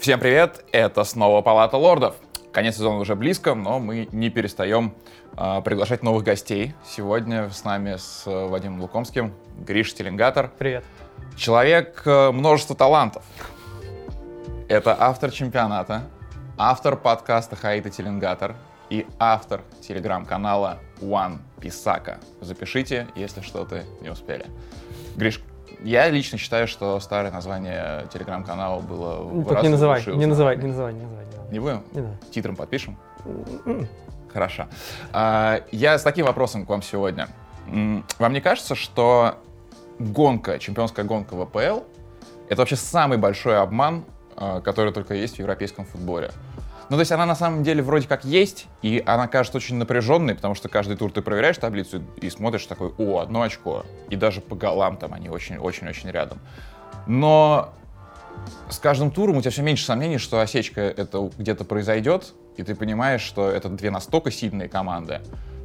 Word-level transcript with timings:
Всем 0.00 0.18
привет, 0.18 0.64
это 0.72 1.04
снова 1.04 1.42
Палата 1.42 1.76
Лордов. 1.76 2.14
Конец 2.52 2.76
сезона 2.76 3.00
уже 3.00 3.14
близко, 3.14 3.54
но 3.54 3.78
мы 3.78 4.08
не 4.12 4.30
перестаем 4.30 4.94
э, 5.36 5.60
приглашать 5.62 6.02
новых 6.02 6.24
гостей. 6.24 6.72
Сегодня 6.86 7.50
с 7.50 7.64
нами 7.64 7.96
с 7.96 8.22
Вадимом 8.24 8.80
Лукомским 8.80 9.34
Гриш 9.58 9.92
Теленгатор. 9.92 10.50
Привет. 10.58 10.86
Человек 11.36 12.00
э, 12.06 12.30
множества 12.30 12.74
талантов. 12.74 13.22
Это 14.70 14.96
автор 14.98 15.30
чемпионата, 15.30 16.04
автор 16.56 16.96
подкаста 16.96 17.56
Хаита 17.56 17.90
Теленгатор 17.90 18.56
и 18.88 19.06
автор 19.18 19.60
телеграм-канала 19.86 20.78
One 21.02 21.40
Писака. 21.60 22.20
Запишите, 22.40 23.06
если 23.16 23.42
что-то 23.42 23.84
не 24.00 24.08
успели. 24.08 24.46
Гриш, 25.16 25.42
я 25.82 26.08
лично 26.10 26.38
считаю, 26.38 26.66
что 26.68 26.98
старое 27.00 27.30
название 27.32 28.06
телеграм-канала 28.12 28.80
было 28.80 29.18
Ну, 29.24 29.40
в 29.40 29.44
Только 29.44 29.54
раз 29.54 29.62
не 29.64 29.68
называй, 29.70 30.04
не 30.06 30.26
называй, 30.26 30.56
не 30.56 30.66
называй, 30.66 30.94
не 30.94 31.00
называй. 31.04 31.26
не 31.50 31.58
будем? 31.58 31.82
Не 31.92 32.00
надо. 32.02 32.16
Титром 32.30 32.56
подпишем? 32.56 32.96
М-м. 33.24 33.88
Хорошо. 34.32 34.66
А, 35.12 35.60
Я 35.72 35.98
с 35.98 36.02
таким 36.02 36.26
вопросом 36.26 36.66
к 36.66 36.68
вам 36.68 36.82
сегодня. 36.82 37.28
Вам 38.18 38.32
не 38.32 38.40
кажется, 38.40 38.74
что 38.74 39.36
гонка, 39.98 40.58
чемпионская 40.58 41.04
гонка 41.04 41.34
в 41.34 41.40
АПЛ, 41.42 41.80
это 42.48 42.62
вообще 42.62 42.76
самый 42.76 43.18
большой 43.18 43.58
обман, 43.58 44.04
а, 44.36 44.60
который 44.60 44.92
только 44.92 45.14
есть 45.14 45.36
в 45.36 45.38
европейском 45.38 45.84
футболе? 45.84 46.30
Ну, 46.90 46.96
то 46.96 47.00
есть 47.00 47.12
она 47.12 47.24
на 47.24 47.36
самом 47.36 47.62
деле 47.62 47.84
вроде 47.84 48.08
как 48.08 48.24
есть, 48.24 48.66
и 48.82 49.00
она 49.06 49.28
кажется 49.28 49.58
очень 49.58 49.76
напряженной, 49.76 50.34
потому 50.34 50.56
что 50.56 50.68
каждый 50.68 50.96
тур 50.96 51.12
ты 51.12 51.22
проверяешь 51.22 51.56
таблицу 51.56 52.02
и 52.20 52.28
смотришь 52.28 52.66
такой, 52.66 52.92
о, 52.98 53.20
одно 53.20 53.42
очко. 53.42 53.86
И 54.08 54.16
даже 54.16 54.40
по 54.40 54.56
голам 54.56 54.96
там 54.96 55.14
они 55.14 55.28
очень-очень-очень 55.28 56.10
рядом. 56.10 56.40
Но 57.06 57.72
с 58.68 58.78
каждым 58.80 59.12
туром 59.12 59.36
у 59.36 59.40
тебя 59.40 59.52
все 59.52 59.62
меньше 59.62 59.84
сомнений, 59.84 60.18
что 60.18 60.40
осечка 60.40 60.80
это 60.80 61.30
где-то 61.38 61.64
произойдет, 61.64 62.34
и 62.56 62.64
ты 62.64 62.74
понимаешь, 62.74 63.22
что 63.22 63.48
это 63.48 63.68
две 63.68 63.92
настолько 63.92 64.32
сильные 64.32 64.68
команды, 64.68 65.20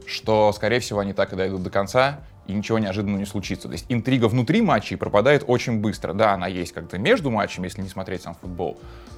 что, 0.06 0.52
скорее 0.54 0.80
всего, 0.80 1.00
они 1.00 1.14
так 1.14 1.34
и 1.34 1.36
дойдут 1.36 1.64
до 1.64 1.72
конца, 1.72 2.20
и 2.46 2.54
ничего 2.54 2.78
неожиданного 2.78 3.18
не 3.18 3.26
случится. 3.26 3.68
То 3.68 3.74
есть 3.74 3.88
интрига 3.90 4.28
внутри 4.28 4.62
матчей 4.62 4.96
пропадает 4.96 5.44
очень 5.48 5.80
быстро. 5.80 6.14
Да, 6.14 6.34
она 6.34 6.46
есть 6.46 6.74
как-то 6.74 7.00
между 7.00 7.32
матчами, 7.32 7.66
если 7.66 7.82
не 7.82 7.90
смотреть 7.90 8.22
сам 8.22 8.36
футбол, 8.36 8.78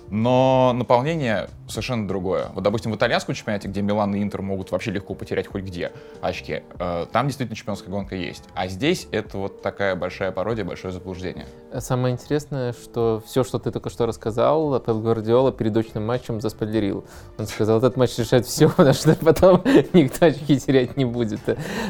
но 0.09 0.73
наполнение 0.75 1.50
совершенно 1.67 2.08
другое. 2.08 2.47
Вот, 2.53 2.63
допустим, 2.63 2.91
в 2.91 2.95
итальянском 2.95 3.36
чемпионате, 3.36 3.67
где 3.67 3.81
Милан 3.81 4.16
и 4.16 4.23
Интер 4.23 4.41
могут 4.41 4.72
вообще 4.72 4.91
легко 4.91 5.14
потерять 5.14 5.47
хоть 5.47 5.64
где 5.64 5.91
очки, 6.22 6.64
э, 6.80 7.05
там 7.11 7.27
действительно 7.27 7.55
чемпионская 7.55 7.89
гонка 7.89 8.16
есть. 8.16 8.44
А 8.53 8.67
здесь 8.67 9.08
это 9.11 9.38
вот 9.38 9.61
такая 9.61 9.95
большая 9.95 10.31
пародия, 10.31 10.64
большое 10.64 10.94
заблуждение. 10.94 11.45
Самое 11.77 12.14
интересное, 12.14 12.73
что 12.73 13.22
все, 13.25 13.44
что 13.44 13.59
ты 13.59 13.72
только 13.72 13.89
что 13.89 14.05
рассказал, 14.05 14.80
Пеп 14.80 14.95
Гвардиола 14.97 15.52
перед 15.52 15.75
очным 15.75 16.05
матчем 16.05 16.39
заспойлерил. 16.39 17.05
Он 17.38 17.45
сказал, 17.47 17.80
этот 17.80 17.97
матч 17.97 18.17
решает 18.17 18.45
все, 18.45 18.69
потому 18.77 18.94
что 18.94 19.16
потом 19.16 19.61
никто 19.94 20.27
очки 20.27 20.59
терять 20.59 20.95
не 20.97 21.05
будет. 21.05 21.42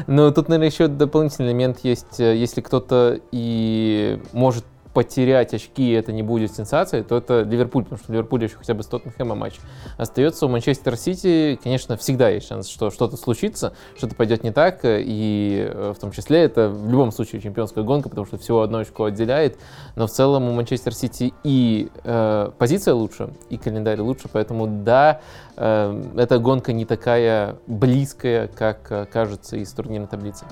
Но 0.06 0.30
тут, 0.30 0.48
наверное, 0.48 0.70
еще 0.70 0.88
дополнительный 0.88 1.50
элемент 1.50 1.80
есть. 1.82 2.18
Если 2.18 2.60
кто-то 2.60 3.20
и 3.30 4.20
может 4.32 4.64
потерять 4.98 5.54
очки, 5.54 5.92
и 5.92 5.92
это 5.92 6.10
не 6.10 6.24
будет 6.24 6.52
сенсацией, 6.52 7.04
то 7.04 7.16
это 7.16 7.42
Ливерпуль, 7.42 7.84
потому 7.84 7.98
что 7.98 8.08
в 8.08 8.12
Ливерпуле 8.12 8.46
еще 8.46 8.56
хотя 8.56 8.74
бы 8.74 8.82
с 8.82 8.86
Тоттенхэмом 8.86 9.38
матч 9.38 9.54
остается. 9.96 10.44
У 10.46 10.48
Манчестер 10.48 10.96
Сити, 10.96 11.56
конечно, 11.62 11.96
всегда 11.96 12.30
есть 12.30 12.48
шанс, 12.48 12.66
что 12.66 12.90
что-то 12.90 13.16
случится, 13.16 13.74
что-то 13.96 14.16
пойдет 14.16 14.42
не 14.42 14.50
так, 14.50 14.80
и 14.82 15.70
э, 15.72 15.92
в 15.96 16.00
том 16.00 16.10
числе 16.10 16.40
это 16.40 16.68
в 16.68 16.90
любом 16.90 17.12
случае 17.12 17.40
чемпионская 17.40 17.84
гонка, 17.84 18.08
потому 18.08 18.26
что 18.26 18.38
всего 18.38 18.62
одно 18.62 18.78
очко 18.78 19.04
отделяет, 19.04 19.60
но 19.94 20.08
в 20.08 20.10
целом 20.10 20.48
у 20.48 20.52
Манчестер 20.52 20.92
Сити 20.92 21.32
и 21.44 21.92
э, 22.02 22.50
позиция 22.58 22.94
лучше, 22.94 23.30
и 23.50 23.56
календарь 23.56 24.00
лучше, 24.00 24.28
поэтому 24.32 24.66
да, 24.66 25.20
э, 25.56 26.04
эта 26.16 26.40
гонка 26.40 26.72
не 26.72 26.86
такая 26.86 27.54
близкая, 27.68 28.48
как 28.48 28.90
э, 28.90 29.06
кажется 29.06 29.58
из 29.58 29.70
турнирной 29.70 30.08
таблицы. 30.08 30.44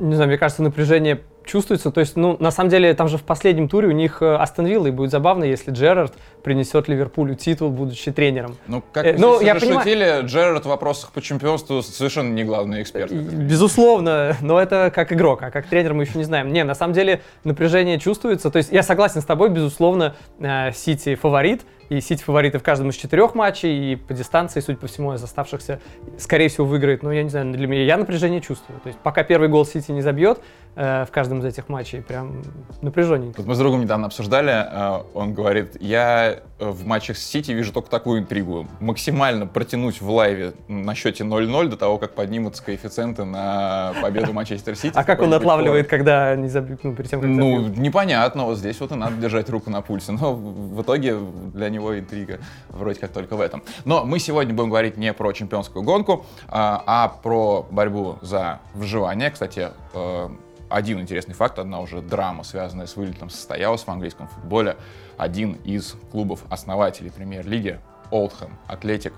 Не 0.00 0.16
знаю, 0.16 0.30
мне 0.30 0.36
кажется, 0.36 0.64
напряжение 0.64 1.22
чувствуется. 1.48 1.90
То 1.90 2.00
есть, 2.00 2.16
ну, 2.16 2.36
на 2.38 2.50
самом 2.52 2.70
деле, 2.70 2.94
там 2.94 3.08
же 3.08 3.18
в 3.18 3.22
последнем 3.24 3.68
туре 3.68 3.88
у 3.88 3.92
них 3.92 4.22
э, 4.22 4.36
Астон 4.36 4.66
Вилла, 4.66 4.86
и 4.86 4.90
будет 4.90 5.10
забавно, 5.10 5.44
если 5.44 5.72
Джерард 5.72 6.14
принесет 6.44 6.86
Ливерпулю 6.88 7.34
титул, 7.34 7.70
будучи 7.70 8.12
тренером. 8.12 8.56
Ну, 8.68 8.82
как 8.92 9.04
Э, 9.06 9.16
ну, 9.18 9.40
я 9.40 9.54
уже 9.54 9.66
понимаю- 9.66 9.82
шутили, 9.84 10.20
Джерард 10.26 10.64
в 10.64 10.68
вопросах 10.68 11.10
по 11.12 11.20
чемпионству 11.20 11.82
совершенно 11.82 12.32
не 12.32 12.44
главный 12.44 12.82
эксперт. 12.82 13.10
И, 13.10 13.16
Безусловно, 13.16 14.36
но 14.40 14.60
это 14.60 14.92
как 14.94 15.12
игрок, 15.12 15.42
а 15.42 15.50
как 15.50 15.66
тренер 15.66 15.94
мы 15.94 16.04
еще 16.04 16.18
не 16.18 16.24
знаем. 16.24 16.52
Не, 16.52 16.62
на 16.64 16.74
самом 16.74 16.92
деле 16.94 17.22
напряжение 17.44 17.98
чувствуется. 17.98 18.50
То 18.50 18.58
есть 18.58 18.70
я 18.70 18.82
согласен 18.82 19.20
с 19.20 19.24
тобой, 19.24 19.48
безусловно, 19.48 20.14
э, 20.38 20.72
Сити 20.72 21.14
фаворит, 21.14 21.62
и 21.88 22.00
Сити 22.00 22.22
фавориты 22.22 22.58
в 22.58 22.62
каждом 22.62 22.90
из 22.90 22.96
четырех 22.96 23.34
матчей, 23.34 23.92
и 23.92 23.96
по 23.96 24.14
дистанции, 24.14 24.60
судя 24.60 24.78
по 24.78 24.86
всему, 24.86 25.14
из 25.14 25.22
оставшихся, 25.22 25.80
скорее 26.18 26.48
всего, 26.48 26.66
выиграет. 26.66 27.02
Но 27.02 27.12
я 27.12 27.22
не 27.22 27.30
знаю, 27.30 27.52
для 27.52 27.66
меня 27.66 27.84
я 27.84 27.96
напряжение 27.96 28.40
чувствую. 28.40 28.80
То 28.80 28.88
есть 28.88 28.98
пока 29.00 29.22
первый 29.22 29.48
гол 29.48 29.64
Сити 29.64 29.90
не 29.90 30.02
забьет 30.02 30.40
э, 30.76 31.04
в 31.06 31.10
каждом 31.10 31.40
из 31.40 31.44
этих 31.46 31.68
матчей, 31.68 32.02
прям 32.02 32.42
напряженненько. 32.82 33.38
Вот 33.38 33.46
мы 33.46 33.54
с 33.54 33.58
другом 33.58 33.80
недавно 33.80 34.06
обсуждали, 34.06 34.52
э, 34.52 35.02
он 35.14 35.32
говорит, 35.32 35.80
я 35.80 36.40
э, 36.58 36.70
в 36.70 36.86
матчах 36.86 37.16
с 37.16 37.26
Сити 37.26 37.52
вижу 37.52 37.72
только 37.72 37.90
такую 37.90 38.20
интригу. 38.20 38.66
Максимально 38.80 39.46
протянуть 39.46 40.00
в 40.00 40.10
лайве 40.10 40.52
на 40.68 40.94
счете 40.94 41.24
0-0 41.24 41.68
до 41.68 41.76
того, 41.76 41.98
как 41.98 42.12
поднимутся 42.14 42.62
коэффициенты 42.62 43.24
на 43.24 43.94
победу 44.02 44.32
Манчестер 44.32 44.76
Сити. 44.76 44.92
А 44.94 45.04
как 45.04 45.22
он 45.22 45.32
отлавливает, 45.32 45.88
когда 45.88 46.36
не 46.36 46.48
забьют, 46.48 46.84
ну, 46.84 46.94
перед 46.94 47.10
тем, 47.10 47.20
как 47.20 47.30
Ну, 47.30 47.60
непонятно, 47.68 48.44
вот 48.44 48.58
здесь 48.58 48.78
вот 48.80 48.92
и 48.92 48.94
надо 48.94 49.16
держать 49.16 49.48
руку 49.48 49.70
на 49.70 49.80
пульсе. 49.80 50.12
Но 50.12 50.34
в 50.34 50.82
итоге 50.82 51.16
для 51.54 51.68
него 51.70 51.77
интрига 51.78 52.40
вроде 52.68 53.00
как 53.00 53.12
только 53.12 53.36
в 53.36 53.40
этом. 53.40 53.62
Но 53.84 54.04
мы 54.04 54.18
сегодня 54.18 54.54
будем 54.54 54.70
говорить 54.70 54.96
не 54.96 55.12
про 55.12 55.32
чемпионскую 55.32 55.82
гонку, 55.82 56.26
а, 56.48 56.82
а 56.86 57.08
про 57.08 57.66
борьбу 57.70 58.18
за 58.22 58.60
выживание. 58.74 59.30
Кстати, 59.30 59.70
э, 59.94 60.28
один 60.68 61.00
интересный 61.00 61.34
факт, 61.34 61.58
одна 61.58 61.80
уже 61.80 62.02
драма, 62.02 62.44
связанная 62.44 62.86
с 62.86 62.96
вылетом, 62.96 63.30
состоялась 63.30 63.82
в 63.82 63.88
английском 63.88 64.28
футболе. 64.28 64.76
Один 65.16 65.54
из 65.64 65.96
клубов-основателей 66.12 67.10
премьер-лиги, 67.10 67.80
Олдхэм 68.10 68.56
Атлетик, 68.66 69.14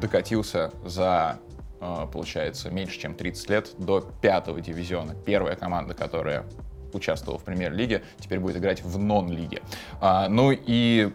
докатился 0.00 0.72
за, 0.84 1.38
э, 1.80 2.06
получается, 2.12 2.70
меньше 2.70 2.98
чем 2.98 3.14
30 3.14 3.50
лет 3.50 3.70
до 3.78 4.00
пятого 4.00 4.60
дивизиона. 4.60 5.14
Первая 5.14 5.56
команда, 5.56 5.94
которая 5.94 6.44
участвовала 6.92 7.38
в 7.38 7.44
премьер-лиге, 7.44 8.02
теперь 8.18 8.38
будет 8.38 8.56
играть 8.56 8.82
в 8.82 8.98
нон-лиге. 8.98 9.62
А, 10.00 10.28
ну 10.28 10.50
и, 10.52 11.12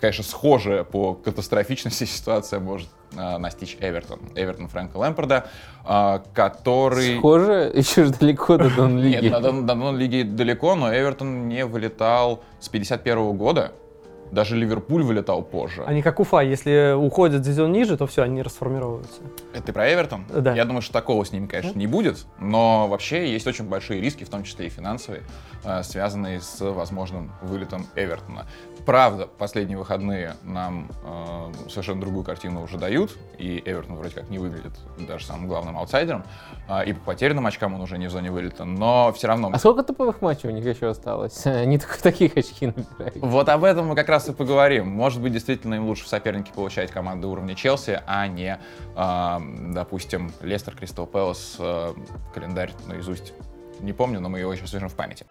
конечно, 0.00 0.24
схожая 0.24 0.84
по 0.84 1.14
катастрофичности 1.14 2.04
ситуация 2.04 2.60
может 2.60 2.88
а, 3.16 3.38
настичь 3.38 3.76
Эвертон. 3.80 4.20
Эвертон 4.34 4.68
Фрэнка 4.68 4.96
Лэмпорда, 4.96 5.46
а, 5.84 6.22
который... 6.34 7.18
Схоже, 7.18 7.70
еще 7.74 8.04
же 8.04 8.12
далеко 8.12 8.56
до 8.56 8.70
Дон-лиги. 8.70 9.16
Нет, 9.22 9.42
до, 9.42 9.52
до 9.52 9.74
нон-лиги 9.74 10.22
далеко, 10.22 10.74
но 10.74 10.92
Эвертон 10.92 11.48
не 11.48 11.64
вылетал 11.64 12.42
с 12.60 12.68
51 12.68 13.36
года. 13.36 13.72
Даже 14.30 14.56
Ливерпуль 14.56 15.02
вылетал 15.02 15.42
позже. 15.42 15.82
Они 15.86 16.02
как 16.02 16.20
Уфа, 16.20 16.40
если 16.40 16.92
уходят 16.94 17.42
дивизион 17.42 17.72
ниже, 17.72 17.96
то 17.96 18.06
все, 18.06 18.22
они 18.22 18.42
расформировываются. 18.42 19.22
Это 19.52 19.66
ты 19.66 19.72
про 19.72 19.92
Эвертон? 19.92 20.26
Да. 20.28 20.54
Я 20.54 20.64
думаю, 20.64 20.82
что 20.82 20.92
такого 20.92 21.24
с 21.24 21.32
ними, 21.32 21.46
конечно, 21.46 21.78
не 21.78 21.86
будет, 21.86 22.26
но 22.38 22.88
вообще 22.88 23.32
есть 23.32 23.46
очень 23.46 23.64
большие 23.64 24.00
риски, 24.00 24.24
в 24.24 24.28
том 24.28 24.44
числе 24.44 24.66
и 24.66 24.68
финансовые, 24.68 25.22
э, 25.64 25.82
связанные 25.82 26.40
с 26.40 26.60
возможным 26.60 27.32
вылетом 27.42 27.86
Эвертона. 27.94 28.46
Правда, 28.86 29.26
последние 29.26 29.76
выходные 29.76 30.34
нам 30.42 30.90
э, 31.04 31.52
совершенно 31.68 32.00
другую 32.00 32.24
картину 32.24 32.62
уже 32.62 32.78
дают, 32.78 33.16
и 33.38 33.62
Эвертон 33.64 33.96
вроде 33.96 34.14
как 34.14 34.30
не 34.30 34.38
выглядит 34.38 34.72
даже 34.98 35.26
самым 35.26 35.48
главным 35.48 35.76
аутсайдером, 35.76 36.24
э, 36.68 36.86
и 36.86 36.92
по 36.92 37.00
потерянным 37.00 37.46
очкам 37.46 37.74
он 37.74 37.80
уже 37.80 37.98
не 37.98 38.06
в 38.06 38.10
зоне 38.10 38.30
вылета, 38.30 38.64
но 38.64 39.12
все 39.12 39.28
равно... 39.28 39.50
А 39.52 39.58
сколько 39.58 39.82
топовых 39.82 40.22
матчей 40.22 40.48
у 40.48 40.52
них 40.52 40.64
еще 40.64 40.88
осталось? 40.88 41.46
Они 41.46 41.78
только 41.78 42.02
таких 42.02 42.36
очки 42.36 42.66
набирают. 42.66 43.16
Вот 43.16 43.48
об 43.48 43.64
этом 43.64 43.88
мы 43.88 43.94
как 43.94 44.08
раз 44.08 44.28
и 44.28 44.32
поговорим. 44.32 44.88
Может 44.88 45.20
быть, 45.20 45.32
действительно 45.32 45.74
им 45.74 45.86
лучше 45.86 46.04
в 46.04 46.08
сопернике 46.08 46.52
получать 46.52 46.90
команды 46.90 47.26
уровня 47.26 47.54
Челси, 47.54 48.02
а 48.06 48.26
не, 48.26 48.58
э, 48.96 49.38
допустим, 49.72 50.32
Лестер, 50.40 50.74
Кристал 50.74 51.06
Пэлас, 51.06 51.56
э, 51.58 51.94
календарь 52.34 52.72
наизусть 52.86 53.32
не 53.80 53.92
помню, 53.92 54.20
но 54.20 54.28
мы 54.28 54.40
его 54.40 54.52
еще 54.52 54.66
свяжем 54.66 54.88
в 54.88 54.94
памяти. 54.94 55.26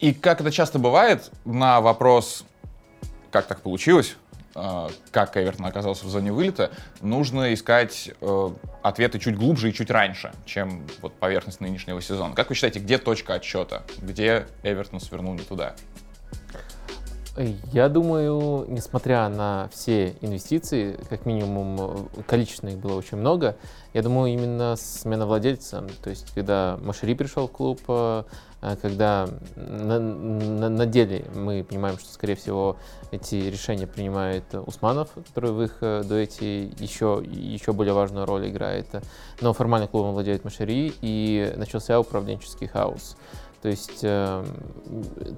И 0.00 0.12
как 0.12 0.40
это 0.40 0.50
часто 0.50 0.78
бывает, 0.78 1.30
на 1.44 1.80
вопрос, 1.80 2.44
как 3.32 3.46
так 3.46 3.60
получилось, 3.62 4.16
э, 4.54 4.88
как 5.10 5.36
Эвертон 5.36 5.66
оказался 5.66 6.06
в 6.06 6.08
зоне 6.08 6.32
вылета, 6.32 6.70
нужно 7.00 7.52
искать 7.52 8.10
э, 8.20 8.50
ответы 8.82 9.18
чуть 9.18 9.36
глубже 9.36 9.70
и 9.70 9.74
чуть 9.74 9.90
раньше, 9.90 10.32
чем 10.46 10.86
вот 11.02 11.14
поверхность 11.14 11.60
нынешнего 11.60 12.00
сезона. 12.00 12.34
Как 12.34 12.48
вы 12.48 12.54
считаете, 12.54 12.78
где 12.78 12.98
точка 12.98 13.34
отсчета? 13.34 13.82
Где 14.00 14.46
Эвертон 14.62 15.00
свернул 15.00 15.34
не 15.34 15.42
туда? 15.42 15.74
Я 17.72 17.88
думаю, 17.88 18.64
несмотря 18.68 19.28
на 19.28 19.68
все 19.72 20.16
инвестиции, 20.22 20.98
как 21.08 21.24
минимум 21.24 22.08
количественно 22.26 22.70
их 22.70 22.78
было 22.78 22.94
очень 22.94 23.16
много, 23.16 23.56
я 23.94 24.02
думаю, 24.02 24.32
именно 24.32 24.74
смена 24.76 25.24
владельца, 25.24 25.86
то 26.02 26.10
есть 26.10 26.32
когда 26.34 26.78
Машери 26.82 27.14
пришел 27.14 27.46
в 27.46 27.52
клуб, 27.52 27.80
э, 27.86 28.24
когда 28.82 29.28
на, 29.54 30.00
на, 30.00 30.68
на 30.68 30.86
деле 30.86 31.26
мы 31.32 31.62
понимаем, 31.62 31.96
что, 31.98 32.12
скорее 32.12 32.34
всего, 32.34 32.76
эти 33.12 33.36
решения 33.36 33.86
принимает 33.86 34.42
Усманов, 34.66 35.10
который 35.28 35.52
в 35.52 35.62
их 35.62 35.76
э, 35.80 36.02
дуэте 36.02 36.64
еще, 36.64 37.22
еще 37.24 37.72
более 37.72 37.94
важную 37.94 38.26
роль 38.26 38.48
играет, 38.48 38.88
но 39.40 39.52
формально 39.52 39.86
клубом 39.86 40.12
владеет 40.12 40.44
Машери, 40.44 40.92
и 41.02 41.52
начался 41.56 42.00
управленческий 42.00 42.66
хаос. 42.66 43.16
То 43.60 43.68
есть 43.68 44.00
э, 44.02 44.44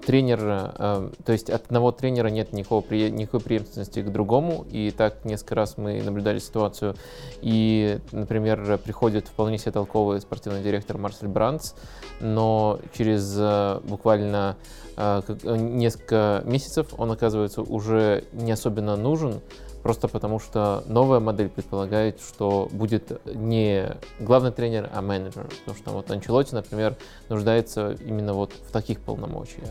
тренер, 0.05 0.41
э, 0.43 1.11
то 1.25 1.33
есть 1.33 1.49
от 1.49 1.67
одного 1.67 1.91
тренера 1.91 2.29
нет 2.29 2.53
никакого, 2.53 2.85
никакой 2.93 3.41
преемственности 3.41 4.03
к 4.03 4.11
другому, 4.11 4.67
и 4.71 4.91
так 4.91 5.25
несколько 5.25 5.55
раз 5.55 5.79
мы 5.79 6.03
наблюдали 6.03 6.39
ситуацию, 6.39 6.97
и, 7.41 7.99
например, 8.13 8.79
приходит 8.79 9.29
вполне 9.29 9.57
себе 9.57 9.73
толковый 9.73 10.21
спортивный 10.21 10.63
директор 10.63 10.99
Марсель 10.99 11.29
Бранц, 11.29 11.73
но 12.21 12.79
через 12.93 13.35
э, 13.39 13.81
буквально 13.85 14.57
э, 14.99 15.23
несколько 15.45 16.43
месяцев 16.45 16.89
он 16.99 17.11
оказывается 17.13 17.63
уже 17.63 18.25
не 18.33 18.53
особенно 18.53 18.97
нужен, 18.97 19.41
Просто 19.83 20.09
потому 20.09 20.39
что 20.39 20.85
новая 20.87 21.21
модель 21.21 21.49
предполагает, 21.49 22.21
что 22.21 22.69
будет 22.71 23.21
не 23.25 23.97
главный 24.19 24.53
тренер, 24.53 24.91
а 24.93 25.01
менеджер. 25.01 25.49
Потому 25.61 25.79
что 25.79 25.91
вот 25.93 26.11
Анчелоти, 26.11 26.55
например, 26.55 26.97
нуждается 27.29 27.93
именно 28.05 28.35
вот 28.35 28.53
в 28.53 28.73
таких 28.73 29.01
полномочиях. 29.01 29.69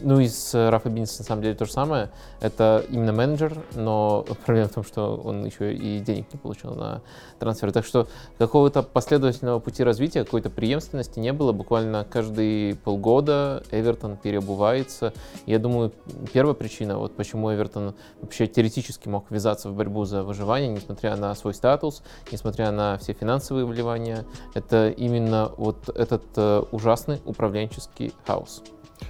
Ну 0.00 0.20
и 0.20 0.28
с 0.28 0.54
Рафа 0.70 0.90
Бинс 0.90 1.18
на 1.18 1.24
самом 1.24 1.42
деле 1.42 1.54
то 1.54 1.64
же 1.64 1.72
самое. 1.72 2.10
Это 2.40 2.84
именно 2.90 3.12
менеджер, 3.12 3.56
но 3.74 4.26
проблема 4.44 4.68
в 4.68 4.74
том, 4.74 4.84
что 4.84 5.16
он 5.16 5.44
еще 5.46 5.74
и 5.74 6.00
денег 6.00 6.26
не 6.32 6.38
получил 6.38 6.74
на 6.74 7.00
трансфер. 7.38 7.72
Так 7.72 7.86
что 7.86 8.08
какого-то 8.36 8.82
последовательного 8.82 9.58
пути 9.58 9.82
развития, 9.82 10.24
какой-то 10.24 10.50
преемственности 10.50 11.18
не 11.18 11.32
было. 11.32 11.52
Буквально 11.52 12.04
каждые 12.04 12.74
полгода 12.74 13.62
Эвертон 13.70 14.16
переобувается. 14.16 15.12
Я 15.46 15.58
думаю, 15.58 15.92
первая 16.32 16.54
причина, 16.54 16.98
вот 16.98 17.16
почему 17.16 17.54
Эвертон 17.54 17.94
вообще 18.20 18.46
теоретически 18.46 19.08
мог 19.08 19.24
ввязаться 19.30 19.45
ввязаться 19.46 19.70
в 19.70 19.74
борьбу 19.74 20.04
за 20.04 20.24
выживание, 20.24 20.68
несмотря 20.68 21.14
на 21.14 21.34
свой 21.36 21.54
статус, 21.54 22.02
несмотря 22.32 22.72
на 22.72 22.98
все 22.98 23.12
финансовые 23.12 23.64
вливания. 23.64 24.24
Это 24.54 24.88
именно 24.88 25.52
вот 25.56 25.88
этот 25.88 26.24
э, 26.36 26.62
ужасный 26.72 27.20
управленческий 27.24 28.12
хаос. 28.26 28.62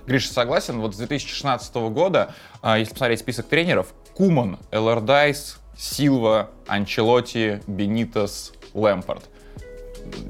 Гриша, 0.06 0.32
согласен. 0.32 0.80
Вот 0.80 0.94
с 0.94 0.98
2016 0.98 1.74
года, 1.90 2.34
э, 2.62 2.76
если 2.78 2.92
посмотреть 2.92 3.20
список 3.20 3.46
тренеров, 3.46 3.94
Куман, 4.14 4.58
Эллардайс, 4.70 5.58
Силва, 5.78 6.50
Анчелоти, 6.66 7.62
Бенитос, 7.66 8.52
Лэмпорт. 8.74 9.24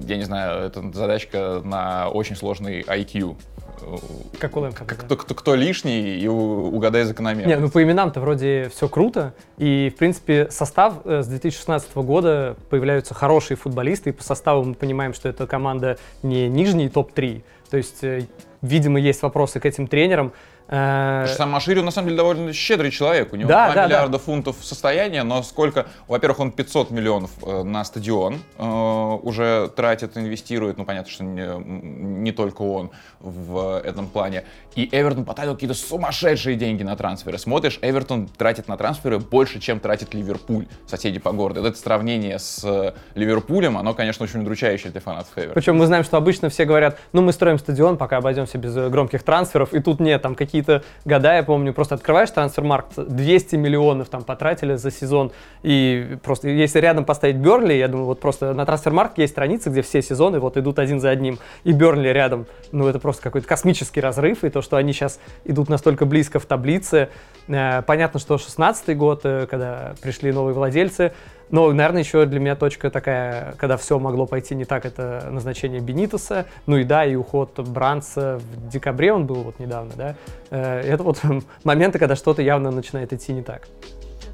Я 0.07 0.17
не 0.17 0.25
знаю, 0.25 0.67
это 0.67 0.83
задачка 0.93 1.61
на 1.65 2.11
очень 2.11 2.37
сложный 2.37 2.83
IQ. 2.83 3.37
Как 4.39 4.57
у 4.57 4.61
Лэмка. 4.61 4.85
Кто, 4.85 5.17
кто, 5.17 5.35
кто 5.35 5.55
лишний 5.55 6.19
и 6.19 6.29
угадай 6.29 7.05
закономерно. 7.05 7.49
Не, 7.49 7.57
ну 7.57 7.71
по 7.71 7.83
именам-то 7.83 8.21
вроде 8.21 8.71
все 8.75 8.89
круто. 8.89 9.35
И, 9.59 9.93
в 9.95 9.99
принципе, 9.99 10.49
состав 10.51 11.01
э, 11.05 11.23
с 11.23 11.27
2016 11.27 11.95
года 11.97 12.57
появляются 12.71 13.15
хорошие 13.15 13.57
футболисты. 13.57 14.11
И 14.11 14.13
по 14.13 14.23
составу 14.23 14.65
мы 14.65 14.75
понимаем, 14.75 15.15
что 15.15 15.29
эта 15.29 15.47
команда 15.47 15.99
не 16.23 16.49
нижний 16.49 16.89
топ-3. 16.89 17.43
То 17.71 17.77
есть, 17.77 18.03
э, 18.03 18.27
видимо, 18.63 18.99
есть 19.01 19.23
вопросы 19.23 19.61
к 19.61 19.67
этим 19.67 19.87
тренерам. 19.87 20.33
Потому 20.67 21.27
что 21.27 21.37
сам 21.37 21.51
Машири, 21.51 21.81
на 21.81 21.91
самом 21.91 22.09
деле, 22.09 22.19
довольно 22.19 22.53
щедрый 22.53 22.91
человек. 22.91 23.33
У 23.33 23.37
него 23.37 23.49
да, 23.49 23.67
2 23.67 23.75
да, 23.75 23.87
миллиарда 23.87 24.13
да. 24.13 24.19
фунтов 24.19 24.57
состояния, 24.63 25.23
но 25.23 25.43
сколько... 25.43 25.87
Во-первых, 26.09 26.41
он 26.41 26.51
500 26.51 26.91
миллионов 26.91 27.31
э, 27.45 27.63
на 27.63 27.85
стадион 27.85 28.41
э, 28.59 28.65
уже 28.65 29.69
тратит, 29.77 30.17
инвестирует. 30.17 30.77
Ну, 30.77 30.85
понятно, 30.85 31.11
что 31.11 31.25
не, 31.25 31.47
не 31.65 32.33
только 32.33 32.63
он 32.63 32.91
в 33.21 33.81
этом 33.85 34.09
плане. 34.09 34.45
И 34.75 34.89
Эвертон 34.91 35.25
потратил 35.25 35.55
какие-то 35.55 35.75
сумасшедшие 35.75 36.57
деньги 36.57 36.83
на 36.83 36.97
трансферы. 36.97 37.39
Смотришь, 37.39 37.79
Эвертон 37.83 38.27
тратит 38.27 38.67
на 38.67 38.77
трансферы 38.77 39.19
больше, 39.19 39.61
чем 39.61 39.79
тратит 39.79 40.15
Ливерпуль, 40.15 40.67
соседи 40.87 41.19
по 41.21 41.33
городу. 41.33 41.65
Это 41.65 41.79
сравнение 41.79 42.39
с 42.39 42.95
Ливерпулем, 43.15 43.79
оно, 43.79 43.95
конечно, 43.95 44.25
очень 44.25 44.41
удручающее 44.41 44.91
для 44.91 45.01
фанатов 45.01 45.33
Эвертона. 45.37 45.55
Причем 45.55 45.77
мы 45.77 45.87
знаем, 45.87 46.05
что 46.05 46.17
обычно 46.17 46.49
все 46.49 46.65
говорят, 46.65 46.99
ну, 47.13 47.23
мы 47.23 47.33
строим 47.33 47.59
стадион, 47.59 47.97
пока 47.97 48.19
обойдемся 48.19 48.59
без 48.59 48.75
громких 48.75 49.23
трансферов, 49.23 49.73
и 49.73 49.81
тут 49.81 50.01
нет, 50.01 50.23
там 50.23 50.35
какие 50.35 50.56
какие-то 50.57 50.85
года, 51.05 51.35
я 51.35 51.43
помню, 51.43 51.73
просто 51.73 51.95
открываешь 51.97 52.31
трансфермаркт, 52.31 52.95
200 52.97 53.57
миллионов 53.57 54.09
там 54.09 54.23
потратили 54.23 54.77
за 54.77 54.91
сезон, 54.91 55.33
и 55.63 56.17
просто 56.23 56.49
если 56.49 56.81
рядом 56.81 57.05
поставить 57.05 57.37
Берли, 57.37 57.77
я 57.77 57.89
думаю, 57.89 58.07
вот 58.07 58.21
просто 58.21 58.55
на 58.55 58.65
трансфермаркт 58.65 59.19
есть 59.19 59.33
страницы, 59.33 59.71
где 59.71 59.83
все 59.83 60.03
сезоны 60.03 60.41
вот 60.41 60.57
идут 60.57 60.79
один 60.79 61.01
за 61.01 61.11
одним, 61.11 61.39
и 61.65 61.73
Берли 61.73 62.09
рядом, 62.09 62.47
ну 62.73 62.87
это 62.87 62.99
просто 62.99 63.23
какой-то 63.23 63.47
космический 63.47 64.01
разрыв, 64.01 64.45
и 64.45 64.51
то, 64.51 64.63
что 64.63 64.77
они 64.77 64.93
сейчас 64.93 65.21
идут 65.45 65.69
настолько 65.69 66.07
близко 66.07 66.39
в 66.39 66.47
таблице, 66.47 67.09
э, 67.49 67.83
понятно, 67.83 68.19
что 68.19 68.39
16 68.39 68.97
год, 68.97 69.21
э, 69.25 69.47
когда 69.51 69.95
пришли 70.01 70.33
новые 70.33 70.55
владельцы, 70.55 71.13
но, 71.51 71.73
наверное, 71.73 72.03
еще 72.03 72.27
для 72.27 72.41
меня 72.41 72.57
точка 72.57 72.91
такая, 72.91 73.55
когда 73.59 73.77
все 73.77 73.99
могло 73.99 74.27
пойти 74.27 74.55
не 74.55 74.65
так, 74.65 74.85
это 74.85 75.29
назначение 75.31 75.81
Бенитоса. 75.81 76.47
Ну 76.67 76.77
и 76.77 76.85
да, 76.85 77.05
и 77.05 77.15
уход 77.15 77.59
Бранца 77.61 78.39
в 78.39 78.69
декабре 78.69 79.13
он 79.13 79.27
был 79.27 79.37
вот 79.37 79.59
недавно, 79.59 79.93
да. 79.97 80.15
Э, 80.51 80.81
это 80.81 81.03
вот 81.03 81.21
моменты, 81.65 81.99
когда 81.99 82.17
что-то 82.17 82.43
явно 82.43 82.71
начинает 82.71 83.13
идти 83.13 83.33
не 83.33 83.43
так. 83.43 83.69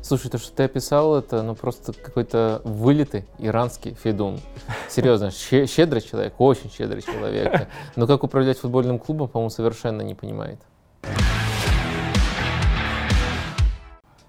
Слушай, 0.02 0.30
то, 0.30 0.38
что 0.38 0.52
ты 0.56 0.64
описал, 0.64 1.16
это 1.16 1.42
ну 1.42 1.54
просто 1.54 1.92
какой-то 1.92 2.60
вылитый 2.64 3.24
иранский 3.38 3.94
федун. 3.94 4.40
Серьезно, 4.88 5.30
щедрый 5.66 6.00
человек, 6.00 6.34
очень 6.38 6.70
щедрый 6.70 7.02
человек. 7.02 7.68
Но 7.96 8.06
как 8.06 8.24
управлять 8.24 8.58
футбольным 8.58 8.98
клубом, 8.98 9.28
по-моему, 9.28 9.50
совершенно 9.50 10.02
не 10.02 10.14
понимает. 10.14 10.58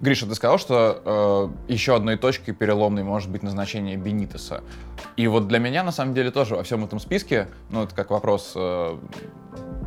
Гриша, 0.04 0.26
ты 0.26 0.36
сказал, 0.36 0.58
что 0.58 1.54
э, 1.70 1.72
еще 1.72 1.96
одной 1.96 2.18
точкой 2.18 2.52
переломной 2.52 3.04
может 3.04 3.32
быть 3.32 3.42
назначение 3.42 3.96
Бенитеса. 3.96 4.62
И 5.16 5.28
вот 5.28 5.48
для 5.48 5.60
меня, 5.60 5.82
на 5.82 5.94
самом 5.94 6.14
деле, 6.14 6.30
тоже 6.30 6.58
во 6.58 6.64
всем 6.64 6.84
этом 6.84 7.00
списке, 7.00 7.48
ну, 7.70 7.84
это 7.84 7.96
как 7.96 8.12
вопрос, 8.12 8.52
э, 8.54 8.98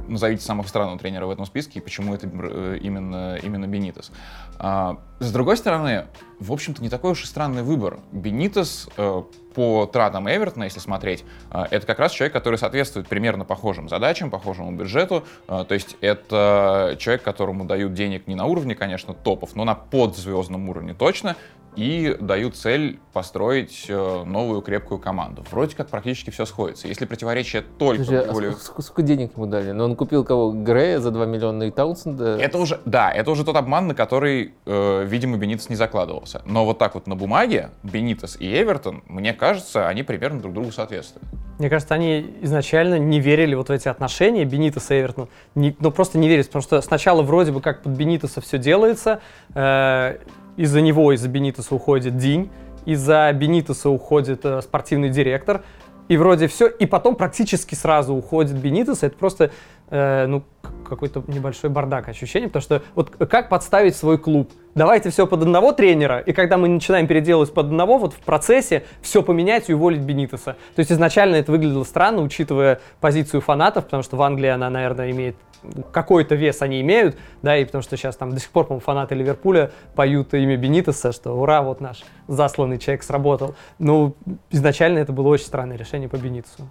назовите 0.08 0.42
самого 0.42 0.66
странного 0.66 0.98
тренера 0.98 1.26
в 1.26 1.30
этом 1.30 1.46
списке 1.46 1.80
и 1.80 1.82
почему 1.82 2.14
это 2.14 2.28
э, 2.32 2.78
именно, 2.80 3.36
именно 3.42 3.66
Бенитес. 3.66 4.10
А, 4.58 4.98
с 5.18 5.32
другой 5.32 5.56
стороны, 5.56 6.06
в 6.38 6.52
общем-то, 6.52 6.82
не 6.82 6.88
такой 6.88 7.12
уж 7.12 7.24
и 7.24 7.26
странный 7.26 7.62
выбор. 7.62 7.98
Бенитес 8.12 8.88
э, 8.96 9.22
по 9.54 9.86
тратам 9.86 10.28
Эвертона, 10.28 10.64
если 10.64 10.80
смотреть, 10.80 11.24
э, 11.50 11.64
это 11.70 11.86
как 11.86 11.98
раз 11.98 12.12
человек, 12.12 12.32
который 12.32 12.56
соответствует 12.56 13.08
примерно 13.08 13.44
похожим 13.44 13.88
задачам, 13.88 14.30
похожему 14.30 14.72
бюджету. 14.72 15.24
То 15.46 15.66
есть 15.70 15.96
это 16.00 16.96
человек, 16.98 17.22
которому 17.22 17.64
дают 17.64 17.94
денег 17.94 18.26
не 18.26 18.34
на 18.34 18.44
уровне, 18.46 18.74
конечно, 18.74 19.14
топов, 19.14 19.54
но 19.54 19.64
на 19.64 19.74
подзвездном 19.74 20.68
уровне 20.68 20.94
точно 20.94 21.36
и 21.76 22.16
дают 22.20 22.56
цель 22.56 22.98
построить 23.12 23.86
э, 23.88 24.24
новую 24.24 24.62
крепкую 24.62 24.98
команду. 24.98 25.44
Вроде 25.50 25.76
как 25.76 25.88
практически 25.88 26.30
все 26.30 26.46
сходится. 26.46 26.88
Если 26.88 27.04
противоречие 27.04 27.62
только 27.62 28.04
Подожди, 28.04 28.32
воле... 28.32 28.48
а 28.48 28.52
сколько, 28.52 28.82
сколько 28.82 29.02
денег 29.02 29.32
ему 29.36 29.46
дали? 29.46 29.70
Но 29.70 29.78
ну, 29.78 29.84
он 29.84 29.96
купил 29.96 30.24
кого? 30.24 30.52
Грея 30.52 31.00
за 31.00 31.10
2 31.10 31.26
миллиона 31.26 31.64
и 31.64 31.70
Таунсенда? 31.70 32.36
Это 32.38 32.58
уже, 32.58 32.80
да, 32.84 33.12
это 33.12 33.30
уже 33.30 33.44
тот 33.44 33.56
обман, 33.56 33.88
на 33.88 33.94
который, 33.94 34.54
э, 34.64 35.04
видимо, 35.04 35.36
Бенитес 35.36 35.68
не 35.68 35.76
закладывался. 35.76 36.42
Но 36.46 36.64
вот 36.64 36.78
так 36.78 36.94
вот 36.94 37.06
на 37.06 37.14
бумаге 37.14 37.70
Бенитес 37.82 38.36
и 38.40 38.46
Эвертон, 38.46 39.02
мне 39.06 39.34
кажется, 39.34 39.88
они 39.88 40.02
примерно 40.02 40.40
друг 40.40 40.54
другу 40.54 40.72
соответствуют. 40.72 41.26
Мне 41.58 41.70
кажется, 41.70 41.94
они 41.94 42.34
изначально 42.42 42.98
не 42.98 43.18
верили 43.18 43.54
вот 43.54 43.68
в 43.68 43.72
эти 43.72 43.88
отношения 43.88 44.44
Бенитеса 44.44 44.94
и 44.94 45.00
Эвертона. 45.00 45.28
Не, 45.54 45.74
ну, 45.80 45.90
просто 45.90 46.18
не 46.18 46.28
верили, 46.28 46.44
потому 46.44 46.62
что 46.62 46.80
сначала 46.82 47.22
вроде 47.22 47.52
бы 47.52 47.60
как 47.60 47.82
под 47.82 47.92
Бенитеса 47.92 48.40
все 48.40 48.58
делается, 48.58 49.20
э, 49.54 50.18
из-за 50.56 50.80
него, 50.80 51.12
из-за 51.12 51.28
Бенитеса 51.28 51.74
уходит 51.74 52.16
Динь, 52.16 52.50
из-за 52.84 53.30
Бенитеса 53.32 53.90
уходит 53.90 54.44
э, 54.44 54.62
спортивный 54.62 55.10
директор, 55.10 55.62
и 56.08 56.16
вроде 56.16 56.46
все, 56.46 56.68
и 56.68 56.86
потом 56.86 57.16
практически 57.16 57.74
сразу 57.74 58.14
уходит 58.14 58.56
Бенитес, 58.56 59.02
это 59.02 59.16
просто, 59.16 59.50
э, 59.90 60.26
ну, 60.26 60.44
какой-то 60.88 61.24
небольшой 61.26 61.68
бардак 61.68 62.08
ощущение, 62.08 62.48
потому 62.48 62.62
что 62.62 62.82
вот 62.94 63.10
как 63.10 63.48
подставить 63.48 63.96
свой 63.96 64.18
клуб? 64.18 64.52
Давайте 64.74 65.10
все 65.10 65.26
под 65.26 65.42
одного 65.42 65.72
тренера, 65.72 66.20
и 66.20 66.32
когда 66.32 66.58
мы 66.58 66.68
начинаем 66.68 67.06
переделывать 67.06 67.52
под 67.52 67.66
одного, 67.66 67.98
вот 67.98 68.12
в 68.12 68.20
процессе 68.20 68.84
все 69.00 69.22
поменять 69.22 69.68
и 69.68 69.74
уволить 69.74 70.02
Бенитеса. 70.02 70.56
То 70.74 70.80
есть 70.80 70.92
изначально 70.92 71.36
это 71.36 71.50
выглядело 71.50 71.84
странно, 71.84 72.22
учитывая 72.22 72.80
позицию 73.00 73.40
фанатов, 73.40 73.84
потому 73.84 74.02
что 74.02 74.16
в 74.16 74.22
Англии 74.22 74.48
она, 74.48 74.70
наверное, 74.70 75.10
имеет 75.10 75.36
какой-то 75.92 76.34
вес 76.34 76.62
они 76.62 76.80
имеют, 76.80 77.16
да, 77.42 77.56
и 77.56 77.64
потому 77.64 77.82
что 77.82 77.96
сейчас 77.96 78.16
там 78.16 78.30
до 78.30 78.40
сих 78.40 78.50
пор, 78.50 78.66
по-моему, 78.66 78.80
фанаты 78.80 79.14
Ливерпуля 79.14 79.70
поют 79.94 80.34
имя 80.34 80.56
Бенитеса, 80.56 81.12
что 81.12 81.32
ура, 81.32 81.62
вот 81.62 81.80
наш 81.80 82.04
засланный 82.28 82.78
человек 82.78 83.02
сработал. 83.02 83.54
Ну, 83.78 84.14
изначально 84.50 84.98
это 84.98 85.12
было 85.12 85.28
очень 85.28 85.46
странное 85.46 85.76
решение 85.76 86.08
по 86.08 86.16
Бенитесу. 86.16 86.68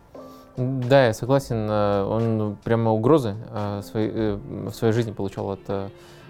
Да, 0.58 1.08
я 1.08 1.14
согласен. 1.14 1.68
Э, 1.70 2.04
он 2.04 2.58
прямо 2.64 2.92
угрозы 2.92 3.36
э, 3.52 3.82
в 3.84 4.72
своей 4.72 4.94
жизни 4.94 5.12
получал 5.12 5.52
от 5.52 5.60
э, 5.68 5.90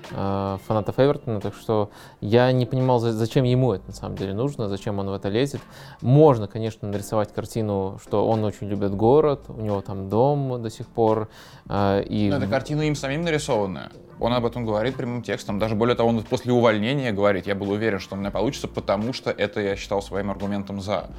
фанатов 0.10 1.00
Эвертона, 1.00 1.42
так 1.42 1.54
что 1.56 1.90
я 2.22 2.52
не 2.52 2.66
понимал, 2.66 3.00
зачем 3.00 3.44
ему 3.44 3.74
это 3.74 3.88
на 3.88 3.94
самом 3.94 4.18
деле 4.18 4.34
нужно, 4.34 4.70
зачем 4.70 5.00
он 5.00 5.10
в 5.10 5.14
это 5.14 5.30
лезет. 5.30 5.62
Можно, 6.02 6.48
конечно, 6.48 6.88
нарисовать 6.88 7.34
картину, 7.34 8.00
что 8.04 8.28
он 8.28 8.44
очень 8.44 8.68
любит 8.68 8.94
город, 8.94 9.46
у 9.48 9.62
него 9.62 9.82
там 9.82 10.10
дом 10.10 10.62
до 10.62 10.70
сих 10.70 10.88
пор. 10.88 11.30
И... 11.70 12.28
Но 12.30 12.38
эта 12.38 12.48
картина 12.48 12.84
им 12.84 12.96
самим 12.96 13.24
нарисованная. 13.24 13.92
Он 14.20 14.34
об 14.34 14.46
этом 14.46 14.66
говорит 14.66 14.96
прямым 14.96 15.22
текстом. 15.24 15.60
Даже 15.60 15.76
более 15.76 15.96
того, 15.96 16.10
он 16.10 16.24
после 16.24 16.54
увольнения 16.54 17.12
говорит, 17.12 17.48
я 17.48 17.56
был 17.56 17.72
уверен, 17.72 18.00
что 18.00 18.16
у 18.16 18.18
меня 18.18 18.32
получится, 18.32 18.68
потому 18.68 19.12
что 19.12 19.30
это 19.30 19.60
я 19.60 19.76
считал 19.76 20.02
своим 20.02 20.32
аргументом 20.32 20.80
за. 20.82 21.10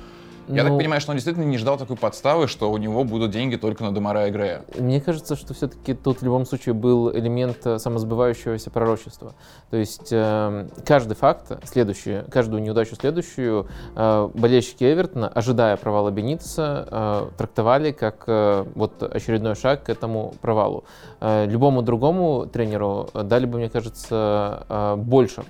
Я 0.48 0.62
ну, 0.62 0.70
так 0.70 0.78
понимаю, 0.78 1.00
что 1.00 1.10
он 1.10 1.16
действительно 1.16 1.44
не 1.44 1.58
ждал 1.58 1.76
такой 1.76 1.96
подставы, 1.96 2.46
что 2.46 2.70
у 2.70 2.76
него 2.76 3.04
будут 3.04 3.32
деньги 3.32 3.56
только 3.56 3.82
на 3.84 3.92
Демара 3.92 4.28
и 4.28 4.30
Грея. 4.30 4.62
Мне 4.78 5.00
кажется, 5.00 5.34
что 5.34 5.54
все-таки 5.54 5.94
тут 5.94 6.20
в 6.20 6.22
любом 6.22 6.46
случае 6.46 6.74
был 6.74 7.12
элемент 7.12 7.66
э, 7.66 7.78
самосбывающегося 7.78 8.70
пророчества. 8.70 9.34
То 9.70 9.76
есть 9.76 10.08
э, 10.12 10.68
каждый 10.86 11.14
факт, 11.14 11.52
следующий, 11.64 12.22
каждую 12.30 12.62
неудачу 12.62 12.94
следующую, 12.94 13.66
э, 13.96 14.30
болельщики 14.34 14.84
Эвертона, 14.84 15.28
ожидая 15.28 15.76
провала 15.76 16.10
Бенитеса, 16.10 16.86
э, 16.90 17.28
трактовали 17.36 17.90
как 17.90 18.24
э, 18.26 18.64
вот 18.74 19.02
очередной 19.02 19.56
шаг 19.56 19.84
к 19.84 19.88
этому 19.88 20.34
провалу. 20.40 20.84
Э, 21.20 21.46
любому 21.46 21.82
другому 21.82 22.46
тренеру 22.46 23.08
дали 23.14 23.46
бы, 23.46 23.58
мне 23.58 23.68
кажется, 23.68 24.64
э, 24.68 24.96
больше. 24.96 25.44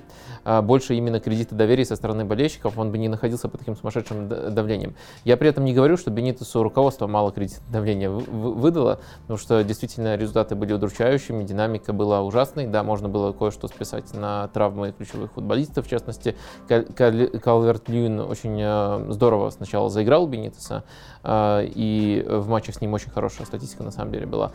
А, 0.49 0.61
больше 0.61 0.95
именно 0.95 1.19
кредита 1.19 1.55
доверия 1.55 1.83
со 1.83 1.97
стороны 1.97 2.23
болельщиков, 2.23 2.77
он 2.77 2.89
бы 2.89 2.97
не 2.97 3.09
находился 3.09 3.49
под 3.49 3.59
таким 3.59 3.75
сумасшедшим 3.75 4.29
давлением. 4.29 4.95
Я 5.25 5.35
при 5.35 5.49
этом 5.49 5.65
не 5.65 5.73
говорю, 5.73 5.97
что 5.97 6.09
Бенитесу 6.09 6.63
руководство 6.63 7.05
мало 7.05 7.33
кредита 7.33 7.59
давления 7.69 8.09
выдало, 8.09 9.01
потому 9.23 9.37
что 9.37 9.61
действительно 9.65 10.15
результаты 10.15 10.55
были 10.55 10.71
удручающими, 10.71 11.43
динамика 11.43 11.91
была 11.91 12.21
ужасной, 12.21 12.65
да, 12.65 12.81
можно 12.83 13.09
было 13.09 13.33
кое-что 13.33 13.67
списать 13.67 14.13
на 14.13 14.47
травмы 14.53 14.93
ключевых 14.97 15.33
футболистов, 15.33 15.85
в 15.85 15.89
частности, 15.89 16.37
Калверт 16.65 17.89
Льюин 17.89 18.21
очень 18.21 18.57
а, 18.63 19.05
здорово 19.09 19.49
сначала 19.49 19.89
заиграл 19.89 20.27
Бенитеса, 20.27 20.85
и 21.27 22.25
в 22.27 22.47
матчах 22.47 22.75
с 22.75 22.81
ним 22.81 22.93
очень 22.93 23.09
хорошая 23.09 23.45
статистика 23.45 23.83
на 23.83 23.91
самом 23.91 24.11
деле 24.11 24.25
была, 24.25 24.51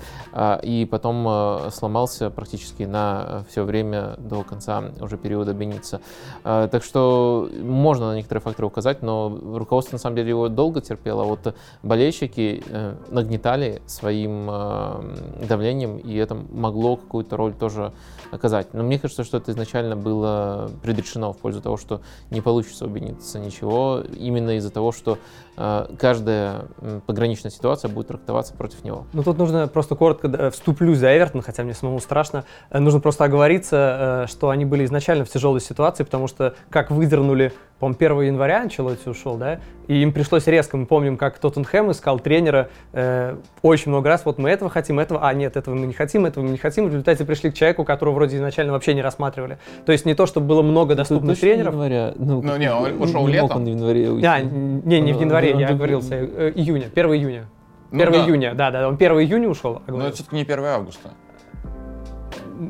и 0.62 0.88
потом 0.90 1.70
сломался 1.70 2.30
практически 2.30 2.84
на 2.84 3.44
все 3.48 3.64
время 3.64 4.16
до 4.18 4.42
конца 4.42 4.82
уже 5.00 5.16
периода 5.16 5.52
Бенитеса 5.52 5.72
изменится. 5.72 6.00
А, 6.44 6.68
так 6.68 6.84
что 6.84 7.48
можно 7.62 8.10
на 8.10 8.16
некоторые 8.16 8.42
факторы 8.42 8.66
указать, 8.66 9.02
но 9.02 9.38
руководство 9.54 9.96
на 9.96 9.98
самом 9.98 10.16
деле 10.16 10.30
его 10.30 10.48
долго 10.48 10.80
терпело. 10.80 11.24
Вот 11.24 11.54
болельщики 11.82 12.62
э, 12.66 12.94
нагнетали 13.10 13.82
своим 13.86 14.48
э, 14.50 15.46
давлением, 15.48 15.98
и 15.98 16.14
это 16.16 16.34
могло 16.34 16.96
какую-то 16.96 17.36
роль 17.36 17.52
тоже 17.54 17.92
оказать. 18.30 18.74
Но 18.74 18.82
мне 18.82 18.98
кажется, 18.98 19.24
что 19.24 19.38
это 19.38 19.52
изначально 19.52 19.96
было 19.96 20.70
предрешено 20.82 21.32
в 21.32 21.38
пользу 21.38 21.60
того, 21.60 21.76
что 21.76 22.00
не 22.30 22.40
получится 22.40 22.86
убедиться 22.86 23.38
ничего, 23.38 24.02
именно 24.18 24.56
из-за 24.56 24.70
того, 24.70 24.92
что 24.92 25.18
э, 25.51 25.51
каждая 25.56 26.66
пограничная 27.06 27.50
ситуация 27.50 27.88
будет 27.88 28.08
трактоваться 28.08 28.54
против 28.54 28.84
него. 28.84 29.06
Ну 29.12 29.22
тут 29.22 29.38
нужно 29.38 29.66
просто 29.68 29.96
коротко 29.96 30.50
вступлю 30.50 30.94
за 30.94 31.16
Эвертон, 31.16 31.42
хотя 31.42 31.62
мне 31.64 31.74
самому 31.74 32.00
страшно. 32.00 32.44
Нужно 32.70 33.00
просто 33.00 33.24
оговориться, 33.24 34.26
что 34.28 34.50
они 34.50 34.64
были 34.64 34.84
изначально 34.84 35.24
в 35.24 35.28
тяжелой 35.28 35.60
ситуации 35.60 36.04
потому 36.12 36.28
что 36.28 36.54
как 36.68 36.90
выдернули, 36.90 37.52
по-моему, 37.78 37.96
1 37.98 38.20
января 38.34 38.60
Анчелотти 38.60 39.08
ушел, 39.08 39.36
да, 39.36 39.60
и 39.88 40.02
им 40.02 40.12
пришлось 40.12 40.46
резко, 40.46 40.76
мы 40.76 40.86
помним, 40.86 41.16
как 41.16 41.38
Тоттенхэм 41.38 41.90
искал 41.90 42.20
тренера 42.20 42.68
э, 42.92 43.36
очень 43.62 43.90
много 43.90 44.10
раз, 44.10 44.24
вот 44.24 44.38
мы 44.38 44.50
этого 44.50 44.70
хотим, 44.70 45.00
этого, 45.00 45.26
а 45.26 45.32
нет, 45.34 45.56
этого 45.56 45.74
мы 45.74 45.86
не 45.86 45.94
хотим, 45.94 46.26
этого 46.26 46.44
мы 46.44 46.50
не 46.50 46.58
хотим, 46.58 46.84
в 46.84 46.88
результате 46.88 47.24
пришли 47.24 47.50
к 47.50 47.54
человеку, 47.54 47.84
которого 47.84 48.14
вроде 48.14 48.36
изначально 48.36 48.72
вообще 48.72 48.94
не 48.94 49.02
рассматривали. 49.02 49.58
То 49.86 49.92
есть 49.92 50.04
не 50.04 50.14
то, 50.14 50.26
чтобы 50.26 50.46
было 50.46 50.62
много 50.62 50.94
доступных 50.94 51.40
тренеров. 51.40 51.72
Января? 51.72 52.12
Ну, 52.16 52.42
ну 52.42 52.56
не, 52.56 52.70
он 52.70 53.00
ушел 53.00 53.26
не 53.26 53.32
летом. 53.32 53.56
он 53.56 53.64
в 53.64 53.68
январе 53.68 54.10
уйти. 54.10 54.26
А, 54.26 54.40
не, 54.40 55.00
не 55.00 55.12
в 55.12 55.20
январе, 55.20 55.41
я 55.46 55.74
говорил, 55.74 56.02
э, 56.10 56.52
июня, 56.54 56.86
1 56.94 57.06
июня. 57.14 57.48
1 57.90 58.06
ну, 58.06 58.12
да. 58.12 58.24
июня, 58.24 58.54
да, 58.54 58.70
да, 58.70 58.88
он 58.88 58.94
1 58.94 59.12
июня 59.12 59.48
ушел. 59.48 59.82
А 59.86 59.90
Но 59.90 60.06
это 60.06 60.16
все-таки 60.16 60.36
не 60.36 60.42
1 60.42 60.64
августа 60.64 61.12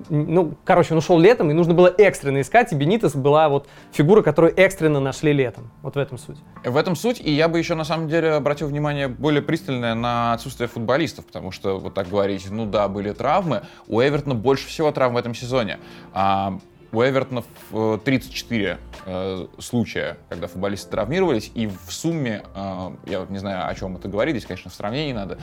ну, 0.08 0.54
короче, 0.64 0.94
он 0.94 0.98
ушел 0.98 1.18
летом, 1.18 1.50
и 1.50 1.54
нужно 1.54 1.74
было 1.74 1.92
экстренно 1.98 2.40
искать, 2.40 2.72
и 2.72 2.76
Бенитес 2.76 3.14
была 3.14 3.48
вот 3.48 3.68
фигура, 3.92 4.22
которую 4.22 4.58
экстренно 4.58 5.00
нашли 5.00 5.32
летом. 5.32 5.70
Вот 5.82 5.94
в 5.94 5.98
этом 5.98 6.18
суть. 6.18 6.38
В 6.64 6.76
этом 6.76 6.96
суть, 6.96 7.20
и 7.20 7.30
я 7.30 7.48
бы 7.48 7.58
еще 7.58 7.74
на 7.74 7.84
самом 7.84 8.08
деле 8.08 8.32
обратил 8.32 8.68
внимание 8.68 9.08
более 9.08 9.42
пристальное 9.42 9.94
на 9.94 10.32
отсутствие 10.32 10.68
футболистов, 10.68 11.26
потому 11.26 11.50
что 11.50 11.78
вот 11.78 11.94
так 11.94 12.08
говорить, 12.08 12.46
ну 12.50 12.66
да, 12.66 12.88
были 12.88 13.12
травмы, 13.12 13.62
у 13.86 14.00
Эвертона 14.00 14.34
больше 14.34 14.66
всего 14.68 14.90
травм 14.92 15.14
в 15.14 15.16
этом 15.16 15.34
сезоне. 15.34 15.78
А 16.12 16.58
у 16.92 17.02
Эвертона 17.02 17.42
34 17.70 18.78
э, 19.06 19.46
случая, 19.58 20.18
когда 20.28 20.46
футболисты 20.46 20.90
травмировались, 20.90 21.50
и 21.54 21.66
в 21.66 21.90
сумме, 21.90 22.42
э, 22.54 22.90
я 23.06 23.20
вот 23.20 23.30
не 23.30 23.38
знаю, 23.38 23.66
о 23.66 23.74
чем 23.74 23.96
это 23.96 24.08
говорит, 24.08 24.36
здесь, 24.36 24.46
конечно, 24.46 24.70
в 24.70 24.74
сравнении 24.74 25.14
надо 25.14 25.38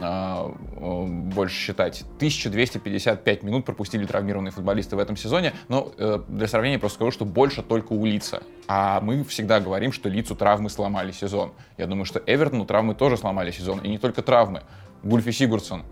э, 0.00 0.02
э, 0.02 1.06
больше 1.06 1.54
считать, 1.54 2.04
1255 2.16 3.42
минут 3.42 3.66
пропустили 3.66 4.06
травмированные 4.06 4.50
футболисты 4.52 4.96
в 4.96 4.98
этом 4.98 5.16
сезоне, 5.16 5.52
но 5.68 5.92
э, 5.98 6.22
для 6.26 6.48
сравнения 6.48 6.78
просто 6.78 6.96
скажу, 6.96 7.10
что 7.10 7.24
больше 7.26 7.62
только 7.62 7.92
у 7.92 8.06
Лица. 8.06 8.42
А 8.66 9.00
мы 9.02 9.24
всегда 9.24 9.60
говорим, 9.60 9.92
что 9.92 10.08
Лицу 10.08 10.34
травмы 10.34 10.70
сломали 10.70 11.12
сезон. 11.12 11.52
Я 11.76 11.86
думаю, 11.86 12.06
что 12.06 12.22
Эвертону 12.24 12.64
травмы 12.64 12.94
тоже 12.94 13.18
сломали 13.18 13.50
сезон, 13.50 13.80
и 13.80 13.88
не 13.88 13.98
только 13.98 14.22
травмы. 14.22 14.62
Гульфи 15.02 15.32
Сигурдсон 15.32 15.84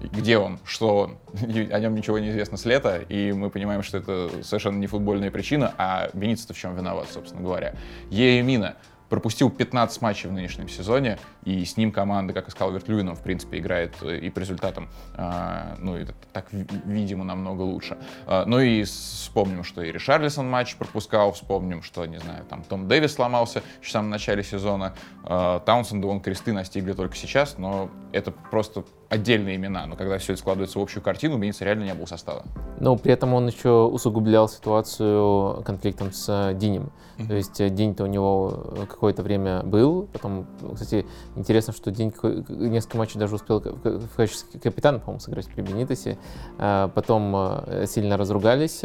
где 0.00 0.38
он, 0.38 0.58
что 0.64 0.96
он. 0.96 1.18
о 1.42 1.78
нем 1.80 1.94
ничего 1.94 2.18
не 2.18 2.30
известно 2.30 2.56
с 2.56 2.64
лета, 2.64 2.98
и 2.98 3.32
мы 3.32 3.50
понимаем, 3.50 3.82
что 3.82 3.98
это 3.98 4.30
совершенно 4.42 4.78
не 4.78 4.86
футбольная 4.86 5.30
причина, 5.30 5.74
а 5.78 6.10
Бенитс-то 6.12 6.54
в 6.54 6.58
чем 6.58 6.76
виноват, 6.76 7.08
собственно 7.10 7.42
говоря. 7.42 7.74
Еемина 8.10 8.76
пропустил 9.10 9.50
15 9.50 10.00
матчей 10.02 10.30
в 10.30 10.32
нынешнем 10.32 10.68
сезоне, 10.68 11.18
и 11.44 11.64
с 11.64 11.76
ним 11.76 11.90
команда, 11.92 12.32
как 12.32 12.48
и 12.48 12.50
сказал 12.52 12.72
Вертлюином, 12.72 13.16
в 13.16 13.22
принципе, 13.22 13.58
играет 13.58 13.92
э, 14.02 14.18
и 14.18 14.30
по 14.30 14.38
результатам, 14.38 14.88
э, 15.16 15.74
ну, 15.78 15.96
это 15.96 16.14
так, 16.32 16.46
видимо, 16.52 17.24
намного 17.24 17.62
лучше. 17.62 17.98
Э, 18.26 18.44
ну 18.46 18.60
и 18.60 18.84
вспомним, 18.84 19.64
что 19.64 19.82
и 19.82 19.90
Ришарлисон 19.90 20.48
матч 20.48 20.76
пропускал, 20.76 21.32
вспомним, 21.32 21.82
что, 21.82 22.06
не 22.06 22.20
знаю, 22.20 22.44
там 22.48 22.62
Том 22.62 22.86
Дэвис 22.86 23.14
сломался 23.14 23.62
еще 23.80 23.88
в 23.88 23.92
самом 23.92 24.10
начале 24.10 24.44
сезона, 24.44 24.94
э, 25.24 25.60
Таунсенда 25.66 26.06
он 26.06 26.20
кресты 26.20 26.52
настигли 26.52 26.92
только 26.92 27.16
сейчас, 27.16 27.58
но 27.58 27.90
это 28.12 28.30
просто 28.30 28.84
отдельные 29.10 29.56
имена, 29.56 29.86
но 29.86 29.96
когда 29.96 30.18
все 30.18 30.32
это 30.32 30.40
складывается 30.40 30.78
в 30.78 30.82
общую 30.82 31.02
картину, 31.02 31.34
у 31.34 31.38
Беница 31.38 31.64
реально 31.64 31.84
не 31.84 31.94
было 31.94 32.06
состава. 32.06 32.44
Но 32.78 32.96
при 32.96 33.12
этом 33.12 33.34
он 33.34 33.48
еще 33.48 33.86
усугублял 33.86 34.48
ситуацию 34.48 35.62
конфликтом 35.64 36.12
с 36.12 36.28
э, 36.28 36.54
Динем. 36.54 36.92
Mm-hmm. 37.18 37.26
То 37.26 37.34
есть 37.34 37.60
э, 37.60 37.68
День-то 37.70 38.04
у 38.04 38.06
него 38.06 38.72
э, 38.76 38.86
какое-то 38.86 39.24
время 39.24 39.64
был, 39.64 40.08
потом, 40.12 40.46
кстати, 40.74 41.04
интересно, 41.34 41.72
что 41.72 41.90
День 41.90 42.14
несколько 42.48 42.98
матчей 42.98 43.18
даже 43.18 43.34
успел 43.34 43.60
в 43.60 44.16
качестве 44.16 44.60
капитана, 44.60 45.00
по-моему, 45.00 45.18
сыграть 45.20 45.48
при 45.48 45.62
Бенитосе, 45.62 46.16
потом 46.56 47.64
сильно 47.86 48.16
разругались, 48.16 48.82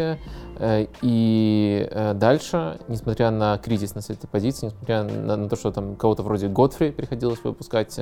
и 0.59 1.89
дальше, 2.15 2.79
несмотря 2.87 3.31
на 3.31 3.57
кризис 3.57 3.95
на 3.95 3.99
этой 3.99 4.27
позиции, 4.27 4.67
несмотря 4.67 5.03
на, 5.03 5.35
на 5.35 5.49
то, 5.49 5.55
что 5.55 5.71
там 5.71 5.95
кого-то 5.95 6.23
вроде 6.23 6.47
Готфри 6.47 6.91
приходилось 6.91 7.43
выпускать, 7.43 7.99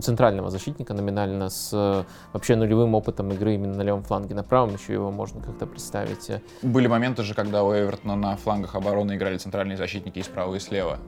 центрального 0.00 0.50
защитника, 0.50 0.94
номинально 0.94 1.48
с 1.50 1.70
э, 1.72 2.04
вообще 2.32 2.56
нулевым 2.56 2.94
опытом 2.94 3.32
игры 3.32 3.54
именно 3.54 3.74
на 3.74 3.82
левом 3.82 4.02
фланге. 4.02 4.34
На 4.34 4.42
правом 4.42 4.74
еще 4.74 4.92
его 4.92 5.10
можно 5.10 5.40
как-то 5.40 5.66
представить. 5.66 6.30
Были 6.62 6.86
моменты 6.86 7.22
же, 7.22 7.34
когда 7.34 7.64
у 7.64 7.72
Эвертона 7.72 8.16
на 8.16 8.36
флангах 8.36 8.74
обороны 8.74 9.16
играли 9.16 9.38
центральные 9.38 9.76
защитники 9.76 10.18
и 10.18 10.22
справа, 10.22 10.54
и 10.54 10.58
слева. 10.58 10.98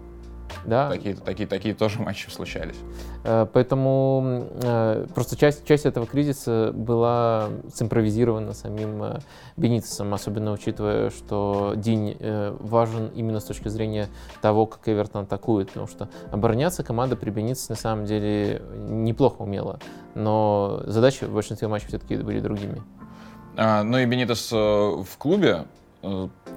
Да. 0.65 0.89
Такие, 0.91 1.15
такие, 1.15 1.47
такие 1.47 1.75
тоже 1.75 2.01
матчи 2.01 2.29
случались. 2.29 2.77
Э, 3.25 3.47
поэтому 3.53 4.49
э, 4.63 5.07
просто 5.15 5.37
часть, 5.37 5.67
часть 5.67 5.87
этого 5.87 6.07
кризиса 6.07 6.73
была 6.75 7.49
симпровизирована 7.73 8.53
самим 8.53 9.03
э, 9.03 9.19
Бенитесом, 9.57 10.13
особенно 10.13 10.53
учитывая, 10.53 11.11
что 11.11 11.75
день 11.77 12.17
важен 12.61 13.09
именно 13.15 13.41
с 13.41 13.45
точки 13.45 13.69
зрения 13.69 14.09
того, 14.43 14.67
как 14.67 14.89
Эвертон 14.89 15.25
атакует, 15.25 15.69
потому 15.69 15.87
что 15.87 16.09
обороняться 16.31 16.83
команда 16.83 17.17
при 17.17 17.31
Бенитесе 17.31 17.67
на 17.71 17.77
самом 17.77 18.05
деле 18.05 18.63
неплохо 18.77 19.43
умела, 19.43 19.79
но 20.15 20.83
задачи 20.87 21.25
в 21.25 21.33
большинстве 21.33 21.69
матчей 21.69 21.89
все-таки 21.89 22.17
были 22.17 22.41
другими. 22.41 22.83
А, 23.57 23.83
ну 23.83 23.99
и 23.99 24.05
Бенитес 24.05 24.53
в 24.53 25.07
клубе 25.19 25.65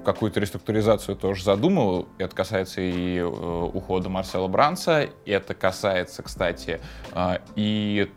какую-то 0.04 0.40
реструктуризацию 0.40 1.16
тоже 1.16 1.44
задумал. 1.44 2.08
Это 2.18 2.34
касается 2.34 2.80
и 2.80 3.18
э, 3.18 3.24
ухода 3.24 4.08
Марсела 4.08 4.48
Бранца, 4.48 5.08
это 5.26 5.54
касается, 5.54 6.22
кстати, 6.22 6.80
э, 7.12 7.38
и 7.56 8.10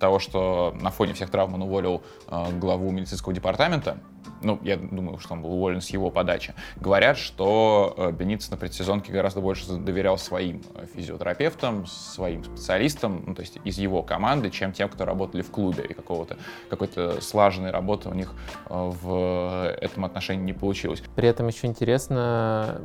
того, 0.00 0.18
что 0.18 0.76
на 0.80 0.90
фоне 0.90 1.14
всех 1.14 1.30
травм 1.30 1.54
он 1.54 1.62
уволил 1.62 2.02
э, 2.28 2.58
главу 2.58 2.90
медицинского 2.90 3.34
департамента 3.34 3.98
ну, 4.42 4.58
я 4.62 4.76
думаю, 4.76 5.18
что 5.18 5.34
он 5.34 5.42
был 5.42 5.52
уволен 5.52 5.80
с 5.80 5.90
его 5.90 6.10
подачи, 6.10 6.54
говорят, 6.76 7.16
что 7.16 7.94
э, 7.96 8.12
Бениц 8.12 8.50
на 8.50 8.56
предсезонке 8.56 9.12
гораздо 9.12 9.40
больше 9.40 9.66
доверял 9.72 10.18
своим 10.18 10.62
э, 10.74 10.86
физиотерапевтам, 10.94 11.86
своим 11.86 12.44
специалистам, 12.44 13.24
ну, 13.26 13.34
то 13.34 13.40
есть 13.40 13.58
из 13.64 13.78
его 13.78 14.02
команды, 14.02 14.50
чем 14.50 14.72
тем, 14.72 14.88
кто 14.88 15.04
работали 15.04 15.42
в 15.42 15.50
клубе, 15.50 15.84
и 15.84 15.94
какого-то, 15.94 16.36
какой-то 16.70 17.20
слаженной 17.20 17.70
работы 17.70 18.08
у 18.08 18.14
них 18.14 18.34
э, 18.68 18.92
в 19.02 19.76
этом 19.80 20.04
отношении 20.04 20.44
не 20.44 20.52
получилось. 20.52 21.02
При 21.14 21.28
этом 21.28 21.46
еще 21.48 21.66
интересно, 21.66 22.82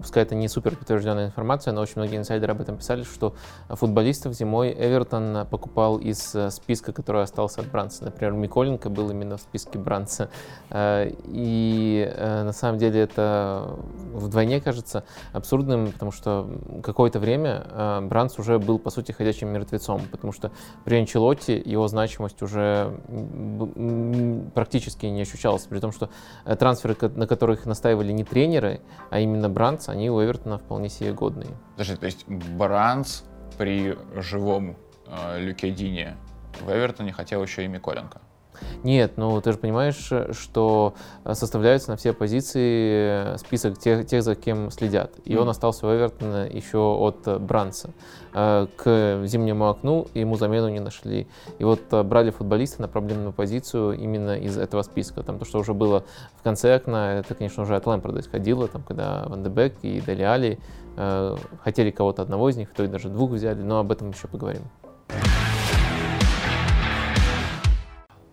пускай 0.00 0.22
это 0.22 0.34
не 0.34 0.48
супер 0.48 0.76
подтвержденная 0.76 1.26
информация, 1.26 1.72
но 1.72 1.80
очень 1.80 1.94
многие 1.96 2.16
инсайдеры 2.16 2.52
об 2.52 2.60
этом 2.60 2.78
писали, 2.78 3.02
что 3.02 3.34
футболистов 3.68 4.34
зимой 4.34 4.72
Эвертон 4.72 5.46
покупал 5.46 5.98
из 5.98 6.34
списка, 6.50 6.92
который 6.92 7.22
остался 7.22 7.60
от 7.60 7.70
Бранца. 7.70 8.04
Например, 8.04 8.32
Миколенко 8.32 8.88
был 8.88 9.10
именно 9.10 9.36
в 9.36 9.40
списке 9.40 9.78
Бранца. 9.78 10.30
И 11.02 12.10
э, 12.10 12.42
на 12.44 12.52
самом 12.52 12.78
деле 12.78 13.00
это 13.00 13.76
вдвойне 14.12 14.60
кажется 14.60 15.04
абсурдным, 15.32 15.92
потому 15.92 16.12
что 16.12 16.48
какое-то 16.82 17.18
время 17.18 17.66
э, 17.70 18.00
Бранс 18.02 18.38
уже 18.38 18.58
был, 18.58 18.78
по 18.78 18.90
сути, 18.90 19.12
ходячим 19.12 19.48
мертвецом, 19.48 20.02
потому 20.10 20.32
что 20.32 20.52
при 20.84 20.96
Анчелотте 20.96 21.58
его 21.58 21.88
значимость 21.88 22.42
уже 22.42 22.94
практически 24.54 25.06
не 25.06 25.22
ощущалась, 25.22 25.62
при 25.62 25.80
том, 25.80 25.92
что 25.92 26.10
э, 26.44 26.56
трансферы, 26.56 26.96
на 27.14 27.26
которых 27.26 27.66
настаивали 27.66 28.12
не 28.12 28.24
тренеры, 28.24 28.80
а 29.10 29.20
именно 29.20 29.48
Бранс, 29.48 29.88
они 29.88 30.10
у 30.10 30.22
Эвертона 30.22 30.58
вполне 30.58 30.88
себе 30.88 31.12
годные. 31.12 31.50
Подожди, 31.72 31.96
то 31.96 32.06
есть 32.06 32.26
Бранс 32.28 33.24
при 33.58 33.96
живом 34.16 34.76
э, 35.06 35.40
Люке 35.40 35.70
Дине 35.70 36.16
в 36.60 36.70
Эвертоне 36.70 37.12
хотел 37.12 37.42
еще 37.42 37.64
и 37.64 37.68
Миколенко? 37.68 38.20
Нет, 38.82 39.12
ну 39.16 39.40
ты 39.40 39.52
же 39.52 39.58
понимаешь, 39.58 40.10
что 40.32 40.94
составляются 41.32 41.90
на 41.90 41.96
все 41.96 42.12
позиции 42.12 43.36
список 43.36 43.78
тех, 43.78 44.06
тех 44.06 44.22
за 44.22 44.34
кем 44.34 44.70
следят. 44.70 45.12
И 45.24 45.34
mm. 45.34 45.38
он 45.38 45.48
остался 45.48 45.86
у 45.86 45.90
Эвертона 45.90 46.48
еще 46.48 46.78
от 46.78 47.40
Бранса. 47.42 47.90
Э, 48.36 48.66
к 48.76 49.22
зимнему 49.26 49.68
окну 49.68 50.08
ему 50.12 50.36
замену 50.36 50.68
не 50.68 50.80
нашли. 50.80 51.28
И 51.58 51.64
вот 51.64 51.80
э, 51.92 52.02
брали 52.02 52.30
футболиста 52.30 52.82
на 52.82 52.88
проблемную 52.88 53.32
позицию 53.32 53.92
именно 53.92 54.36
из 54.36 54.58
этого 54.58 54.82
списка. 54.82 55.22
Там 55.22 55.38
то, 55.38 55.44
что 55.44 55.60
уже 55.60 55.72
было 55.72 56.04
в 56.36 56.42
конце 56.42 56.74
окна, 56.74 57.20
это, 57.20 57.34
конечно, 57.36 57.62
уже 57.62 57.76
от 57.76 57.86
Лэмпорда 57.86 58.20
исходило, 58.20 58.66
там, 58.66 58.82
когда 58.82 59.24
Ван 59.28 59.44
де 59.44 59.72
и 59.82 60.00
Дели 60.00 60.22
Али 60.22 60.58
э, 60.96 61.36
хотели 61.62 61.92
кого-то 61.92 62.22
одного 62.22 62.48
из 62.48 62.56
них, 62.56 62.72
то 62.74 62.82
и 62.82 62.88
даже 62.88 63.08
двух 63.08 63.30
взяли, 63.30 63.62
но 63.62 63.78
об 63.78 63.92
этом 63.92 64.10
еще 64.10 64.26
поговорим. 64.26 64.62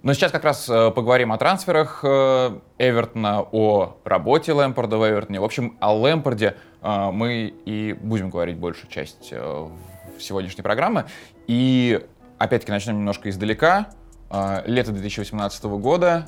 Но 0.04 0.14
сейчас 0.14 0.32
как 0.32 0.44
раз 0.44 0.68
э, 0.68 0.90
поговорим 0.92 1.32
о 1.32 1.38
трансферах 1.38 2.00
э, 2.04 2.60
Эвертона, 2.80 3.46
о 3.52 3.98
работе 4.04 4.52
Лэмпорда 4.52 4.98
в 4.98 5.08
Эвертоне. 5.08 5.40
В 5.40 5.44
общем, 5.44 5.78
о 5.80 5.94
Лэмпорде 5.94 6.56
э, 6.82 7.12
мы 7.12 7.54
и 7.66 7.94
будем 7.94 8.32
говорить 8.32 8.58
большую 8.58 8.90
часть 8.90 9.32
сегодняшней 10.20 10.64
программы. 10.64 11.06
И 11.46 12.04
опять-таки 12.40 12.72
начнем 12.72 12.98
немножко 12.98 13.30
издалека. 13.30 13.90
Лето 14.66 14.94
2018 14.94 15.64
года 15.66 16.28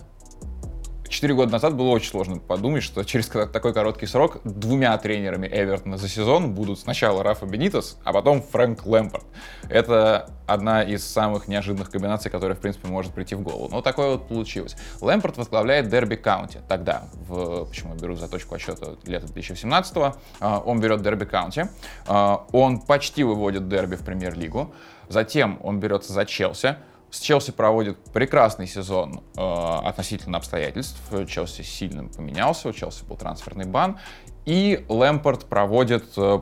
Четыре 1.10 1.36
года 1.36 1.52
назад 1.52 1.76
было 1.76 1.90
очень 1.90 2.10
сложно 2.10 2.38
подумать, 2.38 2.82
что 2.82 3.04
через 3.04 3.28
такой 3.28 3.74
короткий 3.74 4.06
срок 4.06 4.40
двумя 4.44 4.98
тренерами 4.98 5.48
Эвертона 5.48 5.98
за 5.98 6.08
сезон 6.08 6.54
будут 6.54 6.80
сначала 6.80 7.24
Рафа 7.24 7.46
Бенитес, 7.46 7.98
а 8.04 8.14
потом 8.14 8.42
Фрэнк 8.42 8.86
Лэмпард. 8.86 9.26
Это 9.70 10.30
одна 10.48 10.82
из 10.82 11.04
самых 11.06 11.48
неожиданных 11.48 11.92
комбинаций, 11.92 12.32
которая, 12.32 12.56
в 12.56 12.60
принципе, 12.60 12.88
может 12.88 13.14
прийти 13.14 13.36
в 13.36 13.42
голову. 13.42 13.70
Но 13.70 13.82
такое 13.82 14.12
вот 14.14 14.28
получилось. 14.28 14.76
Лэмпард 15.02 15.38
возглавляет 15.38 15.90
Дерби 15.90 16.16
Каунти. 16.16 16.62
Тогда, 16.68 17.04
в, 17.28 17.66
почему 17.66 17.94
я 17.94 18.00
беру 18.00 18.16
за 18.16 18.28
точку 18.28 18.56
отсчета 18.56 18.96
лета 19.06 19.28
2017 19.28 19.98
а, 20.40 20.60
он 20.66 20.80
берет 20.80 21.02
Дерби 21.02 21.26
Каунти. 21.26 21.68
А, 22.08 22.46
он 22.52 22.80
почти 22.80 23.24
выводит 23.24 23.68
Дерби 23.68 23.96
в 23.96 24.02
премьер-лигу. 24.02 24.74
Затем 25.10 25.60
он 25.62 25.80
берется 25.80 26.14
за 26.14 26.26
Челси. 26.26 26.78
С 27.14 27.20
Челси 27.20 27.52
проводит 27.52 28.00
прекрасный 28.12 28.66
сезон 28.66 29.22
э, 29.38 29.40
относительно 29.40 30.40
обстоятельств. 30.40 31.00
Челси 31.28 31.62
сильно 31.62 32.06
поменялся, 32.06 32.70
у 32.70 32.74
Челси 32.74 33.06
был 33.06 33.18
трансферный 33.18 33.66
бан. 33.66 34.00
И 34.46 34.84
Лэмпорт 34.90 35.46
проводит 35.46 36.06
э, 36.18 36.40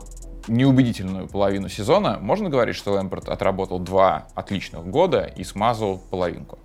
неубедительную 0.48 1.28
половину 1.28 1.68
сезона. 1.68 2.18
Можно 2.18 2.48
говорить, 2.48 2.74
что 2.74 2.92
Лэмпорт 2.92 3.28
отработал 3.28 3.80
два 3.80 4.28
отличных 4.34 4.86
года 4.86 5.24
и 5.24 5.44
смазал 5.44 5.98
половинку? 5.98 6.58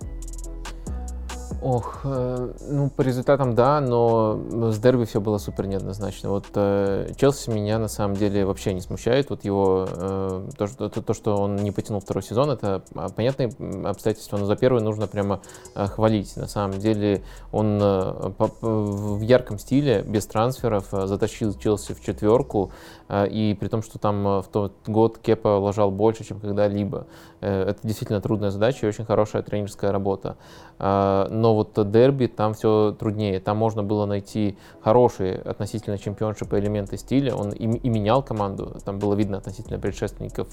Ох, 1.60 2.02
э, 2.04 2.52
ну 2.68 2.88
по 2.88 3.02
результатам 3.02 3.56
да, 3.56 3.80
но 3.80 4.70
с 4.70 4.78
дерби 4.78 5.04
все 5.04 5.20
было 5.20 5.38
супер 5.38 5.66
неоднозначно. 5.66 6.30
Вот 6.30 6.46
э, 6.54 7.10
Челси 7.16 7.50
меня 7.50 7.80
на 7.80 7.88
самом 7.88 8.14
деле 8.14 8.44
вообще 8.44 8.72
не 8.72 8.80
смущает. 8.80 9.30
Вот 9.30 9.44
его 9.44 9.88
э, 9.90 10.48
то, 10.56 10.66
что, 10.68 10.88
то, 10.88 11.14
что 11.14 11.36
он 11.36 11.56
не 11.56 11.72
потянул 11.72 12.00
второй 12.00 12.22
сезон, 12.22 12.50
это 12.50 12.82
понятные 13.16 13.50
обстоятельства, 13.84 14.36
но 14.36 14.46
за 14.46 14.54
первый 14.54 14.82
нужно 14.82 15.08
прямо 15.08 15.40
хвалить. 15.74 16.36
На 16.36 16.46
самом 16.46 16.78
деле 16.78 17.22
он 17.50 17.78
в 17.80 19.20
ярком 19.20 19.58
стиле, 19.58 20.02
без 20.06 20.26
трансферов, 20.26 20.86
затащил 20.90 21.54
Челси 21.54 21.94
в 21.94 22.00
четверку, 22.00 22.70
а, 23.08 23.24
и 23.24 23.54
при 23.54 23.68
том, 23.68 23.82
что 23.82 23.98
там 23.98 24.26
э, 24.26 24.42
в 24.42 24.48
тот 24.48 24.74
год 24.86 25.18
Кепа 25.18 25.58
ложал 25.58 25.90
больше, 25.90 26.24
чем 26.24 26.40
когда-либо. 26.40 27.06
Э, 27.40 27.70
это 27.70 27.80
действительно 27.82 28.20
трудная 28.20 28.50
задача 28.50 28.84
и 28.84 28.88
очень 28.88 29.04
хорошая 29.04 29.42
тренерская 29.42 29.90
работа. 29.92 30.36
А, 30.78 31.26
но 31.30 31.54
вот 31.54 31.72
дерби 31.90 32.26
там 32.26 32.52
все 32.52 32.94
труднее. 32.98 33.40
Там 33.40 33.56
можно 33.56 33.82
было 33.82 34.04
найти 34.04 34.58
хорошие 34.82 35.36
относительно 35.36 35.96
чемпионшипа 35.96 36.58
элементы 36.58 36.98
стиля. 36.98 37.34
Он 37.34 37.50
и, 37.50 37.64
и 37.64 37.88
менял 37.88 38.22
команду, 38.22 38.76
там 38.84 38.98
было 38.98 39.14
видно 39.14 39.38
относительно 39.38 39.78
предшественников. 39.78 40.48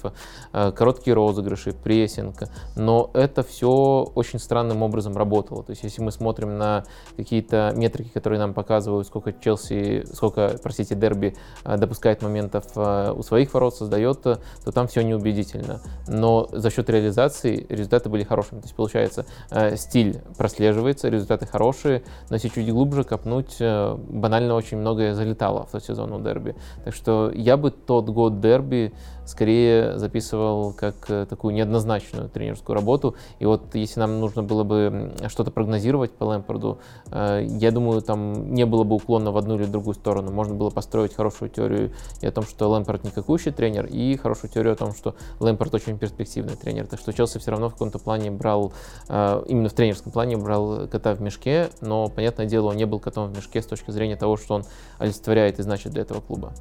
Э, 0.52 0.72
короткие 0.72 1.14
розыгрыши, 1.14 1.72
прессинг. 1.72 2.36
Но 2.74 3.10
это 3.12 3.42
все 3.42 4.10
очень 4.14 4.38
странным 4.38 4.82
образом 4.82 5.14
работало. 5.16 5.62
То 5.62 5.70
есть 5.70 5.82
если 5.82 6.02
мы 6.02 6.10
смотрим 6.10 6.56
на 6.56 6.84
какие-то 7.16 7.74
метрики, 7.76 8.08
которые 8.08 8.38
нам 8.38 8.54
показывают, 8.54 9.06
сколько 9.06 9.32
Челси, 9.32 10.06
сколько, 10.14 10.56
простите, 10.62 10.94
дерби 10.94 11.36
допускает 11.64 12.22
момент 12.22 12.45
100% 12.46 13.08
э, 13.08 13.12
у 13.12 13.22
своих 13.22 13.52
ворот 13.54 13.74
создает, 13.74 14.26
э, 14.26 14.36
то 14.64 14.72
там 14.72 14.86
все 14.86 15.02
неубедительно. 15.02 15.80
Но 16.06 16.48
за 16.52 16.70
счет 16.70 16.88
реализации 16.90 17.66
результаты 17.68 18.08
были 18.08 18.24
хорошими. 18.24 18.60
То 18.60 18.66
есть 18.66 18.76
получается, 18.76 19.26
э, 19.50 19.76
стиль 19.76 20.20
прослеживается, 20.36 21.08
результаты 21.08 21.46
хорошие, 21.46 22.02
но 22.30 22.36
если 22.36 22.48
чуть 22.48 22.70
глубже 22.70 23.04
копнуть, 23.04 23.56
банально 23.60 24.54
очень 24.54 24.78
многое 24.78 25.14
залетало 25.14 25.66
в 25.66 25.70
тот 25.70 25.84
сезон 25.84 26.12
у 26.12 26.20
дерби. 26.20 26.54
Так 26.84 26.94
что 26.94 27.30
я 27.34 27.56
бы 27.56 27.70
тот 27.70 28.08
год 28.08 28.40
дерби 28.40 28.92
скорее 29.26 29.98
записывал 29.98 30.72
как 30.72 30.94
э, 31.08 31.26
такую 31.28 31.54
неоднозначную 31.54 32.28
тренерскую 32.28 32.74
работу. 32.74 33.16
И 33.38 33.44
вот 33.44 33.74
если 33.74 34.00
нам 34.00 34.20
нужно 34.20 34.42
было 34.42 34.64
бы 34.64 35.12
что-то 35.28 35.50
прогнозировать 35.50 36.12
по 36.12 36.24
Лэмпорду, 36.24 36.78
э, 37.10 37.46
я 37.48 37.70
думаю, 37.72 38.02
там 38.02 38.54
не 38.54 38.64
было 38.64 38.84
бы 38.84 38.96
уклона 38.96 39.32
в 39.32 39.36
одну 39.36 39.56
или 39.56 39.64
другую 39.64 39.94
сторону. 39.94 40.30
Можно 40.30 40.54
было 40.54 40.70
построить 40.70 41.14
хорошую 41.14 41.50
теорию 41.50 41.92
и 42.20 42.26
о 42.26 42.32
том, 42.32 42.44
что 42.44 42.70
Лэмпорд 42.70 43.04
никакущий 43.04 43.52
тренер, 43.52 43.86
и 43.86 44.16
хорошую 44.16 44.50
теорию 44.50 44.72
о 44.72 44.76
том, 44.76 44.94
что 44.94 45.16
Лэмпорд 45.40 45.74
очень 45.74 45.98
перспективный 45.98 46.56
тренер. 46.56 46.86
Так 46.86 47.00
что 47.00 47.12
Челси 47.12 47.38
все 47.38 47.50
равно 47.50 47.68
в 47.68 47.72
каком-то 47.72 47.98
плане 47.98 48.30
брал, 48.30 48.72
э, 49.08 49.42
именно 49.48 49.68
в 49.68 49.72
тренерском 49.72 50.12
плане 50.12 50.36
брал 50.36 50.86
кота 50.86 51.14
в 51.14 51.20
мешке, 51.20 51.68
но, 51.80 52.08
понятное 52.08 52.46
дело, 52.46 52.68
он 52.68 52.76
не 52.76 52.86
был 52.86 53.00
котом 53.00 53.32
в 53.32 53.36
мешке 53.36 53.60
с 53.60 53.66
точки 53.66 53.90
зрения 53.90 54.16
того, 54.16 54.36
что 54.36 54.54
он 54.54 54.64
олицетворяет 54.98 55.58
и 55.58 55.62
значит 55.62 55.92
для 55.92 56.02
этого 56.02 56.20
клуба. 56.20 56.52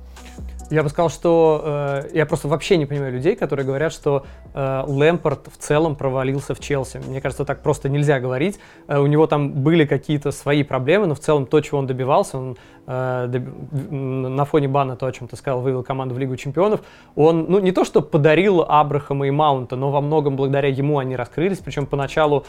Я 0.71 0.81
бы 0.81 0.89
сказал, 0.89 1.09
что 1.09 1.61
э, 1.63 2.09
я 2.13 2.25
просто 2.25 2.47
вообще 2.47 2.77
не 2.77 2.87
понимаю 2.87 3.13
людей, 3.13 3.35
которые 3.35 3.65
говорят, 3.65 3.93
что 3.93 4.25
э, 4.53 4.83
Лэмпорт 4.87 5.47
в 5.47 5.57
целом 5.57 5.95
провалился 5.95 6.55
в 6.55 6.59
Челси. 6.59 7.01
Мне 7.07 7.21
кажется, 7.21 7.45
так 7.45 7.61
просто 7.61 7.87
нельзя 7.87 8.19
говорить. 8.19 8.59
Э, 8.87 8.99
у 8.99 9.05
него 9.05 9.27
там 9.27 9.51
были 9.51 9.85
какие-то 9.85 10.31
свои 10.31 10.63
проблемы, 10.63 11.05
но 11.05 11.13
в 11.13 11.19
целом 11.19 11.45
то, 11.45 11.61
чего 11.61 11.77
он 11.77 11.85
добивался, 11.85 12.39
он 12.39 12.57
э, 12.87 13.25
доб... 13.29 13.43
на 13.91 14.45
фоне 14.45 14.67
бана, 14.67 14.95
то, 14.95 15.05
о 15.05 15.11
чем 15.11 15.27
ты 15.27 15.35
сказал, 15.35 15.61
вывел 15.61 15.83
команду 15.83 16.15
в 16.15 16.17
Лигу 16.19 16.35
Чемпионов, 16.35 16.81
он, 17.15 17.45
ну, 17.47 17.59
не 17.59 17.71
то, 17.71 17.85
что 17.85 18.01
подарил 18.01 18.65
Абрахама 18.67 19.27
и 19.27 19.31
Маунта, 19.31 19.75
но 19.75 19.91
во 19.91 20.01
многом 20.01 20.35
благодаря 20.35 20.69
ему 20.69 20.97
они 20.97 21.15
раскрылись. 21.15 21.59
Причем 21.59 21.85
поначалу, 21.85 22.43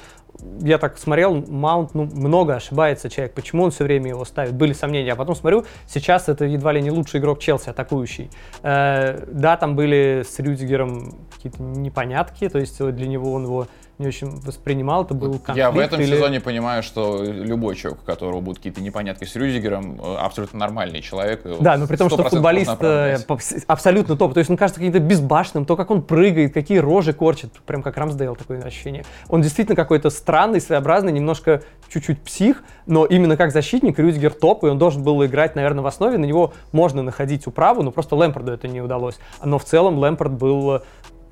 я 0.61 0.79
так 0.79 0.97
смотрел, 0.97 1.35
Маунт, 1.35 1.93
ну, 1.93 2.09
много 2.15 2.55
ошибается 2.55 3.11
человек. 3.11 3.35
Почему 3.35 3.65
он 3.65 3.73
все 3.73 3.85
время 3.85 4.09
его 4.09 4.25
ставит? 4.25 4.55
Были 4.55 4.73
сомнения. 4.73 5.13
А 5.13 5.17
потом 5.17 5.35
смотрю, 5.35 5.67
сейчас 5.87 6.31
это 6.31 6.47
едва 6.47 6.73
ли 6.73 6.81
не 6.81 6.91
лучший 6.91 7.21
игрок 7.21 7.41
Челси, 7.41 7.69
атакующий 7.69 8.06
атакующий. 8.07 8.31
Э, 8.63 9.25
да, 9.27 9.57
там 9.57 9.77
были 9.77 10.23
с 10.27 10.39
Рюдигером 10.39 11.15
какие-то 11.35 11.63
непонятки, 11.63 12.49
то 12.49 12.59
есть 12.59 12.79
для 12.79 13.07
него 13.07 13.33
он 13.33 13.45
его 13.45 13.67
не 13.99 14.07
очень 14.07 14.29
воспринимал, 14.41 15.05
это 15.05 15.15
был 15.15 15.33
конфликт. 15.39 15.57
Я 15.57 15.71
в 15.71 15.79
этом 15.79 16.01
или... 16.01 16.15
сезоне 16.15 16.41
понимаю, 16.41 16.83
что 16.83 17.23
любой 17.23 17.77
человек, 17.77 18.03
у 18.03 18.07
которого 18.07 18.41
будут 18.41 18.59
какие-то 18.59 18.83
непонятки 18.83 19.25
с 19.25 19.35
Рюдигером, 19.35 20.01
э, 20.01 20.17
абсолютно 20.17 20.59
нормальный 20.59 21.01
человек. 21.01 21.43
Да, 21.61 21.77
но 21.77 21.87
при 21.87 21.97
том, 21.97 22.11
что 22.11 22.23
100% 22.23 22.29
футболист 22.31 22.77
э, 22.81 23.19
абсолютно 23.67 24.17
топ. 24.17 24.35
То 24.35 24.39
есть 24.39 24.51
он 24.51 24.57
кажется 24.57 24.81
каким-то 24.81 25.01
безбашенным, 25.01 25.65
то, 25.65 25.77
как 25.77 25.91
он 25.91 26.03
прыгает, 26.03 26.53
какие 26.53 26.79
рожи 26.79 27.13
корчит, 27.13 27.53
прям 27.65 27.83
как 27.83 27.97
Рамсдейл 27.97 28.37
такое 28.37 28.63
ощущение. 28.63 29.05
Он 29.29 29.41
действительно 29.41 29.77
какой-то 29.77 30.11
странный, 30.11 30.61
своеобразный, 30.61 31.13
немножко 31.13 31.63
чуть-чуть 31.89 32.21
псих, 32.21 32.63
но 32.87 33.07
именно 33.07 33.37
как 33.37 33.53
защитник 33.53 33.99
Рюдигер 33.99 34.33
топ, 34.33 34.65
и 34.65 34.67
он 34.67 34.79
должен 34.79 35.03
был 35.03 35.25
играть, 35.25 35.57
наверное, 35.57 35.83
в 35.83 35.87
основе, 35.87 36.19
на 36.19 36.25
него 36.25 36.53
можно 36.73 37.03
находить 37.03 37.47
управу, 37.47 37.83
но 37.83 37.91
просто 37.91 38.17
Лэмпорду 38.17 38.53
это 38.53 38.69
не 38.69 38.81
удалось. 38.81 39.19
Но 39.43 39.59
в 39.59 39.65
целом 39.65 39.99
Лэмпорд 39.99 40.33
был 40.33 40.77
э, 40.77 40.81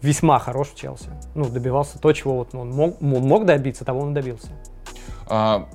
весьма 0.04 0.38
хорош 0.38 0.68
в 0.68 0.76
Челси. 0.76 1.10
Ну, 1.34 1.48
добивался 1.48 1.98
то, 1.98 2.12
чего 2.12 2.36
вот 2.36 2.54
он 2.54 2.70
мог, 2.70 3.00
он 3.02 3.22
мог 3.22 3.46
добиться, 3.46 3.84
того 3.84 4.00
он 4.00 4.14
добился. 4.14 4.48
А, 5.26 5.68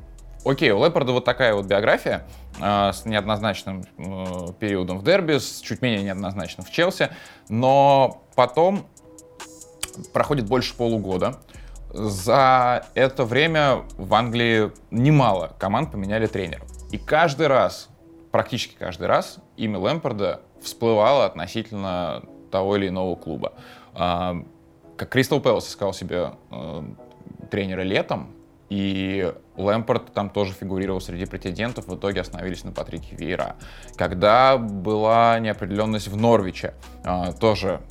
Окей, 0.46 0.72
у 0.72 0.84
Лепарда 0.84 1.12
вот 1.12 1.26
такая 1.26 1.54
вот 1.54 1.66
биография 1.66 2.26
а, 2.62 2.94
с 2.94 3.06
неоднозначным 3.06 3.84
э, 3.98 4.54
периодом 4.58 5.00
в 5.00 5.04
дерби, 5.04 5.38
с 5.38 5.60
чуть 5.60 5.82
менее 5.82 6.02
неоднозначным 6.04 6.66
в 6.66 6.72
Челси, 6.72 7.10
но 7.50 8.24
потом 8.36 8.86
проходит 10.14 10.48
больше 10.48 10.76
полугода. 10.76 11.40
За 11.92 12.86
это 12.94 13.26
время 13.26 13.84
в 13.98 14.14
Англии 14.14 14.72
немало 14.92 15.56
команд 15.60 15.92
поменяли 15.92 16.28
тренеров. 16.28 16.68
И 16.92 16.98
каждый 16.98 17.48
раз, 17.48 17.90
практически 18.32 18.76
каждый 18.78 19.08
раз, 19.08 19.40
имя 19.58 19.78
Лэмпорда 19.80 20.42
всплывало 20.62 21.26
относительно 21.26 22.24
того 22.50 22.78
или 22.78 22.88
иного 22.88 23.16
клуба. 23.16 23.54
А, 24.00 24.38
Как 24.96 25.10
Кристал 25.10 25.42
Пэлас 25.42 25.70
искал 25.70 25.94
себе 25.94 26.32
э, 26.52 26.84
тренера 27.52 27.82
летом, 27.82 28.34
и 28.70 29.34
Лэмпорт 29.58 30.14
там 30.14 30.30
тоже 30.30 30.54
фигурировал 30.54 31.02
среди 31.02 31.26
претендентов, 31.26 31.88
в 31.88 31.96
итоге 31.96 32.22
остановились 32.22 32.64
на 32.64 32.72
Патрике 32.72 33.16
Вейра. 33.16 33.56
Когда 33.98 34.58
была 34.58 35.38
неопределенность 35.40 36.08
в 36.08 36.16
Норвиче, 36.16 36.76
а, 37.04 37.34
тоже 37.34 37.82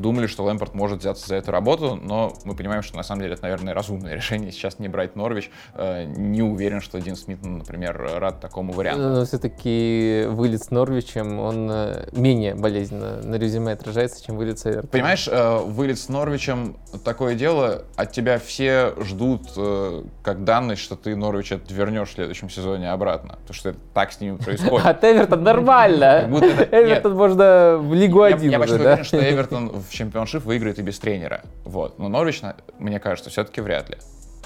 думали, 0.00 0.26
что 0.26 0.44
Лэмпорт 0.44 0.74
может 0.74 1.00
взяться 1.00 1.26
за 1.26 1.36
эту 1.36 1.50
работу, 1.50 1.98
но 2.02 2.32
мы 2.44 2.54
понимаем, 2.54 2.82
что 2.82 2.96
на 2.96 3.02
самом 3.02 3.22
деле 3.22 3.34
это, 3.34 3.42
наверное, 3.42 3.74
разумное 3.74 4.14
решение 4.16 4.52
сейчас 4.52 4.78
не 4.78 4.88
брать 4.88 5.16
Норвич. 5.16 5.50
Э, 5.74 6.04
Не 6.04 6.42
уверен, 6.42 6.80
что 6.80 7.00
Дин 7.00 7.16
Смит, 7.16 7.38
ну, 7.42 7.58
например, 7.58 8.00
рад 8.18 8.40
такому 8.40 8.72
варианту. 8.72 9.02
Но 9.08 9.24
все-таки 9.24 10.24
вылет 10.28 10.62
с 10.62 10.70
Норвичем, 10.70 11.38
он 11.38 11.68
э, 11.70 12.08
менее 12.12 12.54
болезненно 12.54 13.22
на 13.22 13.36
резюме 13.36 13.72
отражается, 13.72 14.24
чем 14.24 14.36
вылет 14.36 14.58
с 14.58 14.66
Эвертоном. 14.66 14.88
Понимаешь, 14.88 15.28
э, 15.30 15.58
вылет 15.58 15.98
с 15.98 16.08
Норвичем 16.08 16.76
такое 17.04 17.34
дело, 17.34 17.84
от 17.96 18.12
тебя 18.12 18.38
все 18.38 18.94
ждут 19.02 19.42
э, 19.56 20.02
как 20.22 20.44
данность, 20.44 20.82
что 20.82 20.96
ты 20.96 21.16
Норвич 21.16 21.52
вернешь 21.68 22.08
в 22.10 22.12
следующем 22.12 22.50
сезоне 22.50 22.90
обратно. 22.90 23.38
Потому 23.40 23.54
что 23.54 23.74
так 23.94 24.12
с 24.12 24.20
ними 24.20 24.36
происходит. 24.36 24.86
От 24.90 25.04
Эвертон 25.04 25.42
нормально. 25.42 26.28
Эвертон 26.70 27.14
можно 27.14 27.78
в 27.78 27.94
Лигу 27.94 28.22
1 28.22 28.50
я 28.50 28.58
почти 28.58 28.76
уверен, 28.76 29.04
что 29.04 29.18
Эвертон 29.18 29.70
в 29.70 29.89
чемпионшип 29.90 30.44
выиграет 30.44 30.78
и 30.78 30.82
без 30.82 30.98
тренера. 30.98 31.42
Вот. 31.64 31.98
Но 31.98 32.08
Норвич, 32.08 32.42
мне 32.78 32.98
кажется, 33.00 33.30
все-таки 33.30 33.60
вряд 33.60 33.90
ли 33.90 33.98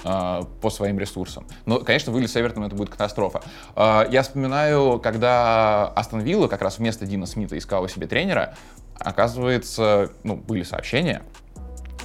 а, 0.03 0.43
по 0.61 0.69
своим 0.69 0.99
ресурсам. 0.99 1.47
Но, 1.65 1.79
конечно, 1.79 2.11
вылет 2.11 2.29
с 2.29 2.37
Эвертоном 2.37 2.67
это 2.67 2.75
будет 2.75 2.89
катастрофа. 2.89 3.41
А, 3.75 4.07
Я 4.09 4.23
вспоминаю, 4.23 4.99
когда 4.99 5.87
Астон 5.95 6.21
Вилла 6.21 6.47
как 6.47 6.61
раз 6.61 6.77
вместо 6.79 7.05
Дина 7.05 7.25
Смита 7.25 7.57
искала 7.57 7.89
себе 7.89 8.07
тренера, 8.07 8.55
оказывается, 8.99 10.11
ну, 10.23 10.35
были 10.35 10.63
сообщения, 10.63 11.23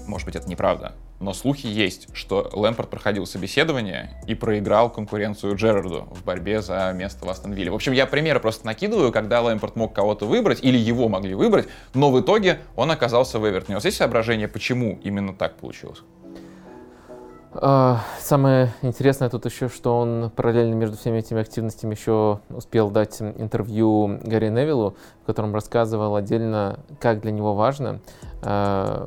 может 0.07 0.26
быть, 0.26 0.37
это 0.37 0.48
неправда, 0.48 0.94
но 1.20 1.35
слухи 1.35 1.66
есть, 1.66 2.09
что 2.14 2.50
Лэмпорт 2.52 2.88
проходил 2.88 3.26
собеседование 3.26 4.20
и 4.26 4.35
проиграл 4.35 4.90
конкуренцию 4.90 5.54
Джерарду 5.54 6.09
в 6.11 6.24
борьбе 6.24 6.62
за 6.62 6.92
место 6.94 7.26
в 7.26 7.28
Астон 7.28 7.52
Вилле. 7.52 7.70
В 7.70 7.74
общем, 7.74 7.92
я 7.92 8.06
примеры 8.06 8.40
просто 8.40 8.66
накидываю, 8.66 9.12
когда 9.12 9.42
Лэмпорт 9.42 9.76
мог 9.76 9.94
кого-то 9.94 10.24
выбрать, 10.24 10.62
или 10.62 10.78
его 10.78 11.09
могли 11.09 11.35
выбрать, 11.35 11.68
но 11.94 12.11
в 12.11 12.18
итоге 12.20 12.61
он 12.74 12.90
оказался 12.90 13.38
в 13.38 13.48
Эвертоне. 13.48 13.76
У 13.76 13.78
вас 13.78 13.85
есть 13.85 13.98
соображение, 13.98 14.48
почему 14.48 14.98
именно 15.04 15.35
так 15.35 15.56
получилось? 15.56 16.02
А, 17.62 18.01
Самое 18.18 18.73
интересное 18.81 19.29
тут 19.29 19.44
еще, 19.44 19.68
что 19.68 19.99
он 19.99 20.31
параллельно 20.35 20.75
между 20.75 20.96
всеми 20.96 21.18
этими 21.18 21.42
активностями 21.42 21.94
еще 21.94 22.40
успел 22.49 22.90
дать 22.90 23.20
интервью 23.20 24.18
Гарри 24.23 24.49
Невиллу, 24.49 24.94
в 25.23 25.27
котором 25.27 25.55
рассказывал 25.55 26.16
отдельно, 26.16 26.79
как 27.01 27.20
для 27.20 27.33
него 27.33 27.55
важно 27.55 28.01
а, 28.40 29.07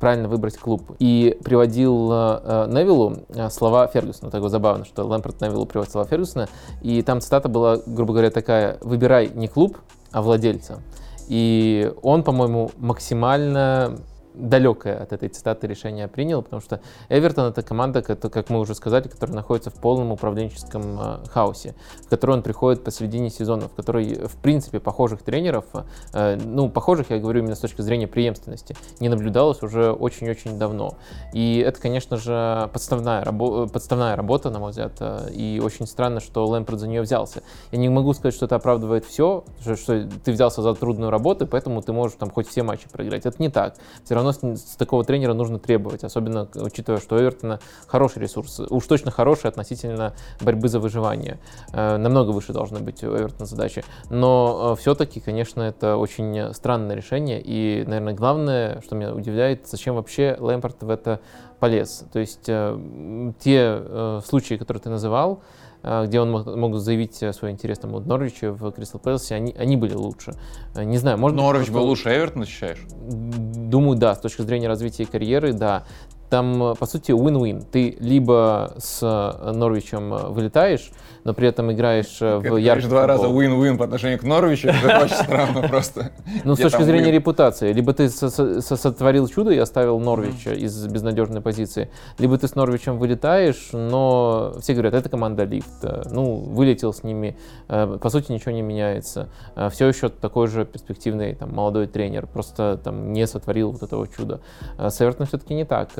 правильно 0.00 0.26
выбрать 0.26 0.56
клуб. 0.56 0.96
И 0.98 1.38
приводил 1.44 2.08
а, 2.10 2.66
Невиллу 2.66 3.18
слова 3.50 3.86
Фергюсона. 3.86 4.32
Так 4.32 4.40
вот 4.40 4.50
забавно, 4.50 4.84
что 4.84 5.04
Лэмпорт 5.04 5.40
Невиллу 5.40 5.66
приводит 5.66 5.92
слова 5.92 6.04
Фергюсона. 6.08 6.48
И 6.80 7.02
там 7.02 7.20
цитата 7.20 7.48
была, 7.48 7.76
грубо 7.86 8.14
говоря, 8.14 8.30
такая 8.30 8.78
«Выбирай 8.80 9.30
не 9.32 9.46
клуб, 9.46 9.78
а 10.10 10.22
владельца». 10.22 10.80
И 11.28 11.92
он, 12.02 12.24
по-моему, 12.24 12.72
максимально 12.78 13.96
далекое 14.34 15.02
от 15.02 15.12
этой 15.12 15.28
цитаты 15.28 15.66
решение 15.66 16.08
принял, 16.08 16.42
потому 16.42 16.62
что 16.62 16.80
Эвертон 17.08 17.50
это 17.50 17.62
команда, 17.62 18.02
как 18.02 18.50
мы 18.50 18.60
уже 18.60 18.74
сказали, 18.74 19.08
которая 19.08 19.36
находится 19.36 19.70
в 19.70 19.74
полном 19.74 20.12
управленческом 20.12 20.98
э, 21.00 21.28
хаосе, 21.28 21.74
в 22.04 22.08
которой 22.08 22.32
он 22.32 22.42
приходит 22.42 22.84
посередине 22.84 23.30
сезона, 23.30 23.68
в 23.68 23.74
которой, 23.74 24.14
в 24.26 24.36
принципе, 24.36 24.80
похожих 24.80 25.22
тренеров, 25.22 25.66
э, 26.12 26.36
ну, 26.36 26.68
похожих, 26.68 27.10
я 27.10 27.18
говорю 27.18 27.40
именно 27.40 27.54
с 27.54 27.60
точки 27.60 27.82
зрения 27.82 28.06
преемственности, 28.06 28.76
не 29.00 29.08
наблюдалось 29.08 29.62
уже 29.62 29.92
очень-очень 29.92 30.58
давно. 30.58 30.94
И 31.32 31.58
это, 31.58 31.80
конечно 31.80 32.16
же, 32.16 32.70
подставная, 32.72 33.22
рабо- 33.22 33.68
подставная 33.68 34.16
работа, 34.16 34.50
на 34.50 34.58
мой 34.58 34.70
взгляд, 34.70 34.92
э, 35.00 35.30
и 35.32 35.60
очень 35.62 35.86
странно, 35.86 36.20
что 36.20 36.46
Лэмпорт 36.46 36.80
за 36.80 36.88
нее 36.88 37.02
взялся. 37.02 37.42
Я 37.70 37.78
не 37.78 37.88
могу 37.88 38.14
сказать, 38.14 38.34
что 38.34 38.46
это 38.46 38.56
оправдывает 38.56 39.04
все, 39.04 39.44
что, 39.60 39.76
что 39.76 40.08
ты 40.24 40.32
взялся 40.32 40.62
за 40.62 40.74
трудную 40.74 41.10
работу, 41.10 41.46
поэтому 41.46 41.82
ты 41.82 41.92
можешь 41.92 42.16
там 42.18 42.30
хоть 42.30 42.48
все 42.48 42.62
матчи 42.62 42.88
проиграть. 42.88 43.26
Это 43.26 43.36
не 43.38 43.48
так. 43.48 43.74
Все 44.04 44.14
равно 44.14 44.21
с, 44.30 44.38
с 44.38 44.76
такого 44.76 45.02
тренера 45.04 45.34
нужно 45.34 45.58
требовать, 45.58 46.04
особенно 46.04 46.48
учитывая, 46.54 47.00
что 47.00 47.20
Эвертона 47.20 47.58
хороший 47.88 48.22
ресурс, 48.22 48.60
уж 48.60 48.86
точно 48.86 49.10
хороший 49.10 49.48
относительно 49.48 50.14
борьбы 50.40 50.68
за 50.68 50.78
выживание. 50.78 51.40
Э, 51.72 51.96
намного 51.96 52.30
выше 52.30 52.52
должны 52.52 52.78
быть 52.78 53.02
у 53.02 53.08
Эвертона 53.08 53.46
задачи. 53.46 53.84
Но 54.10 54.76
все-таки, 54.78 55.18
конечно, 55.18 55.62
это 55.62 55.96
очень 55.96 56.54
странное 56.54 56.94
решение. 56.94 57.42
И, 57.42 57.82
наверное, 57.86 58.14
главное, 58.14 58.80
что 58.82 58.94
меня 58.94 59.12
удивляет, 59.14 59.66
зачем 59.66 59.96
вообще 59.96 60.36
Лэмпорт 60.38 60.82
в 60.82 60.90
это 60.90 61.20
полез. 61.58 62.04
То 62.12 62.18
есть 62.18 62.48
э, 62.48 63.32
те 63.38 63.80
э, 63.80 64.20
случаи, 64.26 64.56
которые 64.56 64.82
ты 64.82 64.90
называл, 64.90 65.34
э, 65.34 65.61
где 65.82 66.20
он 66.20 66.30
мог, 66.30 66.46
мог 66.46 66.76
заявить 66.76 67.22
э, 67.22 67.32
свой 67.32 67.50
интерес 67.50 67.78
там, 67.78 67.94
от 67.94 68.06
Норвича 68.06 68.52
в 68.52 68.70
Кристал 68.72 69.00
Пэласе, 69.00 69.34
они, 69.34 69.54
они 69.58 69.76
были 69.76 69.94
лучше. 69.94 70.34
Э, 70.74 70.84
Не 70.84 70.98
знаю, 70.98 71.18
может 71.18 71.36
Норвич 71.36 71.70
был 71.70 71.84
лучше 71.84 72.10
Эвертона, 72.10 72.44
ощущаешь? 72.44 72.86
Думаю, 73.08 73.98
да, 73.98 74.14
с 74.14 74.20
точки 74.20 74.42
зрения 74.42 74.68
развития 74.68 75.06
карьеры, 75.06 75.52
да. 75.52 75.84
Там, 76.32 76.62
э, 76.62 76.74
по 76.76 76.86
сути, 76.86 77.10
win-win. 77.12 77.62
Ты 77.70 77.94
либо 78.00 78.72
с 78.78 79.00
э, 79.02 79.52
Норвичем 79.52 80.14
э, 80.14 80.28
вылетаешь, 80.30 80.90
но 81.24 81.34
при 81.34 81.46
этом 81.46 81.70
играешь 81.70 82.22
э, 82.22 82.38
в 82.38 82.56
яркий 82.56 82.88
два 82.88 83.06
раза 83.06 83.26
win-win 83.26 83.76
по 83.76 83.84
отношению 83.84 84.18
к 84.18 84.22
Норвичу, 84.22 84.68
это 84.68 85.04
очень 85.04 85.14
странно 85.24 85.68
просто. 85.68 86.12
Ну, 86.44 86.54
с 86.54 86.58
точки 86.58 86.82
зрения 86.84 87.10
репутации. 87.12 87.70
Либо 87.74 87.92
ты 87.92 88.08
со- 88.08 88.30
со- 88.30 88.62
со- 88.62 88.76
сотворил 88.76 89.28
чудо 89.28 89.50
и 89.50 89.58
оставил 89.58 90.00
Норвича 90.00 90.54
из 90.54 90.86
безнадежной 90.86 91.42
позиции, 91.42 91.90
либо 92.18 92.38
ты 92.38 92.48
с 92.48 92.54
Норвичем 92.54 92.96
вылетаешь, 92.98 93.68
но 93.72 94.54
все 94.62 94.72
говорят, 94.72 94.94
это 94.94 95.10
команда 95.10 95.44
лифт. 95.44 95.68
Э, 95.84 96.02
Ну, 96.10 96.36
вылетел 96.36 96.94
с 96.94 97.02
ними, 97.04 97.36
по 97.68 98.08
сути, 98.08 98.32
ничего 98.32 98.52
не 98.52 98.62
меняется. 98.62 99.28
Все 99.70 99.86
еще 99.86 100.08
такой 100.08 100.46
же 100.48 100.64
перспективный 100.64 101.34
там, 101.34 101.54
молодой 101.54 101.86
тренер, 101.88 102.26
просто 102.26 102.80
там 102.82 103.12
не 103.12 103.26
сотворил 103.26 103.72
вот 103.72 103.82
этого 103.82 104.08
чуда. 104.08 104.40
С 104.78 104.98
Эвертоном 105.02 105.26
все-таки 105.28 105.52
не 105.54 105.66
так. 105.66 105.90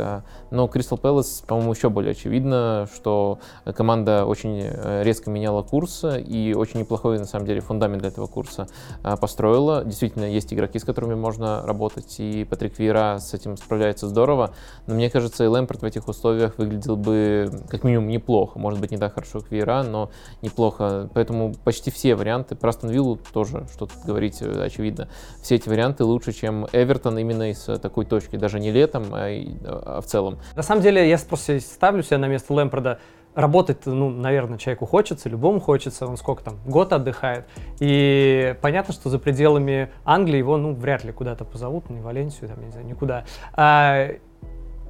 Но 0.50 0.68
Кристал 0.68 0.98
Пэлас, 0.98 1.42
по-моему, 1.46 1.72
еще 1.72 1.88
более 1.88 2.12
очевидно, 2.12 2.88
что 2.94 3.38
команда 3.64 4.26
очень 4.26 4.60
э, 4.62 5.02
резко 5.02 5.30
меняла 5.30 5.62
курс 5.62 6.04
и 6.04 6.54
очень 6.56 6.80
неплохой, 6.80 7.18
на 7.18 7.24
самом 7.24 7.46
деле, 7.46 7.60
фундамент 7.60 8.00
для 8.00 8.10
этого 8.10 8.26
курса 8.26 8.66
э, 9.02 9.16
построила. 9.16 9.84
Действительно, 9.84 10.24
есть 10.24 10.52
игроки, 10.52 10.78
с 10.78 10.84
которыми 10.84 11.14
можно 11.14 11.62
работать, 11.66 12.16
и 12.18 12.44
Патрик 12.44 12.78
Вейра 12.78 13.18
с 13.18 13.34
этим 13.34 13.56
справляется 13.56 14.08
здорово. 14.08 14.50
Но 14.86 14.94
мне 14.94 15.10
кажется, 15.10 15.44
и 15.44 15.46
Лэмпорт 15.46 15.82
в 15.82 15.84
этих 15.84 16.08
условиях 16.08 16.58
выглядел 16.58 16.96
бы 16.96 17.50
как 17.68 17.84
минимум 17.84 18.08
неплохо. 18.08 18.58
Может 18.58 18.80
быть, 18.80 18.90
не 18.90 18.98
так 18.98 19.14
хорошо, 19.14 19.40
как 19.40 19.50
Вейра, 19.50 19.82
но 19.82 20.10
неплохо. 20.42 21.08
Поэтому 21.14 21.54
почти 21.64 21.90
все 21.90 22.14
варианты, 22.14 22.54
про 22.56 22.70
Астон 22.70 22.90
Виллу 22.90 23.18
тоже, 23.32 23.66
что 23.72 23.86
тут 23.86 24.04
говорить, 24.04 24.42
э, 24.42 24.64
очевидно. 24.64 25.08
Все 25.42 25.56
эти 25.56 25.68
варианты 25.68 26.04
лучше, 26.04 26.32
чем 26.32 26.66
Эвертон 26.72 27.18
именно 27.18 27.50
из 27.50 27.64
такой 27.80 28.04
точки. 28.04 28.36
Даже 28.36 28.60
не 28.60 28.70
летом, 28.70 29.06
а, 29.12 29.26
а 29.26 30.00
в 30.00 30.06
целом. 30.12 30.38
На 30.54 30.62
самом 30.62 30.82
деле, 30.82 31.08
я 31.08 31.18
просто 31.18 31.58
ставлю 31.60 32.02
себя 32.02 32.18
на 32.18 32.28
место 32.28 32.52
Лэмпорда. 32.52 32.98
Работать, 33.34 33.86
ну, 33.86 34.10
наверное, 34.10 34.58
человеку 34.58 34.84
хочется, 34.84 35.30
любому 35.30 35.58
хочется. 35.58 36.06
Он 36.06 36.18
сколько 36.18 36.44
там, 36.44 36.58
год 36.66 36.92
отдыхает. 36.92 37.46
И 37.80 38.54
понятно, 38.60 38.92
что 38.92 39.08
за 39.08 39.18
пределами 39.18 39.90
Англии 40.04 40.36
его, 40.36 40.58
ну, 40.58 40.74
вряд 40.74 41.02
ли 41.02 41.12
куда-то 41.12 41.46
позовут, 41.46 41.88
не 41.88 42.00
в 42.00 42.02
Валенсию, 42.02 42.50
там, 42.50 42.62
не 42.62 42.70
знаю, 42.70 42.86
никуда. 42.86 43.24
А, 43.54 44.10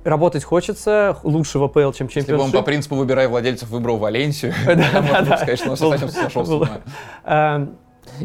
работать 0.02 0.42
хочется, 0.42 1.16
лучше 1.22 1.61
в 1.61 1.64
АПЛ, 1.64 1.92
чем 1.92 2.08
Если 2.12 2.35
бы 2.35 2.42
он 2.42 2.50
по 2.50 2.62
принципу 2.62 2.96
«выбирай 2.96 3.28
владельцев» 3.28 3.68
выбрал 3.68 3.98
Валенсию, 3.98 4.52
что 5.64 5.88
он 5.90 5.98
сошел 6.11 6.44
с 6.44 6.48
ума. 6.48 7.68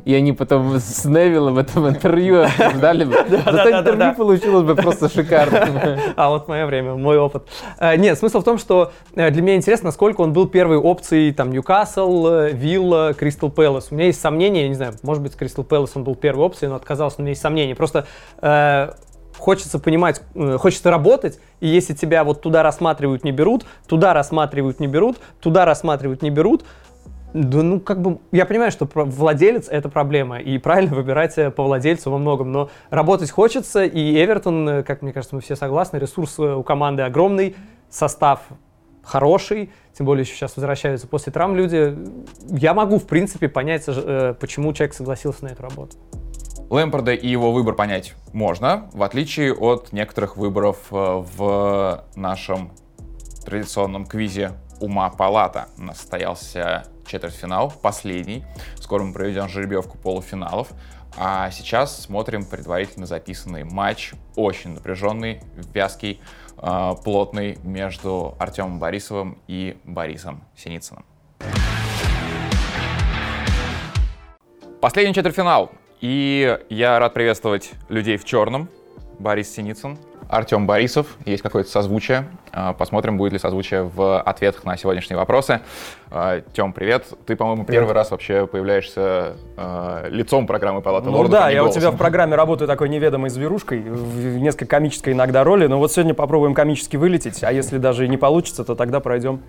И 0.06 0.14
они 0.14 0.34
потом 0.34 0.78
с 0.78 1.06
Невиллом 1.06 1.56
в 1.56 1.58
этом 1.58 1.88
интервью 1.88 2.44
обсуждали 2.44 3.06
бы. 3.06 3.14
Зато 3.30 3.70
интервью 3.72 4.16
получилось 4.16 4.64
бы 4.64 4.76
просто 4.76 5.10
шикарным. 5.10 5.98
А 6.16 6.30
вот 6.30 6.48
мое 6.48 6.66
время, 6.66 6.96
мой 6.96 7.18
опыт. 7.18 7.48
Э, 7.80 7.96
Нет, 7.96 8.18
смысл 8.18 8.42
в 8.42 8.44
том, 8.44 8.58
что 8.58 8.92
э, 9.16 9.30
для 9.32 9.42
меня 9.42 9.56
интересно, 9.56 9.88
насколько 9.88 10.22
он 10.22 10.34
был 10.34 10.48
первой 10.48 10.78
опцией 10.78 11.34
там 11.34 11.52
Ньюкасл, 11.52 12.28
э, 12.28 12.52
Вилла, 12.52 13.14
Кристал 13.14 13.50
Пэлас. 13.50 13.88
У 13.92 13.96
меня 13.96 14.08
есть 14.08 14.20
сомнения, 14.20 14.64
я 14.64 14.68
не 14.70 14.76
знаю, 14.76 14.94
может 15.04 15.24
быть, 15.24 15.36
Кристал 15.36 15.64
Пэлас 15.64 15.92
он 15.96 16.04
был 16.04 16.16
первой 16.16 16.46
опцией, 16.46 16.70
но 16.70 16.76
отказался, 16.76 17.18
но 17.20 17.24
у 17.24 17.26
меня 17.26 17.32
есть 17.32 17.42
сомнения. 17.42 17.76
Просто 17.76 18.08
хочется 19.38 19.78
понимать, 19.78 20.22
хочется 20.58 20.90
работать, 20.90 21.40
и 21.60 21.68
если 21.68 21.94
тебя 21.94 22.24
вот 22.24 22.42
туда 22.42 22.64
рассматривают, 22.64 23.24
не 23.24 23.32
берут, 23.32 23.66
туда 23.88 24.14
рассматривают, 24.14 24.80
не 24.80 24.88
берут, 24.88 25.18
туда 25.40 25.66
рассматривают, 25.66 26.22
не 26.22 26.32
берут, 26.32 26.66
да, 27.44 27.64
ну, 27.64 27.80
как 27.80 28.02
бы, 28.02 28.20
я 28.32 28.46
понимаю, 28.46 28.72
что 28.72 28.88
владелец— 28.94 29.68
это 29.70 29.90
проблема, 29.90 30.40
и 30.40 30.58
правильно 30.58 30.96
выбирать 30.96 31.38
э, 31.38 31.52
по 31.52 31.64
владельцу 31.64 32.12
во 32.12 32.18
многом, 32.18 32.52
но 32.52 32.70
работать 32.90 33.30
хочется, 33.30 33.84
и 33.86 34.24
Эвертон, 34.24 34.70
э, 34.70 34.84
как 34.84 35.02
мне 35.02 35.14
кажется, 35.14 35.36
мы 35.36 35.42
все 35.42 35.56
согласны, 35.56 35.98
ресурс 35.98 36.40
э, 36.40 36.56
у 36.56 36.64
команды 36.64 37.04
огромный, 37.04 37.56
состав 37.90 38.42
хороший, 39.04 39.72
тем 39.94 40.06
более 40.06 40.24
еще 40.24 40.34
сейчас 40.34 40.58
возвращаются 40.58 41.08
после 41.08 41.32
травм 41.32 41.56
люди. 41.56 41.98
Я 42.50 42.74
могу, 42.74 42.98
в 42.98 43.08
принципе, 43.08 43.48
понять, 43.48 43.86
почему 44.40 44.74
человек 44.74 44.94
согласился 44.94 45.46
на 45.46 45.50
эту 45.50 45.64
работу. 45.64 45.96
Лэмпорда 46.70 47.14
и 47.14 47.28
его 47.28 47.54
выбор 47.54 47.76
понять 47.76 48.16
можно, 48.34 48.90
в 48.92 49.02
отличие 49.04 49.54
от 49.54 49.94
некоторых 49.94 50.36
выборов 50.36 50.80
в 50.90 52.04
нашем 52.16 52.72
традиционном 53.46 54.06
квизе 54.06 54.52
«Ума 54.82 55.10
палата». 55.10 55.68
У 55.78 55.84
нас 55.84 56.00
состоялся 56.00 56.84
четвертьфинал, 57.08 57.74
последний. 57.82 58.44
Скоро 58.76 59.04
мы 59.04 59.14
проведем 59.14 59.48
жеребьевку 59.48 59.98
полуфиналов. 59.98 60.70
А 61.18 61.50
сейчас 61.50 62.04
смотрим 62.04 62.46
предварительно 62.46 63.06
записанный 63.06 63.64
матч, 63.64 64.14
очень 64.36 64.72
напряженный, 64.72 65.42
вязкий, 65.74 66.22
э, 66.58 66.92
плотный 67.04 67.58
между 67.64 68.36
Артемом 68.38 68.78
Борисовым 68.78 69.40
и 69.48 69.78
Борисом 69.84 70.44
Синицыным. 70.56 71.06
Последний 74.80 75.14
четвертьфинал. 75.14 75.72
И 76.02 76.60
я 76.70 77.00
рад 77.00 77.16
приветствовать 77.16 77.72
людей 77.90 78.18
в 78.18 78.26
черном. 78.26 78.70
Борис 79.18 79.52
Синицын, 79.52 79.98
Артем 80.30 80.68
Борисов. 80.68 81.08
Есть 81.26 81.42
какое-то 81.44 81.70
созвучие. 81.70 82.28
А, 82.52 82.74
Посмотрим, 82.74 83.18
будет 83.18 83.34
ли 83.34 83.40
созвучие 83.40 83.84
в 83.84 84.20
ответах 84.20 84.66
на 84.66 84.78
сегодняшние 84.78 85.18
вопросы. 85.18 85.62
А, 86.12 86.42
Тем, 86.54 86.74
привет. 86.74 87.06
Ты, 87.26 87.36
по-моему, 87.36 87.66
первый 87.66 87.94
раз 87.94 88.12
вообще 88.12 88.46
появляешься 88.48 89.38
а, 89.56 90.08
лицом 90.10 90.48
программы 90.48 90.82
«Палата 90.82 91.08
Ну 91.10 91.18
лордов», 91.18 91.32
да, 91.32 91.50
я 91.50 91.62
у 91.62 91.66
голосом. 91.66 91.82
тебя 91.82 91.92
в 91.92 91.98
программе 91.98 92.36
работаю 92.36 92.68
такой 92.68 92.90
неведомой 92.90 93.30
зверушкой, 93.30 93.80
в 93.82 94.38
несколько 94.38 94.66
комической 94.66 95.14
иногда 95.14 95.44
роли, 95.44 95.68
но 95.68 95.78
вот 95.80 95.92
сегодня 95.92 96.14
попробуем 96.14 96.54
комически 96.54 96.98
вылететь, 96.98 97.44
а 97.44 97.52
если 97.52 97.78
даже 97.78 98.06
и 98.06 98.10
не 98.10 98.18
получится, 98.18 98.64
то 98.64 98.76
тогда 98.76 99.00
пройдем 99.00 99.42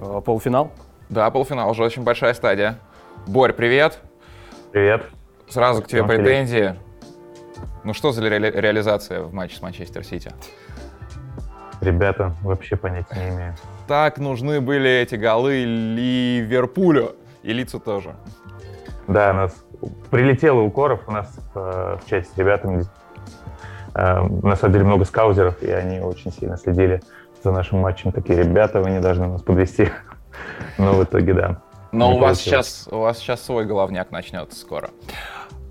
э, 0.00 0.20
полуфинал. 0.24 0.72
Да, 1.08 1.30
полуфинал, 1.30 1.70
уже 1.70 1.84
очень 1.84 2.02
большая 2.02 2.34
стадия. 2.34 2.78
Борь, 3.26 3.52
привет. 3.52 3.98
Привет. 4.72 5.04
Сразу 5.48 5.82
к 5.82 5.86
тебе 5.86 6.04
претензии. 6.04 6.74
Ну 7.88 7.94
что 7.94 8.12
за 8.12 8.20
ре- 8.20 8.38
реализация 8.38 9.22
в 9.22 9.32
матче 9.32 9.56
с 9.56 9.62
Манчестер 9.62 10.04
Сити? 10.04 10.30
Ребята, 11.80 12.34
вообще 12.42 12.76
понятия 12.76 13.14
не 13.14 13.34
имею. 13.34 13.54
Так 13.86 14.18
нужны 14.18 14.60
были 14.60 14.90
эти 14.90 15.14
голы 15.14 15.64
Ливерпулю. 15.64 17.16
И 17.42 17.50
лицу 17.54 17.80
тоже. 17.80 18.14
Да, 19.06 19.32
нас 19.32 19.56
прилетело 20.10 20.60
укоров 20.60 21.00
у 21.06 21.12
нас 21.12 21.34
э, 21.54 21.96
в 21.98 22.10
чате 22.10 22.28
с 22.28 22.36
ребятами. 22.36 22.84
Э, 23.94 24.20
на 24.20 24.54
самом 24.54 24.74
деле 24.74 24.84
много 24.84 25.06
скаузеров, 25.06 25.62
и 25.62 25.70
они 25.70 26.00
очень 26.00 26.30
сильно 26.30 26.58
следили 26.58 27.00
за 27.42 27.52
нашим 27.52 27.78
матчем. 27.78 28.12
Такие, 28.12 28.42
ребята, 28.42 28.82
вы 28.82 28.90
не 28.90 29.00
должны 29.00 29.28
нас 29.28 29.40
подвести. 29.40 29.88
Но 30.76 30.92
в 30.92 31.04
итоге, 31.04 31.32
да. 31.32 31.62
Но 31.92 32.14
у 32.16 32.18
вас, 32.18 32.38
сейчас, 32.38 32.86
у 32.90 32.98
вас 32.98 33.16
сейчас 33.16 33.42
свой 33.42 33.64
головняк 33.64 34.10
начнется 34.10 34.60
скоро. 34.60 34.90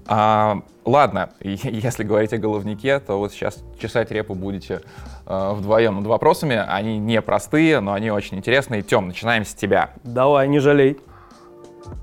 А, 0.08 0.62
ладно, 0.86 1.32
если 1.42 2.04
говорить 2.04 2.34
о 2.34 2.38
головнике, 2.38 3.00
то 3.00 3.18
вот 3.20 3.32
сейчас 3.34 3.64
чесать 3.80 4.12
репу 4.12 4.36
будете 4.36 4.82
э, 5.26 5.52
вдвоем 5.54 5.98
над 5.98 6.08
вопросами. 6.08 6.56
Они 6.56 6.98
не 6.98 7.22
простые, 7.22 7.80
но 7.82 7.94
они 7.94 8.10
очень 8.10 8.38
интересные. 8.38 8.82
Тем, 8.82 9.08
начинаем 9.08 9.46
с 9.46 9.54
тебя. 9.54 9.92
Давай, 10.04 10.48
не 10.48 10.60
жалей. 10.60 10.98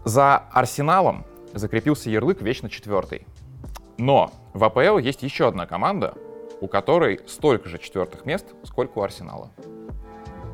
За 0.04 0.36
Арсеналом 0.52 1.24
закрепился 1.54 2.10
ярлык 2.10 2.42
вечно 2.42 2.68
четвертый. 2.68 3.26
Но 3.96 4.30
в 4.52 4.64
АПЛ 4.64 4.98
есть 4.98 5.22
еще 5.22 5.48
одна 5.48 5.66
команда, 5.66 6.14
у 6.60 6.66
которой 6.66 7.20
столько 7.26 7.68
же 7.68 7.78
четвертых 7.78 8.26
мест, 8.26 8.46
сколько 8.64 8.98
у 8.98 9.02
Арсенала. 9.02 9.50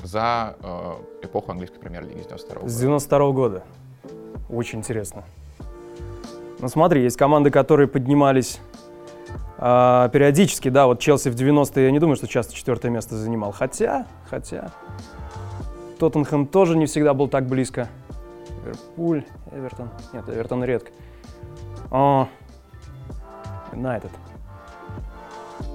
За 0.02 0.56
э, 0.62 0.94
эпоху 1.24 1.52
английской 1.52 1.78
премьер-лиги 1.78 2.22
с 2.22 2.26
92 2.26 2.54
С 2.56 2.60
года. 2.60 2.78
92 2.78 3.32
года. 3.32 3.62
Очень 4.48 4.78
интересно. 4.78 5.24
Ну 6.60 6.68
смотри, 6.68 7.02
есть 7.02 7.16
команды, 7.16 7.50
которые 7.50 7.88
поднимались 7.88 8.60
а, 9.56 10.08
периодически, 10.08 10.68
да, 10.68 10.86
вот 10.86 11.00
Челси 11.00 11.28
в 11.30 11.34
90-е, 11.34 11.84
я 11.84 11.90
не 11.90 11.98
думаю, 11.98 12.16
что 12.16 12.26
часто 12.26 12.54
четвертое 12.54 12.90
место 12.90 13.16
занимал. 13.16 13.52
Хотя, 13.52 14.06
хотя, 14.28 14.70
Тоттенхэм 15.98 16.46
тоже 16.46 16.76
не 16.76 16.86
всегда 16.86 17.14
был 17.14 17.28
так 17.28 17.46
близко. 17.46 17.88
Ливерпуль, 18.64 19.24
Эвертон. 19.52 19.90
Нет, 20.12 20.28
Эвертон 20.28 20.64
редко. 20.64 20.90
О, 21.90 22.28
Юнайтед. 23.72 24.10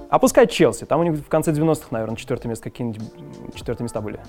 А 0.08 0.18
пускай 0.18 0.46
Челси. 0.46 0.84
Там 0.84 1.00
у 1.00 1.02
них 1.04 1.18
в 1.18 1.28
конце 1.28 1.52
90-х, 1.52 1.88
наверное, 1.90 2.16
четвертое 2.16 2.48
место 2.48 2.64
какие-нибудь 2.64 3.02
четвертые 3.54 3.84
места 3.84 4.00
были. 4.00 4.20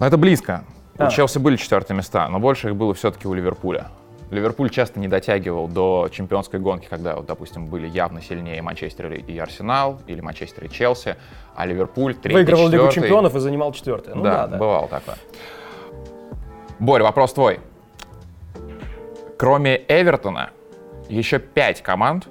Но 0.00 0.06
это 0.06 0.16
близко. 0.16 0.64
У 0.98 1.04
А. 1.04 1.08
Челси 1.08 1.38
были 1.38 1.56
четвертые 1.56 1.96
места, 1.96 2.28
но 2.28 2.38
больше 2.38 2.68
их 2.68 2.76
было 2.76 2.94
все-таки 2.94 3.28
у 3.28 3.34
Ливерпуля. 3.34 3.88
Ливерпуль 4.32 4.70
часто 4.70 4.98
не 4.98 5.08
дотягивал 5.08 5.68
до 5.68 6.08
чемпионской 6.10 6.58
гонки, 6.58 6.86
когда, 6.88 7.16
вот, 7.16 7.26
допустим, 7.26 7.66
были 7.66 7.86
явно 7.86 8.22
сильнее 8.22 8.62
Манчестер 8.62 9.12
и 9.12 9.38
Арсенал, 9.38 10.00
или 10.06 10.22
Манчестер 10.22 10.64
и 10.64 10.70
Челси, 10.70 11.16
а 11.54 11.66
Ливерпуль 11.66 12.14
третий, 12.14 12.36
Выигрывал 12.36 12.68
Лигу 12.68 12.84
четвертый. 12.86 12.94
чемпионов 12.94 13.36
и 13.36 13.40
занимал 13.40 13.72
четвертое. 13.72 14.14
Ну 14.14 14.22
да, 14.22 14.30
да, 14.30 14.46
да. 14.46 14.56
бывало 14.56 14.88
такое. 14.88 15.16
Борь, 16.78 17.02
вопрос 17.02 17.34
твой. 17.34 17.60
Кроме 19.38 19.82
Эвертона, 19.86 20.48
еще 21.10 21.38
пять 21.38 21.82
команд 21.82 22.26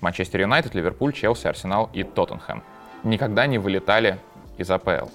Манчестер 0.00 0.40
Юнайтед, 0.40 0.74
Ливерпуль, 0.74 1.12
Челси, 1.12 1.46
Арсенал 1.46 1.90
и 1.92 2.02
Тоттенхэм 2.02 2.64
никогда 3.04 3.46
не 3.46 3.58
вылетали 3.58 4.18
из 4.56 4.68
АПЛ. 4.68 5.06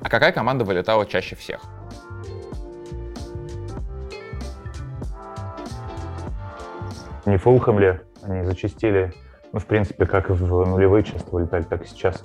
А 0.00 0.08
какая 0.08 0.30
команда 0.30 0.64
вылетала 0.64 1.06
чаще 1.06 1.34
всех? 1.34 1.60
Не 7.26 7.38
Фулхэм 7.38 7.78
ли? 7.80 8.00
Они 8.22 8.44
зачастили, 8.44 9.12
ну, 9.52 9.58
в 9.58 9.66
принципе, 9.66 10.06
как 10.06 10.30
в 10.30 10.66
нулевые 10.66 11.02
часто 11.02 11.30
вылетали, 11.30 11.64
так 11.64 11.84
и 11.84 11.86
сейчас. 11.88 12.24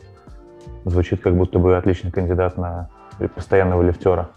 Звучит 0.85 1.21
как 1.21 1.35
будто 1.35 1.59
бы 1.59 1.75
отличный 1.75 2.11
кандидат 2.11 2.57
на 2.57 2.89
постоянного 3.35 3.81
лифтера. 3.81 4.29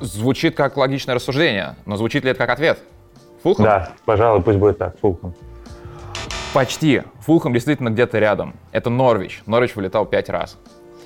Звучит 0.00 0.56
как 0.56 0.76
логичное 0.76 1.14
рассуждение, 1.14 1.76
но 1.84 1.96
звучит 1.96 2.24
ли 2.24 2.30
это 2.30 2.38
как 2.38 2.50
ответ? 2.50 2.78
Фулхэм? 3.42 3.64
Да, 3.64 3.90
пожалуй, 4.04 4.42
пусть 4.42 4.58
будет 4.58 4.78
так, 4.78 4.98
Фулхэм. 4.98 5.34
Почти. 6.54 7.02
Фулхэм 7.20 7.52
действительно 7.52 7.90
где-то 7.90 8.18
рядом. 8.18 8.54
Это 8.72 8.88
Норвич. 8.88 9.42
Норвич 9.46 9.76
вылетал 9.76 10.06
пять 10.06 10.30
раз. 10.30 10.58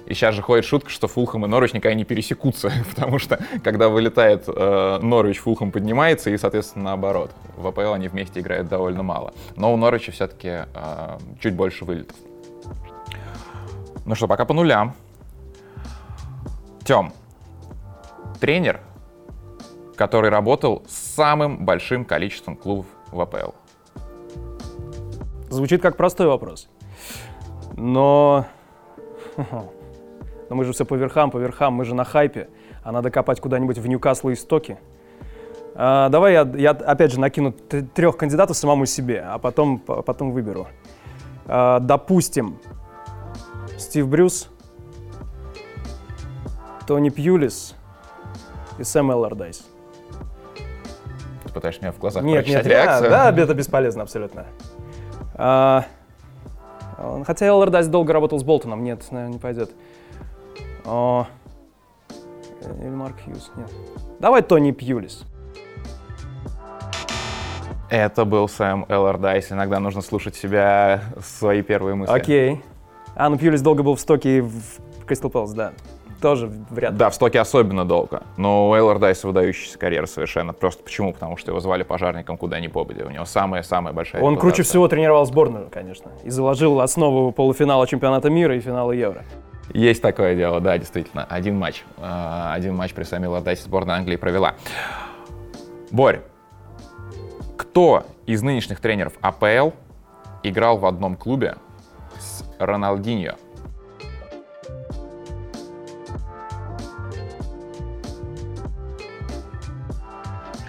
И 0.06 0.14
сейчас 0.14 0.34
же 0.34 0.42
ходит 0.42 0.64
шутка, 0.64 0.90
что 0.90 1.08
Фулхэм 1.08 1.44
и 1.44 1.48
Норвич 1.48 1.72
никогда 1.72 1.94
не 1.94 2.04
пересекутся, 2.04 2.72
потому 2.94 3.18
что 3.18 3.38
когда 3.62 3.88
вылетает 3.88 4.44
э, 4.48 4.98
Норвич, 5.02 5.38
Фулхэм 5.38 5.72
поднимается, 5.72 6.30
и, 6.30 6.38
соответственно, 6.38 6.86
наоборот. 6.86 7.30
В 7.56 7.66
АПЛ 7.66 7.92
они 7.92 8.08
вместе 8.08 8.40
играют 8.40 8.68
довольно 8.68 9.02
мало. 9.02 9.32
Но 9.56 9.72
у 9.72 9.76
Норвича 9.76 10.12
все-таки 10.12 10.66
э, 10.74 11.18
чуть 11.40 11.54
больше 11.54 11.84
вылетов. 11.84 12.16
Ну 14.06 14.14
что, 14.14 14.26
пока 14.26 14.44
по 14.44 14.54
нулям. 14.54 14.94
Тем, 16.84 17.12
тренер, 18.40 18.80
который 19.94 20.30
работал 20.30 20.82
с 20.88 20.94
самым 21.14 21.64
большим 21.64 22.04
количеством 22.04 22.56
клубов 22.56 22.86
в 23.12 23.20
АПЛ. 23.20 23.52
Звучит 25.50 25.82
как 25.82 25.96
простой 25.96 26.26
вопрос. 26.26 26.68
Но... 27.76 28.46
Но 30.50 30.56
мы 30.56 30.64
же 30.64 30.72
все 30.72 30.84
по 30.84 30.94
верхам, 30.96 31.30
по 31.30 31.38
верхам, 31.38 31.74
мы 31.74 31.84
же 31.84 31.94
на 31.94 32.04
хайпе, 32.04 32.48
а 32.82 32.90
надо 32.90 33.10
копать 33.12 33.40
куда-нибудь 33.40 33.78
в 33.78 33.86
Ньюкасл 33.86 34.28
и 34.30 34.34
Стоки. 34.34 34.78
А, 35.76 36.08
давай 36.08 36.32
я, 36.32 36.42
я 36.56 36.70
опять 36.72 37.12
же 37.12 37.20
накину 37.20 37.52
трех 37.52 38.16
кандидатов 38.16 38.56
самому 38.56 38.84
себе, 38.84 39.24
а 39.26 39.38
потом, 39.38 39.78
по- 39.78 40.02
потом 40.02 40.32
выберу. 40.32 40.66
А, 41.46 41.78
допустим, 41.78 42.58
Стив 43.78 44.08
Брюс, 44.08 44.50
Тони 46.88 47.10
Пьюлис 47.10 47.76
и 48.78 48.82
Сэм 48.82 49.12
Эллардайс. 49.12 49.64
Ты 51.44 51.52
пытаешься 51.52 51.80
меня 51.82 51.92
в 51.92 51.98
глазах 52.00 52.24
Нет, 52.24 52.44
прочитать 52.44 52.64
нет, 52.64 52.72
реакцию? 52.72 53.10
да, 53.10 53.30
это 53.30 53.54
бесполезно 53.54 54.02
абсолютно. 54.02 54.46
А, 55.34 55.84
хотя 57.24 57.46
Эллардайс 57.46 57.86
долго 57.86 58.12
работал 58.12 58.40
с 58.40 58.42
Болтоном, 58.42 58.82
нет, 58.82 59.06
наверное, 59.12 59.34
не 59.34 59.38
пойдет. 59.38 59.70
О, 60.84 61.26
или 62.80 62.88
Марк 62.88 63.16
Хьюз, 63.24 63.50
нет. 63.56 63.70
Давай 64.18 64.42
Тони 64.42 64.70
Пьюлис. 64.72 65.24
Это 67.88 68.24
был 68.24 68.48
Сэм 68.48 68.86
Эллардайс. 68.88 69.50
Иногда 69.50 69.80
нужно 69.80 70.00
слушать 70.00 70.36
себя, 70.36 71.02
свои 71.20 71.62
первые 71.62 71.96
мысли. 71.96 72.12
Окей. 72.12 72.62
А, 73.16 73.28
ну 73.28 73.36
Пьюлис 73.36 73.62
долго 73.62 73.82
был 73.82 73.96
в 73.96 74.00
стоке 74.00 74.38
и 74.38 74.40
в 74.40 74.62
Кристал 75.06 75.30
Пэлас, 75.30 75.52
да. 75.52 75.72
Тоже 76.20 76.52
вряд 76.70 76.92
ли. 76.92 76.98
Да, 76.98 77.10
в 77.10 77.14
стоке 77.14 77.40
особенно 77.40 77.84
долго. 77.84 78.22
Но 78.36 78.68
у 78.68 78.74
Эллардайса 78.74 79.26
выдающаяся 79.26 79.78
карьера 79.78 80.06
совершенно. 80.06 80.52
Просто 80.52 80.82
почему? 80.84 81.12
Потому 81.14 81.36
что 81.36 81.50
его 81.50 81.60
звали 81.60 81.82
пожарником 81.82 82.36
куда 82.36 82.60
ни 82.60 82.68
попадя. 82.68 83.06
У 83.06 83.10
него 83.10 83.24
самая-самая 83.24 83.92
большая 83.94 84.22
Он 84.22 84.34
круче 84.34 84.56
репутация. 84.58 84.64
всего 84.64 84.88
тренировал 84.88 85.24
сборную, 85.24 85.68
конечно. 85.70 86.12
И 86.22 86.30
заложил 86.30 86.80
основу 86.80 87.32
полуфинала 87.32 87.86
чемпионата 87.86 88.28
мира 88.28 88.54
и 88.54 88.60
финала 88.60 88.92
Евро. 88.92 89.24
Есть 89.72 90.02
такое 90.02 90.34
дело, 90.34 90.60
да, 90.60 90.78
действительно. 90.78 91.24
Один 91.24 91.58
матч. 91.58 91.84
А, 91.96 92.52
Один 92.54 92.74
матч 92.74 92.92
при 92.92 93.04
Сэме 93.04 93.26
Эллардайсе 93.26 93.64
сборная 93.64 93.96
Англии 93.96 94.16
провела. 94.16 94.54
Борь, 95.90 96.22
кто 97.56 98.04
из 98.26 98.42
нынешних 98.42 98.80
тренеров 98.80 99.12
АПЛ 99.20 99.70
играл 100.42 100.78
в 100.78 100.86
одном 100.86 101.16
клубе 101.16 101.56
с 102.18 102.44
Роналдиньо? 102.58 103.34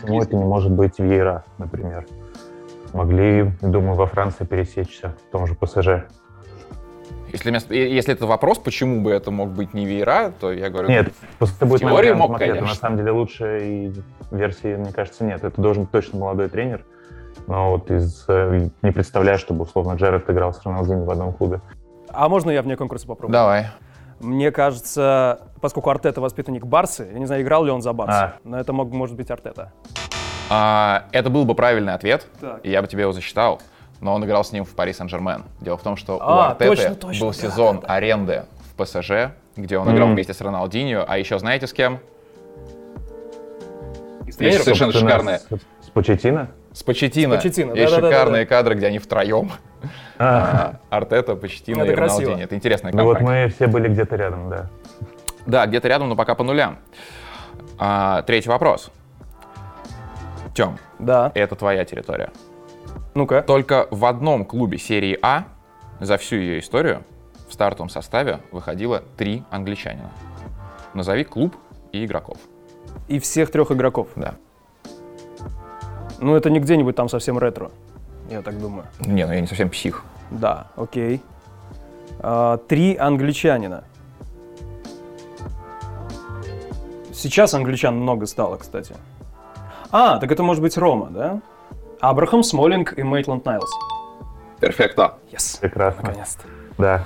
Почему 0.01 0.21
это 0.21 0.35
не 0.35 0.43
может 0.43 0.71
быть 0.71 0.99
Вейра, 0.99 1.43
например? 1.57 2.05
Могли, 2.93 3.51
думаю, 3.61 3.95
во 3.95 4.05
Франции 4.05 4.45
пересечься, 4.45 5.15
в 5.27 5.31
том 5.31 5.47
же 5.47 5.55
ПСЖ. 5.55 6.05
Если, 7.31 7.75
если 7.75 8.13
это 8.13 8.25
вопрос, 8.25 8.57
почему 8.59 9.01
бы 9.01 9.11
это 9.11 9.31
мог 9.31 9.49
быть 9.49 9.73
не 9.73 9.85
Вейра, 9.85 10.31
то 10.39 10.51
я 10.51 10.69
говорю... 10.69 10.89
Нет, 10.89 11.13
просто 11.39 11.65
будет 11.65 11.81
вариант 11.83 12.19
мог, 12.19 12.31
ответа. 12.35 12.53
конечно. 12.53 12.67
На 12.69 12.75
самом 12.75 12.97
деле 12.97 13.11
лучшей 13.11 13.93
версии, 14.31 14.75
мне 14.75 14.91
кажется, 14.91 15.23
нет. 15.23 15.43
Это 15.43 15.59
должен 15.61 15.83
быть 15.83 15.91
точно 15.91 16.19
молодой 16.19 16.49
тренер. 16.49 16.83
Но 17.47 17.71
вот 17.71 17.89
из... 17.89 18.25
э, 18.27 18.69
Не 18.81 18.91
представляю, 18.91 19.37
чтобы, 19.37 19.63
условно, 19.63 19.93
Джерард 19.93 20.29
играл 20.29 20.53
с 20.53 20.61
Роналдини 20.63 21.05
в 21.05 21.09
одном 21.09 21.31
клубе. 21.33 21.61
А 22.09 22.27
можно 22.27 22.51
я 22.51 22.61
вне 22.61 22.75
конкурса 22.75 23.07
попробую? 23.07 23.33
Давай. 23.33 23.67
Мне 24.19 24.51
кажется, 24.51 25.47
поскольку 25.61 25.89
Артета 25.89 26.21
воспитанник 26.21 26.65
Барсы, 26.65 27.07
я 27.11 27.17
не 27.19 27.25
знаю, 27.25 27.41
играл 27.41 27.63
ли 27.63 27.71
он 27.71 27.81
за 27.81 27.93
Барсу, 27.93 28.13
А. 28.15 28.33
но 28.43 28.59
это 28.59 28.73
мог, 28.73 28.91
может 28.91 29.15
быть 29.15 29.31
Артета. 29.31 29.71
А, 30.49 31.05
это 31.11 31.29
был 31.29 31.45
бы 31.45 31.55
правильный 31.55 31.93
ответ, 31.93 32.27
Так. 32.39 32.59
и 32.63 32.69
я 32.69 32.81
бы 32.81 32.87
тебе 32.87 33.03
его 33.03 33.13
засчитал. 33.13 33.61
Но 34.01 34.13
он 34.15 34.25
играл 34.25 34.43
с 34.43 34.51
ним 34.51 34.65
в 34.65 34.69
Пари 34.75 34.93
Сен-Жермен. 34.93 35.43
Дело 35.61 35.77
в 35.77 35.83
том, 35.83 35.95
что 35.95 36.17
у 36.17 36.21
А, 36.21 36.49
Артеты 36.51 36.69
точно, 36.75 36.95
точно, 36.95 37.25
был 37.25 37.31
да, 37.31 37.37
сезон 37.37 37.79
да, 37.81 37.87
да. 37.87 37.93
аренды 37.93 38.45
в 38.75 38.83
ПСЖ, 38.83 39.11
где 39.55 39.77
он 39.77 39.87
играл 39.93 40.07
Мгм. 40.07 40.15
вместе 40.15 40.33
с 40.33 40.41
Роналдиньо, 40.41 41.05
а 41.07 41.17
еще 41.17 41.37
знаете 41.39 41.67
с 41.67 41.73
кем? 41.73 41.99
Тренеров? 44.37 44.63
Совершенно 44.63 44.91
шикарные. 44.91 45.37
С, 45.39 45.43
с? 45.43 45.85
С 45.85 45.89
Почетино. 45.93 46.47
С 46.73 46.83
Почеттино, 46.83 47.33
Есть 47.33 47.43
да-да-да-да-да. 47.43 48.07
шикарные 48.09 48.45
кадры, 48.47 48.75
где 48.75 48.87
они 48.87 48.97
втроем. 48.97 49.51
А, 50.17 50.75
Артета, 50.89 51.35
Почетино 51.35 51.83
Это 51.83 51.91
и. 51.91 51.95
Роналдиньо. 51.95 52.39
Это 52.39 52.55
интересная 52.55 52.91
ну 52.93 53.03
вот 53.03 53.17
компания. 53.17 53.45
мы 53.45 53.51
все 53.51 53.67
были 53.67 53.87
где-то 53.87 54.15
рядом, 54.15 54.49
да. 54.49 54.67
Да, 55.45 55.65
где-то 55.67 55.87
рядом, 55.89 56.09
но 56.09 56.15
пока 56.15 56.33
по 56.33 56.43
нулям. 56.43 56.77
А, 57.77 58.21
третий 58.23 58.49
вопрос. 58.49 58.89
Тем, 60.55 60.77
Да. 60.97 61.31
это 61.35 61.55
твоя 61.55 61.83
территория. 61.85 62.31
Ну-ка. 63.13 63.41
Только 63.41 63.87
в 63.91 64.05
одном 64.05 64.45
клубе 64.45 64.77
серии 64.77 65.17
А 65.21 65.45
за 65.99 66.17
всю 66.17 66.37
ее 66.37 66.59
историю 66.59 67.03
в 67.49 67.53
стартовом 67.53 67.89
составе 67.89 68.39
выходило 68.51 69.03
три 69.17 69.43
англичанина. 69.49 70.11
Назови 70.93 71.23
клуб 71.23 71.55
и 71.91 72.05
игроков. 72.05 72.37
И 73.07 73.19
всех 73.19 73.51
трех 73.51 73.71
игроков. 73.71 74.07
Да. 74.15 74.35
Ну, 76.19 76.35
это 76.35 76.49
не 76.49 76.59
где-нибудь 76.59 76.95
там 76.95 77.09
совсем 77.09 77.37
ретро, 77.37 77.71
я 78.29 78.41
так 78.41 78.59
думаю. 78.59 78.85
Не, 78.99 79.25
ну 79.25 79.33
я 79.33 79.41
не 79.41 79.47
совсем 79.47 79.69
псих. 79.69 80.03
Да, 80.29 80.67
окей. 80.75 81.21
А, 82.19 82.57
три 82.57 82.95
англичанина. 82.95 83.83
Сейчас 87.11 87.53
англичан 87.53 87.97
много 87.97 88.25
стало, 88.27 88.57
кстати. 88.57 88.95
А, 89.91 90.19
так 90.19 90.31
это 90.31 90.43
может 90.43 90.61
быть 90.61 90.77
Рома, 90.77 91.09
да? 91.09 91.41
Абрахам, 92.01 92.41
Смолинг 92.41 92.97
и 92.97 93.03
Мейтланд 93.03 93.45
Найлс. 93.45 93.69
Перфекто. 94.59 95.19
Yes. 95.31 95.59
Прекрасно. 95.61 96.01
Наконец-то. 96.01 96.43
Да. 96.79 97.05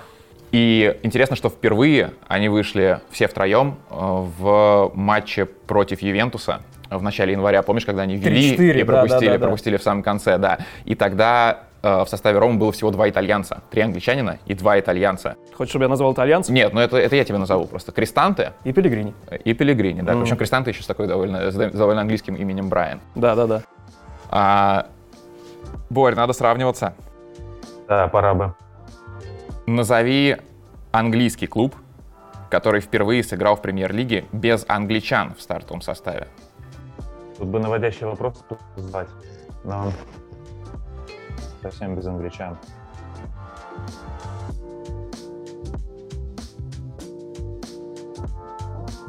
И 0.53 0.97
интересно, 1.03 1.35
что 1.35 1.49
впервые 1.49 2.13
они 2.29 2.47
вышли 2.47 3.01
все 3.11 3.27
втроем 3.27 3.75
э, 3.89 3.93
в 3.93 4.91
матче 4.93 5.45
против 5.45 6.01
Ювентуса 6.01 6.61
в 6.89 7.01
начале 7.01 7.33
января. 7.33 7.61
Помнишь, 7.61 7.85
когда 7.85 8.03
они 8.03 8.15
вели 8.15 8.55
3-4, 8.55 8.79
и 8.79 8.83
пропустили, 8.83 9.25
да, 9.25 9.33
да, 9.33 9.37
да. 9.37 9.45
пропустили 9.47 9.75
в 9.75 9.83
самом 9.83 10.01
конце, 10.01 10.37
да. 10.37 10.59
И 10.85 10.95
тогда 10.95 11.63
э, 11.83 12.03
в 12.05 12.07
составе 12.07 12.39
Ромы 12.39 12.57
было 12.57 12.71
всего 12.71 12.89
два 12.91 13.09
итальянца. 13.09 13.63
Три 13.71 13.81
англичанина 13.81 14.39
и 14.45 14.53
два 14.53 14.79
итальянца. 14.79 15.35
Хочешь, 15.57 15.71
чтобы 15.71 15.83
я 15.85 15.89
назвал 15.89 16.13
итальянцев? 16.13 16.55
Нет, 16.55 16.71
ну 16.73 16.79
это, 16.79 16.95
это 16.95 17.17
я 17.17 17.25
тебе 17.25 17.37
назову 17.37 17.67
просто. 17.67 17.91
Кристанте 17.91 18.53
И 18.63 18.71
Пелигрини. 18.71 19.13
и 19.43 19.53
Пелегрини, 19.53 20.03
да. 20.03 20.13
Мгм. 20.13 20.21
Причем 20.21 20.37
Кристанте 20.37 20.71
еще 20.71 20.83
с 20.83 20.87
такой 20.87 21.07
довольно, 21.07 21.51
с 21.51 21.55
довольно 21.55 21.99
английским 21.99 22.35
именем 22.35 22.69
Брайан. 22.69 23.01
Да-да-да. 23.15 23.63
А, 24.29 24.87
Борь, 25.89 26.15
надо 26.15 26.33
сравниваться. 26.33 26.93
Да, 27.87 28.07
пора 28.07 28.33
бы. 28.33 28.53
Назови 29.67 30.37
английский 30.91 31.47
клуб, 31.47 31.75
который 32.49 32.81
впервые 32.81 33.23
сыграл 33.23 33.55
в 33.55 33.61
премьер-лиге 33.61 34.25
без 34.31 34.65
англичан 34.67 35.33
в 35.35 35.41
стартовом 35.41 35.81
составе. 35.81 36.27
Тут 37.37 37.47
бы 37.47 37.59
наводящий 37.59 38.05
вопрос 38.05 38.43
звать, 38.77 39.09
но 39.63 39.91
совсем 41.61 41.95
без 41.95 42.05
англичан. 42.05 42.57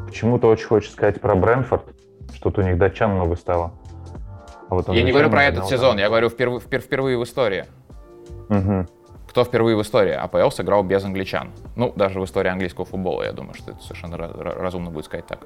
Почему-то 0.07 0.49
очень 0.49 0.67
хочется 0.67 0.95
сказать 0.95 1.21
про 1.21 1.35
Брэнфорд, 1.35 1.85
что-то 2.35 2.63
у 2.63 2.65
них 2.65 2.79
датчан 2.79 3.11
много 3.11 3.37
стало. 3.37 3.73
А 4.69 4.75
вот 4.75 4.89
я 4.89 5.03
не 5.03 5.13
говорю 5.13 5.31
про 5.31 5.45
этот 5.45 5.67
сезон, 5.67 5.91
там. 5.93 5.99
я 5.99 6.09
говорю 6.09 6.29
впервые, 6.29 6.61
впер- 6.61 6.81
впервые 6.81 7.19
в 7.19 7.23
истории. 7.25 7.67
Мгм. 8.49 8.89
Кто 9.29 9.45
впервые 9.45 9.77
в 9.77 9.83
истории 9.83 10.13
АПЛ 10.13 10.51
сыграл 10.51 10.83
без 10.83 11.05
англичан? 11.05 11.53
Ну, 11.77 11.93
даже 11.95 12.21
в 12.21 12.25
истории 12.25 12.49
английского 12.51 12.85
футбола, 12.87 13.23
я 13.23 13.33
думаю, 13.33 13.55
что 13.55 13.73
это 13.73 13.83
совершенно 13.83 14.15
ра- 14.15 14.35
ра- 14.37 14.59
разумно 14.61 14.91
будет 14.91 15.05
сказать 15.05 15.27
так. 15.27 15.41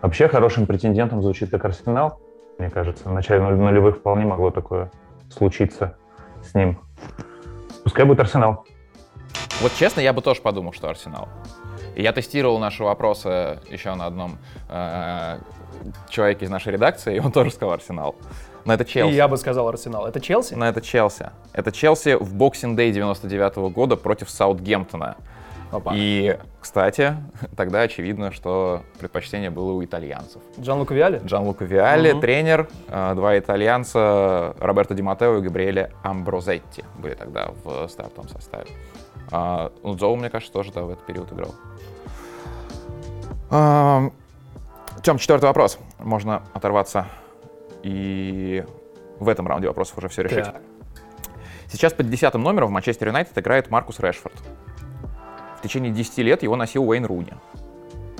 Вообще 0.00 0.28
хорошим 0.28 0.66
претендентом 0.66 1.22
звучит 1.22 1.50
как 1.50 1.64
Арсенал, 1.64 2.20
мне 2.58 2.70
кажется. 2.70 3.08
В 3.08 3.12
начале 3.12 3.40
нулевых 3.42 3.98
вполне 3.98 4.24
могло 4.26 4.50
такое 4.50 4.90
случиться 5.30 5.96
с 6.42 6.54
ним. 6.54 6.78
Пускай 7.84 8.04
будет 8.04 8.20
Арсенал. 8.20 8.64
Вот 9.60 9.72
честно, 9.74 10.00
я 10.00 10.12
бы 10.12 10.20
тоже 10.22 10.40
подумал, 10.40 10.72
что 10.72 10.88
Арсенал. 10.88 11.28
И 11.94 12.02
я 12.02 12.12
тестировал 12.12 12.58
наши 12.58 12.82
вопросы 12.82 13.60
еще 13.70 13.94
на 13.94 14.06
одном 14.06 14.38
э, 14.68 15.38
человеке 16.08 16.44
из 16.46 16.50
нашей 16.50 16.72
редакции, 16.72 17.16
и 17.16 17.20
он 17.24 17.32
тоже 17.32 17.50
сказал 17.50 17.72
Арсенал. 17.74 18.14
Но 18.64 18.72
это 18.74 18.84
И 18.84 18.86
Челси. 18.86 19.14
я 19.14 19.26
бы 19.28 19.36
сказал 19.36 19.68
Арсенал. 19.68 20.06
Это 20.06 20.20
Челси? 20.20 20.54
Но 20.54 20.66
это 20.66 20.80
Челси. 20.80 21.30
Это 21.52 21.72
Челси 21.72 22.14
в 22.14 22.34
Boxing 22.36 22.76
Day 22.76 22.92
99 22.92 23.56
года 23.72 23.96
против 23.96 24.30
Саутгемптона. 24.30 25.16
Опа. 25.72 25.92
И, 25.96 26.38
кстати, 26.60 27.16
тогда 27.56 27.80
очевидно, 27.80 28.30
что 28.30 28.82
предпочтение 29.00 29.50
было 29.50 29.72
у 29.72 29.82
итальянцев. 29.82 30.42
Джан 30.60 30.78
Лука 30.78 30.94
Виали? 30.94 31.20
Джан 31.24 31.44
Лука 31.44 31.64
Виали, 31.64 32.12
Мгм. 32.12 32.20
тренер, 32.20 32.68
э, 32.88 33.14
два 33.16 33.38
итальянца, 33.38 34.54
Роберто 34.60 34.94
Ди 34.94 35.02
Матео 35.02 35.38
и 35.38 35.40
Габриэле 35.40 35.90
Амброзетти 36.02 36.84
были 36.98 37.14
тогда 37.14 37.52
в 37.64 37.88
стартовом 37.88 38.28
составе. 38.28 38.66
А, 39.30 39.72
ну, 39.82 39.94
Дзоу, 39.94 40.14
мне 40.16 40.28
кажется, 40.28 40.52
тоже 40.52 40.72
да, 40.72 40.82
в 40.82 40.90
этот 40.90 41.06
период 41.06 41.32
играл. 41.32 41.54
Тем, 45.02 45.18
четвертый 45.18 45.46
вопрос. 45.46 45.78
Можно 45.98 46.42
оторваться 46.52 47.06
и 47.82 48.64
в 49.18 49.28
этом 49.28 49.46
раунде 49.46 49.68
вопросов 49.68 49.98
уже 49.98 50.08
все 50.08 50.22
решить. 50.22 50.44
Так. 50.44 50.60
Сейчас 51.68 51.92
под 51.92 52.10
десятым 52.10 52.42
номером 52.42 52.68
в 52.68 52.70
Манчестер 52.72 53.08
Юнайтед 53.08 53.36
играет 53.38 53.70
Маркус 53.70 53.98
Решфорд. 53.98 54.34
В 55.58 55.62
течение 55.62 55.92
10 55.92 56.18
лет 56.18 56.42
его 56.42 56.56
носил 56.56 56.88
Уэйн 56.88 57.06
Руни. 57.06 57.34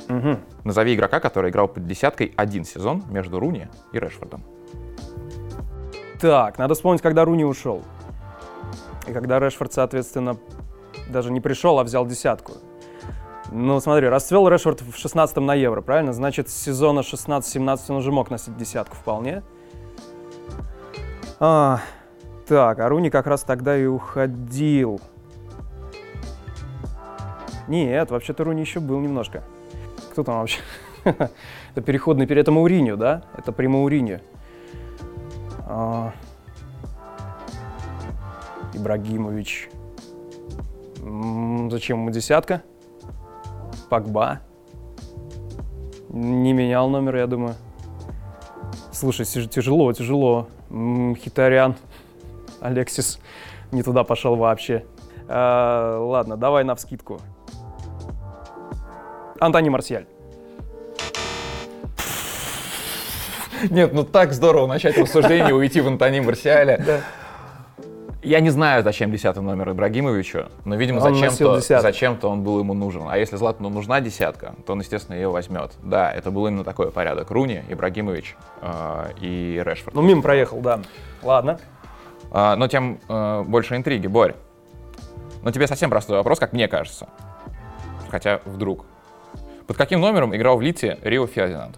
Мгм. 0.08 0.40
Назови 0.64 0.94
игрока, 0.94 1.20
который 1.20 1.50
играл 1.50 1.68
под 1.68 1.86
десяткой 1.86 2.32
один 2.36 2.64
сезон 2.64 3.04
между 3.08 3.38
Руни 3.38 3.68
и 3.92 3.98
Решфордом. 3.98 4.42
Так, 6.20 6.58
надо 6.58 6.74
вспомнить, 6.74 7.02
когда 7.02 7.24
Руни 7.24 7.44
ушел. 7.44 7.82
И 9.06 9.12
когда 9.12 9.38
Решфорд, 9.38 9.72
соответственно, 9.72 10.36
даже 11.08 11.30
не 11.30 11.40
пришел, 11.40 11.78
а 11.78 11.84
взял 11.84 12.06
десятку. 12.06 12.54
Ну, 13.54 13.80
смотри, 13.80 14.08
расцвел 14.08 14.48
Решфорд 14.48 14.80
в 14.80 14.94
16-м 14.94 15.44
на 15.44 15.54
Евро, 15.54 15.82
правильно? 15.82 16.14
Значит, 16.14 16.48
с 16.48 16.54
сезона 16.54 17.00
16-17 17.00 17.80
он 17.90 17.96
уже 17.96 18.10
мог 18.10 18.30
носить 18.30 18.56
десятку 18.56 18.96
вполне. 18.96 19.42
А, 21.38 21.80
так, 22.46 22.78
а 22.78 22.88
Руни 22.88 23.10
как 23.10 23.26
раз 23.26 23.42
тогда 23.42 23.76
и 23.76 23.84
уходил. 23.84 25.02
Нет, 27.68 28.10
вообще-то 28.10 28.44
Руни 28.44 28.62
еще 28.62 28.80
был 28.80 29.00
немножко. 29.00 29.44
Кто 30.12 30.24
там 30.24 30.40
вообще? 30.40 30.60
Это 31.04 31.82
переходный 31.84 32.26
период. 32.26 32.44
Это 32.44 32.52
Мауриньо, 32.52 32.96
да? 32.96 33.22
Это 33.36 33.52
при 33.52 33.66
Мауриньо. 33.66 34.20
А, 35.66 36.14
Ибрагимович. 38.72 39.68
М, 41.02 41.70
Зачем 41.70 41.98
ему 42.00 42.10
десятка? 42.10 42.62
Пакба. 43.92 44.40
Не 46.08 46.54
менял 46.54 46.88
номер, 46.88 47.16
я 47.16 47.26
думаю. 47.26 47.56
Слушай, 48.90 49.26
тяж- 49.26 49.48
тяжело, 49.48 49.92
тяжело. 49.92 50.48
Хитарян. 50.70 51.74
Алексис 52.62 53.18
не 53.70 53.82
туда 53.82 54.02
пошел 54.02 54.36
вообще. 54.36 54.86
А, 55.28 55.98
ладно, 55.98 56.38
давай 56.38 56.64
на 56.64 56.74
вскидку. 56.74 57.20
Антони 59.38 59.68
Марсиаль. 59.68 60.06
Нет, 63.68 63.92
ну 63.92 64.04
так 64.04 64.32
здорово 64.32 64.68
начать 64.68 64.96
рассуждение 64.96 65.50
и 65.50 65.52
уйти 65.52 65.82
в 65.82 65.88
Антони 65.88 66.20
Марсиаля. 66.20 67.02
Я 68.22 68.38
не 68.38 68.50
знаю, 68.50 68.84
зачем 68.84 69.10
десятый 69.10 69.42
номер 69.42 69.72
Ибрагимовичу, 69.72 70.46
но, 70.64 70.76
видимо, 70.76 71.00
Он 71.00 71.14
зачем-то 71.14 71.60
зачем 71.80 72.18
он 72.22 72.44
был 72.44 72.60
ему 72.60 72.72
нужен. 72.72 73.02
А 73.08 73.18
если 73.18 73.34
Златану 73.34 73.68
нужна 73.68 74.00
десятка, 74.00 74.54
то 74.64 74.74
он, 74.74 74.80
естественно, 74.80 75.16
ее 75.16 75.28
возьмет. 75.28 75.72
Да, 75.82 76.12
это 76.12 76.30
был 76.30 76.46
именно 76.46 76.62
такой 76.62 76.92
порядок. 76.92 77.32
Руни, 77.32 77.64
Ибрагимович 77.68 78.36
э, 78.60 79.06
и 79.20 79.60
Решфорд. 79.64 79.96
Ну, 79.96 80.02
мимо 80.02 80.22
проехал, 80.22 80.60
да. 80.60 80.80
Ладно. 81.22 81.58
А, 82.30 82.54
но 82.54 82.68
тем 82.68 83.00
э, 83.08 83.42
больше 83.42 83.74
интриги. 83.74 84.06
Борь, 84.06 84.36
ну 85.42 85.50
тебе 85.50 85.66
совсем 85.66 85.90
простой 85.90 86.16
вопрос, 86.16 86.38
как 86.38 86.52
мне 86.52 86.68
кажется. 86.68 87.08
Хотя 88.08 88.40
вдруг. 88.44 88.84
Под 89.66 89.76
каким 89.76 90.00
номером 90.00 90.34
играл 90.34 90.58
в 90.58 90.62
Лите 90.62 90.98
Рио 91.02 91.26
Фердинанд? 91.26 91.76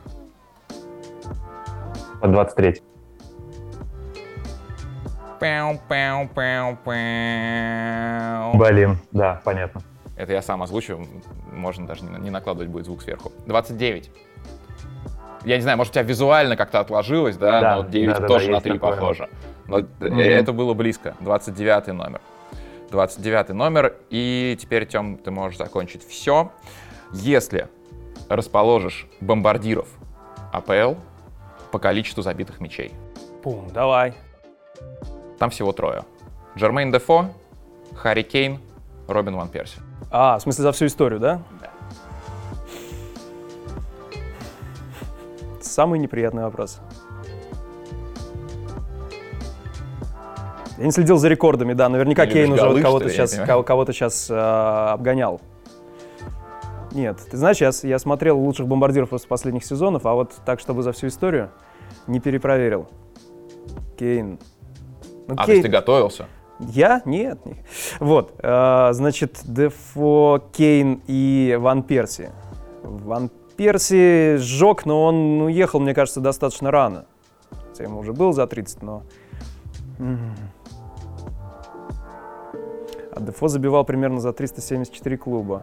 Под 2.21 2.33
23 2.33 2.83
Пяу, 5.41 5.79
пяу, 5.89 6.29
пяу, 6.29 6.77
пяу. 6.85 8.57
Блин, 8.57 8.99
да, 9.13 9.41
понятно. 9.45 9.83
Это 10.17 10.33
я 10.33 10.43
сам 10.43 10.63
озвучу, 10.63 11.05
можно 11.53 11.87
даже 11.87 12.05
не, 12.05 12.31
накладывать 12.31 12.69
будет 12.71 12.85
звук 12.87 13.03
сверху. 13.03 13.33
29. 13.47 14.11
Я 15.45 15.57
не 15.57 15.63
знаю, 15.63 15.77
может, 15.77 15.91
у 15.91 15.95
тебя 15.95 16.05
визуально 16.05 16.57
как-то 16.57 16.81
отложилось, 16.81 17.37
да, 17.37 17.61
Да, 17.61 17.77
но 17.77 17.83
9 17.89 18.19
да, 18.21 18.27
тоже 18.27 18.47
да, 18.47 18.51
на 18.53 18.55
есть 18.57 18.65
3 18.65 18.73
такое. 18.75 18.91
похоже. 18.93 19.29
Но 19.67 19.79
Мгм. 19.79 20.19
это 20.21 20.53
было 20.53 20.73
близко. 20.75 21.15
29 21.21 21.89
номер. 21.89 22.21
29 22.91 23.49
номер. 23.51 23.95
И 24.11 24.57
теперь, 24.61 24.87
Тем, 24.87 25.17
ты 25.19 25.31
можешь 25.31 25.59
закончить 25.59 26.07
все. 26.07 26.51
Если 27.13 27.69
расположишь 28.29 29.07
бомбардиров 29.21 29.89
АПЛ 30.53 30.95
по 31.73 31.79
количеству 31.79 32.23
забитых 32.23 32.61
мячей. 32.61 32.93
Пум, 33.43 33.69
давай. 33.75 34.15
Там 35.45 35.51
всего 35.51 35.73
трое. 35.73 36.05
Джермейн 36.57 36.91
Дефо, 36.91 37.27
Харри 37.95 38.23
Кейн, 38.23 38.61
Робин 39.07 39.37
Ван 39.37 39.49
Перси. 39.49 39.77
А, 40.11 40.39
в 40.39 40.41
смысле 40.41 40.63
за 40.63 40.73
всю 40.73 40.87
историю, 40.87 41.21
да? 41.21 41.43
Да. 41.61 41.71
Самый 45.61 45.99
неприятный 45.99 46.45
вопрос. 46.45 46.81
Я 50.79 50.87
не 50.87 50.93
следил 50.93 51.19
за 51.19 51.29
рекордами, 51.29 51.75
да. 51.75 51.91
Наверняка 51.91 52.27
Кейн 52.27 52.51
уже 52.51 52.63
голы, 52.63 52.81
кого-то 52.81 53.11
что 53.11 53.27
сейчас, 53.27 53.67
кого-то 53.67 53.93
сейчас 53.93 54.31
э, 54.31 54.35
обгонял. 54.35 55.43
Нет, 56.93 57.19
ты 57.31 57.37
знаешь, 57.37 57.59
я, 57.59 57.71
я 57.83 57.99
смотрел 57.99 58.39
лучших 58.39 58.67
бомбардиров 58.67 59.13
из 59.13 59.27
последних 59.27 59.67
сезонов, 59.67 60.07
а 60.07 60.15
вот 60.15 60.33
так, 60.47 60.59
чтобы 60.59 60.83
за 60.83 60.93
всю 60.93 61.09
историю, 61.09 61.51
не 62.07 62.19
перепроверил. 62.19 62.89
Кейн. 63.99 64.39
Ну, 65.29 65.35
А, 65.37 65.47
то 65.47 65.53
есть 65.53 65.63
ты 65.63 65.69
готовился? 65.69 66.27
я? 66.61 67.03
Нет. 67.05 67.45
не- 67.47 67.65
Вот, 68.01 68.35
э, 68.39 68.89
значит, 68.93 69.41
Дефо, 69.45 70.43
Кейн 70.53 71.01
и 71.07 71.57
Ван 71.61 71.83
Перси. 71.83 72.31
Ван 72.83 73.31
Перси 73.57 74.37
сжег, 74.37 74.85
но 74.87 75.05
он 75.05 75.41
уехал, 75.43 75.81
мне 75.81 75.95
кажется, 75.95 76.21
достаточно 76.21 76.71
рано. 76.71 77.07
Хотя 77.69 77.85
ему 77.85 78.01
уже 78.01 78.13
был 78.13 78.33
за 78.33 78.47
30, 78.47 78.83
но... 78.83 79.03
А 83.13 83.21
Дефо 83.21 83.49
забивал 83.49 83.85
примерно 83.85 84.21
за 84.21 84.33
374 84.33 85.17
клуба. 85.17 85.63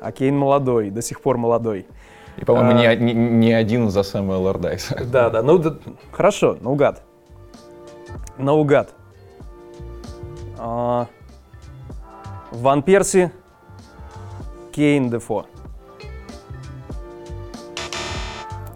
А 0.00 0.12
Кейн 0.12 0.36
молодой, 0.36 0.90
до 0.90 1.02
сих 1.02 1.20
пор 1.20 1.38
молодой. 1.38 1.86
И, 2.36 2.44
по-моему, 2.44 2.70
А. 2.70 2.94
не, 2.94 3.12
не- 3.12 3.14
не 3.14 3.52
один 3.52 3.90
за 3.90 4.02
Сэмюэла 4.02 4.38
Лордайса. 4.38 5.04
Да, 5.04 5.30
да, 5.30 5.42
ну 5.42 5.58
да, 5.58 5.74
хорошо, 6.12 6.56
наугад. 6.60 7.02
Наугад. 8.38 8.90
А, 10.58 11.06
Ван 12.50 12.82
Перси, 12.82 13.30
Кейн 14.72 15.10
Дефо. 15.10 15.46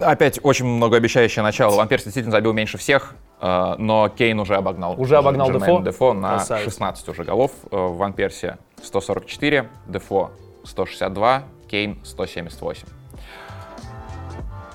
Опять 0.00 0.38
очень 0.42 0.66
многообещающее 0.66 1.42
начало. 1.42 1.76
Ван 1.76 1.88
Перси 1.88 2.04
действительно 2.04 2.32
забил 2.32 2.52
меньше 2.52 2.76
всех, 2.76 3.14
э, 3.40 3.74
но 3.78 4.10
Кейн 4.10 4.38
уже 4.38 4.54
обогнал. 4.56 4.94
Уже 5.00 5.16
обогнал 5.16 5.50
Дефо? 5.50 5.80
Дефо 5.80 6.12
на 6.12 6.30
Красавец. 6.36 6.64
16 6.64 7.08
уже 7.08 7.24
голов. 7.24 7.50
Э, 7.70 7.76
Ван 7.76 8.12
Перси 8.12 8.58
144, 8.82 9.68
Дефо 9.86 10.32
162, 10.64 11.44
Кейн 11.68 11.98
178. 12.04 12.86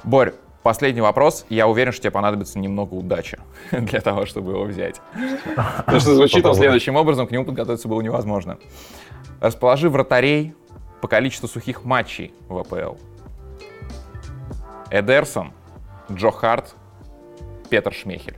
Борь, 0.03 0.33
последний 0.63 1.01
вопрос. 1.01 1.45
Я 1.49 1.67
уверен, 1.67 1.91
что 1.91 2.03
тебе 2.03 2.11
понадобится 2.11 2.59
немного 2.59 2.93
удачи 2.95 3.39
для 3.71 4.01
того, 4.01 4.25
чтобы 4.25 4.51
его 4.51 4.63
взять. 4.63 5.01
Потому 5.77 5.99
что 5.99 6.15
звучит 6.15 6.45
он 6.45 6.55
следующим 6.55 6.95
образом, 6.95 7.27
к 7.27 7.31
нему 7.31 7.45
подготовиться 7.45 7.87
было 7.87 8.01
невозможно. 8.01 8.57
Расположи 9.39 9.89
вратарей 9.89 10.55
по 11.01 11.07
количеству 11.07 11.47
сухих 11.47 11.83
матчей 11.83 12.33
в 12.47 12.57
АПЛ. 12.57 12.95
Эдерсон, 14.91 15.53
Джо 16.11 16.31
Харт, 16.31 16.75
Петр 17.69 17.93
Шмехель. 17.93 18.37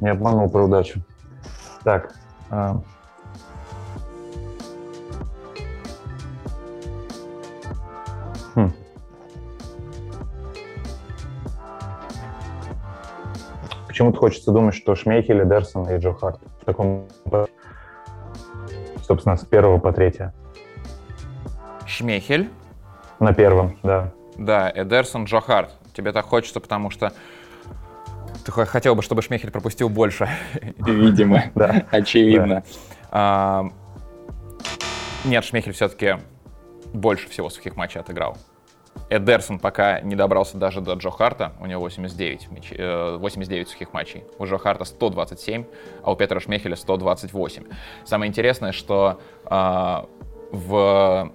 Не 0.00 0.10
обманул 0.10 0.50
про 0.50 0.64
удачу. 0.64 1.00
Так. 1.84 2.14
Почему-то 13.96 14.18
хочется 14.18 14.52
думать, 14.52 14.74
что 14.74 14.94
Шмейхель, 14.94 15.42
Эдерсон 15.42 15.88
и 15.88 15.96
Джо 15.96 16.12
Харт 16.12 16.38
в 16.60 16.66
таком. 16.66 17.08
Собственно, 19.02 19.38
с 19.38 19.44
первого 19.46 19.78
по 19.78 19.90
третье. 19.90 20.34
Шмехель, 21.86 22.50
На 23.20 23.32
первом, 23.32 23.78
да. 23.82 24.12
да, 24.36 24.70
Эдерсон, 24.70 25.24
Джо 25.24 25.40
Харт. 25.40 25.70
Тебе 25.94 26.12
так 26.12 26.26
хочется, 26.26 26.60
потому 26.60 26.90
что 26.90 27.10
ты 28.44 28.52
хо- 28.52 28.66
хотел 28.66 28.94
бы, 28.94 29.00
чтобы 29.00 29.22
Шмехель 29.22 29.50
пропустил 29.50 29.88
больше. 29.88 30.28
Видимо, 30.76 31.44
Да. 31.54 31.86
очевидно. 31.90 32.64
А, 33.10 33.64
Нет, 35.24 35.42
Шмехель 35.42 35.72
все-таки 35.72 36.16
больше 36.92 37.30
всего 37.30 37.48
сухих 37.48 37.76
матчей 37.76 38.00
отыграл. 38.02 38.36
Эдерсон 39.08 39.58
пока 39.58 40.00
не 40.00 40.14
добрался 40.14 40.56
даже 40.56 40.80
до 40.80 40.94
Джо 40.94 41.10
Харта, 41.10 41.52
у 41.60 41.66
него 41.66 41.80
89, 41.82 42.48
мяч- 42.50 42.72
э, 42.76 43.16
89 43.16 43.68
сухих 43.68 43.92
матчей. 43.92 44.24
У 44.38 44.44
Джо 44.46 44.58
Харта 44.58 44.84
127, 44.84 45.64
а 46.02 46.12
у 46.12 46.16
Петра 46.16 46.40
Шмехеля 46.40 46.76
128. 46.76 47.64
Самое 48.04 48.28
интересное, 48.28 48.72
что 48.72 49.20
а, 49.44 50.06
в, 50.50 51.32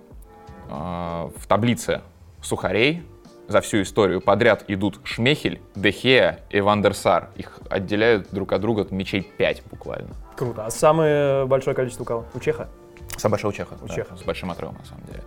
а, 0.70 1.32
в 1.36 1.48
таблице 1.48 2.02
сухарей 2.42 3.04
за 3.48 3.62
всю 3.62 3.82
историю 3.82 4.22
подряд 4.22 4.66
идут 4.68 5.00
Шмехель, 5.04 5.62
Дехея 5.76 6.40
и 6.50 6.62
Вандерсар. 6.62 7.30
Их 7.36 7.60
отделяют 7.70 8.30
друг 8.32 8.54
от 8.54 8.62
друга 8.62 8.88
мячей 8.90 9.22
5 9.22 9.64
буквально. 9.70 10.10
Круто. 10.36 10.66
А 10.66 10.72
самое 10.72 11.46
большое 11.46 11.76
количество 11.76 12.04
у 12.04 12.06
кого? 12.06 12.26
У 12.34 12.40
Чеха? 12.40 12.70
Самый 13.18 13.34
большой 13.34 13.50
у 13.50 13.54
Чеха. 13.54 13.76
У 13.82 13.88
да, 13.88 13.94
Чеха. 13.94 14.16
С 14.16 14.24
большим 14.24 14.52
отрывом, 14.52 14.78
на 14.78 14.86
самом 14.86 15.04
деле. 15.06 15.22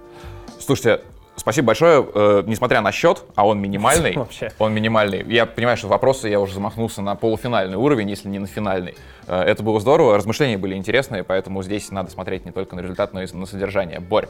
Слушайте, 0.58 1.04
спасибо 1.36 1.68
большое. 1.68 2.06
Э, 2.14 2.42
несмотря 2.46 2.80
на 2.80 2.92
счет, 2.92 3.24
а 3.34 3.46
он 3.46 3.60
минимальный, 3.60 4.12
Вообще. 4.16 4.52
он 4.58 4.72
минимальный. 4.72 5.24
Я 5.32 5.46
понимаю, 5.46 5.76
что 5.76 5.88
вопросы 5.88 6.28
я 6.28 6.40
уже 6.40 6.54
замахнулся 6.54 7.02
на 7.02 7.14
полуфинальный 7.14 7.76
уровень, 7.76 8.10
если 8.10 8.28
не 8.28 8.38
на 8.38 8.46
финальный. 8.46 8.94
Э, 9.26 9.42
это 9.42 9.62
было 9.62 9.80
здорово, 9.80 10.16
размышления 10.16 10.58
были 10.58 10.74
интересные, 10.74 11.24
поэтому 11.24 11.62
здесь 11.62 11.90
надо 11.90 12.10
смотреть 12.10 12.44
не 12.44 12.52
только 12.52 12.76
на 12.76 12.80
результат, 12.80 13.12
но 13.12 13.22
и 13.22 13.26
на 13.32 13.46
содержание. 13.46 14.00
Борь, 14.00 14.28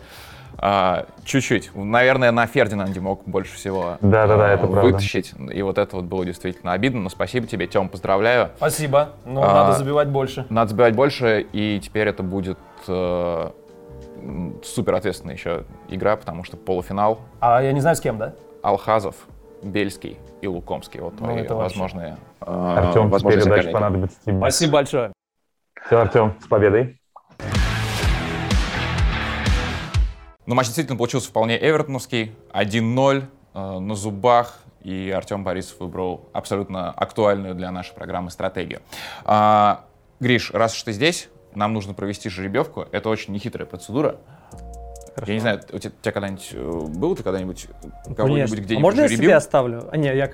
а, 0.57 1.07
чуть-чуть. 1.25 1.71
Наверное, 1.75 2.31
на 2.31 2.47
Фердинанде 2.47 3.01
мог 3.01 3.23
больше 3.27 3.55
всего 3.55 3.97
Да-да-да, 4.01 4.47
а, 4.47 4.55
это 4.55 4.67
правда. 4.67 4.83
вытащить. 4.93 5.33
И 5.53 5.63
вот 5.63 5.79
это 5.79 5.97
вот 5.97 6.05
было 6.05 6.25
действительно 6.25 6.73
обидно. 6.73 7.01
Но 7.01 7.09
спасибо 7.09 7.47
тебе, 7.47 7.67
Тем, 7.67 7.89
поздравляю. 7.89 8.51
Спасибо, 8.57 9.11
но 9.25 9.43
А, 9.43 9.55
надо 9.55 9.79
забивать 9.79 10.09
больше. 10.09 10.47
Надо 10.51 10.71
забивать 10.71 10.95
больше, 10.95 11.47
и 11.53 11.81
теперь 11.81 12.09
это 12.09 12.23
будет 12.23 12.59
э, 12.87 13.51
супер 14.63 14.95
ответственная 14.95 15.35
еще 15.35 15.65
игра, 15.89 16.17
потому 16.17 16.45
что 16.45 16.57
полуфинал 16.57 17.21
А 17.41 17.63
я 17.63 17.73
не 17.73 17.81
знаю 17.81 17.97
с 17.97 18.01
кем, 18.01 18.19
да? 18.19 18.35
Алхазов, 18.63 19.15
Бельский 19.63 20.19
и 20.41 20.47
Лукомский. 20.47 21.01
Вот 21.01 21.15
Ну, 21.21 21.27
твои 21.27 21.47
возможные, 21.47 22.17
э, 22.41 22.45
Артем, 22.47 22.93
теперь 22.93 23.09
возможные 23.11 23.43
удачи 23.43 23.51
соперники. 23.57 23.73
понадобится 23.73 24.17
тебе. 24.25 24.39
Спасибо 24.39 24.73
большое. 24.73 25.13
Все, 25.87 25.99
Артем, 25.99 26.35
с 26.43 26.47
победой. 26.47 26.99
Ну, 30.47 30.55
матч 30.55 30.67
действительно 30.67 30.97
получился 30.97 31.29
вполне 31.29 31.59
эвертоновский. 31.59 32.35
1-0 32.53 33.25
э, 33.55 33.79
на 33.79 33.95
зубах. 33.95 34.59
И 34.83 35.11
Артем 35.11 35.45
Борисов 35.45 35.81
выбрал 35.81 36.29
абсолютно 36.35 36.91
актуальную 36.91 37.55
для 37.55 37.71
нашей 37.71 37.95
программы 37.95 38.31
стратегию. 38.31 38.81
А, 39.25 39.87
Гриш, 40.21 40.51
раз 40.51 40.75
уж 40.75 40.83
ты 40.83 40.93
здесь, 40.93 41.31
нам 41.57 41.73
нужно 41.73 41.95
провести 41.95 42.29
жеребьевку. 42.29 42.87
Это 42.93 43.09
очень 43.09 43.33
нехитрая 43.35 43.67
процедура. 43.67 44.17
Я 45.29 45.35
не 45.35 45.39
знаю, 45.39 45.61
у 45.73 45.79
тебя, 45.79 45.93
у 45.97 46.03
тебя 46.03 46.11
когда-нибудь 46.13 46.49
э, 46.55 46.71
был 46.89 47.15
ты 47.15 47.23
когда-нибудь 47.23 47.69
кого-нибудь 48.17 48.51
где-нибудь 48.51 48.77
А 48.79 48.81
можно 48.81 49.01
я 49.03 49.07
жеребил? 49.07 49.25
себе 49.27 49.37
оставлю? 49.37 49.89
А, 49.93 49.97
не, 49.97 50.07
я, 50.09 50.13
я 50.25 50.29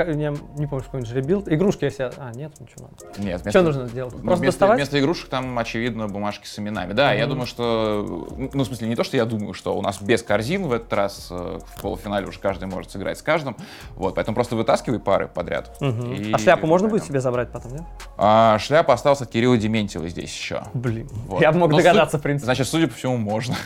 не 0.57 0.67
помню, 0.67 0.83
что 0.83 0.97
нибудь 0.97 1.07
жеребил. 1.07 1.45
Игрушки 1.47 1.85
я 1.85 1.91
себе... 1.91 2.11
А, 2.17 2.33
нет, 2.33 2.59
ничего 2.59 2.89
надо. 2.89 3.21
Нет, 3.23 3.43
Что 3.47 3.61
нужно 3.61 3.87
сделать? 3.89 4.15
Ну, 4.15 4.21
Просто 4.23 4.37
вместо, 4.41 4.59
доставать? 4.61 4.77
вместо 4.79 4.99
игрушек 4.99 5.29
там, 5.29 5.59
очевидно, 5.59 6.09
бумажки 6.09 6.47
с 6.47 6.59
именами. 6.59 6.95
Да, 6.95 7.13
я 7.13 7.25
Мгм. 7.25 7.31
думаю, 7.31 7.47
что... 7.47 8.27
Ну, 8.55 8.63
в 8.63 8.67
смысле, 8.67 8.89
не 8.89 8.97
то, 8.97 9.05
что 9.05 9.19
я 9.19 9.27
думаю, 9.27 9.53
что 9.53 9.77
у 9.77 9.83
нас 9.83 10.01
без 10.01 10.23
корзин 10.23 10.67
в 10.67 10.73
этот 10.73 10.91
раз 10.95 11.29
э, 11.31 11.59
в 11.77 11.83
полуфинале 11.83 12.27
уже 12.27 12.39
каждый 12.41 12.67
может 12.67 12.91
сыграть 12.91 13.19
с 13.19 13.23
каждым. 13.23 13.57
Вот, 13.97 14.15
поэтому 14.15 14.35
просто 14.35 14.57
вытаскивай 14.57 14.99
пары 14.99 15.29
подряд. 15.29 15.77
Мгм. 15.83 16.15
И- 16.15 16.33
А 16.33 16.39
шляпу 16.39 16.67
можно 16.67 16.87
и 16.87 16.91
будет 16.91 17.05
себе 17.05 17.21
забрать 17.21 17.51
потом, 17.53 17.73
нет? 17.73 17.83
А, 18.23 18.59
шляпа 18.59 18.93
осталась 18.93 19.23
от 19.23 19.31
Кирилла 19.31 19.57
Дементьева 19.57 20.07
здесь 20.11 20.31
еще. 20.31 20.63
Блин. 20.75 21.09
Вот. 21.27 21.41
Я 21.41 21.53
бы 21.53 21.59
мог 21.59 21.71
Но 21.71 21.79
догадаться, 21.79 22.19
су- 22.19 22.21
в 22.21 22.23
принципе. 22.23 22.45
Значит, 22.45 22.69
судя 22.69 22.87
по 22.87 22.95
всему, 22.95 23.17
можно. 23.17 23.55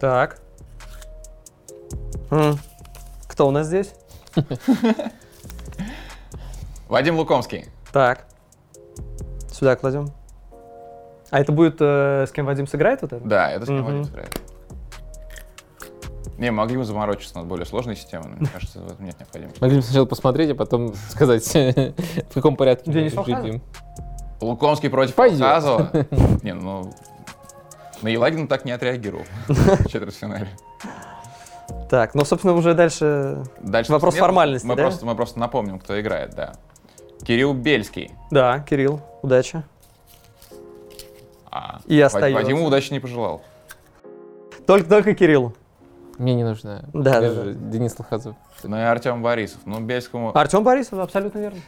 Так. 0.00 0.40
Кто 3.28 3.46
у 3.48 3.50
нас 3.52 3.66
здесь? 3.68 3.92
Вадим 6.88 7.16
Лукомский. 7.16 7.66
Так. 7.92 8.26
Сюда 9.52 9.76
кладем. 9.76 10.08
А 11.30 11.40
это 11.40 11.52
будет, 11.52 11.76
э, 11.80 12.26
с 12.28 12.32
кем 12.32 12.46
Вадим 12.46 12.66
сыграет 12.66 13.02
вот 13.02 13.12
это? 13.12 13.24
Да, 13.26 13.50
это 13.50 13.64
с 13.64 13.68
кем 13.68 13.78
Мгм. 13.78 13.86
Вадим 13.86 14.04
сыграет. 14.04 14.40
Не, 16.38 16.52
могли 16.52 16.76
бы 16.76 16.84
заморочиться 16.84 17.36
над 17.36 17.46
более 17.46 17.66
сложной 17.66 17.96
системой, 17.96 18.28
но 18.28 18.36
мне 18.36 18.48
кажется, 18.52 18.78
в 18.80 18.86
этом 18.86 19.04
нет 19.04 19.18
необходимости. 19.18 19.60
Могли 19.60 19.76
бы 19.78 19.82
сначала 19.82 20.06
посмотреть, 20.06 20.50
а 20.50 20.54
потом 20.54 20.94
сказать, 21.10 21.44
в 22.30 22.34
каком 22.34 22.56
порядке 22.56 22.90
Денис 22.90 23.12
мы 23.14 23.24
жеребим. 23.24 23.60
Лукомский 24.40 24.88
против 24.88 25.14
Пойдет. 25.14 25.42
Не, 26.42 26.54
ну... 26.54 26.92
На 28.00 28.08
Елагина 28.08 28.46
так 28.46 28.64
не 28.64 28.70
отреагировал 28.70 29.24
в 29.48 29.88
четвертьфинале. 29.88 30.48
Так, 31.90 32.14
ну, 32.14 32.24
собственно, 32.24 32.54
уже 32.54 32.74
дальше... 32.74 33.42
Дальше 33.60 33.90
Вопрос 33.90 34.14
нет, 34.14 34.20
формальности, 34.20 34.64
мы 34.64 34.76
да? 34.76 34.82
Просто, 34.84 35.06
мы 35.06 35.16
просто 35.16 35.40
напомним, 35.40 35.80
кто 35.80 36.00
играет, 36.00 36.34
да. 36.36 36.52
Кирилл 37.24 37.54
Бельский. 37.54 38.12
Да, 38.30 38.60
Кирилл, 38.60 39.00
удачи. 39.22 39.64
А, 41.50 41.80
И 41.86 42.00
остается. 42.00 42.40
Вадиму 42.40 42.66
удачи 42.66 42.92
не 42.92 43.00
пожелал. 43.00 43.42
Только, 44.66 44.88
только 44.88 45.14
Кириллу. 45.14 45.54
Мне 46.18 46.34
не 46.34 46.44
нужна. 46.44 46.82
Да, 46.92 47.20
да, 47.20 47.30
же 47.30 47.54
Денис 47.54 47.96
Лохазов. 47.98 48.34
Ну 48.64 48.76
и 48.76 48.80
Артем 48.80 49.22
Борисов. 49.22 49.60
Ну, 49.64 49.80
Бельскому... 49.80 50.36
Артем 50.36 50.64
Борисов, 50.64 50.98
абсолютно 50.98 51.38
верно. 51.38 51.60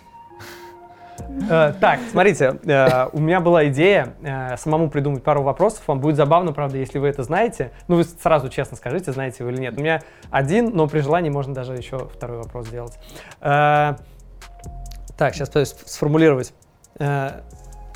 Э, 1.48 1.72
Так, 1.80 2.00
смотрите, 2.10 2.58
э, 2.64 3.08
у 3.12 3.20
меня 3.20 3.40
была 3.40 3.68
идея 3.68 4.14
э, 4.22 4.56
самому 4.56 4.90
придумать 4.90 5.22
пару 5.22 5.42
вопросов. 5.42 5.86
Вам 5.86 6.00
будет 6.00 6.16
забавно, 6.16 6.52
правда, 6.52 6.78
если 6.78 6.98
вы 6.98 7.08
это 7.08 7.22
знаете. 7.22 7.70
Ну, 7.88 7.96
вы 7.96 8.04
сразу 8.04 8.48
честно 8.48 8.76
скажите, 8.76 9.12
знаете 9.12 9.44
вы 9.44 9.52
или 9.52 9.60
нет. 9.60 9.74
У 9.76 9.80
меня 9.80 10.02
один, 10.30 10.70
но 10.74 10.88
при 10.88 11.00
желании 11.00 11.30
можно 11.30 11.54
даже 11.54 11.74
еще 11.74 12.08
второй 12.08 12.38
вопрос 12.38 12.66
сделать. 12.66 12.98
Так, 13.40 15.34
сейчас 15.34 15.48
пытаюсь 15.48 15.76
сформулировать. 15.86 16.54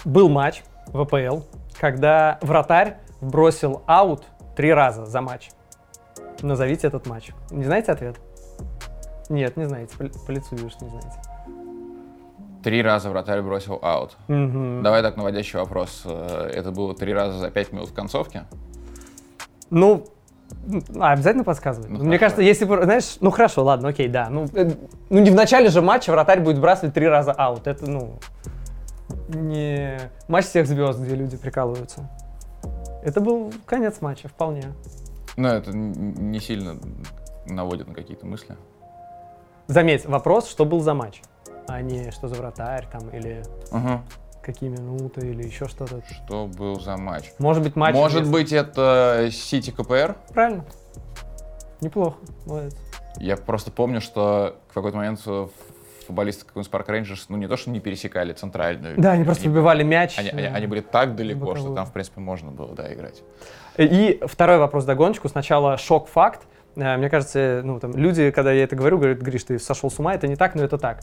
Был 0.04 0.28
матч 0.28 0.62
в 0.88 1.00
АПЛ, 1.00 1.40
когда 1.80 2.38
вратарь 2.42 2.98
бросил 3.20 3.82
аут 3.86 4.24
три 4.54 4.72
раза 4.72 5.06
за 5.06 5.20
матч. 5.22 5.50
Назовите 6.42 6.86
этот 6.86 7.06
матч. 7.06 7.30
Не 7.50 7.64
знаете 7.64 7.92
ответ? 7.92 8.16
Нет, 9.28 9.56
не 9.56 9.64
знаете. 9.64 9.96
По, 9.96 10.04
по 10.26 10.30
лицу 10.30 10.48
вижу, 10.56 10.70
что 10.70 10.84
не 10.84 10.90
знаете. 10.90 11.18
Три 12.62 12.82
раза 12.82 13.10
вратарь 13.10 13.42
бросил 13.42 13.78
аут. 13.82 14.16
Мгм. 14.28 14.82
Давай 14.82 15.02
так, 15.02 15.16
наводящий 15.16 15.58
вопрос. 15.58 16.02
Э, 16.04 16.50
Это 16.52 16.70
было 16.70 16.94
три 16.94 17.12
раза 17.12 17.38
за 17.38 17.50
пять 17.50 17.72
минут 17.72 17.90
в 17.90 17.94
концовке? 17.94 18.44
Ну, 19.70 20.06
а, 20.98 21.12
обязательно 21.12 21.44
подсказывать? 21.44 21.90
Ну, 21.90 21.96
Мне 21.98 22.18
хорошо. 22.18 22.20
кажется, 22.20 22.42
если 22.42 22.64
бы, 22.64 22.82
знаешь, 22.82 23.16
ну 23.20 23.30
хорошо, 23.30 23.64
ладно, 23.64 23.88
окей, 23.88 24.08
да. 24.08 24.28
Ну, 24.30 24.46
э, 24.54 24.70
ну 25.10 25.20
не 25.20 25.30
в 25.30 25.34
начале 25.34 25.68
же 25.68 25.82
матча 25.82 26.10
вратарь 26.10 26.40
будет 26.40 26.56
сбрасывать 26.56 26.94
три 26.94 27.06
раза 27.06 27.32
аут. 27.32 27.66
Это, 27.66 27.90
ну, 27.90 28.18
не 29.28 29.98
матч 30.28 30.46
всех 30.46 30.66
звезд, 30.66 30.98
где 31.00 31.14
люди 31.14 31.36
прикалываются. 31.36 32.08
Это 33.02 33.20
был 33.20 33.52
конец 33.66 34.00
матча, 34.00 34.28
вполне. 34.28 34.64
Ну, 35.36 35.48
это 35.48 35.72
не 35.76 36.40
сильно 36.40 36.76
наводит 37.46 37.88
на 37.88 37.94
какие-то 37.94 38.26
мысли. 38.26 38.56
Заметь, 39.66 40.04
вопрос, 40.06 40.48
что 40.48 40.64
был 40.64 40.80
за 40.80 40.94
матч, 40.94 41.22
а 41.66 41.80
не 41.80 42.10
что 42.10 42.28
за 42.28 42.34
вратарь 42.36 42.86
там, 42.90 43.08
или 43.10 43.42
Ага. 43.72 44.02
какие 44.42 44.68
минуты, 44.70 45.26
или 45.26 45.42
еще 45.44 45.66
что-то. 45.68 46.02
Что 46.10 46.46
был 46.46 46.78
за 46.78 46.96
матч? 46.96 47.32
Может 47.38 47.62
быть, 47.62 47.74
матч... 47.74 47.94
Может 47.94 48.30
быть, 48.30 48.52
это 48.52 49.28
Сити 49.32 49.70
КПР? 49.70 50.16
Правильно. 50.32 50.64
Неплохо, 51.80 52.16
молодец. 52.46 52.76
Я 53.18 53.36
просто 53.36 53.70
помню, 53.70 54.00
что 54.00 54.56
в 54.68 54.74
какой-то 54.74 54.96
момент 54.96 55.20
э, 55.26 55.48
футболисты 56.06 56.44
Queen's 56.52 56.70
Park 56.70 56.86
Rangers, 56.88 57.24
ну 57.28 57.36
не 57.36 57.46
то, 57.48 57.56
что 57.56 57.70
не 57.70 57.80
пересекали 57.80 58.32
центральную. 58.32 58.98
Да, 59.00 59.12
они 59.12 59.24
просто 59.24 59.48
выбивали 59.48 59.82
мяч. 59.82 60.18
Они, 60.18 60.30
они- 60.30 60.42
э, 60.42 60.52
они 60.52 60.66
были 60.66 60.80
так 60.80 61.14
далеко, 61.16 61.54
что 61.56 61.74
там, 61.74 61.86
в 61.86 61.92
принципе, 61.92 62.20
можно 62.20 62.50
было, 62.50 62.74
да, 62.74 62.92
играть. 62.92 63.22
И 63.76 64.20
второй 64.26 64.58
вопрос 64.58 64.84
догоночку. 64.84 65.28
Сначала 65.28 65.76
шок-факт. 65.76 66.42
Э, 66.76 66.96
Мне 66.96 67.08
кажется, 67.10 67.62
ну, 67.64 67.80
там, 67.80 67.92
люди, 67.96 68.30
когда 68.30 68.52
я 68.52 68.64
это 68.64 68.76
говорю, 68.76 68.98
говорят, 68.98 69.18
Гриш, 69.18 69.44
ты 69.44 69.58
сошел 69.58 69.90
с 69.90 69.98
ума, 69.98 70.14
это 70.14 70.26
не 70.28 70.36
так, 70.36 70.54
но 70.54 70.62
это 70.64 70.78
так. 70.78 71.00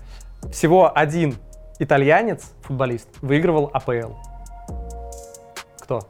Всего 0.51 0.91
один 0.93 1.35
итальянец, 1.79 2.51
футболист, 2.61 3.07
выигрывал 3.21 3.69
АПЛ. 3.73 4.13
Кто? 5.81 6.01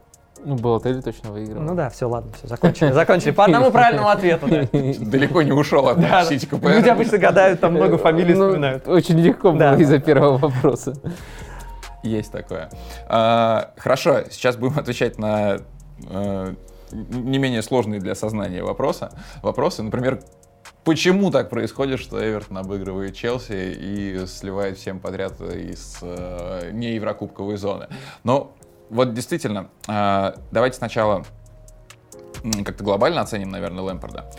Ну, 0.44 0.56
Балотелли 0.56 1.00
точно 1.00 1.30
выиграл. 1.30 1.62
Ну 1.62 1.74
да, 1.76 1.88
все, 1.88 2.08
ладно, 2.08 2.32
все, 2.32 2.48
закончили. 2.48 2.90
Закончили. 2.90 3.30
По 3.30 3.44
одному 3.44 3.70
правильному 3.72 4.08
ответу, 4.08 4.48
да. 4.48 4.62
Далеко 4.72 5.42
не 5.42 5.52
ушел 5.52 5.88
от 5.88 6.00
Да, 6.00 6.24
Сити 6.24 6.46
КПР. 6.46 6.68
Люди 6.68 6.88
обычно 6.88 7.18
гадают, 7.18 7.60
там 7.60 7.74
много 7.74 7.96
фамилий 7.96 8.34
Ну, 8.34 8.48
вспоминают. 8.48 8.88
Очень 8.88 9.20
легко 9.20 9.52
Да. 9.52 9.72
было 9.72 9.80
из-за 9.80 9.98
первого 10.00 10.38
вопроса. 10.38 10.94
Есть 12.02 12.32
такое. 12.32 12.68
А, 13.08 13.70
хорошо, 13.76 14.22
сейчас 14.30 14.56
будем 14.56 14.76
отвечать 14.80 15.18
на 15.18 15.58
не 16.92 17.38
менее 17.38 17.62
сложные 17.62 18.00
для 18.00 18.14
сознания 18.14 18.62
вопросы. 18.62 19.10
Вопросы, 19.42 19.82
например, 19.82 20.22
почему 20.84 21.30
так 21.30 21.50
происходит, 21.50 22.00
что 22.00 22.22
Эвертон 22.22 22.58
обыгрывает 22.58 23.14
Челси 23.14 23.76
и 23.78 24.26
сливает 24.26 24.78
всем 24.78 25.00
подряд 25.00 25.40
из 25.40 25.98
э, 26.02 26.70
не 26.72 26.94
еврокубковой 26.94 27.56
зоны. 27.56 27.88
Но 28.24 28.54
вот 28.90 29.14
действительно, 29.14 29.68
э, 29.88 30.34
давайте 30.50 30.76
сначала 30.76 31.24
как-то 32.64 32.84
глобально 32.84 33.20
оценим, 33.20 33.50
наверное, 33.50 33.84
Лэмпорда. 33.84 34.30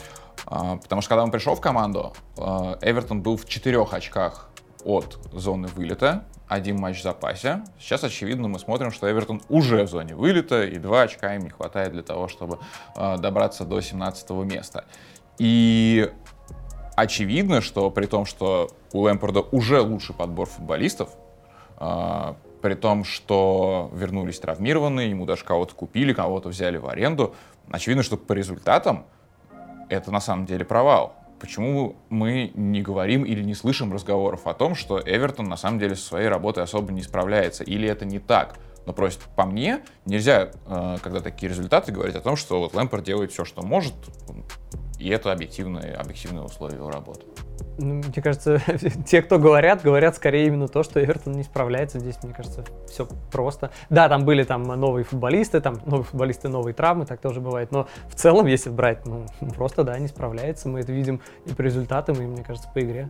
А, 0.46 0.78
Потому 0.78 1.02
что 1.02 1.10
когда 1.10 1.24
он 1.24 1.32
пришел 1.32 1.56
в 1.56 1.62
команду, 1.62 2.14
э, 2.38 2.42
Эвертон 2.82 3.22
был 3.22 3.38
в 3.38 3.46
четырех 3.46 3.94
очках 3.94 4.50
от 4.84 5.18
зоны 5.32 5.68
вылета, 5.70 6.26
один 6.54 6.80
матч 6.80 7.00
в 7.00 7.04
запасе. 7.04 7.64
Сейчас, 7.80 8.04
очевидно, 8.04 8.48
мы 8.48 8.60
смотрим, 8.60 8.92
что 8.92 9.12
Эвертон 9.12 9.42
уже 9.50 9.84
в 9.84 9.90
зоне 9.90 10.16
вылета, 10.16 10.64
и 10.64 10.78
два 10.78 11.02
очка 11.02 11.36
им 11.36 11.42
не 11.42 11.50
хватает 11.50 11.92
для 11.94 12.04
того, 12.04 12.28
чтобы 12.28 12.60
э, 12.96 13.18
добраться 13.18 13.66
до 13.66 13.82
17 13.82 14.30
места. 14.30 14.86
И 15.40 16.12
очевидно, 16.96 17.62
что 17.62 17.90
при 17.90 18.06
том, 18.06 18.26
что 18.26 18.70
у 18.92 19.02
Лэмпорда 19.02 19.42
уже 19.42 19.82
лучший 19.82 20.14
подбор 20.14 20.48
футболистов, 20.48 21.10
а, 21.78 22.36
при 22.62 22.76
том, 22.76 23.04
что 23.04 23.90
вернулись 23.94 24.40
травмированные, 24.40 25.10
ему 25.10 25.26
даже 25.26 25.44
кого-то 25.44 25.74
купили, 25.74 26.14
кого-то 26.14 26.50
взяли 26.50 26.78
в 26.78 26.88
аренду, 26.88 27.34
очевидно, 27.72 28.04
что 28.04 28.16
по 28.16 28.34
результатам 28.34 29.06
это 29.90 30.12
на 30.12 30.22
самом 30.22 30.46
деле 30.46 30.66
провал? 30.66 31.16
Почему 31.44 31.98
мы 32.08 32.52
не 32.56 32.82
говорим 32.82 33.26
или 33.26 33.44
не 33.44 33.54
слышим 33.54 33.92
разговоров 33.92 34.48
о 34.48 34.54
том, 34.54 34.76
что 34.76 35.02
Эвертон 35.06 35.50
на 35.50 35.58
самом 35.58 35.78
деле 35.78 35.98
со 35.98 36.06
своей 36.06 36.30
работой 36.30 36.64
особо 36.64 36.94
не 36.94 37.02
справляется? 37.02 37.66
Или 37.66 37.86
это 37.86 38.06
не 38.06 38.20
так? 38.20 38.56
Но 38.86 38.94
просто 38.94 39.26
по 39.36 39.44
мне 39.44 39.82
нельзя, 40.06 40.52
э, 40.66 40.98
когда 41.04 41.20
такие 41.20 41.50
результаты, 41.50 41.92
говорить 41.92 42.16
о 42.16 42.22
том, 42.22 42.38
что 42.38 42.62
вот 42.62 42.74
Лэмпорт 42.74 43.04
делает 43.04 43.34
все, 43.34 43.44
что 43.44 43.62
может, 43.62 43.94
и 45.00 45.10
это 45.10 45.34
объективные, 45.34 45.96
объективные 45.96 46.46
условия 46.46 46.78
его 46.78 46.90
работы. 46.90 47.26
Ну, 47.78 47.96
мне 47.96 48.22
кажется, 48.22 48.62
те, 49.06 49.22
кто 49.22 49.40
говорят, 49.40 49.82
говорят 49.82 50.16
скорее 50.16 50.48
именно 50.48 50.68
то, 50.68 50.84
что 50.84 51.04
Эвертон 51.04 51.34
не 51.34 51.44
справляется. 51.44 52.00
Здесь, 52.00 52.18
мне 52.24 52.34
кажется, 52.34 52.64
все 52.88 53.08
просто. 53.32 53.72
Да, 53.90 54.10
там 54.10 54.26
были 54.26 54.44
там 54.44 54.64
новые 54.64 55.04
футболисты, 55.04 55.60
там 55.60 55.80
новые 55.86 56.04
футболисты, 56.04 56.50
новые 56.50 56.74
травмы, 56.74 57.06
так 57.06 57.20
тоже 57.20 57.42
бывает. 57.42 57.72
Но 57.72 57.88
в 58.10 58.16
целом, 58.16 58.46
если 58.46 58.70
брать, 58.70 59.06
ну, 59.06 59.26
просто, 59.56 59.84
да, 59.84 59.98
не 59.98 60.08
справляется. 60.08 60.70
Мы 60.70 60.82
это 60.82 60.92
видим 60.92 61.22
и 61.46 61.54
по 61.54 61.62
результатам, 61.62 62.16
и, 62.16 62.26
мне 62.26 62.44
кажется, 62.44 62.70
по 62.74 62.80
игре. 62.80 63.10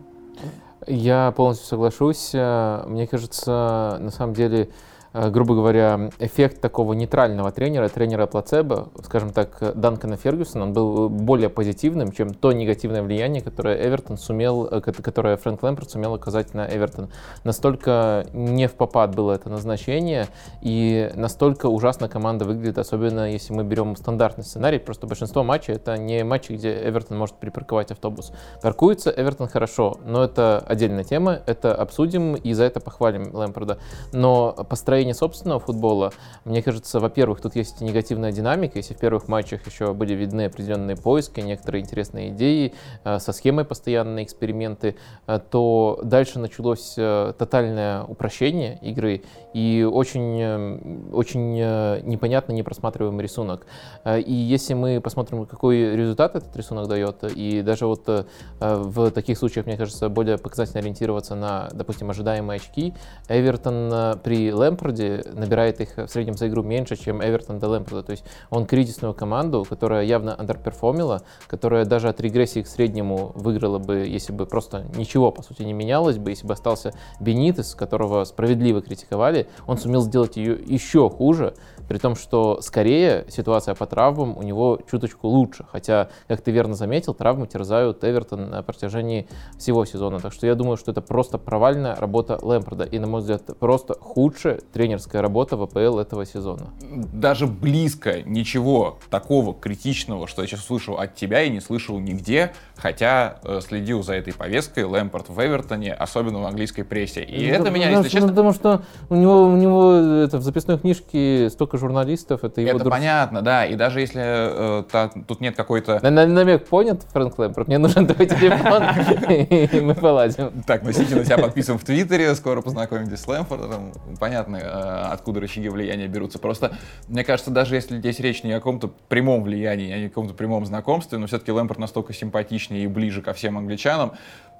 Я 0.86 1.32
полностью 1.32 1.66
соглашусь. 1.66 2.32
Мне 2.34 3.06
кажется, 3.06 3.98
на 4.00 4.10
самом 4.10 4.34
деле, 4.34 4.68
Э, 4.68 4.93
грубо 5.14 5.54
говоря, 5.54 6.10
эффект 6.18 6.60
такого 6.60 6.92
нейтрального 6.92 7.52
тренера, 7.52 7.88
тренера 7.88 8.26
плацебо, 8.26 8.88
скажем 9.04 9.30
так, 9.30 9.72
Данкана 9.74 10.16
Фергюсона, 10.16 10.64
он 10.64 10.72
был 10.72 11.08
более 11.08 11.48
позитивным, 11.48 12.10
чем 12.10 12.34
то 12.34 12.52
негативное 12.52 13.02
влияние, 13.02 13.40
которое 13.40 13.76
Эвертон 13.86 14.18
сумел, 14.18 14.66
э, 14.66 14.80
которое 14.80 15.36
Фрэнк 15.36 15.62
Лэмпорт 15.62 15.90
сумел 15.90 16.14
оказать 16.14 16.52
на 16.52 16.66
Эвертон. 16.66 17.10
Настолько 17.44 18.26
не 18.32 18.66
в 18.66 18.74
попад 18.74 19.14
было 19.14 19.32
это 19.32 19.48
назначение, 19.48 20.26
и 20.62 21.10
настолько 21.14 21.66
ужасно 21.66 22.08
команда 22.08 22.44
выглядит, 22.44 22.78
особенно 22.78 23.30
если 23.30 23.52
мы 23.52 23.62
берем 23.62 23.94
стандартный 23.94 24.44
сценарий, 24.44 24.78
просто 24.78 25.06
большинство 25.06 25.44
матчей 25.44 25.74
это 25.74 25.96
не 25.96 26.24
матчи, 26.24 26.52
где 26.52 26.72
Эвертон 26.88 27.18
может 27.18 27.36
припарковать 27.36 27.92
автобус. 27.92 28.32
Паркуется 28.62 29.14
Эвертон 29.16 29.46
хорошо, 29.46 29.98
но 30.04 30.24
это 30.24 30.58
отдельная 30.66 31.04
тема, 31.04 31.40
это 31.46 31.72
обсудим 31.72 32.34
и 32.34 32.52
за 32.52 32.64
это 32.64 32.80
похвалим 32.80 33.32
Лэмпорда. 33.32 33.78
Но 34.12 34.52
построение 34.68 35.03
построение 35.04 35.14
собственного 35.14 35.60
футбола, 35.60 36.12
мне 36.44 36.62
кажется, 36.62 37.00
во-первых, 37.00 37.40
тут 37.40 37.56
есть 37.56 37.80
негативная 37.80 38.32
динамика. 38.32 38.78
Если 38.78 38.94
в 38.94 38.98
первых 38.98 39.28
матчах 39.28 39.66
еще 39.66 39.92
были 39.92 40.14
видны 40.14 40.46
определенные 40.46 40.96
поиски, 40.96 41.40
некоторые 41.40 41.82
интересные 41.82 42.30
идеи, 42.30 42.72
э, 43.04 43.18
со 43.18 43.32
схемой 43.32 43.64
постоянные 43.64 44.24
эксперименты, 44.24 44.96
э, 45.26 45.40
то 45.50 46.00
дальше 46.02 46.38
началось 46.38 46.94
э, 46.96 47.32
тотальное 47.38 48.02
упрощение 48.04 48.78
игры 48.82 49.22
и 49.54 49.82
очень, 49.84 51.10
очень 51.12 51.54
непонятно 51.54 52.52
непросматриваемый 52.52 53.22
рисунок. 53.22 53.66
И 54.04 54.32
если 54.32 54.74
мы 54.74 55.00
посмотрим, 55.00 55.46
какой 55.46 55.96
результат 55.96 56.34
этот 56.34 56.56
рисунок 56.56 56.88
дает, 56.88 57.22
и 57.36 57.62
даже 57.62 57.86
вот 57.86 58.26
в 58.60 59.10
таких 59.10 59.38
случаях, 59.38 59.66
мне 59.66 59.76
кажется, 59.76 60.08
более 60.08 60.38
показательно 60.38 60.80
ориентироваться 60.80 61.36
на, 61.36 61.68
допустим, 61.72 62.10
ожидаемые 62.10 62.56
очки, 62.56 62.94
Эвертон 63.28 64.18
при 64.24 64.52
Лэмпорде 64.52 64.93
Лэмпорде 64.94 65.30
набирает 65.32 65.80
их 65.80 65.96
в 65.96 66.08
среднем 66.08 66.36
за 66.36 66.48
игру 66.48 66.62
меньше, 66.62 66.96
чем 66.96 67.22
Эвертон 67.22 67.58
до 67.58 67.68
Лэмпорда. 67.68 68.02
То 68.02 68.12
есть 68.12 68.24
он 68.50 68.66
кризисную 68.66 69.14
команду, 69.14 69.66
которая 69.68 70.04
явно 70.04 70.38
андерперформила, 70.38 71.22
которая 71.46 71.84
даже 71.84 72.08
от 72.08 72.20
регрессии 72.20 72.62
к 72.62 72.66
среднему 72.66 73.32
выиграла 73.34 73.78
бы, 73.78 74.06
если 74.06 74.32
бы 74.32 74.46
просто 74.46 74.84
ничего, 74.96 75.30
по 75.30 75.42
сути, 75.42 75.62
не 75.62 75.72
менялось 75.72 76.18
бы, 76.18 76.30
если 76.30 76.46
бы 76.46 76.54
остался 76.54 76.94
Бенитес, 77.20 77.74
которого 77.74 78.24
справедливо 78.24 78.80
критиковали, 78.82 79.48
он 79.66 79.78
сумел 79.78 80.02
сделать 80.02 80.36
ее 80.36 80.54
еще 80.54 81.10
хуже, 81.10 81.54
при 81.88 81.98
том, 81.98 82.16
что 82.16 82.60
скорее 82.62 83.26
ситуация 83.28 83.74
по 83.74 83.86
травмам 83.86 84.36
у 84.38 84.42
него 84.42 84.80
чуточку 84.90 85.28
лучше. 85.28 85.66
Хотя, 85.70 86.08
как 86.28 86.40
ты 86.40 86.50
верно 86.50 86.74
заметил, 86.74 87.14
травмы 87.14 87.46
терзают 87.46 88.04
Эвертон 88.04 88.50
на 88.50 88.62
протяжении 88.62 89.28
всего 89.58 89.84
сезона. 89.84 90.18
Так 90.20 90.32
что 90.32 90.46
я 90.46 90.54
думаю, 90.54 90.76
что 90.76 90.90
это 90.92 91.02
просто 91.02 91.38
провальная 91.38 91.94
работа 91.94 92.38
Лэмпорда. 92.40 92.84
И, 92.84 92.98
на 92.98 93.06
мой 93.06 93.20
взгляд, 93.20 93.42
просто 93.58 93.94
худшая 94.00 94.60
тренерская 94.84 95.22
работа 95.22 95.56
в 95.56 95.62
АПЛ 95.62 95.98
этого 95.98 96.26
сезона. 96.26 96.66
Даже 97.12 97.46
близко 97.46 98.20
ничего 98.22 98.98
такого 99.08 99.54
критичного, 99.54 100.26
что 100.26 100.42
я 100.42 100.48
сейчас 100.48 100.66
слышал 100.66 100.98
от 100.98 101.14
тебя 101.14 101.42
и 101.42 101.48
не 101.48 101.60
слышал 101.60 101.98
нигде, 101.98 102.52
хотя 102.76 103.38
э, 103.44 103.60
следил 103.66 104.02
за 104.02 104.14
этой 104.14 104.34
повесткой 104.34 104.84
Лэмпорт 104.84 105.30
в 105.30 105.40
Эвертоне, 105.40 105.94
особенно 105.94 106.40
в 106.40 106.44
английской 106.44 106.82
прессе. 106.82 107.24
И 107.24 107.50
ну, 107.50 107.54
это 107.54 107.70
меня, 107.70 107.88
ну, 107.90 107.98
если 107.98 108.10
честно... 108.10 108.28
Потому 108.28 108.52
что 108.52 108.82
у 109.08 109.14
него, 109.14 109.44
у 109.44 109.56
него 109.56 109.92
это, 109.94 110.36
в 110.36 110.42
записной 110.42 110.78
книжке 110.78 111.48
столько 111.48 111.78
журналистов, 111.78 112.44
это 112.44 112.60
его... 112.60 112.70
Это 112.72 112.80
друг... 112.80 112.92
понятно, 112.92 113.40
да, 113.40 113.64
и 113.64 113.76
даже 113.76 114.00
если 114.00 114.80
э, 114.80 114.82
та, 114.90 115.08
тут 115.26 115.40
нет 115.40 115.56
какой-то... 115.56 115.98
На, 116.02 116.10
на, 116.10 116.26
намек 116.26 116.66
понят, 116.66 117.06
Фрэнк 117.12 117.38
Лэмпорт? 117.38 117.68
Мне 117.68 117.78
нужен 117.78 118.06
твой 118.06 118.26
телефон, 118.26 118.82
и 119.30 119.80
мы 119.80 119.94
поладим. 119.94 120.62
Так, 120.66 120.82
ну 120.82 120.92
Сити 120.92 121.14
на 121.14 121.24
тебя 121.24 121.38
подписан 121.38 121.78
в 121.78 121.84
Твиттере, 121.84 122.34
скоро 122.34 122.60
познакомитесь 122.60 123.20
с 123.20 123.26
Лэмпортом. 123.26 123.92
Понятно, 124.20 124.58
откуда 124.74 125.40
рычаги 125.40 125.68
влияния 125.68 126.08
берутся. 126.08 126.38
Просто, 126.38 126.76
мне 127.08 127.24
кажется, 127.24 127.50
даже 127.50 127.74
если 127.74 127.98
здесь 127.98 128.20
речь 128.20 128.42
не 128.42 128.52
о 128.52 128.56
каком-то 128.56 128.88
прямом 129.08 129.42
влиянии, 129.42 129.92
а 129.92 129.98
не 129.98 130.06
о 130.06 130.08
каком-то 130.08 130.34
прямом 130.34 130.66
знакомстве, 130.66 131.18
но 131.18 131.26
все-таки 131.26 131.52
Лэмпорт 131.52 131.78
настолько 131.78 132.12
симпатичнее 132.12 132.84
и 132.84 132.86
ближе 132.86 133.22
ко 133.22 133.32
всем 133.32 133.58
англичанам, 133.58 134.12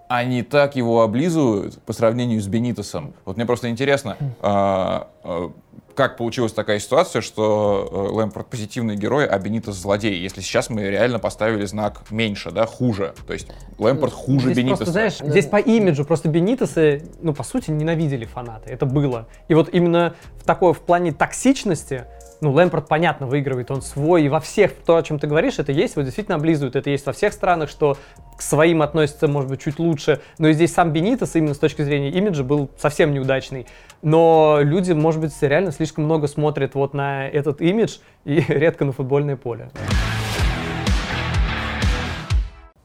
они 0.08 0.42
так 0.42 0.76
его 0.76 1.02
облизывают 1.02 1.80
по 1.82 1.92
сравнению 1.92 2.40
с 2.40 2.46
Бенитосом. 2.46 3.14
Вот 3.24 3.36
мне 3.36 3.46
просто 3.46 3.70
интересно, 3.70 4.16
а, 4.40 5.08
а, 5.22 5.52
как 5.94 6.16
получилась 6.16 6.52
такая 6.52 6.78
ситуация, 6.78 7.22
что 7.22 7.88
э, 7.90 8.14
Лэмпорт 8.14 8.48
позитивный 8.48 8.96
герой, 8.96 9.26
а 9.26 9.38
Бенитос 9.38 9.76
злодей, 9.76 10.18
если 10.18 10.40
сейчас 10.40 10.70
мы 10.70 10.82
реально 10.82 11.18
поставили 11.18 11.64
знак 11.64 12.02
меньше, 12.10 12.50
да, 12.50 12.66
хуже. 12.66 13.14
То 13.26 13.32
есть 13.32 13.48
Лэмпорт 13.78 14.12
хуже 14.12 14.46
здесь 14.46 14.58
Бенитоса. 14.58 14.84
Просто, 14.84 14.92
знаешь, 14.92 15.18
здесь 15.18 15.46
по 15.46 15.56
имиджу 15.56 16.04
просто 16.04 16.28
Бенитосы, 16.28 17.08
ну, 17.20 17.32
по 17.32 17.42
сути, 17.42 17.70
ненавидели 17.70 18.24
фанаты. 18.24 18.70
Это 18.70 18.86
было. 18.86 19.28
И 19.48 19.54
вот 19.54 19.68
именно 19.72 20.14
в 20.38 20.44
такой, 20.44 20.74
в 20.74 20.80
плане 20.80 21.12
токсичности, 21.12 22.06
ну, 22.44 22.52
Лэмпорт, 22.52 22.86
понятно, 22.88 23.26
выигрывает, 23.26 23.70
он 23.70 23.80
свой, 23.80 24.24
и 24.24 24.28
во 24.28 24.38
всех, 24.38 24.72
то, 24.84 24.96
о 24.96 25.02
чем 25.02 25.18
ты 25.18 25.26
говоришь, 25.26 25.58
это 25.58 25.72
есть, 25.72 25.96
вот 25.96 26.04
действительно 26.04 26.36
облизывают, 26.36 26.76
это 26.76 26.90
есть 26.90 27.06
во 27.06 27.14
всех 27.14 27.32
странах, 27.32 27.70
что 27.70 27.96
к 28.36 28.42
своим 28.42 28.82
относятся, 28.82 29.28
может 29.28 29.48
быть, 29.48 29.62
чуть 29.62 29.78
лучше, 29.78 30.20
но 30.38 30.48
и 30.48 30.52
здесь 30.52 30.74
сам 30.74 30.92
Бенитос, 30.92 31.36
именно 31.36 31.54
с 31.54 31.58
точки 31.58 31.80
зрения 31.80 32.10
имиджа, 32.10 32.44
был 32.44 32.70
совсем 32.76 33.14
неудачный. 33.14 33.66
Но 34.02 34.58
люди, 34.60 34.92
может 34.92 35.22
быть, 35.22 35.32
реально 35.40 35.72
слишком 35.72 36.04
много 36.04 36.28
смотрят 36.28 36.74
вот 36.74 36.92
на 36.92 37.26
этот 37.26 37.62
имидж 37.62 37.96
и 38.26 38.40
редко 38.48 38.84
на 38.84 38.92
футбольное 38.92 39.36
поле. 39.36 39.70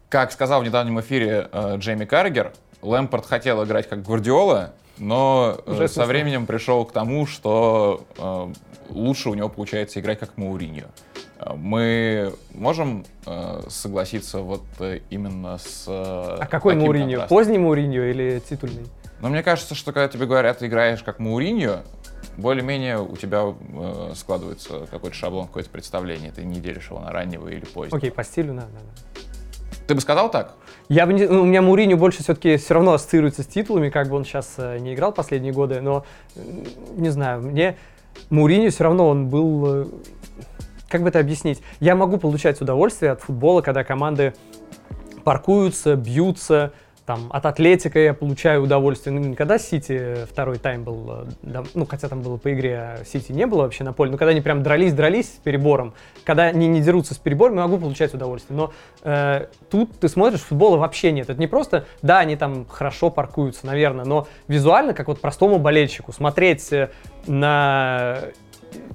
Как 0.07 0.31
сказал 0.31 0.61
в 0.61 0.63
недавнем 0.63 1.01
эфире 1.01 1.49
э, 1.51 1.75
Джейми 1.77 2.05
Карригер, 2.05 2.53
Лэмпорт 2.81 3.25
хотел 3.25 3.61
играть 3.65 3.89
как 3.89 4.03
Гвардиола, 4.03 4.71
но 4.99 5.59
э, 5.65 5.87
со 5.87 6.05
временем 6.05 6.45
пришел 6.45 6.85
к 6.85 6.91
тому, 6.91 7.25
что 7.25 8.05
э, 8.17 8.53
лучше 8.89 9.29
у 9.29 9.33
него 9.33 9.49
получается 9.49 9.99
играть 9.99 10.19
как 10.19 10.37
Мауриньо. 10.37 10.85
Э, 11.39 11.53
мы 11.55 12.33
можем 12.53 13.05
э, 13.25 13.61
согласиться 13.69 14.39
вот 14.39 14.63
э, 14.79 14.99
именно 15.09 15.57
с 15.57 15.85
А 15.87 16.45
какой 16.49 16.75
Мауриньо? 16.75 17.27
Поздний 17.27 17.57
Мауриньо 17.57 18.03
или 18.03 18.41
титульный? 18.47 18.85
Но 19.21 19.29
мне 19.29 19.43
кажется, 19.43 19.75
что 19.75 19.91
когда 19.91 20.07
тебе 20.07 20.25
говорят, 20.25 20.59
ты 20.59 20.67
играешь 20.67 21.03
как 21.03 21.19
Мауриньо, 21.19 21.81
более-менее 22.37 23.01
у 23.01 23.15
тебя 23.17 23.43
э, 23.47 24.13
складывается 24.15 24.87
какой-то 24.91 25.15
шаблон, 25.15 25.47
какое-то 25.47 25.69
представление. 25.69 26.31
Ты 26.31 26.43
не 26.43 26.59
делишь 26.59 26.89
его 26.89 26.99
на 26.99 27.11
раннего 27.11 27.47
или 27.47 27.65
позднего. 27.65 27.97
Окей, 27.97 28.11
по 28.11 28.23
стилю, 28.23 28.53
да, 28.53 28.61
да, 28.61 28.79
да. 28.79 29.21
Ты 29.87 29.95
бы 29.95 30.01
сказал 30.01 30.29
так? 30.29 30.53
Я 30.89 31.05
бы 31.05 31.13
не, 31.13 31.27
ну, 31.27 31.43
у 31.43 31.45
меня 31.45 31.61
Муриню 31.61 31.97
больше 31.97 32.23
все-таки 32.23 32.57
все 32.57 32.73
равно 32.73 32.93
ассоциируется 32.93 33.43
с 33.43 33.45
титулами, 33.45 33.91
как 33.91 34.09
бы 34.09 34.15
он 34.15 34.25
сейчас 34.25 34.55
э, 34.57 34.79
не 34.79 34.95
играл 34.95 35.11
последние 35.11 35.53
годы, 35.53 35.81
но 35.81 36.03
не 36.95 37.09
знаю, 37.09 37.43
мне 37.43 37.77
Муриню 38.31 38.71
все 38.71 38.85
равно 38.85 39.07
он 39.07 39.27
был, 39.29 39.83
э, 39.83 39.85
как 40.87 41.03
бы 41.03 41.09
это 41.09 41.19
объяснить? 41.19 41.61
Я 41.79 41.95
могу 41.95 42.17
получать 42.17 42.59
удовольствие 42.59 43.11
от 43.11 43.21
футбола, 43.21 43.61
когда 43.61 43.83
команды 43.83 44.33
паркуются, 45.23 45.95
бьются, 45.95 46.73
там, 47.09 47.25
от 47.31 47.43
Атлетика 47.47 47.97
я 47.97 48.13
получаю 48.13 48.61
удовольствие. 48.61 49.19
Ну, 49.19 49.33
когда 49.33 49.57
Сити 49.57 50.27
второй 50.29 50.59
тайм 50.59 50.83
был, 50.83 51.25
да, 51.41 51.63
ну, 51.73 51.87
хотя 51.87 52.07
там 52.07 52.21
было 52.21 52.37
по 52.37 52.53
игре, 52.53 52.99
Сити 53.03 53.31
не 53.31 53.47
было 53.47 53.63
вообще 53.63 53.83
на 53.83 53.93
поле, 53.93 54.11
но 54.11 54.17
когда 54.19 54.29
они 54.29 54.41
прям 54.41 54.61
дрались-дрались 54.61 55.25
с 55.25 55.37
перебором, 55.37 55.95
когда 56.23 56.43
они 56.43 56.67
не 56.67 56.81
дерутся 56.81 57.15
с 57.15 57.17
перебором, 57.17 57.55
я 57.55 57.63
могу 57.63 57.79
получать 57.79 58.13
удовольствие. 58.13 58.55
Но 58.55 58.73
э, 59.01 59.47
тут 59.71 59.99
ты 59.99 60.07
смотришь, 60.07 60.41
футбола 60.41 60.77
вообще 60.77 61.11
нет. 61.11 61.31
Это 61.31 61.39
не 61.39 61.47
просто, 61.47 61.85
да, 62.03 62.19
они 62.19 62.35
там 62.35 62.67
хорошо 62.67 63.09
паркуются, 63.09 63.65
наверное, 63.65 64.05
но 64.05 64.27
визуально, 64.47 64.93
как 64.93 65.07
вот 65.07 65.19
простому 65.19 65.57
болельщику, 65.57 66.11
смотреть 66.11 66.71
э, 66.71 66.91
на 67.25 68.19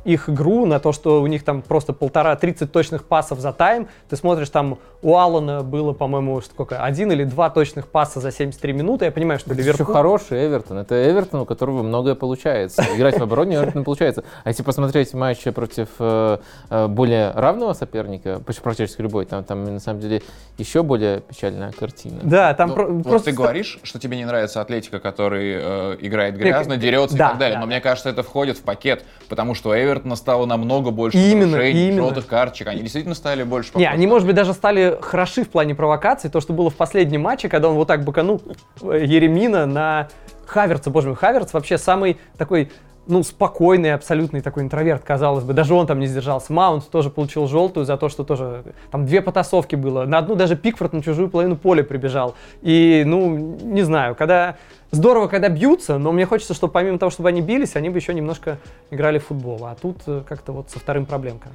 их 0.05 0.29
игру, 0.29 0.67
на 0.67 0.79
то, 0.79 0.93
что 0.93 1.23
у 1.23 1.27
них 1.27 1.45
там 1.45 1.63
просто 1.63 1.93
полтора, 1.93 2.37
30 2.37 2.71
точных 2.71 3.05
пасов 3.05 3.41
за 3.41 3.53
тайм. 3.53 3.89
Ты 4.09 4.17
смотришь, 4.17 4.51
там 4.51 4.79
у 5.05 5.17
Аллана 5.19 5.63
было, 5.63 5.93
по-моему, 5.93 6.41
сколько, 6.41 6.83
один 6.83 7.13
или 7.13 7.25
два 7.25 7.51
точных 7.51 7.89
паса 7.89 8.21
за 8.21 8.33
73 8.33 8.73
минуты. 8.73 9.05
Я 9.05 9.13
понимаю, 9.13 9.39
что 9.39 9.51
Это 9.53 9.61
Ливерпуль... 9.61 9.85
еще 9.85 9.93
хороший 9.93 10.47
Эвертон. 10.47 10.79
Это 10.79 11.11
Эвертон, 11.11 11.41
у 11.43 11.45
которого 11.45 11.83
многое 11.83 12.15
получается. 12.15 12.83
Играть 12.97 13.19
в 13.19 13.23
обороне 13.23 13.57
Эвертон 13.57 13.85
получается. 13.85 14.25
А 14.45 14.49
если 14.49 14.63
посмотреть 14.63 15.13
матч 15.13 15.43
против 15.55 15.89
э, 15.99 16.39
э, 16.71 16.87
более 16.89 17.33
равного 17.33 17.75
соперника, 17.75 18.41
практически 18.63 19.03
любой, 19.03 19.27
там, 19.27 19.45
там 19.45 19.65
на 19.65 19.79
самом 19.79 20.01
деле 20.01 20.23
еще 20.57 20.83
более 20.83 21.21
печальная 21.21 21.71
картина. 21.73 22.21
Да, 22.23 22.55
там 22.55 22.71
Ну, 22.71 22.75
про- 22.75 22.87
вот 22.87 23.03
просто... 23.05 23.31
ты 23.31 23.37
говоришь, 23.37 23.79
что 23.83 23.99
тебе 23.99 24.17
не 24.17 24.25
нравится 24.25 24.63
Атлетика, 24.63 25.01
который 25.01 25.55
э, 25.61 25.97
играет 26.01 26.39
грязно, 26.39 26.79
дерется 26.79 27.15
да, 27.19 27.27
и 27.27 27.29
так 27.31 27.39
далее. 27.39 27.57
да, 27.57 27.61
Но 27.61 27.67
мне 27.67 27.83
кажется, 27.83 28.09
это 28.09 28.23
входит 28.23 28.57
в 28.57 28.63
пакет, 28.63 29.05
потому 29.29 29.55
что 29.55 29.71
у 29.71 29.75
Эвертона 29.75 30.17
стало 30.17 30.47
намного 30.47 30.91
больше 30.93 31.19
Именно, 31.19 31.53
нарушений, 31.59 31.89
именно. 31.89 32.03
желтых 32.05 32.27
карточек. 32.27 32.69
Они 32.69 32.81
действительно 32.81 33.15
стали 33.15 33.43
больше 33.43 33.73
Не, 33.75 33.87
они, 33.87 34.07
может 34.07 34.27
быть, 34.27 34.35
даже 34.35 34.55
стали 34.55 34.94
хороши 35.01 35.45
в 35.45 35.49
плане 35.49 35.75
провокаций. 35.75 36.31
То, 36.31 36.41
что 36.41 36.53
было 36.53 36.71
в 36.71 36.75
последнем 36.75 37.23
матче, 37.23 37.49
когда 37.49 37.69
он 37.69 37.77
вот 37.77 37.89
так 37.89 38.05
быканул 38.05 38.41
э, 38.83 39.05
Еремина 39.05 39.67
на 39.67 40.09
Хаверца. 40.47 40.91
Боже 40.91 41.09
мой, 41.09 41.17
Хаверц 41.17 41.53
вообще 41.53 41.79
самый 41.79 42.19
такой 42.37 42.71
ну, 43.07 43.23
спокойный, 43.23 43.93
абсолютный 43.93 44.41
такой 44.41 44.63
интроверт, 44.63 45.03
казалось 45.05 45.45
бы. 45.45 45.53
Даже 45.53 45.75
он 45.75 45.87
там 45.87 46.01
не 46.01 46.07
сдержался. 46.07 46.53
Маунт 46.53 46.89
тоже 46.89 47.11
получил 47.11 47.47
желтую 47.47 47.85
за 47.85 47.97
то, 47.97 48.09
что 48.09 48.25
тоже... 48.25 48.65
Там 48.91 49.07
две 49.07 49.21
потасовки 49.21 49.77
было. 49.77 50.05
На 50.05 50.19
одну 50.19 50.35
даже 50.35 50.57
Пикфорд 50.57 50.93
на 50.93 51.03
чужую 51.03 51.29
половину 51.29 51.57
поля 51.57 51.83
прибежал. 51.83 52.35
И, 52.63 53.03
ну, 53.07 53.37
не 53.37 53.83
знаю, 53.83 54.15
когда... 54.15 54.57
Здорово, 54.91 55.27
когда 55.27 55.49
бьются, 55.49 55.99
но 55.99 56.13
мне 56.13 56.25
хочется, 56.25 56.55
чтобы 56.55 56.73
помимо 56.73 56.99
того, 56.99 57.11
чтобы 57.11 57.29
они 57.29 57.41
бились, 57.41 57.75
они 57.75 57.91
бы 57.91 57.99
еще 57.99 58.15
немножко 58.15 58.59
играли 58.93 59.19
в 59.19 59.27
футбол. 59.27 59.67
А 59.67 59.75
тут 59.75 59.97
э, 60.07 60.23
как-то 60.27 60.53
вот 60.53 60.71
со 60.71 60.79
вторым 60.79 61.05
проблемка. 61.05 61.49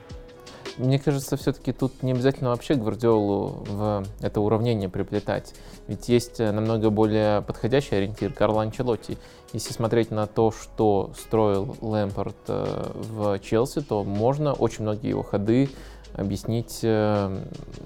Мне 0.79 0.97
кажется, 0.97 1.35
все-таки 1.35 1.73
тут 1.73 2.03
не 2.03 2.13
обязательно 2.13 2.51
вообще 2.51 2.75
Гвардиолу 2.75 3.65
в 3.67 4.05
это 4.21 4.39
уравнение 4.39 4.87
приплетать. 4.87 5.53
Ведь 5.87 6.07
есть 6.07 6.39
э, 6.39 6.53
намного 6.53 6.89
более 6.89 7.41
подходящий 7.41 7.95
ориентир 7.97 8.31
Карло 8.31 8.61
Анчелотти. 8.61 9.17
Если 9.51 9.73
смотреть 9.73 10.09
на 10.09 10.25
то, 10.25 10.51
что 10.51 11.11
строил 11.19 11.75
Лэмпорт 11.81 12.37
э, 12.47 12.91
в 12.93 13.39
Челси, 13.39 13.81
то 13.81 14.05
можно 14.05 14.53
очень 14.53 14.83
многие 14.83 15.09
его 15.09 15.21
ходы 15.21 15.69
объяснить 16.13 16.79
э, 16.83 17.39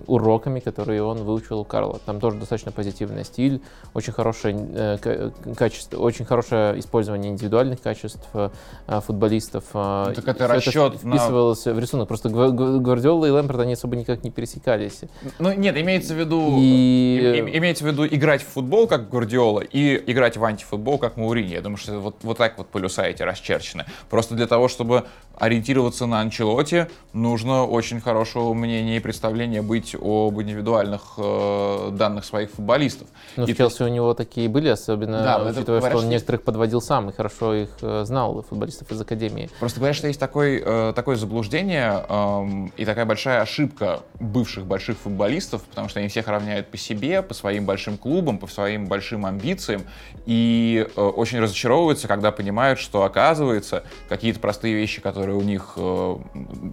уроками, 0.07 0.59
которые 0.59 1.03
он 1.03 1.23
выучил 1.23 1.59
у 1.59 1.63
Карла. 1.63 1.99
Там 2.05 2.19
тоже 2.19 2.37
достаточно 2.37 2.71
позитивный 2.71 3.23
стиль, 3.25 3.61
очень 3.93 4.13
хорошее, 4.13 4.55
э, 4.73 4.97
ка- 4.97 5.31
качество, 5.55 5.97
очень 5.99 6.25
хорошее 6.25 6.79
использование 6.79 7.31
индивидуальных 7.31 7.81
качеств 7.81 8.27
э, 8.33 8.49
футболистов. 9.01 9.65
Ну, 9.73 10.11
так 10.15 10.27
это 10.27 10.47
расчет 10.47 11.03
на- 11.03 11.17
вписывалось 11.17 11.65
в 11.65 11.79
рисунок. 11.79 12.07
Просто 12.07 12.29
Гва- 12.29 12.51
Гва- 12.51 12.79
Гвардиола 12.79 13.25
и 13.25 13.29
Лэмпорт, 13.29 13.59
они 13.59 13.73
особо 13.73 13.95
никак 13.95 14.23
не 14.23 14.31
пересекались. 14.31 15.01
Ну, 15.39 15.53
нет, 15.53 15.77
имеется 15.77 16.13
в 16.13 16.17
виду... 16.17 16.57
И- 16.59 17.37
им- 17.39 17.47
имеется 17.49 17.83
в 17.83 17.87
виду 17.87 18.05
играть 18.05 18.41
в 18.41 18.47
футбол, 18.47 18.87
как 18.87 19.09
Гвардиола, 19.09 19.59
и 19.61 20.01
играть 20.11 20.37
в 20.37 20.43
антифутбол, 20.43 20.97
как 20.97 21.17
Маурини. 21.17 21.53
Я 21.53 21.61
думаю, 21.61 21.77
что 21.77 21.99
вот, 21.99 22.15
вот 22.23 22.37
так 22.37 22.57
вот 22.57 22.67
полюса 22.67 23.03
эти 23.03 23.21
расчерчены. 23.21 23.85
Просто 24.09 24.35
для 24.35 24.47
того, 24.47 24.67
чтобы 24.67 25.03
ориентироваться 25.35 26.05
на 26.05 26.21
Анчелоте, 26.21 26.89
нужно 27.11 27.65
очень 27.65 27.99
хорошего 28.01 28.53
мнения 28.53 28.97
и 28.97 28.99
представления 28.99 29.61
быть 29.61 29.95
об 29.95 30.39
индивидуальных 30.41 31.13
э, 31.17 31.89
данных 31.93 32.25
своих 32.25 32.51
футболистов. 32.51 33.07
Ну, 33.35 33.45
И 33.45 33.53
в 33.53 33.57
Челси 33.57 33.83
у 33.83 33.87
него 33.87 34.13
такие 34.13 34.47
были, 34.47 34.69
особенно 34.69 35.23
Да, 35.23 35.39
это 35.39 35.59
учитывая, 35.59 35.79
говорят, 35.79 35.91
что 35.91 35.97
он 35.97 36.03
что- 36.03 36.11
некоторых 36.11 36.43
подводил 36.43 36.81
сам 36.81 37.09
и 37.09 37.13
хорошо 37.13 37.53
их 37.55 37.69
э, 37.81 38.03
знал, 38.05 38.45
футболистов 38.47 38.91
из 38.91 39.01
Академии. 39.01 39.49
Просто 39.59 39.79
говорят, 39.79 39.95
что 39.95 40.07
есть 40.07 40.19
такой, 40.19 40.61
э, 40.63 40.93
такое 40.95 41.15
заблуждение 41.15 42.05
эм, 42.07 42.71
и 42.77 42.85
такая 42.85 43.05
большая 43.05 43.41
ошибка 43.41 44.01
бывших 44.19 44.65
больших 44.65 44.97
футболистов, 44.97 45.63
потому 45.63 45.89
что 45.89 45.99
они 45.99 46.09
всех 46.09 46.27
равняют 46.27 46.67
по 46.67 46.77
себе, 46.77 47.21
по 47.21 47.33
своим 47.33 47.65
большим 47.65 47.97
клубам, 47.97 48.37
по 48.37 48.47
своим 48.47 48.85
большим 48.87 49.25
амбициям, 49.25 49.83
и 50.25 50.87
э, 50.95 51.01
очень 51.01 51.39
разочаровываются, 51.39 52.07
когда 52.07 52.31
понимают, 52.31 52.79
что 52.79 53.03
оказывается 53.03 53.83
какие-то 54.09 54.39
простые 54.39 54.75
вещи, 54.75 55.01
которые 55.01 55.22
у 55.31 55.41
них, 55.41 55.73
э, 55.77 56.17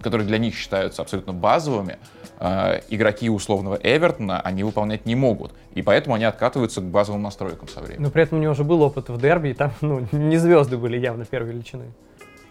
которые 0.03 0.27
для 0.27 0.37
них 0.37 0.55
считаются 0.55 1.01
абсолютно 1.01 1.33
базовыми, 1.33 1.97
э, 2.39 2.81
игроки 2.89 3.29
условного 3.29 3.79
Эвертона 3.81 4.41
они 4.41 4.63
выполнять 4.63 5.05
не 5.05 5.15
могут, 5.15 5.53
и 5.73 5.81
поэтому 5.81 6.15
они 6.15 6.25
откатываются 6.25 6.81
к 6.81 6.85
базовым 6.85 7.21
настройкам 7.21 7.67
со 7.67 7.81
временем. 7.81 8.03
Но 8.03 8.09
при 8.09 8.23
этом 8.23 8.39
у 8.39 8.41
него 8.41 8.51
уже 8.51 8.63
был 8.63 8.81
опыт 8.81 9.09
в 9.09 9.19
дерби, 9.19 9.49
и 9.49 9.53
там, 9.53 9.71
ну, 9.81 10.07
не 10.11 10.37
звезды 10.37 10.77
были 10.77 10.97
явно 10.97 11.25
первой 11.25 11.51
величины. 11.51 11.85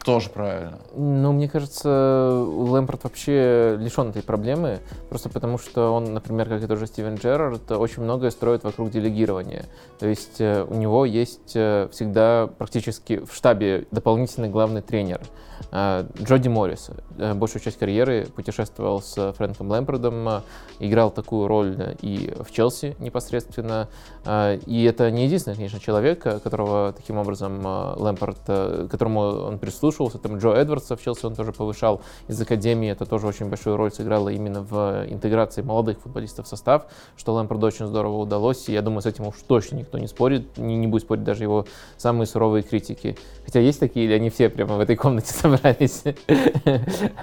Тоже 0.05 0.31
правильно. 0.31 0.79
Ну, 0.95 1.33
мне 1.33 1.47
кажется, 1.47 2.43
Лэмпорт 2.43 3.05
вообще 3.05 3.77
лишен 3.79 4.09
этой 4.09 4.23
проблемы, 4.23 4.81
просто 5.11 5.29
потому 5.29 5.59
что 5.59 5.93
он, 5.93 6.15
например, 6.15 6.49
как 6.49 6.63
и 6.63 6.67
тоже 6.67 6.87
Стивен 6.87 7.17
Джерард, 7.17 7.71
очень 7.73 8.03
многое 8.03 8.31
строит 8.31 8.65
вокруг 8.65 8.91
делегирования. 8.91 9.67
То 9.99 10.07
есть 10.07 10.41
э, 10.41 10.65
у 10.67 10.75
него 10.75 11.05
есть 11.05 11.51
всегда 11.51 12.47
практически 12.47 13.19
в 13.19 13.35
штабе 13.35 13.87
дополнительный 13.91 14.49
главный 14.49 14.81
тренер. 14.81 15.21
Э, 15.73 16.05
Джоди 16.23 16.49
Моррис 16.49 16.91
э, 17.19 17.35
большую 17.35 17.63
часть 17.63 17.79
карьеры 17.79 18.27
путешествовал 18.35 19.01
с 19.03 19.33
Фрэнком 19.33 19.71
Лэмпордом, 19.71 20.29
э, 20.29 20.41
играл 20.81 21.11
такую 21.11 21.47
роль 21.47 21.97
и 22.03 22.33
в 22.41 22.51
Челси 22.51 22.97
непосредственно. 22.99 23.89
И 24.67 24.85
это 24.85 25.11
не 25.11 25.25
единственный, 25.25 25.55
конечно, 25.55 25.81
человек, 25.81 26.23
которого 26.23 26.93
таким 26.93 27.19
образом 27.19 27.61
Лэмпорт, 27.65 28.39
э, 28.49 28.89
которому 28.91 29.21
он 29.21 29.59
прислушивался. 29.59 30.19
Там 30.19 30.39
Джо 30.39 30.51
Эдвардса 30.51 30.97
в 30.97 31.03
Челси 31.03 31.27
он 31.27 31.35
тоже 31.35 31.53
повышал 31.53 32.03
из 32.29 32.41
Академии. 32.41 32.91
Это 32.91 33.07
тоже 33.07 33.27
очень 33.27 33.47
большую 33.47 33.77
роль 33.77 33.93
сыграло 33.93 34.29
именно 34.31 34.63
в 34.63 35.07
интеграции 35.09 35.63
молодых 35.63 36.01
футболистов 36.01 36.47
в 36.47 36.49
состав, 36.49 36.87
что 37.17 37.35
Лэмпорду 37.35 37.67
очень 37.67 37.87
здорово 37.87 38.17
удалось. 38.17 38.69
И 38.69 38.73
я 38.73 38.83
думаю, 38.83 39.03
с 39.03 39.07
этим 39.07 39.27
уж 39.27 39.37
точно 39.47 39.77
никто 39.77 39.99
не 39.99 40.07
спорит, 40.07 40.59
не, 40.59 40.77
не 40.77 40.87
будет 40.87 41.03
спорить 41.03 41.25
даже 41.25 41.45
его 41.45 41.67
самые 41.97 42.27
суровые 42.27 42.63
критики. 42.63 43.17
Хотя 43.45 43.61
есть 43.61 43.81
такие, 43.81 44.07
или 44.07 44.15
они 44.15 44.31
все 44.31 44.49
прямо 44.49 44.77
в 44.77 44.81
этой 44.81 44.97
комнате 44.97 45.33
собрались. 45.33 45.60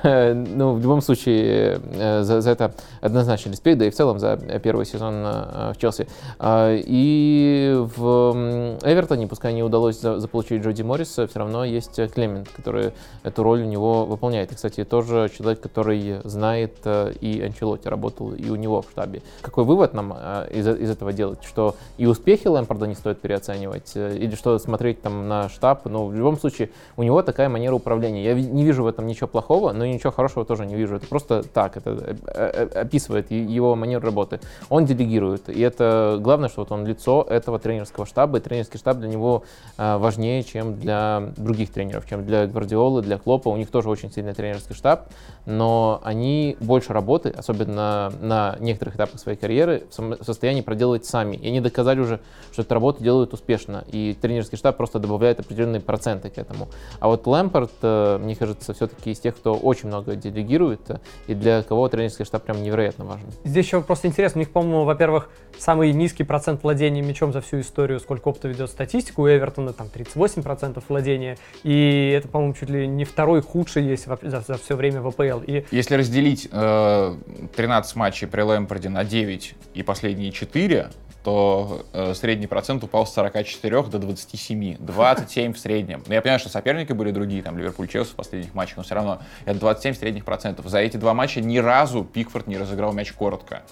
Ну, 0.04 0.74
в 0.74 0.82
любом 0.82 1.02
случае, 1.02 1.80
э, 1.94 2.24
за, 2.24 2.42
за 2.42 2.52
это 2.52 2.74
однозначно 3.02 3.52
респект, 3.52 3.80
да 3.80 3.86
и 3.86 3.90
в 3.90 3.96
целом 3.96 4.20
за 4.20 4.38
первый 4.64 4.86
сезон 4.86 5.16
э, 5.26 5.74
в 5.74 5.78
Челси. 5.78 6.08
А, 6.40 6.76
И 6.76 7.74
в 7.96 8.78
Эвертоне, 8.84 9.28
пускай 9.28 9.54
не 9.54 9.64
удалось 9.64 10.00
за- 10.00 10.20
заполучить 10.20 10.64
Джоди 10.64 10.82
Морриса, 10.84 11.28
все 11.28 11.40
равно 11.40 11.66
есть 11.66 12.00
Клемент, 12.14 12.50
который 12.50 12.92
эту 13.24 13.44
роль 13.44 13.62
у 13.62 13.66
него 13.66 14.06
выполняет. 14.06 14.52
И, 14.52 14.56
кстати, 14.56 14.84
тоже 14.84 15.30
человек, 15.36 15.62
который 15.62 16.22
знает 16.24 16.76
э, 16.86 17.14
и 17.22 17.42
Анчелотти, 17.42 17.88
работал 17.88 18.34
и 18.34 18.50
у 18.50 18.56
него 18.56 18.82
в 18.82 18.90
штабе. 18.92 19.22
Какой 19.42 19.64
вывод 19.64 19.94
нам 19.94 20.14
из, 20.52 20.68
из 20.68 20.90
этого 20.90 21.14
делать? 21.14 21.44
Что 21.44 21.76
и 21.98 22.06
успехи 22.06 22.48
Лэмпорда 22.48 22.88
не 22.88 22.96
стоит 22.96 23.20
переоценивать, 23.20 23.96
или 23.96 24.36
что 24.36 24.58
смотреть 24.60 25.02
там 25.02 25.28
на 25.28 25.50
штаб, 25.50 25.86
но 25.86 26.06
в 26.08 26.14
любом 26.14 26.38
случае 26.40 26.70
у 26.96 27.04
него 27.04 27.22
такая 27.22 27.50
манера 27.50 27.74
управления. 27.76 28.24
Я 28.28 28.34
не 28.34 28.64
вижу 28.64 28.84
в 28.84 28.88
этом 28.88 29.08
ничего 29.08 29.28
плохого, 29.28 29.72
но 29.72 29.86
ничего 29.86 30.12
хорошего 30.12 30.46
тоже 30.46 30.66
не 30.66 30.76
вижу. 30.76 30.96
Это 30.96 31.08
просто 31.08 31.44
так, 31.44 31.78
это 31.78 31.92
э, 31.92 32.16
э, 32.26 32.82
описывает 32.82 33.32
его 33.32 33.76
манеру 33.76 34.06
работы. 34.06 34.40
Он 34.70 34.86
делегирует, 34.86 35.50
и 35.50 35.62
это 35.62 36.18
главное, 36.20 36.50
что 36.50 36.62
вот 36.62 36.72
он 36.72 36.86
лицо 36.86 37.26
этого 37.30 37.60
тренерского 37.60 38.06
штаба, 38.06 38.40
и 38.40 38.42
тренерский 38.42 38.80
штаб 38.80 38.98
для 38.98 39.08
него 39.08 39.44
э, 39.78 39.98
важнее, 39.98 40.44
чем 40.44 40.80
для 40.80 41.30
других 41.38 41.72
тренеров, 41.72 42.08
чем 42.10 42.26
для 42.26 42.48
Гвардиолы, 42.48 43.02
для 43.02 43.18
Клопа. 43.18 43.50
У 43.50 43.58
них 43.58 43.72
тоже 43.72 43.90
очень 43.90 44.12
сильный 44.12 44.34
тренерский 44.34 44.76
штаб, 44.76 45.10
но 45.46 46.02
они 46.04 46.58
больше 46.60 46.94
работы, 46.94 47.30
особенно 47.30 48.12
на 48.22 48.58
некоторых 48.60 48.96
этапах 48.96 49.20
своей 49.20 49.38
карьеры, 49.38 49.84
в 49.90 50.24
состоянии 50.24 50.62
проделать 50.62 51.06
сами. 51.06 51.36
И 51.38 51.48
они 51.48 51.62
доказали 51.62 52.00
уже, 52.00 52.20
что 52.52 52.64
эту 52.64 52.74
работу 52.74 53.04
делают 53.04 53.34
успешно, 53.34 53.86
и 53.92 54.18
тренерский 54.20 54.58
штаб 54.58 54.78
просто 54.78 55.00
добавляет 55.00 55.40
определенные 55.40 55.82
проценты 55.82 56.30
к 56.30 56.38
этому. 56.38 56.68
А 57.00 57.08
вот 57.08 57.26
Лэмпорт, 57.26 57.72
мне 58.18 58.36
кажется, 58.36 58.74
все-таки 58.74 59.12
из 59.12 59.20
тех, 59.20 59.36
кто 59.36 59.54
очень 59.54 59.88
много 59.88 60.16
делегирует, 60.16 60.90
э, 60.90 61.00
и 61.28 61.34
для 61.34 61.64
кого 61.64 61.88
тренерский 61.90 62.26
штаб 62.26 62.44
прям 62.44 62.62
невероятно 62.62 63.06
важен. 63.06 63.28
Здесь 63.44 63.66
еще 63.66 63.82
просто 63.82 64.08
интересно, 64.08 64.40
у 64.40 64.42
них, 64.42 64.52
по-моему, 64.52 64.84
во-первых, 64.84 65.30
самый 65.58 65.92
низкий 65.94 66.24
процент 66.24 66.64
владения 66.64 67.02
мячом 67.02 67.34
за 67.34 67.42
всю 67.42 67.60
историю, 67.60 68.00
сколько 68.00 68.28
опыта 68.30 68.48
ведет 68.48 68.70
статистику, 68.70 69.24
у 69.24 69.28
Эвертона 69.28 69.74
там 69.74 69.88
38% 69.94 70.84
владения, 70.88 71.38
и 71.64 72.14
это, 72.18 72.28
по-моему, 72.28 72.54
чуть 72.54 72.70
ли 72.70 72.88
не 72.88 73.06
второй 73.06 73.42
худший 73.42 73.84
есть 73.84 74.08
во- 74.08 74.20
за, 74.22 74.58
все 74.58 74.76
время 74.76 75.02
в 75.02 75.08
АПЛ. 75.08 75.42
И 75.46 75.66
Если 75.72 75.96
разделить 75.96 76.48
э, 76.52 77.16
13 77.56 77.96
матчей 77.96 78.28
при 78.28 78.42
Лэмпорде 78.42 78.90
на 78.90 79.04
9 79.04 79.56
и 79.74 79.84
последние 79.84 80.32
4, 80.32 80.90
то 81.28 81.82
э, 81.92 82.14
средний 82.14 82.48
процент 82.48 82.86
упал 82.86 83.06
с 83.06 83.12
44 83.14 83.84
до 83.84 84.00
27. 84.00 84.78
27 84.80 85.52
в 85.52 85.60
среднем. 85.60 86.02
Но 86.08 86.14
я 86.14 86.22
понимаю, 86.22 86.40
что 86.40 86.48
соперники 86.48 86.94
были 86.94 87.12
другие, 87.12 87.44
там 87.44 87.58
Ливерпуль, 87.58 87.90
Челси 87.90 88.12
в 88.12 88.16
последних 88.16 88.56
матчах, 88.56 88.78
но 88.78 88.84
все 88.84 88.96
равно 88.96 89.20
это 89.44 89.60
27 89.60 89.94
средних 89.96 90.24
процентов. 90.24 90.68
За 90.70 90.78
эти 90.80 90.96
два 90.96 91.14
матча 91.14 91.42
ни 91.42 91.58
разу 91.58 92.06
Пикфорд 92.06 92.48
не 92.48 92.58
разыграл 92.58 92.94
мяч 92.94 93.12
коротко. 93.12 93.64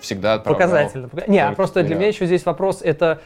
всегда 0.00 0.34
отправлял. 0.34 0.68
Показательно. 0.68 1.08
Пока- 1.08 1.26
Не, 1.26 1.40
а 1.40 1.50
просто 1.50 1.82
для 1.82 1.96
меня 1.96 2.06
еще 2.06 2.26
здесь 2.26 2.46
вопрос, 2.46 2.80
это 2.80 3.20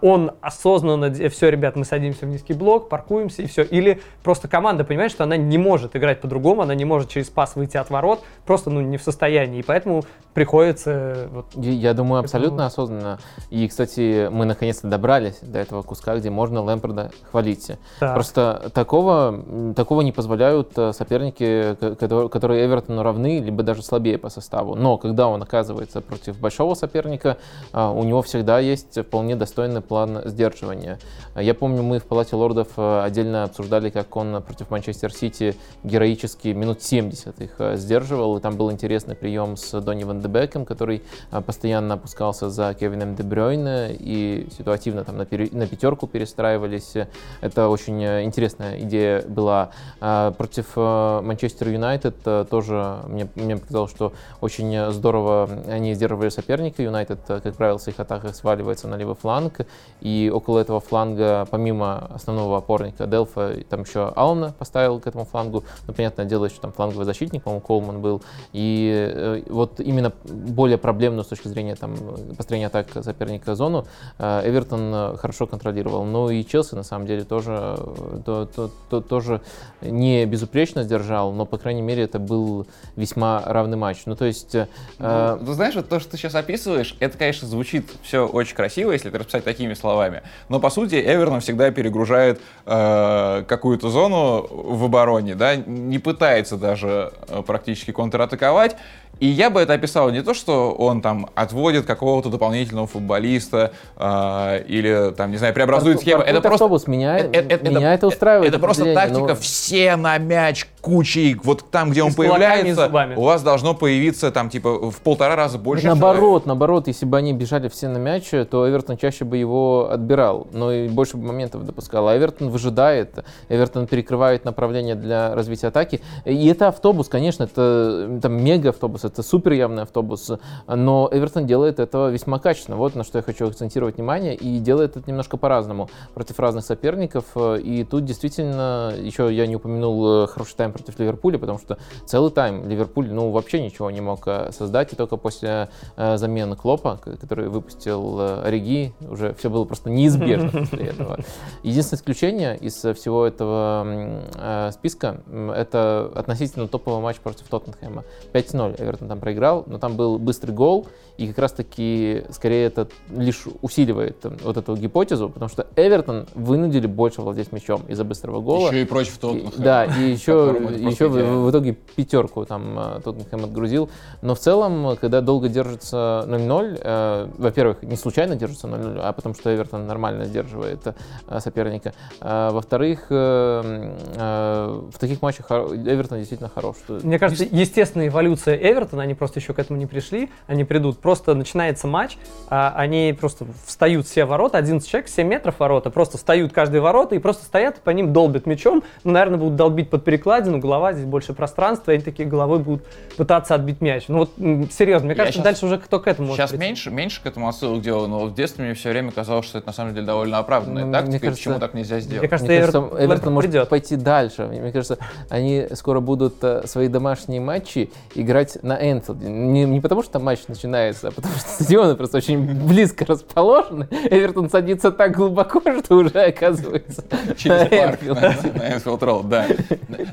он 0.00 0.32
осознанно, 0.40 1.12
все, 1.28 1.50
ребят, 1.50 1.76
мы 1.76 1.84
садимся 1.84 2.24
в 2.24 2.28
низкий 2.30 2.54
блок, 2.54 2.88
паркуемся 2.88 3.42
и 3.42 3.46
все. 3.46 3.62
Или 3.62 4.00
просто 4.22 4.48
команда 4.48 4.84
понимает, 4.84 5.10
что 5.12 5.24
она 5.24 5.36
не 5.36 5.58
может 5.58 5.94
играть 5.96 6.20
по-другому, 6.22 6.62
она 6.62 6.74
не 6.74 6.86
может 6.86 7.10
через 7.10 7.28
пас 7.28 7.56
выйти 7.56 7.76
от 7.76 7.90
ворот, 7.90 8.20
просто 8.46 8.70
ну, 8.70 8.80
не 8.80 8.96
в 8.96 9.02
состоянии. 9.02 9.60
И 9.60 9.62
поэтому 9.62 10.02
приходится 10.32 10.90
э, 10.90 11.28
вот, 11.30 11.46
Я, 11.54 11.72
я 11.72 11.94
думаю, 11.94 12.20
абсолютно 12.20 12.56
Поэтому- 12.58 12.66
осознанно. 12.66 13.18
И, 13.50 13.68
кстати, 13.68 14.28
мы 14.30 14.46
наконец-то 14.46 14.88
добрались 14.88 15.38
до 15.42 15.58
этого 15.58 15.82
куска, 15.82 16.16
где 16.16 16.30
можно 16.30 16.62
Лэмпорда 16.62 17.10
хвалить. 17.30 17.72
так. 18.00 18.14
Просто 18.14 18.70
такого, 18.72 19.72
такого 19.76 20.00
не 20.02 20.12
позволяют 20.12 20.72
э, 20.78 20.92
соперники, 20.92 21.74
ко- 21.80 21.94
которые, 21.96 22.28
которые 22.30 22.64
Эвертону 22.66 23.02
равны, 23.02 23.40
либо 23.40 23.62
даже 23.62 23.82
слабее 23.82 24.16
по 24.16 24.30
составу. 24.30 24.74
Но 24.74 24.96
когда 24.96 25.28
он 25.28 25.42
оказывается 25.42 26.00
против 26.00 26.38
большого 26.38 26.74
соперника, 26.74 27.36
у 27.72 28.02
него 28.04 28.22
всегда 28.22 28.58
есть 28.58 28.98
вполне 29.06 29.36
достойный 29.36 29.65
план 29.82 30.22
сдерживания. 30.24 30.98
Я 31.34 31.54
помню, 31.54 31.82
мы 31.82 31.98
в 31.98 32.04
Палате 32.04 32.36
лордов 32.36 32.68
э, 32.76 33.00
отдельно 33.02 33.44
обсуждали, 33.44 33.90
как 33.90 34.16
он 34.16 34.42
против 34.42 34.70
Манчестер 34.70 35.12
Сити 35.12 35.54
героически 35.84 36.48
минут 36.48 36.82
70 36.82 37.40
их 37.40 37.54
э, 37.58 37.76
сдерживал. 37.76 38.38
И 38.38 38.40
там 38.40 38.56
был 38.56 38.70
интересный 38.70 39.14
прием 39.14 39.56
с 39.56 39.80
Донни 39.80 40.04
Ван 40.04 40.20
де 40.20 40.28
Беком, 40.28 40.64
который 40.64 41.02
э, 41.30 41.40
постоянно 41.40 41.94
опускался 41.94 42.48
за 42.50 42.74
Кевином 42.74 43.14
Де 43.14 43.22
Брёйне 43.22 43.92
и 43.92 44.48
ситуативно 44.56 45.04
там 45.04 45.18
на, 45.18 45.26
пере- 45.26 45.50
на 45.52 45.66
пятерку 45.66 46.06
перестраивались. 46.06 46.94
Это 47.40 47.68
очень 47.68 48.02
интересная 48.02 48.80
идея 48.80 49.22
была. 49.22 49.70
А, 50.00 50.32
Против 50.32 50.76
Манчестер 50.76 51.68
Юнайтед 51.68 52.16
тоже 52.50 52.98
мне, 53.08 53.28
мне 53.34 53.56
показалось, 53.56 53.90
что 53.90 54.12
очень 54.40 54.90
здорово 54.92 55.48
они 55.68 55.94
сдерживали 55.94 56.28
соперника. 56.28 56.82
Юнайтед, 56.82 57.20
как 57.26 57.54
правило, 57.56 57.78
в 57.78 57.82
своих 57.82 57.98
атаках 58.00 58.34
сваливается 58.34 58.88
на 58.88 58.96
левый 58.96 59.14
фланг. 59.14 59.55
И 60.02 60.30
около 60.32 60.58
этого 60.60 60.80
фланга, 60.80 61.46
помимо 61.50 62.10
основного 62.14 62.58
опорника 62.58 63.06
Делфа, 63.06 63.54
там 63.68 63.82
еще 63.82 64.12
Алана 64.14 64.52
поставил 64.58 65.00
к 65.00 65.06
этому 65.06 65.24
флангу. 65.24 65.64
Ну, 65.86 65.94
понятное 65.94 66.26
дело, 66.26 66.44
еще 66.44 66.56
там 66.60 66.72
фланговый 66.72 67.04
защитник, 67.06 67.42
по-моему, 67.42 67.60
Колман 67.66 68.00
был. 68.00 68.22
И 68.52 68.92
э, 69.14 69.42
вот 69.48 69.80
именно 69.80 70.12
более 70.24 70.78
проблемную 70.78 71.24
с 71.24 71.28
точки 71.28 71.48
зрения 71.48 71.74
там, 71.76 71.96
построения 72.36 72.66
атак 72.66 72.88
соперника 73.02 73.54
зону 73.54 73.86
э, 74.18 74.42
Эвертон 74.48 74.92
э, 74.94 75.16
хорошо 75.16 75.46
контролировал. 75.46 76.04
Ну 76.04 76.30
и 76.30 76.44
Челси, 76.44 76.74
на 76.74 76.82
самом 76.82 77.06
деле, 77.06 77.24
тоже, 77.24 77.76
то- 78.24 78.46
то- 78.46 78.70
то- 78.90 79.00
тоже 79.00 79.40
не 79.80 80.24
безупречно 80.26 80.82
сдержал, 80.82 81.32
но, 81.32 81.46
по 81.46 81.58
крайней 81.58 81.82
мере, 81.82 82.02
это 82.04 82.18
был 82.18 82.66
весьма 82.96 83.42
равный 83.44 83.76
матч. 83.76 84.02
Ну, 84.06 84.14
то 84.14 84.24
есть... 84.26 84.54
э, 84.54 84.66
Ну, 84.98 85.46
ты 85.46 85.52
знаешь, 85.54 85.74
вот 85.74 85.88
то, 85.88 86.00
что 86.00 86.10
ты 86.12 86.16
сейчас 86.18 86.34
описываешь, 86.34 86.96
это, 87.00 87.16
конечно, 87.18 87.48
звучит 87.48 87.90
все 88.02 88.26
очень 88.26 88.54
красиво, 88.54 88.90
если 88.92 89.08
это 89.08 89.18
расписать 89.18 89.45
такими 89.46 89.74
словами. 89.74 90.22
Но, 90.48 90.58
по 90.58 90.70
сути, 90.70 90.96
Эверton 90.96 91.38
всегда 91.38 91.70
перегружает 91.70 92.40
э, 92.66 93.44
какую-то 93.46 93.90
зону 93.90 94.44
в 94.50 94.84
обороне, 94.84 95.36
да, 95.36 95.54
не 95.54 96.00
пытается 96.00 96.56
даже 96.56 97.12
э, 97.28 97.42
практически 97.46 97.92
контратаковать. 97.92 98.76
И 99.18 99.26
я 99.26 99.48
бы 99.48 99.60
это 99.60 99.72
описал 99.72 100.10
не 100.10 100.22
то, 100.22 100.34
что 100.34 100.72
он 100.72 101.00
там 101.00 101.30
отводит 101.34 101.86
какого-то 101.86 102.28
дополнительного 102.28 102.86
футболиста 102.86 103.72
э, 103.96 104.64
или 104.68 105.12
там, 105.16 105.30
не 105.30 105.38
знаю, 105.38 105.54
преобразует 105.54 106.00
схему. 106.00 106.22
Это 106.22 106.40
просто 106.40 106.64
автобус 106.66 106.86
меня, 106.86 107.18
э- 107.18 107.30
э- 107.32 107.58
меня 107.62 107.94
это 107.94 108.06
устраивает. 108.06 108.50
Это 108.50 108.58
просто 108.58 108.92
тактика 108.92 109.28
но- 109.28 109.34
все 109.34 109.96
на 109.96 110.18
мяч 110.18 110.66
кучей. 110.82 111.36
Вот 111.42 111.70
там, 111.70 111.90
где 111.90 112.00
И 112.00 112.02
он 112.02 112.12
появляется, 112.12 112.90
у 113.16 113.22
вас 113.22 113.42
должно 113.42 113.74
появиться 113.74 114.30
там 114.30 114.50
типа 114.50 114.90
в 114.90 115.00
полтора 115.00 115.34
раза 115.34 115.58
больше. 115.58 115.84
человек. 115.84 116.02
Наоборот, 116.02 116.46
наоборот, 116.46 116.86
если 116.88 117.06
бы 117.06 117.16
они 117.16 117.32
бежали 117.32 117.68
все 117.68 117.88
на 117.88 117.98
мяч, 117.98 118.28
то 118.50 118.68
Эвертон 118.68 118.98
чаще 118.98 119.24
бы 119.24 119.38
его 119.38 119.88
отбирал, 119.90 120.46
но 120.52 120.72
и 120.72 120.88
больше 120.88 121.16
бы 121.16 121.26
моментов 121.26 121.64
допускал. 121.64 122.08
А 122.08 122.16
Эвертон 122.16 122.50
выжидает, 122.50 123.24
Эвертон 123.48 123.86
перекрывает 123.86 124.44
направление 124.44 124.94
для 124.94 125.34
развития 125.34 125.68
атаки. 125.68 126.02
И 126.24 126.46
это 126.48 126.68
автобус, 126.68 127.08
конечно, 127.08 127.44
это 127.44 128.20
там 128.22 128.42
мега 128.44 128.70
автобус, 128.70 129.05
это 129.06 129.22
супер 129.22 129.52
явный 129.52 129.82
автобус, 129.82 130.30
но 130.66 131.08
Эвертон 131.10 131.46
делает 131.46 131.80
это 131.80 132.08
весьма 132.08 132.38
качественно. 132.38 132.76
Вот 132.76 132.94
на 132.94 133.04
что 133.04 133.18
я 133.18 133.22
хочу 133.22 133.46
акцентировать 133.46 133.96
внимание, 133.96 134.34
и 134.34 134.58
делает 134.58 134.96
это 134.96 135.08
немножко 135.08 135.36
по-разному 135.36 135.88
против 136.14 136.38
разных 136.38 136.64
соперников. 136.64 137.24
И 137.36 137.84
тут 137.84 138.04
действительно, 138.04 138.92
еще 138.98 139.32
я 139.34 139.46
не 139.46 139.56
упомянул 139.56 140.24
э, 140.24 140.26
хороший 140.26 140.56
тайм 140.56 140.72
против 140.72 140.98
Ливерпуля, 140.98 141.38
потому 141.38 141.58
что 141.58 141.78
целый 142.04 142.30
тайм 142.30 142.68
Ливерпуль, 142.68 143.10
ну, 143.10 143.30
вообще 143.30 143.62
ничего 143.62 143.90
не 143.90 144.00
мог 144.00 144.26
э, 144.26 144.50
создать, 144.52 144.92
и 144.92 144.96
только 144.96 145.16
после 145.16 145.68
э, 145.96 146.16
замены 146.16 146.56
Клопа, 146.56 146.98
который 147.20 147.48
выпустил 147.48 148.42
Ориги, 148.42 148.94
уже 149.00 149.34
все 149.34 149.50
было 149.50 149.64
просто 149.64 149.90
неизбежно 149.90 150.50
после 150.52 150.86
этого. 150.86 151.18
Единственное 151.62 152.00
исключение 152.00 152.56
из 152.56 152.74
всего 152.74 153.26
этого 153.26 154.70
списка, 154.72 155.20
это 155.54 156.10
относительно 156.14 156.68
топовый 156.68 157.02
матч 157.02 157.18
против 157.18 157.46
Тоттенхэма. 157.48 158.04
5-0 158.32 158.82
Эвертон 158.82 158.95
там 158.96 159.20
проиграл, 159.20 159.64
но 159.66 159.78
там 159.78 159.96
был 159.96 160.18
быстрый 160.18 160.52
гол, 160.52 160.86
и 161.16 161.28
как 161.28 161.38
раз-таки 161.38 162.24
скорее 162.30 162.66
это 162.66 162.88
лишь 163.10 163.44
усиливает 163.62 164.16
э, 164.24 164.30
вот 164.42 164.56
эту 164.56 164.76
гипотезу, 164.76 165.28
потому 165.28 165.48
что 165.48 165.66
Эвертон 165.76 166.26
вынудили 166.34 166.86
больше 166.86 167.22
владеть 167.22 167.52
мячом 167.52 167.82
из-за 167.88 168.04
быстрого 168.04 168.40
гола. 168.40 168.68
Еще 168.68 168.82
и 168.82 168.84
против 168.84 169.18
Тоттенхэма. 169.18 169.64
Да, 169.64 169.84
и 169.84 170.10
еще, 170.12 170.56
еще 170.78 171.08
в, 171.08 171.46
в 171.46 171.50
итоге 171.50 171.72
пятерку 171.72 172.44
там 172.44 172.78
э, 172.78 173.00
Тоттенхэм 173.02 173.44
отгрузил. 173.44 173.90
Но 174.22 174.34
в 174.34 174.38
целом, 174.38 174.96
когда 175.00 175.20
долго 175.20 175.48
держится 175.48 176.24
0-0, 176.26 176.80
э, 176.82 177.28
во-первых, 177.38 177.82
не 177.82 177.96
случайно 177.96 178.36
держится 178.36 178.66
0-0, 178.66 179.00
а 179.02 179.12
потому 179.12 179.34
что 179.34 179.54
Эвертон 179.54 179.86
нормально 179.86 180.24
сдерживает 180.24 180.86
э, 180.86 181.40
соперника. 181.40 181.92
А, 182.20 182.50
во-вторых, 182.50 183.06
э, 183.10 183.94
э, 184.14 184.80
в 184.92 184.98
таких 184.98 185.22
матчах 185.22 185.50
Эвертон 185.50 186.18
действительно 186.18 186.50
хорош. 186.54 186.76
Мне 186.88 187.18
кажется, 187.18 187.44
естественная 187.50 188.08
эволюция 188.08 188.56
Эвертона, 188.56 188.85
они 188.94 189.14
просто 189.14 189.40
еще 189.40 189.52
к 189.54 189.58
этому 189.58 189.78
не 189.78 189.86
пришли, 189.86 190.30
они 190.46 190.64
придут. 190.64 190.98
Просто 190.98 191.34
начинается 191.34 191.86
матч, 191.86 192.16
а 192.48 192.72
они 192.76 193.16
просто 193.18 193.46
встают 193.64 194.06
все 194.06 194.24
ворота, 194.24 194.58
11 194.58 194.88
человек, 194.88 195.08
7 195.08 195.26
метров 195.26 195.58
ворота, 195.58 195.90
просто 195.90 196.18
встают 196.18 196.52
каждые 196.52 196.80
ворота 196.80 197.14
и 197.14 197.18
просто 197.18 197.44
стоят, 197.44 197.78
и 197.78 197.80
по 197.80 197.90
ним 197.90 198.12
долбят 198.12 198.46
мячом. 198.46 198.82
Ну, 199.04 199.12
наверное, 199.12 199.38
будут 199.38 199.56
долбить 199.56 199.90
под 199.90 200.04
перекладину, 200.04 200.58
голова, 200.58 200.92
здесь 200.92 201.04
больше 201.06 201.32
пространства, 201.34 201.90
и 201.90 201.94
они 201.94 202.04
такие 202.04 202.28
головой 202.28 202.58
будут 202.58 202.84
пытаться 203.16 203.54
отбить 203.54 203.80
мяч. 203.80 204.04
Ну 204.08 204.18
вот, 204.18 204.30
серьезно, 204.72 205.06
мне 205.06 205.14
Я 205.14 205.16
кажется, 205.16 205.38
щас- 205.38 205.44
дальше 205.44 205.66
уже 205.66 205.78
кто 205.78 206.00
к 206.00 206.06
этому 206.06 206.28
может 206.28 206.38
Сейчас 206.40 206.50
прийти. 206.50 206.64
меньше, 206.66 206.90
меньше 206.90 207.22
к 207.22 207.26
этому 207.26 207.48
отсылок 207.48 207.80
делаю, 207.82 208.08
но 208.08 208.26
в 208.26 208.34
детстве 208.34 208.64
мне 208.64 208.74
все 208.74 208.90
время 208.90 209.10
казалось, 209.12 209.46
что 209.46 209.58
это 209.58 209.66
на 209.68 209.72
самом 209.72 209.94
деле 209.94 210.06
довольно 210.06 210.38
оправданная 210.38 210.84
Ну, 210.84 210.92
тактика, 210.92 211.08
мне 211.08 211.16
и 211.16 211.20
кажется- 211.20 211.38
почему 211.42 211.58
так 211.60 211.74
нельзя 211.74 212.00
сделать. 212.00 212.20
Мне 212.22 212.28
кажется, 212.28 212.50
Мне 212.52 212.60
кажется, 212.60 212.78
Эвертон, 212.78 213.04
Эвертон 213.04 213.32
может 213.34 213.50
придет. 213.50 213.68
пойти 213.68 213.96
дальше. 213.96 214.46
Мне 214.46 214.72
кажется, 214.72 214.98
они 215.30 215.66
скоро 215.74 216.00
будут 216.00 216.36
э, 216.42 216.66
свои 216.66 216.88
домашние 216.88 217.40
матчи 217.40 217.90
играть 218.14 218.58
на 218.62 218.75
Энфилде. 218.76 219.28
Не, 219.28 219.64
не 219.64 219.80
потому, 219.80 220.02
что 220.02 220.12
там 220.12 220.24
матч 220.24 220.40
начинается, 220.48 221.08
а 221.08 221.10
потому 221.10 221.34
что 221.34 221.48
стадионы 221.48 221.94
просто 221.96 222.18
очень 222.18 222.44
близко 222.66 223.04
расположены. 223.04 223.88
Эвертон 223.90 224.50
садится 224.50 224.90
так 224.92 225.14
глубоко, 225.16 225.60
что 225.84 225.96
уже 225.96 226.18
оказывается 226.20 227.04
Через 227.36 227.70
на 227.70 227.76
парк, 227.78 228.02
Энфилде. 228.02 228.20
на, 228.20 228.58
на 228.58 228.74
Энфилд 228.74 229.02
Роуд, 229.02 229.28
да. 229.28 229.46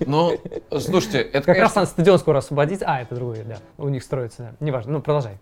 Ну, 0.05 0.38
слушайте, 0.80 1.22
это, 1.22 1.45
Как 1.45 1.57
раз 1.57 1.74
конечно, 1.74 1.82
надо 1.82 1.91
стадион 1.91 2.20
скоро 2.20 2.38
освободить. 2.39 2.82
А, 2.84 3.01
это 3.01 3.16
другое, 3.16 3.43
да. 3.43 3.57
У 3.78 3.89
них 3.89 4.03
строится, 4.03 4.43
да. 4.43 4.66
Неважно. 4.66 4.93
Ну, 4.93 5.01
продолжай. 5.01 5.38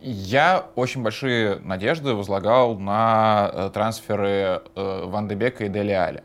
Я 0.00 0.66
очень 0.74 1.02
большие 1.02 1.60
надежды 1.62 2.14
возлагал 2.14 2.76
на 2.76 3.50
э, 3.52 3.70
трансферы 3.72 4.62
э, 4.74 5.02
Ван 5.06 5.28
де 5.28 5.36
Бека 5.36 5.64
и 5.64 5.68
Дели 5.68 5.92
Али. 5.92 6.22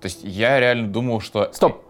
То 0.00 0.06
есть 0.06 0.20
я 0.24 0.58
реально 0.58 0.88
думал, 0.88 1.20
что... 1.20 1.50
Стоп! 1.52 1.84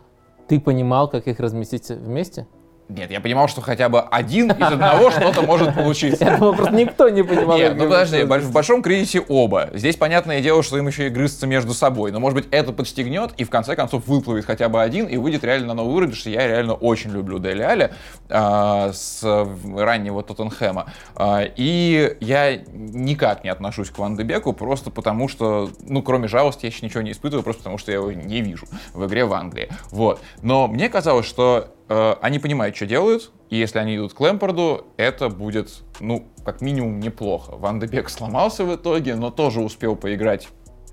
Ты 0.51 0.59
понимал, 0.59 1.09
как 1.09 1.29
их 1.29 1.39
разместить 1.39 1.91
вместе? 1.91 2.49
Нет, 2.91 3.11
я 3.11 3.21
понимал, 3.21 3.47
что 3.47 3.61
хотя 3.61 3.89
бы 3.89 4.01
один 4.01 4.51
из 4.51 4.61
одного 4.61 5.11
что-то 5.11 5.43
может 5.43 5.75
получиться. 5.75 6.25
Я 6.25 6.37
думал, 6.37 6.55
просто 6.55 6.75
никто 6.75 7.09
не 7.09 7.23
понимал. 7.23 7.57
Нет, 7.57 7.77
ну 7.77 7.85
подожди, 7.85 8.25
в 8.25 8.53
большом 8.53 8.83
кризисе 8.83 9.21
оба. 9.21 9.71
Здесь 9.73 9.97
понятное 9.97 10.41
дело, 10.41 10.63
что 10.63 10.77
им 10.77 10.89
еще 10.89 11.07
и 11.07 11.11
грызться 11.11 11.47
между 11.47 11.73
собой. 11.73 12.11
Но 12.11 12.19
может 12.19 12.37
быть 12.37 12.49
это 12.51 12.73
подстегнет 12.73 13.33
и 13.37 13.45
в 13.45 13.51
конце 13.51 13.77
концов 13.77 14.07
выплывет 14.07 14.45
хотя 14.45 14.69
бы 14.69 14.83
один 14.83 15.07
и 15.07 15.17
выйдет 15.17 15.45
реально 15.45 15.69
на 15.69 15.75
новый 15.75 15.95
уровень, 15.95 16.15
что 16.15 16.31
я 16.31 16.47
реально 16.47 16.75
очень 16.75 17.11
люблю 17.13 17.39
Дели 17.39 17.63
Али 17.63 17.91
а, 18.29 18.93
с 18.93 19.23
раннего 19.23 20.23
Тоттенхэма. 20.23 20.93
А, 21.15 21.43
и 21.45 22.17
я 22.21 22.57
никак 22.57 23.45
не 23.45 23.51
отношусь 23.51 23.91
к 23.91 23.99
Ван 23.99 24.17
де 24.17 24.25
Беку, 24.25 24.53
просто 24.53 24.91
потому 24.91 25.29
что, 25.29 25.71
ну 25.81 26.03
кроме 26.03 26.27
жалости 26.27 26.65
я 26.65 26.71
еще 26.71 26.85
ничего 26.85 27.03
не 27.03 27.13
испытываю, 27.13 27.45
просто 27.45 27.63
потому 27.63 27.79
что 27.79 27.93
я 27.93 27.99
его 27.99 28.11
не 28.11 28.41
вижу 28.41 28.67
в 28.95 29.07
игре 29.07 29.25
в 29.25 29.33
Англии. 29.33 29.69
Вот. 29.91 30.21
Но 30.43 30.67
мне 30.67 30.89
казалось, 30.89 31.27
что 31.27 31.69
они 31.91 32.39
понимают, 32.39 32.77
что 32.77 32.87
делают, 32.87 33.33
и 33.49 33.57
если 33.57 33.79
они 33.79 33.97
идут 33.97 34.15
к 34.15 34.21
Лэмпорду, 34.21 34.87
это 34.97 35.29
будет, 35.29 35.83
ну, 35.99 36.29
как 36.45 36.61
минимум 36.61 37.01
неплохо. 37.01 37.57
Ван 37.57 37.81
де 37.81 37.87
Бек 37.87 38.09
сломался 38.11 38.65
в 38.65 38.75
итоге, 38.75 39.17
но 39.17 39.31
тоже 39.31 39.61
успел 39.61 39.97
поиграть 39.97 40.49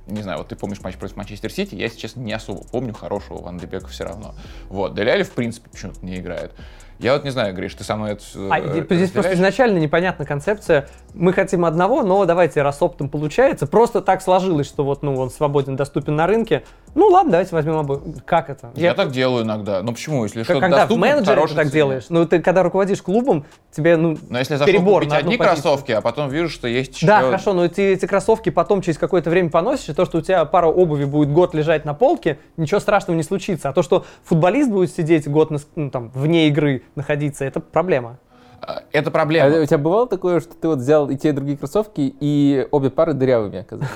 не 0.07 0.21
знаю, 0.21 0.39
вот 0.39 0.47
ты 0.47 0.55
помнишь 0.55 0.81
матч 0.81 0.95
против 0.95 1.17
Манчестер 1.17 1.51
Сити, 1.51 1.75
я, 1.75 1.89
честно, 1.89 2.21
не 2.21 2.33
особо 2.33 2.63
помню 2.63 2.93
хорошего 2.93 3.41
Ван 3.41 3.57
де 3.57 3.67
Бека 3.67 3.87
все 3.87 4.05
равно. 4.05 4.35
Вот, 4.69 4.95
Дели 4.95 5.09
Алли, 5.09 5.23
в 5.23 5.31
принципе, 5.31 5.69
почему-то 5.69 6.05
не 6.05 6.17
играет. 6.17 6.53
Я 6.99 7.13
вот 7.13 7.23
не 7.23 7.29
знаю, 7.29 7.53
Гриш, 7.53 7.75
ты 7.75 7.83
со 7.83 7.95
мной 7.95 8.13
это 8.13 8.23
всё, 8.23 8.49
А 8.51 8.59
э, 8.59 8.85
здесь 8.89 9.11
просто 9.11 9.35
изначально 9.35 9.77
непонятна 9.77 10.25
концепция. 10.25 10.87
Мы 11.13 11.31
хотим 11.31 11.63
одного, 11.63 12.01
но 12.01 12.25
давайте, 12.25 12.63
раз 12.63 12.81
оптом 12.81 13.09
получается, 13.09 13.67
просто 13.67 14.01
так 14.01 14.21
сложилось, 14.21 14.65
что 14.65 14.83
вот, 14.83 15.03
ну, 15.03 15.15
он 15.15 15.29
свободен, 15.29 15.75
доступен 15.75 16.15
на 16.15 16.25
рынке. 16.25 16.63
Ну 16.97 17.09
ладно, 17.09 17.33
давайте 17.33 17.53
возьмем 17.53 17.77
обоих. 17.77 18.01
Как 18.25 18.49
это? 18.49 18.71
Я, 18.73 18.95
так 18.95 19.11
делаю 19.11 19.43
иногда. 19.43 19.83
Ну 19.83 19.91
почему? 19.91 20.23
Если 20.23 20.39
Как- 20.39 20.45
что-то 20.45 20.61
когда 20.61 20.77
в 20.77 20.79
доступно, 20.89 21.05
менеджере 21.05 21.41
ты 21.43 21.47
так 21.49 21.65
цене. 21.65 21.71
делаешь, 21.71 22.05
ну 22.09 22.25
ты 22.25 22.41
когда 22.41 22.63
руководишь 22.63 23.03
клубом, 23.03 23.45
тебе, 23.69 23.97
ну, 23.97 24.17
Но 24.31 24.39
если 24.39 24.55
я 24.55 24.57
зашел 24.57 24.73
перебор 24.73 24.95
купить 25.03 25.11
на 25.11 25.17
одни 25.17 25.37
позицию. 25.37 25.61
кроссовки, 25.61 25.91
а 25.91 26.01
потом 26.01 26.29
вижу, 26.29 26.49
что 26.49 26.67
есть 26.67 26.95
еще... 26.95 27.05
Да, 27.05 27.21
хорошо, 27.21 27.53
но 27.53 27.67
ты 27.67 27.93
эти 27.93 28.07
кроссовки 28.07 28.49
потом 28.49 28.81
через 28.81 28.97
какое-то 28.97 29.29
время 29.29 29.51
поносишь, 29.51 29.89
и 29.89 29.93
то, 29.93 30.05
что 30.05 30.17
у 30.17 30.21
тебя 30.21 30.43
пара 30.45 30.65
обуви 30.65 31.05
будет 31.05 31.31
год 31.31 31.53
лежать 31.53 31.85
на 31.85 31.93
полке, 31.93 32.39
ничего 32.57 32.79
страшного 32.79 33.15
не 33.15 33.21
случится. 33.21 33.69
А 33.69 33.73
то, 33.73 33.83
что 33.83 34.03
футболист 34.23 34.71
будет 34.71 34.91
сидеть 34.91 35.27
год 35.27 35.51
на 35.51 35.59
ну, 35.75 35.91
там, 35.91 36.09
вне 36.15 36.47
игры 36.47 36.81
находиться, 36.95 37.45
это 37.45 37.59
проблема. 37.59 38.17
А, 38.61 38.83
Это 38.91 39.09
А 39.09 39.11
проблема. 39.11 39.61
у 39.61 39.65
тебя 39.65 39.77
бывало 39.77 40.07
такое, 40.07 40.39
что 40.39 40.53
ты 40.55 40.67
вот 40.67 40.79
взял 40.79 41.09
и 41.09 41.15
те, 41.15 41.29
и 41.29 41.31
другие 41.31 41.57
кроссовки, 41.57 42.13
и 42.19 42.67
обе 42.71 42.89
пары 42.89 43.13
дырявыми 43.13 43.59
оказались? 43.59 43.89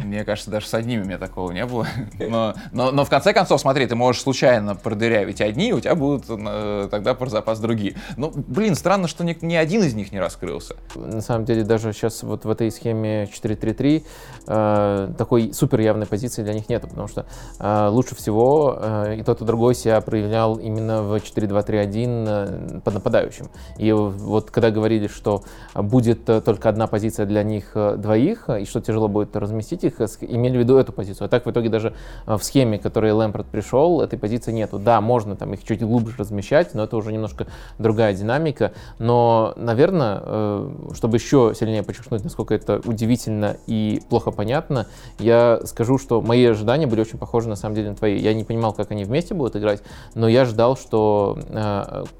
Мне 0.00 0.24
кажется, 0.24 0.50
даже 0.50 0.66
с 0.66 0.74
одними 0.74 1.02
у 1.02 1.04
меня 1.06 1.18
такого 1.18 1.50
не 1.52 1.64
было. 1.64 1.86
Но, 2.18 2.54
но, 2.72 2.90
но 2.90 3.04
в 3.04 3.10
конце 3.10 3.32
концов, 3.32 3.60
смотри, 3.60 3.86
ты 3.86 3.94
можешь 3.94 4.22
случайно 4.22 4.74
продырявить 4.74 5.40
одни, 5.40 5.72
у 5.72 5.80
тебя 5.80 5.94
будут 5.94 6.24
э, 6.28 6.88
тогда 6.90 7.14
про 7.14 7.28
запас 7.28 7.60
другие. 7.60 7.94
Ну, 8.16 8.32
блин, 8.34 8.74
странно, 8.74 9.08
что 9.08 9.24
ни, 9.24 9.36
ни 9.40 9.54
один 9.54 9.82
из 9.82 9.94
них 9.94 10.12
не 10.12 10.20
раскрылся. 10.20 10.76
На 10.94 11.20
самом 11.20 11.44
деле, 11.44 11.64
даже 11.64 11.92
сейчас 11.92 12.22
вот 12.22 12.44
в 12.44 12.50
этой 12.50 12.70
схеме 12.70 13.24
4-3-3 13.24 14.04
э, 14.46 15.12
такой 15.16 15.52
супер 15.52 15.80
явной 15.80 16.06
позиции 16.06 16.42
для 16.42 16.54
них 16.54 16.68
нету, 16.68 16.88
потому 16.88 17.08
что 17.08 17.26
э, 17.58 17.88
лучше 17.88 18.14
всего 18.14 18.78
э, 18.80 19.16
и 19.18 19.22
тот, 19.22 19.40
и 19.42 19.44
другой 19.44 19.74
себя 19.74 20.00
проявлял 20.00 20.56
именно 20.56 21.02
в 21.02 21.14
4-2-3-1 21.16 22.63
под 22.84 22.94
нападающим. 22.94 23.48
И 23.78 23.92
вот 23.92 24.50
когда 24.50 24.70
говорили, 24.70 25.08
что 25.08 25.42
будет 25.74 26.28
э, 26.28 26.40
только 26.40 26.68
одна 26.68 26.86
позиция 26.86 27.26
для 27.26 27.42
них 27.42 27.72
э, 27.74 27.96
двоих, 27.96 28.44
э, 28.48 28.62
и 28.62 28.64
что 28.64 28.80
тяжело 28.80 29.08
будет 29.08 29.36
разместить 29.36 29.84
их, 29.84 30.00
имели 30.20 30.56
в 30.56 30.60
виду 30.60 30.76
эту 30.76 30.92
позицию. 30.92 31.26
А 31.26 31.28
так 31.28 31.46
в 31.46 31.50
итоге 31.50 31.68
даже 31.68 31.94
в 32.26 32.40
схеме, 32.42 32.78
которой 32.78 33.12
Лэмпорт 33.12 33.46
пришел, 33.46 34.00
этой 34.00 34.18
позиции 34.18 34.52
нету. 34.52 34.78
Да, 34.78 35.00
можно 35.00 35.36
там 35.36 35.52
их 35.54 35.64
чуть 35.64 35.82
глубже 35.82 36.16
размещать, 36.18 36.74
но 36.74 36.84
это 36.84 36.96
уже 36.96 37.12
немножко 37.12 37.46
другая 37.78 38.14
динамика. 38.14 38.72
Но, 38.98 39.52
наверное, 39.56 40.68
чтобы 40.94 41.16
еще 41.16 41.52
сильнее 41.58 41.82
подчеркнуть, 41.82 42.24
насколько 42.24 42.54
это 42.54 42.80
удивительно 42.84 43.56
и 43.66 44.02
плохо 44.08 44.30
понятно, 44.30 44.86
я 45.18 45.60
скажу, 45.64 45.98
что 45.98 46.20
мои 46.20 46.44
ожидания 46.44 46.86
были 46.86 47.00
очень 47.00 47.18
похожи 47.18 47.48
на 47.48 47.56
самом 47.56 47.74
деле 47.74 47.90
на 47.90 47.96
твои. 47.96 48.18
Я 48.18 48.34
не 48.34 48.44
понимал, 48.44 48.72
как 48.72 48.90
они 48.90 49.04
вместе 49.04 49.34
будут 49.34 49.56
играть, 49.56 49.82
но 50.14 50.28
я 50.28 50.44
ждал, 50.44 50.76
что 50.76 51.38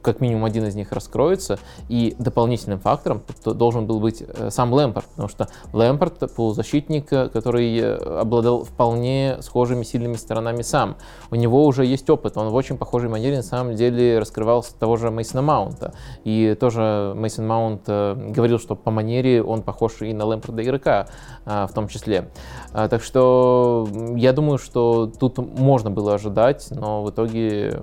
как 0.03 0.21
минимум 0.21 0.34
один 0.43 0.65
из 0.67 0.75
них 0.75 0.91
раскроется, 0.93 1.59
и 1.89 2.17
дополнительным 2.19 2.81
фактором 2.81 3.23
должен 3.45 3.87
был 3.87 4.01
быть 4.01 4.23
э, 4.27 4.49
сам 4.51 4.73
Лэмпорт, 4.73 5.07
потому 5.09 5.29
что 5.29 5.49
Лэмпорт 5.75 6.35
полузащитник, 6.35 7.13
э, 7.13 7.29
который 7.29 7.79
э, 7.79 7.95
обладал 8.21 8.65
вполне 8.65 9.37
схожими 9.41 9.83
сильными 9.83 10.15
сторонами 10.15 10.63
сам. 10.63 10.97
У 11.31 11.35
него 11.35 11.67
уже 11.67 11.85
есть 11.85 12.09
опыт, 12.09 12.39
он 12.39 12.49
в 12.49 12.55
очень 12.55 12.79
похожей 12.79 13.11
манере 13.11 13.37
на 13.37 13.43
самом 13.43 13.75
деле 13.75 14.19
раскрывал 14.19 14.63
с 14.63 14.69
того 14.69 14.97
же 14.97 15.11
Мейсона 15.11 15.43
Маунта. 15.43 15.93
И 16.25 16.57
тоже 16.59 17.13
Мейсон 17.15 17.47
Маунт 17.47 17.87
говорил, 17.87 18.59
что 18.59 18.75
по 18.75 18.91
манере 18.91 19.43
он 19.43 19.63
похож 19.63 20.01
и 20.01 20.15
на 20.15 20.25
Лэмпорда 20.25 20.63
игрока 20.63 21.07
в 21.45 21.71
том 21.75 21.89
числе. 21.89 22.31
Так 22.73 23.03
что 23.03 23.87
я 24.17 24.33
думаю, 24.33 24.59
что 24.59 25.07
тут 25.07 25.39
можно 25.39 25.91
было 25.91 26.15
ожидать, 26.15 26.69
но 26.71 27.03
в 27.03 27.11
итоге 27.11 27.81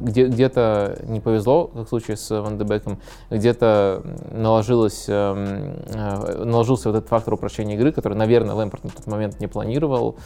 где, 0.00 0.26
где-то 0.26 0.98
не 1.06 1.20
повезло, 1.20 1.55
как 1.64 1.86
в 1.86 1.88
случае 1.88 2.16
с 2.16 2.30
Ван 2.30 2.58
де 2.58 2.64
Беком, 2.64 3.00
где-то 3.30 4.02
наложилось, 4.30 5.06
эм, 5.08 5.76
э, 5.88 6.44
наложился 6.44 6.90
вот 6.90 6.98
этот 6.98 7.08
фактор 7.08 7.34
упрощения 7.34 7.76
игры, 7.76 7.92
который, 7.92 8.14
наверное, 8.14 8.54
Лэмпорт 8.54 8.84
на 8.84 8.90
тот 8.90 9.06
момент 9.06 9.40
не 9.40 9.46
планировал. 9.46 10.16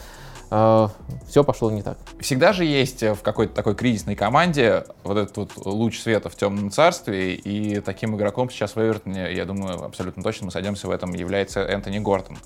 Все 0.49 1.45
пошло 1.45 1.71
не 1.71 1.81
так. 1.81 1.97
Всегда 2.19 2.51
же 2.51 2.65
есть 2.65 3.01
в 3.01 3.21
какой-то 3.21 3.53
такой 3.53 3.73
кризисной 3.73 4.15
команде 4.15 4.83
вот 5.05 5.17
этот 5.17 5.37
вот 5.37 5.65
луч 5.65 5.97
света 5.97 6.27
в 6.27 6.35
темном 6.35 6.71
царстве, 6.71 7.35
и 7.35 7.79
таким 7.79 8.17
игроком 8.17 8.49
сейчас 8.49 8.75
в 8.75 8.77
Эвертоне, 8.77 9.33
я 9.33 9.45
думаю, 9.45 9.81
абсолютно 9.81 10.21
точно 10.23 10.47
мы 10.47 10.51
сойдемся 10.51 10.87
в 10.87 10.91
этом, 10.91 11.13
является 11.13 11.61
Энтони 11.61 11.99
Гортон. 11.99 12.37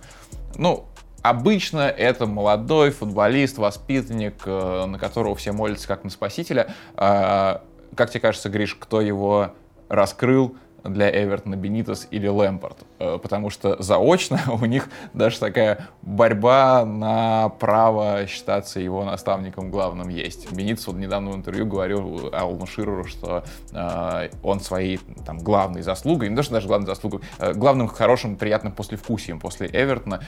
Ну, 0.55 0.85
Обычно 1.25 1.79
это 1.79 2.27
молодой 2.27 2.91
футболист, 2.91 3.57
воспитанник, 3.57 4.43
э, 4.45 4.85
на 4.85 4.99
которого 4.99 5.33
все 5.33 5.53
молятся 5.53 5.87
как 5.87 6.03
на 6.03 6.11
спасителя. 6.11 6.67
Как 7.95 8.09
тебе 8.09 8.19
кажется, 8.19 8.49
Гриш, 8.49 8.75
кто 8.75 9.01
его 9.01 9.53
раскрыл 9.89 10.57
для 10.85 11.09
Эвертона, 11.09 11.55
Бенитос 11.55 12.07
или 12.11 12.27
Лэмпорт? 12.27 12.85
Э, 12.99 13.17
Потому 13.21 13.49
что 13.49 13.81
заочно 13.81 14.39
у 14.61 14.65
них 14.65 14.89
даже 15.13 15.39
такая 15.39 15.87
борьба 16.01 16.85
на 16.85 17.49
право 17.49 18.25
считаться 18.27 18.79
его 18.79 19.03
наставником 19.03 19.71
главным 19.71 20.09
есть. 20.09 20.51
Бенитос 20.51 20.87
вот 20.87 20.97
недавно 20.97 21.31
в 21.31 21.35
интервью 21.35 21.65
говорил 21.65 22.29
Алну 22.33 22.65
Ширеру, 22.65 23.05
что 23.05 23.43
э, 23.73 24.29
он 24.43 24.59
своей 24.59 24.99
там, 25.25 25.39
главной 25.39 25.81
заслугой, 25.81 26.29
не 26.29 26.41
что 26.41 26.53
даже 26.53 26.67
главной 26.67 26.87
заслугой, 26.87 27.21
э, 27.39 27.53
главным 27.53 27.87
хорошим, 27.87 28.35
приятным 28.35 28.73
послевкусием 28.73 29.39
после 29.39 29.67
Эвертона 29.67 30.21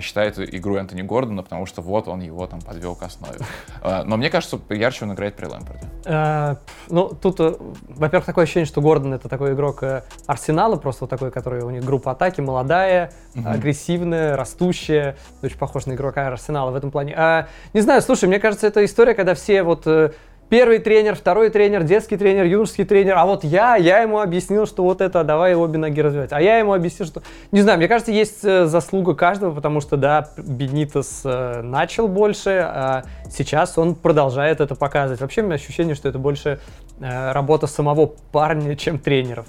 считает 0.00 0.38
игру 0.38 0.76
Энтони 0.76 1.02
Гордона, 1.02 1.42
потому 1.42 1.66
что 1.66 1.82
вот 1.82 2.08
он 2.08 2.20
его 2.20 2.46
там 2.46 2.60
подвел 2.60 2.94
к 2.94 3.02
основе. 3.02 3.38
Но 3.82 4.16
мне 4.16 4.30
кажется, 4.30 4.58
ярче 4.70 5.04
он 5.04 5.12
играет 5.12 5.36
при 5.36 5.46
Лэмпорде. 5.46 6.58
Ну, 6.88 7.08
тут, 7.08 7.38
во-первых, 7.38 8.24
такое 8.24 8.44
ощущение, 8.44 8.66
что 8.66 8.80
Гордон 8.80 9.14
это 9.14 9.28
такой 9.28 9.52
игрок 9.52 9.81
Арсенала, 10.26 10.76
просто 10.76 11.04
вот 11.04 11.10
такой, 11.10 11.30
который 11.30 11.62
у 11.62 11.70
них 11.70 11.84
группа 11.84 12.12
атаки, 12.12 12.40
молодая, 12.40 13.12
агрессивная, 13.44 14.36
растущая, 14.36 15.16
очень 15.42 15.58
похож 15.58 15.86
на 15.86 15.94
игрока 15.94 16.26
Арсенала 16.26 16.70
в 16.70 16.74
этом 16.74 16.90
плане. 16.90 17.14
А, 17.16 17.48
не 17.72 17.80
знаю, 17.80 18.02
слушай, 18.02 18.28
мне 18.28 18.38
кажется, 18.38 18.66
это 18.66 18.84
история, 18.84 19.14
когда 19.14 19.34
все 19.34 19.62
вот 19.62 19.86
э, 19.86 20.12
первый 20.52 20.80
тренер, 20.80 21.14
второй 21.14 21.48
тренер, 21.48 21.82
детский 21.82 22.18
тренер, 22.18 22.44
юношеский 22.44 22.84
тренер, 22.84 23.16
а 23.16 23.24
вот 23.24 23.42
я, 23.42 23.76
я 23.76 24.00
ему 24.00 24.20
объяснил, 24.20 24.66
что 24.66 24.82
вот 24.82 25.00
это, 25.00 25.24
давай 25.24 25.54
обе 25.54 25.78
ноги 25.78 25.98
развивать. 25.98 26.30
А 26.30 26.42
я 26.42 26.58
ему 26.58 26.74
объяснил, 26.74 27.08
что... 27.08 27.22
Не 27.52 27.62
знаю, 27.62 27.78
мне 27.78 27.88
кажется, 27.88 28.12
есть 28.12 28.44
э, 28.44 28.66
заслуга 28.66 29.14
каждого, 29.14 29.54
потому 29.54 29.80
что, 29.80 29.96
да, 29.96 30.28
Бенитос 30.36 31.22
э, 31.24 31.62
начал 31.62 32.06
больше, 32.06 32.50
а 32.70 33.04
сейчас 33.30 33.78
он 33.78 33.94
продолжает 33.94 34.60
это 34.60 34.74
показывать. 34.74 35.22
Вообще, 35.22 35.40
у 35.40 35.46
меня 35.46 35.54
ощущение, 35.54 35.94
что 35.94 36.10
это 36.10 36.18
больше 36.18 36.60
э, 37.00 37.32
работа 37.32 37.66
самого 37.66 38.12
парня, 38.30 38.76
чем 38.76 38.98
тренеров. 38.98 39.46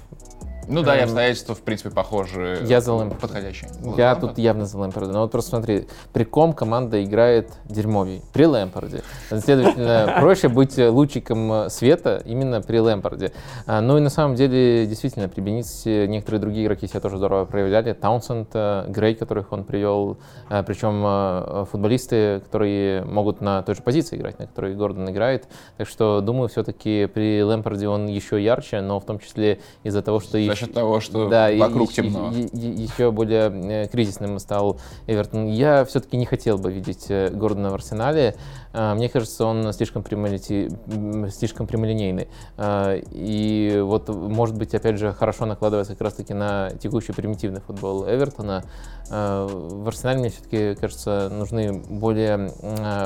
Ну 0.68 0.82
да, 0.82 0.96
и 0.96 1.00
Эм, 1.00 1.04
обстоятельства, 1.04 1.54
в 1.54 1.60
принципе, 1.62 1.90
похожи. 1.90 2.60
я 2.66 2.80
за 2.80 2.92
Лэмпорда. 2.92 3.20
Подходящие. 3.20 3.70
Я 3.96 4.14
тут 4.14 4.38
явно 4.38 4.66
за 4.66 4.78
Лэмпорда. 4.78 5.12
Но 5.12 5.22
вот 5.22 5.30
просто 5.30 5.50
смотри, 5.50 5.86
при 6.12 6.24
ком 6.24 6.52
команда 6.52 7.02
играет 7.04 7.50
дерьмовей? 7.66 8.22
При 8.32 8.46
Лэмпорде. 8.46 9.02
Следовательно, 9.30 10.16
проще 10.20 10.48
быть 10.48 10.76
лучиком 10.78 11.68
света 11.70 12.22
именно 12.24 12.60
при 12.62 12.78
Лэмпорде. 12.78 13.32
А, 13.66 13.80
Ну 13.80 13.98
и 13.98 14.00
на 14.00 14.10
самом 14.10 14.34
деле, 14.36 14.86
действительно, 14.86 15.28
при 15.28 15.40
Бенитсе 15.40 16.06
некоторые 16.06 16.40
другие 16.40 16.66
игроки 16.66 16.86
себя 16.86 17.00
тоже 17.00 17.16
здорово 17.18 17.44
проявляли. 17.44 17.92
Таунсенд, 17.92 18.48
э, 18.54 18.84
Грей, 18.88 19.14
которых 19.14 19.52
он 19.52 19.64
привел, 19.64 20.18
э, 20.50 20.62
причем 20.66 21.02
э, 21.04 21.64
футболисты, 21.70 22.40
которые 22.40 23.04
могут 23.04 23.40
на 23.40 23.62
той 23.62 23.74
же 23.74 23.82
позиции 23.82 24.16
играть, 24.16 24.38
на 24.38 24.46
которой 24.46 24.74
Гордон 24.74 25.10
играет. 25.10 25.46
Так 25.76 25.88
что, 25.88 26.20
думаю, 26.20 26.48
все-таки 26.48 27.06
при 27.06 27.42
Лэмпорде 27.42 27.88
он 27.88 28.06
еще 28.06 28.42
ярче, 28.42 28.80
но 28.80 29.00
в 29.00 29.04
том 29.04 29.18
числе 29.18 29.60
из-за 29.82 30.02
того, 30.02 30.20
что... 30.20 30.38
За 30.54 30.60
счет 30.60 30.72
того, 30.72 31.00
что 31.00 31.28
да, 31.28 31.50
вокруг 31.58 31.90
и- 31.90 31.94
темно. 31.94 32.30
и- 32.32 32.46
и- 32.56 32.82
еще 32.82 33.10
более 33.10 33.50
э, 33.84 33.88
кризисным 33.88 34.38
стал 34.38 34.78
Эвертон. 35.08 35.48
Я 35.48 35.84
все-таки 35.84 36.16
не 36.16 36.26
хотел 36.26 36.58
бы 36.58 36.72
видеть 36.72 37.06
э, 37.08 37.30
Гордона 37.30 37.70
в 37.70 37.74
Арсенале. 37.74 38.36
А, 38.74 38.94
Мне 38.94 39.08
кажется, 39.08 39.44
он 39.46 39.72
слишком, 39.72 40.02
прямолити- 40.02 41.30
слишком 41.30 41.66
прямолинейный. 41.66 42.28
А, 42.56 42.96
И 43.12 43.80
вот, 43.80 44.08
может 44.08 44.56
быть, 44.58 44.74
опять 44.74 44.98
же, 44.98 45.12
хорошо 45.12 45.46
накладывается 45.46 45.92
как 45.94 46.02
раз-таки 46.02 46.34
на 46.34 46.70
текущий 46.72 47.12
примитивный 47.12 47.60
футбол 47.60 48.04
Эвертона. 48.04 48.64
А, 49.10 49.46
В 49.46 49.86
Арсенале, 49.86 50.18
мне 50.20 50.30
все-таки 50.30 50.74
кажется, 50.74 51.28
нужны 51.30 51.72
более 51.72 52.50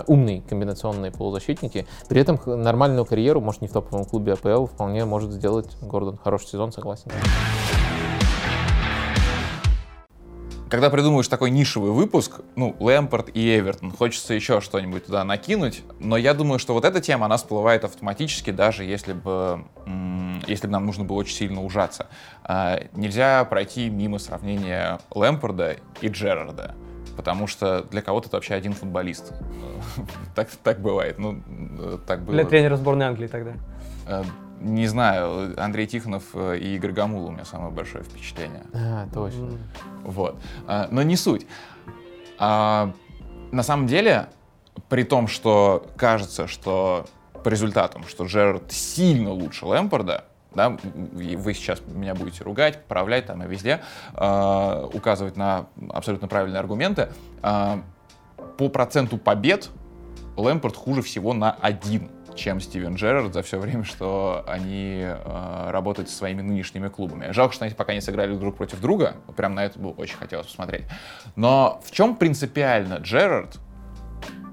умные 0.06 0.40
комбинационные 0.48 1.12
полузащитники. 1.12 1.86
При 2.08 2.20
этом 2.20 2.40
нормальную 2.46 3.04
карьеру, 3.04 3.40
может, 3.40 3.60
не 3.60 3.68
в 3.68 3.72
топовом 3.72 4.06
клубе 4.06 4.32
АПЛ, 4.32 4.64
вполне 4.66 5.04
может 5.04 5.32
сделать 5.32 5.76
Гордон. 5.82 6.16
Хороший 6.22 6.46
сезон, 6.48 6.72
согласен. 6.72 7.10
Когда 10.70 10.90
придумываешь 10.90 11.28
такой 11.28 11.50
нишевый 11.50 11.92
выпуск, 11.92 12.40
ну, 12.56 12.76
Лэмпорт 12.78 13.30
и 13.34 13.58
Эвертон, 13.58 13.90
хочется 13.90 14.34
еще 14.34 14.60
что-нибудь 14.60 15.06
туда 15.06 15.24
накинуть, 15.24 15.82
но 15.98 16.16
я 16.16 16.34
думаю, 16.34 16.58
что 16.58 16.74
вот 16.74 16.84
эта 16.84 17.00
тема, 17.00 17.26
она 17.26 17.36
всплывает 17.36 17.84
автоматически, 17.84 18.50
даже 18.50 18.84
если 18.84 19.12
бы, 19.14 19.64
если 20.46 20.66
бы 20.66 20.72
нам 20.72 20.84
нужно 20.84 21.04
было 21.04 21.16
очень 21.16 21.34
сильно 21.34 21.62
ужаться. 21.62 22.08
А, 22.44 22.80
нельзя 22.92 23.44
пройти 23.44 23.88
мимо 23.88 24.18
сравнения 24.18 25.00
Лэмпорда 25.10 25.76
и 26.00 26.08
Джерарда, 26.08 26.74
потому 27.16 27.46
что 27.46 27.84
для 27.84 28.02
кого-то 28.02 28.28
это 28.28 28.36
вообще 28.36 28.54
один 28.54 28.72
футболист. 28.72 29.32
Так, 30.34 30.48
так 30.62 30.80
бывает, 30.80 31.18
ну, 31.18 31.42
э, 31.78 31.98
так 32.06 32.22
было. 32.22 32.34
Для 32.34 32.44
тренера 32.44 32.76
сборной 32.76 33.06
Англии 33.06 33.26
тогда. 33.26 33.54
Э, 34.60 34.64
Не 34.64 34.86
знаю, 34.86 35.54
Андрей 35.62 35.86
Тихонов 35.86 36.24
э, 36.34 36.58
и 36.58 36.76
Игорь 36.76 36.92
Гамул 36.92 37.26
у 37.26 37.30
меня 37.30 37.44
самое 37.44 37.70
большое 37.70 38.04
впечатление. 38.04 38.62
А, 38.72 39.06
точно. 39.12 39.50
Вот. 40.04 40.36
А, 40.66 40.88
Но 40.90 41.02
не 41.02 41.16
суть. 41.16 41.46
А, 42.38 42.92
На 43.52 43.62
самом 43.62 43.86
деле, 43.86 44.28
при 44.88 45.02
том, 45.04 45.28
что 45.28 45.86
кажется, 45.96 46.46
что 46.46 47.06
по 47.42 47.48
результатам, 47.48 48.04
что 48.06 48.24
Джерард 48.24 48.70
сильно 48.72 49.30
лучше 49.30 49.64
Лэмпорда, 49.66 50.24
да, 50.54 50.76
вы 51.12 51.54
сейчас 51.54 51.80
меня 51.86 52.14
будете 52.14 52.42
ругать, 52.42 52.82
поправлять 52.82 53.26
там 53.26 53.42
и 53.42 53.46
везде, 53.46 53.80
а, 54.14 54.88
указывать 54.92 55.36
на 55.36 55.66
абсолютно 55.90 56.26
правильные 56.28 56.58
аргументы, 56.60 57.10
а, 57.42 57.80
по 58.56 58.68
проценту 58.68 59.18
побед 59.18 59.70
Лэмпорд 60.36 60.76
хуже 60.76 61.02
всего 61.02 61.32
на 61.32 61.52
один, 61.52 62.10
чем 62.38 62.60
Стивен 62.60 62.94
Джерард 62.94 63.34
за 63.34 63.42
все 63.42 63.58
время, 63.58 63.84
что 63.84 64.44
они 64.46 65.02
э, 65.02 65.70
работают 65.70 66.08
со 66.08 66.16
своими 66.16 66.40
нынешними 66.40 66.88
клубами. 66.88 67.32
Жалко, 67.32 67.54
что 67.54 67.64
они 67.64 67.74
пока 67.74 67.92
не 67.92 68.00
сыграли 68.00 68.34
друг 68.34 68.56
против 68.56 68.80
друга. 68.80 69.16
Вот 69.26 69.36
прям 69.36 69.54
на 69.54 69.64
это 69.64 69.78
было 69.78 69.92
очень 69.92 70.16
хотелось 70.16 70.46
посмотреть. 70.46 70.84
Но 71.36 71.80
в 71.84 71.90
чем 71.90 72.16
принципиально 72.16 72.94
Джерард 72.94 73.58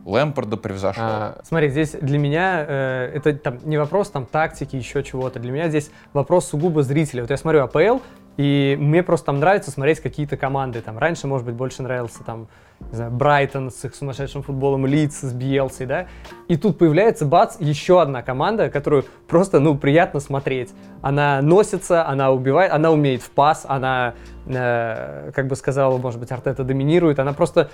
Лэмпорда 0.05 0.57
превзошел? 0.57 1.03
А, 1.03 1.41
Смотри, 1.43 1.69
здесь 1.69 1.91
для 1.91 2.17
меня 2.17 2.65
э, 2.67 3.11
это 3.15 3.33
там 3.33 3.59
не 3.63 3.77
вопрос 3.77 4.09
там 4.09 4.25
тактики, 4.25 4.75
еще 4.75 5.03
чего-то. 5.03 5.39
Для 5.39 5.51
меня 5.51 5.69
здесь 5.69 5.89
вопрос 6.13 6.49
сугубо 6.49 6.83
зрителя. 6.83 7.21
Вот 7.21 7.31
я 7.31 7.37
смотрю 7.37 7.63
АПЛ, 7.63 7.99
и 8.37 8.75
мне 8.79 9.01
просто 9.01 9.27
там 9.27 9.39
нравится 9.39 9.71
смотреть 9.71 10.01
какие-то 10.01 10.35
команды. 10.37 10.81
Там 10.81 10.97
раньше, 10.97 11.27
может 11.27 11.45
быть, 11.45 11.55
больше 11.55 11.83
нравился 11.83 12.23
там, 12.23 12.47
не 12.91 12.95
знаю, 12.95 13.11
Брайтон 13.11 13.71
с 13.71 13.85
их 13.85 13.95
сумасшедшим 13.95 14.43
футболом, 14.43 14.85
Лидс 14.85 15.21
с 15.21 15.33
Биелсой, 15.33 15.85
да. 15.85 16.07
И 16.49 16.57
тут 16.57 16.77
появляется, 16.77 17.25
бац, 17.25 17.55
еще 17.59 18.01
одна 18.01 18.21
команда, 18.21 18.69
которую 18.69 19.05
просто, 19.27 19.59
ну, 19.59 19.77
приятно 19.77 20.19
смотреть. 20.19 20.73
Она 21.01 21.41
носится, 21.41 22.05
она 22.05 22.31
убивает, 22.31 22.73
она 22.73 22.91
умеет 22.91 23.21
в 23.21 23.29
пас, 23.31 23.65
она, 23.67 24.15
как 24.45 25.47
бы 25.47 25.55
сказал, 25.55 25.97
может 25.97 26.19
быть, 26.19 26.31
Артета 26.31 26.63
доминирует, 26.63 27.19
она 27.19 27.33
просто, 27.33 27.69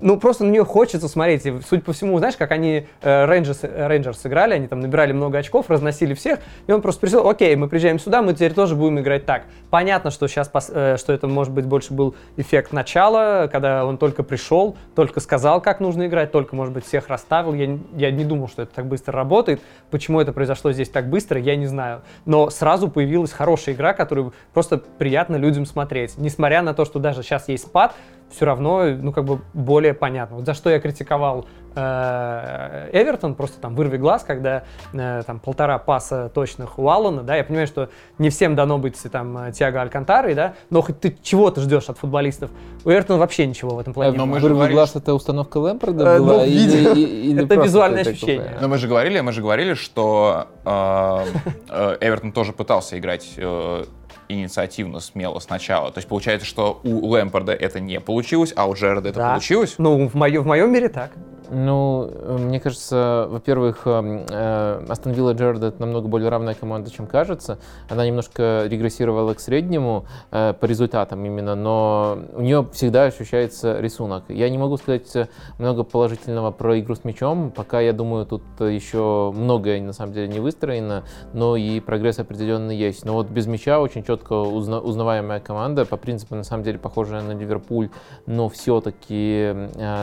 ну, 0.00 0.18
просто 0.20 0.44
на 0.44 0.50
нее 0.50 0.64
хочется 0.64 1.08
смотреть. 1.08 1.46
И, 1.46 1.60
судя 1.66 1.82
по 1.82 1.92
всему, 1.92 2.18
знаешь, 2.18 2.36
как 2.36 2.50
они 2.52 2.86
э, 3.00 3.24
Рейнджерс, 3.24 3.60
э, 3.62 3.86
Рейнджерс 3.86 4.26
играли, 4.26 4.54
они 4.54 4.68
там 4.68 4.80
набирали 4.80 5.12
много 5.12 5.38
очков, 5.38 5.70
разносили 5.70 6.12
всех, 6.14 6.40
и 6.66 6.72
он 6.72 6.82
просто 6.82 7.00
пришел, 7.00 7.28
окей, 7.28 7.56
мы 7.56 7.68
приезжаем 7.68 7.98
сюда, 7.98 8.20
мы 8.20 8.34
теперь 8.34 8.52
тоже 8.52 8.76
будем 8.76 9.00
играть 9.00 9.24
так. 9.24 9.44
Понятно, 9.70 10.10
что 10.10 10.28
сейчас, 10.28 10.48
что 10.48 11.12
это, 11.12 11.26
может 11.26 11.52
быть, 11.54 11.64
больше 11.64 11.94
был 11.94 12.14
эффект 12.36 12.72
начала, 12.72 13.48
когда 13.50 13.86
он 13.86 13.96
только 13.96 14.22
пришел, 14.22 14.76
только 14.94 15.20
сказал, 15.20 15.60
как 15.60 15.80
нужно 15.80 16.06
играть, 16.06 16.32
только, 16.32 16.54
может 16.54 16.74
быть, 16.74 16.84
всех 16.84 17.08
расставил. 17.08 17.54
Я, 17.54 17.78
я 17.96 18.10
не 18.10 18.24
думал, 18.24 18.48
что 18.48 18.62
это 18.62 18.74
так 18.74 18.86
быстро 18.86 19.14
работает. 19.14 19.60
Почему 19.90 20.20
это 20.20 20.32
произошло 20.32 20.72
здесь 20.72 20.90
так 20.90 21.08
быстро, 21.08 21.40
я 21.40 21.56
не 21.56 21.66
знаю. 21.66 22.02
Но 22.26 22.50
сразу 22.50 22.88
появилась 22.88 23.32
хорошая 23.32 23.74
игра, 23.74 23.94
которую 23.94 24.34
просто 24.52 24.78
приятно 24.78 25.36
людям 25.36 25.64
смотреть. 25.64 25.93
Несмотря 26.16 26.62
на 26.62 26.74
то, 26.74 26.84
что 26.84 26.98
даже 26.98 27.22
сейчас 27.22 27.48
есть 27.48 27.64
спад, 27.66 27.94
все 28.30 28.46
равно, 28.46 28.84
ну, 28.84 29.12
как 29.12 29.24
бы 29.24 29.40
более 29.52 29.94
понятно. 29.94 30.36
Вот 30.36 30.46
за 30.46 30.54
что 30.54 30.68
я 30.70 30.80
критиковал 30.80 31.46
э, 31.76 32.88
Эвертон, 32.92 33.34
просто 33.34 33.60
там 33.60 33.74
вырви 33.74 33.96
глаз, 33.96 34.24
когда 34.24 34.64
э, 34.92 35.22
там 35.26 35.38
полтора 35.38 35.78
паса 35.78 36.28
точных 36.30 36.78
у 36.78 36.88
Аллана, 36.88 37.22
да, 37.22 37.36
я 37.36 37.44
понимаю, 37.44 37.66
что 37.66 37.90
не 38.18 38.30
всем 38.30 38.54
дано 38.56 38.78
быть 38.78 39.00
там 39.12 39.38
э, 39.38 39.52
Тиаго 39.52 39.82
Алькантарой, 39.82 40.34
да, 40.34 40.54
но 40.70 40.82
хоть 40.82 41.00
ты 41.00 41.16
чего-то 41.22 41.60
ждешь 41.60 41.88
от 41.88 41.98
футболистов. 41.98 42.50
У 42.84 42.90
Эвертона 42.90 43.18
вообще 43.18 43.46
ничего 43.46 43.76
в 43.76 43.78
этом 43.78 43.92
плане. 43.94 44.16
Но 44.16 44.24
нет. 44.24 44.32
мы 44.34 44.38
же 44.40 44.42
Вырвый 44.44 44.58
говорили, 44.58 44.74
глаз 44.76 44.96
это 44.96 45.14
установка 45.14 45.58
Лэмпорда 45.58 46.04
Э, 46.04 46.18
была? 46.18 46.32
ну, 46.38 46.44
или- 46.44 46.98
и- 47.00 47.30
или 47.30 47.44
это 47.44 47.54
визуальное 47.56 48.00
ощущение. 48.02 48.40
такое? 48.44 48.60
Но 48.60 48.68
мы 48.68 48.78
же 48.78 48.88
говорили, 48.88 49.20
мы 49.20 49.32
же 49.32 49.42
говорили, 49.42 49.74
что 49.74 50.48
э, 50.64 51.24
э, 51.68 51.96
Эвертон 52.00 52.32
тоже 52.32 52.52
пытался 52.52 52.98
играть 52.98 53.34
э, 53.36 53.84
инициативно, 54.34 55.00
смело 55.00 55.38
сначала. 55.38 55.90
То 55.90 55.98
есть 55.98 56.08
получается, 56.08 56.46
что 56.46 56.80
у 56.84 57.06
Лэмпорда 57.08 57.52
это 57.52 57.80
не 57.80 58.00
получилось, 58.00 58.52
а 58.56 58.66
у 58.68 58.74
Джерарда 58.74 59.08
это 59.10 59.18
Да. 59.18 59.30
получилось. 59.30 59.74
Ну, 59.78 60.08
в, 60.08 60.14
моё- 60.14 60.42
в 60.42 60.46
моем 60.46 60.72
мире 60.72 60.88
так. 60.88 61.10
Ну, 61.54 62.10
э, 62.10 62.36
мне 62.36 62.58
кажется, 62.58 63.28
во-первых, 63.30 63.86
эм, 63.86 64.26
э, 64.28 64.84
Астон 64.88 65.12
Вилла 65.12 65.34
Джерарда 65.34 65.68
это 65.68 65.80
намного 65.80 66.08
более 66.08 66.28
равная 66.28 66.54
команда, 66.54 66.90
чем 66.90 67.06
кажется. 67.06 67.58
Она 67.88 68.04
немножко 68.04 68.64
регрессировала 68.66 69.34
к 69.34 69.40
среднему 69.40 70.04
э, 70.32 70.52
по 70.58 70.64
результатам 70.64 71.24
именно, 71.24 71.54
но 71.54 72.18
у 72.34 72.40
нее 72.40 72.66
всегда 72.72 73.04
ощущается 73.04 73.78
рисунок. 73.78 74.24
Я 74.28 74.50
не 74.50 74.58
могу 74.58 74.76
сказать 74.78 75.28
много 75.58 75.84
положительного 75.84 76.50
про 76.50 76.80
игру 76.80 76.96
с 76.96 77.04
мячом, 77.04 77.52
пока, 77.52 77.80
я 77.80 77.92
думаю, 77.92 78.26
тут 78.26 78.42
еще 78.58 79.32
многое 79.32 79.80
на 79.80 79.92
самом 79.92 80.12
деле 80.12 80.26
не 80.26 80.40
выстроено, 80.40 81.04
но 81.34 81.54
и 81.54 81.78
прогресс 81.78 82.18
определенно 82.18 82.72
есть. 82.72 83.04
Но 83.04 83.12
вот 83.12 83.28
без 83.28 83.46
мяча 83.46 83.78
очень 83.78 84.02
четко 84.02 84.32
узна- 84.32 84.80
узнаваемая 84.80 85.38
команда, 85.38 85.84
по 85.84 85.96
принципу, 85.96 86.34
на 86.34 86.42
самом 86.42 86.64
деле, 86.64 86.80
похожая 86.80 87.22
на 87.22 87.32
Ливерпуль, 87.32 87.90
но 88.26 88.48
все-таки 88.48 89.54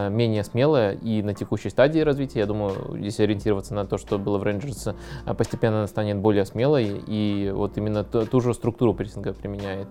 менее 0.09 0.45
смелая 0.45 0.93
и 0.93 1.21
на 1.21 1.33
текущей 1.41 1.69
стадии 1.69 1.99
развития. 2.01 2.39
Я 2.39 2.45
думаю, 2.45 2.95
если 2.95 3.23
ориентироваться 3.23 3.73
на 3.73 3.85
то, 3.85 3.97
что 3.97 4.19
было 4.19 4.37
в 4.37 4.43
Рейнджерс, 4.43 4.87
э, 5.25 5.33
постепенно 5.33 5.79
она 5.79 5.87
станет 5.87 6.17
более 6.17 6.45
смелой 6.45 7.01
и 7.07 7.51
вот 7.51 7.77
именно 7.77 8.03
ту, 8.03 8.27
ту 8.27 8.41
же 8.41 8.53
структуру 8.53 8.93
прессинга 8.93 9.33
применяет. 9.33 9.87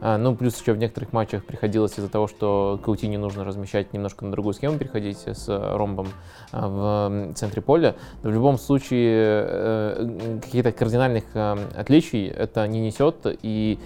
А, 0.00 0.18
Ну, 0.18 0.34
плюс 0.34 0.60
еще 0.60 0.72
в 0.72 0.78
некоторых 0.78 1.12
матчах 1.12 1.44
приходилось 1.44 1.98
из-за 1.98 2.08
того, 2.08 2.26
что 2.26 2.80
Каутини 2.84 3.16
нужно 3.16 3.44
размещать 3.44 3.92
немножко 3.92 4.24
на 4.24 4.32
другую 4.32 4.54
схему, 4.54 4.76
переходить 4.76 5.18
с 5.18 5.48
э, 5.48 5.76
ромбом 5.76 6.08
а, 6.50 7.28
в 7.30 7.34
центре 7.34 7.62
поля. 7.62 7.94
Но 8.24 8.30
в 8.30 8.32
любом 8.32 8.58
случае 8.58 9.44
э, 9.48 10.38
каких-то 10.42 10.72
кардинальных 10.72 11.24
э, 11.34 11.56
отличий 11.76 12.26
это 12.26 12.66
не 12.66 12.80
несет, 12.80 13.26
и 13.42 13.78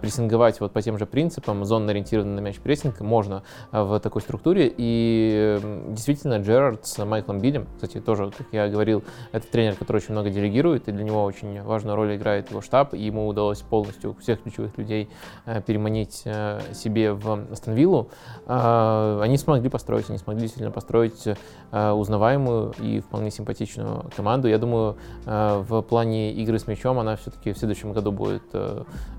прессинговать 0.00 0.60
вот 0.60 0.72
по 0.72 0.82
тем 0.82 0.98
же 0.98 1.06
принципам, 1.06 1.64
зонно-ориентированный 1.64 2.34
на 2.34 2.40
мяч 2.40 2.58
прессинг 2.60 3.00
можно 3.00 3.42
в 3.72 3.98
такой 3.98 4.22
структуре. 4.22 4.72
И 4.76 5.58
действительно 5.88 6.38
Джерард 6.50 6.84
с 6.84 7.04
Майклом 7.04 7.38
Бидем, 7.38 7.68
кстати, 7.76 8.00
тоже, 8.00 8.32
как 8.36 8.48
я 8.50 8.68
говорил, 8.68 9.04
это 9.30 9.46
тренер, 9.46 9.76
который 9.76 9.98
очень 9.98 10.12
много 10.12 10.30
делегирует, 10.30 10.88
и 10.88 10.92
для 10.92 11.04
него 11.04 11.22
очень 11.22 11.62
важную 11.62 11.94
роль 11.94 12.16
играет 12.16 12.50
его 12.50 12.60
штаб, 12.60 12.92
и 12.92 12.98
ему 12.98 13.28
удалось 13.28 13.60
полностью 13.60 14.16
всех 14.20 14.42
ключевых 14.42 14.76
людей 14.76 15.08
э, 15.46 15.62
переманить 15.62 16.22
э, 16.24 16.60
себе 16.74 17.12
в 17.12 17.52
Астон 17.52 17.74
Виллу. 17.74 18.10
Э, 18.46 19.20
Они 19.22 19.38
смогли 19.38 19.70
построить, 19.70 20.10
они 20.10 20.18
смогли 20.18 20.42
действительно 20.42 20.72
построить 20.72 21.24
э, 21.26 21.90
узнаваемую 21.92 22.74
и 22.80 22.98
вполне 22.98 23.30
симпатичную 23.30 24.10
команду. 24.16 24.48
Я 24.48 24.58
думаю, 24.58 24.96
в 25.24 25.82
плане 25.82 26.32
игры 26.32 26.58
с 26.58 26.66
мячом 26.66 26.98
она 26.98 27.14
все-таки 27.14 27.52
в 27.52 27.58
следующем 27.58 27.92
году 27.92 28.10
будет 28.10 28.42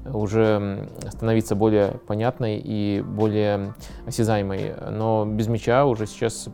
уже 0.05 0.89
становиться 1.09 1.55
более 1.55 1.99
понятной 2.07 2.59
и 2.61 3.01
более 3.01 3.73
осязаемой. 4.05 4.73
Но 4.89 5.25
без 5.25 5.47
мяча 5.47 5.85
уже 5.85 6.07
сейчас 6.07 6.49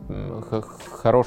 хорош, 0.90 1.26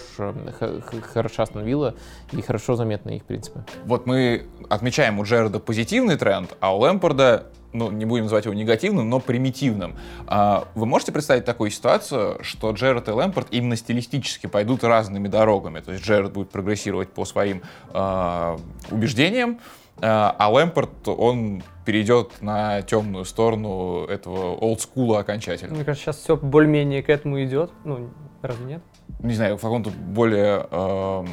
хороша 1.14 1.44
Астон 1.44 1.64
Вилла 1.64 1.96
и 2.32 2.42
хорошо 2.42 2.76
заметны 2.76 3.18
их 3.18 3.26
принципы. 3.26 3.64
Вот 3.86 4.06
мы 4.06 4.48
отмечаем 4.70 5.20
у 5.20 5.24
Джерарда 5.24 5.60
позитивный 5.60 6.18
тренд, 6.18 6.56
а 6.60 6.76
у 6.76 6.80
Лэмпорда, 6.80 7.48
ну, 7.74 7.90
не 7.92 8.06
будем 8.06 8.24
называть 8.24 8.46
его 8.46 8.54
негативным, 8.54 9.10
но 9.10 9.20
примитивным. 9.20 9.96
А 10.28 10.68
вы 10.76 10.86
можете 10.86 11.12
представить 11.12 11.46
такую 11.46 11.72
ситуацию, 11.72 12.44
что 12.44 12.72
Джерард 12.72 13.08
и 13.08 13.12
Лэмпорд 13.12 13.48
именно 13.52 13.76
стилистически 13.76 14.48
пойдут 14.48 14.84
разными 14.84 15.28
дорогами? 15.28 15.80
То 15.80 15.92
есть 15.94 16.04
Джерард 16.04 16.34
будет 16.34 16.50
прогрессировать 16.50 17.10
по 17.10 17.26
своим 17.26 17.62
а, 17.94 18.58
убеждениям, 18.90 19.60
а 20.02 20.36
а 20.38 20.52
Лэмпорд, 20.52 21.08
он 21.08 21.64
перейдет 21.86 22.42
на 22.42 22.82
темную 22.82 23.26
сторону 23.26 24.06
этого 24.06 24.56
олдскула 24.56 25.20
окончательно. 25.20 25.76
Мне 25.76 25.84
кажется, 25.84 26.06
сейчас 26.06 26.18
все 26.18 26.38
более-менее 26.38 27.04
к 27.04 27.10
этому 27.10 27.44
идет. 27.44 27.72
Ну, 27.84 28.10
разве 28.42 28.66
нет? 28.66 28.82
Не 29.20 29.34
знаю, 29.34 29.58
в 29.58 29.62
каком-то 29.62 29.90
более, 29.92 30.66
эм, 30.72 31.28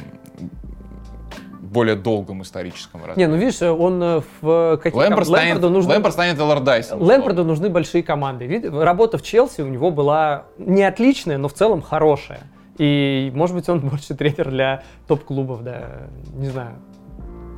более 1.61 1.95
долгом 1.95 2.41
историческом 2.43 3.01
развитии. 3.05 3.19
Не, 3.19 3.27
ну 3.27 3.35
видишь, 3.37 3.61
он 3.61 4.01
э, 4.01 4.21
в 4.41 4.77
каких 4.77 4.95
Лэмпорд 4.97 5.27
станет, 5.27 5.53
Лэмпорду 5.55 5.69
нужны... 5.69 5.91
Лэмпорд 5.93 6.13
станет 6.13 6.39
Эллардайсом. 6.39 7.01
Лэмпорду 7.01 7.43
нужны 7.43 7.69
большие 7.69 8.03
команды. 8.03 8.45
Вид- 8.45 8.65
Работа 8.65 9.17
в 9.17 9.21
Челси 9.23 9.61
у 9.61 9.67
него 9.67 9.91
была 9.91 10.45
не 10.57 10.83
отличная, 10.83 11.37
но 11.37 11.47
в 11.47 11.53
целом 11.53 11.81
хорошая. 11.81 12.41
И, 12.77 13.31
может 13.35 13.55
быть, 13.55 13.67
он 13.69 13.79
больше 13.89 14.15
тренер 14.15 14.49
для 14.49 14.83
топ-клубов, 15.07 15.63
да, 15.63 16.07
не 16.33 16.47
знаю. 16.47 16.75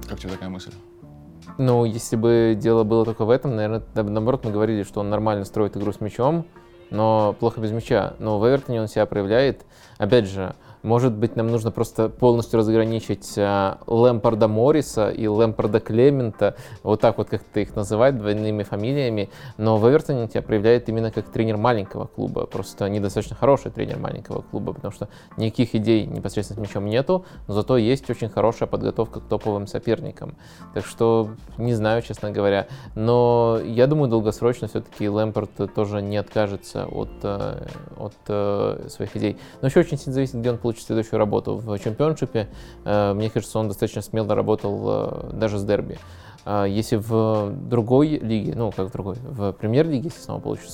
Как 0.09 0.19
тебе 0.19 0.31
такая 0.31 0.49
мысль? 0.49 0.71
Ну, 1.57 1.85
если 1.85 2.15
бы 2.15 2.55
дело 2.57 2.83
было 2.83 3.05
только 3.05 3.25
в 3.25 3.29
этом, 3.29 3.55
наверное, 3.55 3.83
наоборот, 3.93 4.45
мы 4.45 4.51
говорили, 4.51 4.83
что 4.83 4.99
он 5.01 5.09
нормально 5.09 5.45
строит 5.45 5.75
игру 5.77 5.91
с 5.91 6.01
мячом, 6.01 6.45
но 6.91 7.35
плохо 7.39 7.59
без 7.59 7.71
мяча. 7.71 8.13
Но 8.19 8.37
в 8.37 8.47
Эвертоне 8.47 8.81
он 8.81 8.87
себя 8.87 9.05
проявляет. 9.07 9.61
Опять 9.97 10.27
же, 10.27 10.53
Может 10.83 11.13
быть, 11.13 11.35
нам 11.35 11.47
нужно 11.47 11.71
просто 11.71 12.09
полностью 12.09 12.59
разграничить 12.59 13.37
э, 13.37 13.75
Лэмпорда 13.85 14.47
Морриса 14.47 15.09
и 15.09 15.27
Лэмпорда 15.27 15.79
Клемента, 15.79 16.55
вот 16.81 17.01
так 17.01 17.17
вот, 17.17 17.29
как 17.29 17.43
ты 17.43 17.63
их 17.63 17.75
называют, 17.75 18.17
двойными 18.17 18.63
фамилиями, 18.63 19.29
но 19.57 19.77
в 19.77 19.87
Эвертоне 19.87 20.27
тебя 20.27 20.41
проявляет 20.41 20.89
именно 20.89 21.11
как 21.11 21.29
тренер 21.29 21.57
маленького 21.57 22.07
клуба, 22.07 22.47
просто 22.47 22.89
недостаточно 22.89 23.35
хороший 23.35 23.69
тренер 23.71 23.99
маленького 23.99 24.41
клуба, 24.41 24.73
потому 24.73 24.91
что 24.91 25.07
никаких 25.37 25.75
идей 25.75 26.05
непосредственно 26.07 26.65
с 26.65 26.67
мячом 26.67 26.85
нету, 26.87 27.25
но 27.47 27.53
зато 27.53 27.77
есть 27.77 28.09
очень 28.09 28.29
хорошая 28.29 28.67
подготовка 28.67 29.19
к 29.19 29.23
топовым 29.27 29.67
соперникам. 29.67 30.35
Так 30.73 30.85
что, 30.85 31.29
не 31.57 31.75
знаю, 31.75 32.01
честно 32.01 32.31
говоря, 32.31 32.67
но 32.95 33.59
я 33.63 33.85
думаю, 33.85 34.09
долгосрочно 34.09 34.67
все-таки 34.67 35.07
Лэмпорд 35.07 35.73
тоже 35.75 36.01
не 36.01 36.17
откажется 36.17 36.85
от, 36.85 37.11
э, 37.23 37.67
от 37.97 38.15
э, 38.27 38.87
своих 38.89 39.15
идей. 39.15 39.37
Но 39.61 39.67
еще 39.67 39.81
очень 39.81 39.97
сильно 39.97 40.13
зависит, 40.13 40.35
где 40.35 40.49
он 40.49 40.57
получит 40.71 40.85
следующую 40.85 41.19
работу. 41.19 41.57
В 41.57 41.77
чемпионшипе, 41.79 42.47
э, 42.85 43.13
мне 43.13 43.29
кажется, 43.29 43.59
он 43.59 43.67
достаточно 43.67 44.01
смело 44.01 44.35
работал 44.35 45.31
даже 45.33 45.57
с 45.57 45.63
дерби. 45.63 45.97
А 46.43 46.65
если 46.65 46.95
в 46.95 47.51
другой 47.69 48.17
лиге, 48.17 48.53
ну 48.55 48.71
как 48.71 48.87
в 48.87 48.91
другой, 48.91 49.15
в 49.21 49.51
премьер-лиге, 49.53 50.05
если 50.05 50.21
снова 50.21 50.39
получит, 50.39 50.69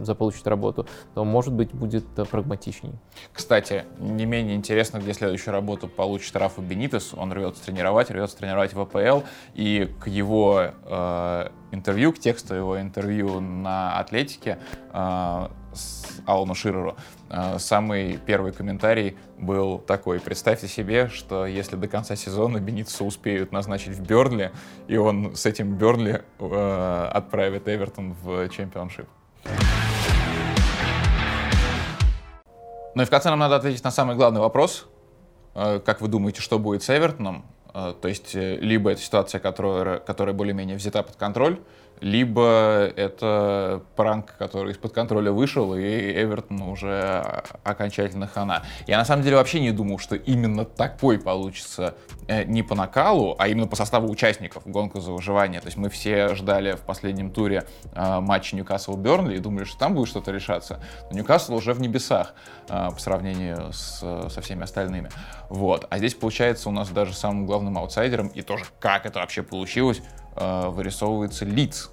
заполучит 0.00 0.46
работу, 0.46 0.86
то 1.14 1.24
может 1.24 1.52
быть 1.52 1.72
будет 1.72 2.04
прагматичней. 2.30 2.92
Кстати, 3.32 3.84
не 3.98 4.26
менее 4.26 4.56
интересно, 4.56 4.98
где 4.98 5.12
следующую 5.14 5.52
работу 5.52 5.86
получит 5.86 6.34
Рафа 6.34 6.60
Бенитес. 6.60 7.12
Он 7.16 7.32
рвется 7.32 7.64
тренировать, 7.64 8.10
рвется 8.10 8.36
тренировать 8.36 8.74
в 8.74 8.80
АПЛ, 8.80 9.24
и 9.54 9.88
к 10.00 10.08
его 10.08 10.70
э, 10.86 11.48
интервью, 11.70 12.12
к 12.12 12.18
тексту 12.18 12.54
его 12.54 12.80
интервью 12.80 13.38
на 13.38 13.98
Атлетике 13.98 14.58
э, 14.92 15.48
Алану 16.26 16.54
Ширеру, 16.54 16.96
э, 17.30 17.58
самый 17.58 18.18
первый 18.18 18.52
комментарий 18.52 19.16
был 19.38 19.78
такой. 19.78 20.20
Представьте 20.20 20.68
себе, 20.68 21.08
что 21.08 21.46
если 21.46 21.76
до 21.76 21.88
конца 21.88 22.16
сезона 22.16 22.58
Бенитса 22.58 23.04
успеют 23.04 23.52
назначить 23.52 23.96
в 23.96 24.02
Бернли, 24.02 24.52
и 24.86 24.96
он 24.96 25.34
с 25.34 25.46
этим 25.46 25.74
Бернли 25.76 26.22
э, 26.38 27.08
отправит 27.12 27.68
Эвертон 27.68 28.14
в 28.22 28.48
чемпионшип. 28.48 29.06
Ну 32.94 33.02
и 33.02 33.04
в 33.06 33.10
конце 33.10 33.30
нам 33.30 33.38
надо 33.38 33.56
ответить 33.56 33.82
на 33.84 33.90
самый 33.90 34.16
главный 34.16 34.40
вопрос. 34.40 34.86
Э, 35.54 35.80
как 35.84 36.00
вы 36.00 36.08
думаете, 36.08 36.40
что 36.40 36.58
будет 36.58 36.82
с 36.82 36.90
Эвертоном? 36.90 37.44
Э, 37.74 37.94
то 38.00 38.08
есть 38.08 38.34
либо 38.34 38.90
это 38.90 39.00
ситуация, 39.00 39.40
которая, 39.40 39.98
которая 39.98 40.34
более-менее 40.34 40.76
взята 40.76 41.02
под 41.02 41.16
контроль, 41.16 41.58
либо 42.02 42.92
это 42.96 43.82
пранк, 43.94 44.34
который 44.36 44.72
из-под 44.72 44.92
контроля 44.92 45.30
вышел, 45.30 45.74
и 45.74 45.80
Эвертон 45.80 46.60
уже 46.62 47.42
окончательно 47.62 48.26
хана. 48.26 48.64
Я 48.88 48.98
на 48.98 49.04
самом 49.04 49.22
деле 49.22 49.36
вообще 49.36 49.60
не 49.60 49.70
думал, 49.70 49.98
что 49.98 50.16
именно 50.16 50.64
такой 50.64 51.20
получится 51.20 51.94
э, 52.26 52.42
не 52.42 52.64
по 52.64 52.74
накалу, 52.74 53.36
а 53.38 53.46
именно 53.46 53.68
по 53.68 53.76
составу 53.76 54.10
участников 54.10 54.66
гонку 54.66 55.00
за 55.00 55.12
выживание. 55.12 55.60
То 55.60 55.68
есть 55.68 55.78
мы 55.78 55.88
все 55.90 56.34
ждали 56.34 56.72
в 56.72 56.80
последнем 56.80 57.30
туре 57.30 57.64
э, 57.94 58.20
матч 58.20 58.52
Ньюкасл-Бернли 58.52 59.36
и 59.36 59.38
думали, 59.38 59.64
что 59.64 59.78
там 59.78 59.94
будет 59.94 60.08
что-то 60.08 60.32
решаться. 60.32 60.80
Но 61.10 61.18
Ньюкасл 61.18 61.54
уже 61.54 61.72
в 61.72 61.80
небесах 61.80 62.34
э, 62.68 62.88
по 62.92 62.98
сравнению 62.98 63.72
с, 63.72 64.00
со 64.28 64.40
всеми 64.40 64.64
остальными. 64.64 65.08
Вот. 65.48 65.86
А 65.88 65.98
здесь, 65.98 66.14
получается, 66.14 66.68
у 66.68 66.72
нас 66.72 66.88
даже 66.88 67.14
самым 67.14 67.46
главным 67.46 67.78
аутсайдером, 67.78 68.26
и 68.26 68.42
тоже 68.42 68.64
как 68.80 69.06
это 69.06 69.20
вообще 69.20 69.44
получилось, 69.44 70.02
вырисовывается 70.36 71.44
лиц 71.44 71.90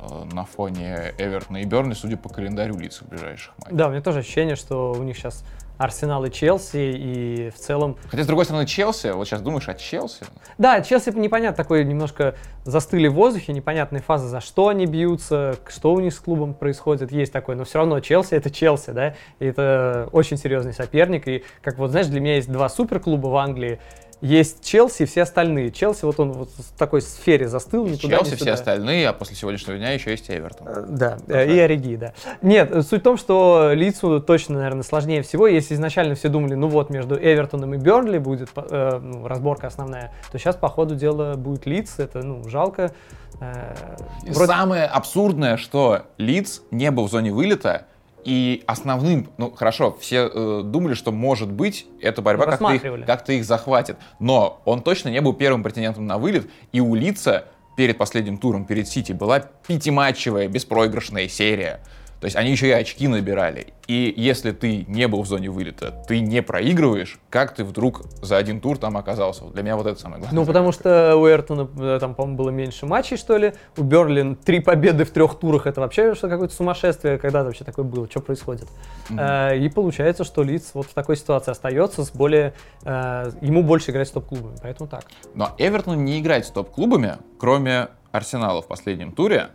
э, 0.00 0.24
на 0.32 0.44
фоне 0.44 1.14
Эвертона 1.18 1.58
и 1.58 1.64
Берни, 1.64 1.94
судя 1.94 2.16
по 2.16 2.28
календарю 2.28 2.78
лиц 2.78 3.00
в 3.00 3.08
ближайших 3.08 3.52
матчах. 3.58 3.74
Да, 3.74 3.88
у 3.88 3.90
меня 3.90 4.02
тоже 4.02 4.20
ощущение, 4.20 4.56
что 4.56 4.92
у 4.92 5.02
них 5.02 5.16
сейчас 5.16 5.44
Арсенал 5.80 6.22
и 6.26 6.30
Челси, 6.30 6.76
и 6.76 7.50
в 7.50 7.54
целом... 7.54 7.96
Хотя, 8.10 8.24
с 8.24 8.26
другой 8.26 8.44
стороны, 8.44 8.66
Челси, 8.66 9.12
вот 9.12 9.26
сейчас 9.26 9.40
думаешь 9.40 9.66
о 9.66 9.72
Челси? 9.72 10.26
Да, 10.58 10.82
Челси 10.82 11.08
непонятно, 11.16 11.56
такой 11.56 11.86
немножко 11.86 12.34
застыли 12.64 13.08
в 13.08 13.14
воздухе, 13.14 13.54
непонятные 13.54 14.02
фазы, 14.02 14.28
за 14.28 14.42
что 14.42 14.68
они 14.68 14.84
бьются, 14.84 15.56
что 15.66 15.94
у 15.94 16.00
них 16.00 16.12
с 16.12 16.18
клубом 16.18 16.52
происходит, 16.52 17.10
есть 17.12 17.32
такое, 17.32 17.56
но 17.56 17.64
все 17.64 17.78
равно 17.78 17.98
Челси 18.00 18.34
это 18.34 18.50
Челси, 18.50 18.90
да, 18.90 19.14
и 19.38 19.46
это 19.46 20.10
очень 20.12 20.36
серьезный 20.36 20.74
соперник, 20.74 21.26
и 21.26 21.44
как 21.62 21.78
вот, 21.78 21.92
знаешь, 21.92 22.08
для 22.08 22.20
меня 22.20 22.34
есть 22.34 22.52
два 22.52 22.68
суперклуба 22.68 23.28
в 23.28 23.36
Англии, 23.36 23.80
есть 24.20 24.64
Челси 24.64 25.02
и 25.02 25.06
все 25.06 25.22
остальные. 25.22 25.70
Челси, 25.70 26.04
вот 26.04 26.20
он 26.20 26.32
вот 26.32 26.50
в 26.50 26.78
такой 26.78 27.00
сфере 27.00 27.48
застыл, 27.48 27.86
ни 27.86 27.96
туда, 27.96 28.16
Челси, 28.16 28.32
ни 28.32 28.34
все 28.36 28.52
остальные, 28.52 29.08
а 29.08 29.12
после 29.12 29.36
сегодняшнего 29.36 29.78
дня 29.78 29.92
еще 29.92 30.10
есть 30.10 30.30
Эвертон. 30.30 30.68
Э, 30.68 30.84
да, 30.88 31.18
okay. 31.26 31.54
и 31.54 31.58
Ориги, 31.58 31.96
да. 31.96 32.12
Нет, 32.42 32.70
суть 32.86 33.00
в 33.00 33.04
том, 33.04 33.16
что 33.16 33.70
лицу 33.72 34.20
точно, 34.20 34.56
наверное, 34.56 34.82
сложнее 34.82 35.22
всего. 35.22 35.46
Если 35.46 35.74
изначально 35.74 36.14
все 36.14 36.28
думали, 36.28 36.54
ну 36.54 36.68
вот, 36.68 36.90
между 36.90 37.16
Эвертоном 37.16 37.74
и 37.74 37.78
Бернли 37.78 38.18
будет 38.18 38.50
э, 38.56 39.00
ну, 39.02 39.26
разборка 39.26 39.68
основная, 39.68 40.12
то 40.30 40.38
сейчас, 40.38 40.56
по 40.56 40.68
ходу 40.68 40.94
дела, 40.94 41.34
будет 41.34 41.66
Лиц. 41.66 41.98
Это, 41.98 42.18
ну, 42.22 42.46
жалко. 42.48 42.92
Э, 43.40 43.74
вроде... 44.28 44.52
Самое 44.52 44.84
абсурдное, 44.84 45.56
что 45.56 46.02
Лиц 46.18 46.62
не 46.70 46.90
был 46.90 47.06
в 47.06 47.10
зоне 47.10 47.32
вылета, 47.32 47.86
и 48.24 48.62
основным, 48.66 49.28
ну 49.38 49.50
хорошо, 49.50 49.96
все 50.00 50.30
э, 50.32 50.62
думали, 50.64 50.94
что 50.94 51.12
может 51.12 51.50
быть 51.50 51.86
эта 52.00 52.22
борьба 52.22 52.46
как-то 52.46 52.72
их, 52.72 53.06
как 53.06 53.28
их 53.28 53.44
захватит. 53.44 53.96
Но 54.18 54.60
он 54.64 54.82
точно 54.82 55.08
не 55.08 55.20
был 55.20 55.32
первым 55.32 55.62
претендентом 55.62 56.06
на 56.06 56.18
вылет, 56.18 56.50
и 56.72 56.80
у 56.80 56.94
Лица 56.94 57.46
перед 57.76 57.96
последним 57.96 58.38
туром, 58.38 58.64
перед 58.64 58.88
Сити, 58.88 59.12
была 59.12 59.40
пятиматчевая 59.40 60.48
беспроигрышная 60.48 61.28
серия. 61.28 61.80
То 62.20 62.26
есть 62.26 62.36
они 62.36 62.50
еще 62.50 62.68
и 62.68 62.72
очки 62.72 63.08
набирали. 63.08 63.68
И 63.86 64.12
если 64.14 64.52
ты 64.52 64.84
не 64.86 65.08
был 65.08 65.22
в 65.22 65.26
зоне 65.26 65.50
вылета, 65.50 65.90
ты 66.06 66.20
не 66.20 66.42
проигрываешь, 66.42 67.18
как 67.30 67.54
ты 67.54 67.64
вдруг 67.64 68.02
за 68.22 68.36
один 68.36 68.60
тур 68.60 68.76
там 68.76 68.98
оказался? 68.98 69.44
Для 69.46 69.62
меня 69.62 69.76
вот 69.76 69.86
это 69.86 69.98
самое 69.98 70.20
главное. 70.20 70.38
Ну, 70.38 70.46
потому 70.46 70.70
что 70.70 71.16
у 71.16 71.26
Эртона 71.26 71.68
э, 71.78 71.98
там, 71.98 72.14
по-моему, 72.14 72.36
было 72.36 72.50
меньше 72.50 72.84
матчей, 72.84 73.16
что 73.16 73.38
ли. 73.38 73.54
У 73.78 73.82
Берлин 73.82 74.36
три 74.36 74.60
победы 74.60 75.04
в 75.04 75.10
трех 75.10 75.38
турах. 75.38 75.66
Это 75.66 75.80
вообще 75.80 76.14
что 76.14 76.28
какое-то 76.28 76.54
сумасшествие. 76.54 77.18
Когда 77.18 77.42
вообще 77.42 77.64
такое 77.64 77.86
было? 77.86 78.06
Что 78.08 78.20
происходит? 78.20 78.68
Mm-hmm. 79.08 79.58
И 79.58 79.68
получается, 79.70 80.24
что 80.24 80.42
Лиц 80.42 80.70
вот 80.74 80.86
в 80.86 80.94
такой 80.94 81.16
ситуации 81.16 81.50
остается 81.50 82.04
с 82.04 82.10
более... 82.10 82.52
Э, 82.84 83.32
ему 83.40 83.62
больше 83.62 83.92
играть 83.92 84.08
с 84.08 84.10
топ-клубами, 84.10 84.56
поэтому 84.62 84.90
так. 84.90 85.04
Но 85.34 85.52
Эвертон 85.56 86.04
не 86.04 86.20
играет 86.20 86.44
с 86.44 86.50
топ-клубами, 86.50 87.16
кроме 87.38 87.88
Арсенала 88.12 88.60
в 88.60 88.66
последнем 88.66 89.12
туре. 89.12 89.48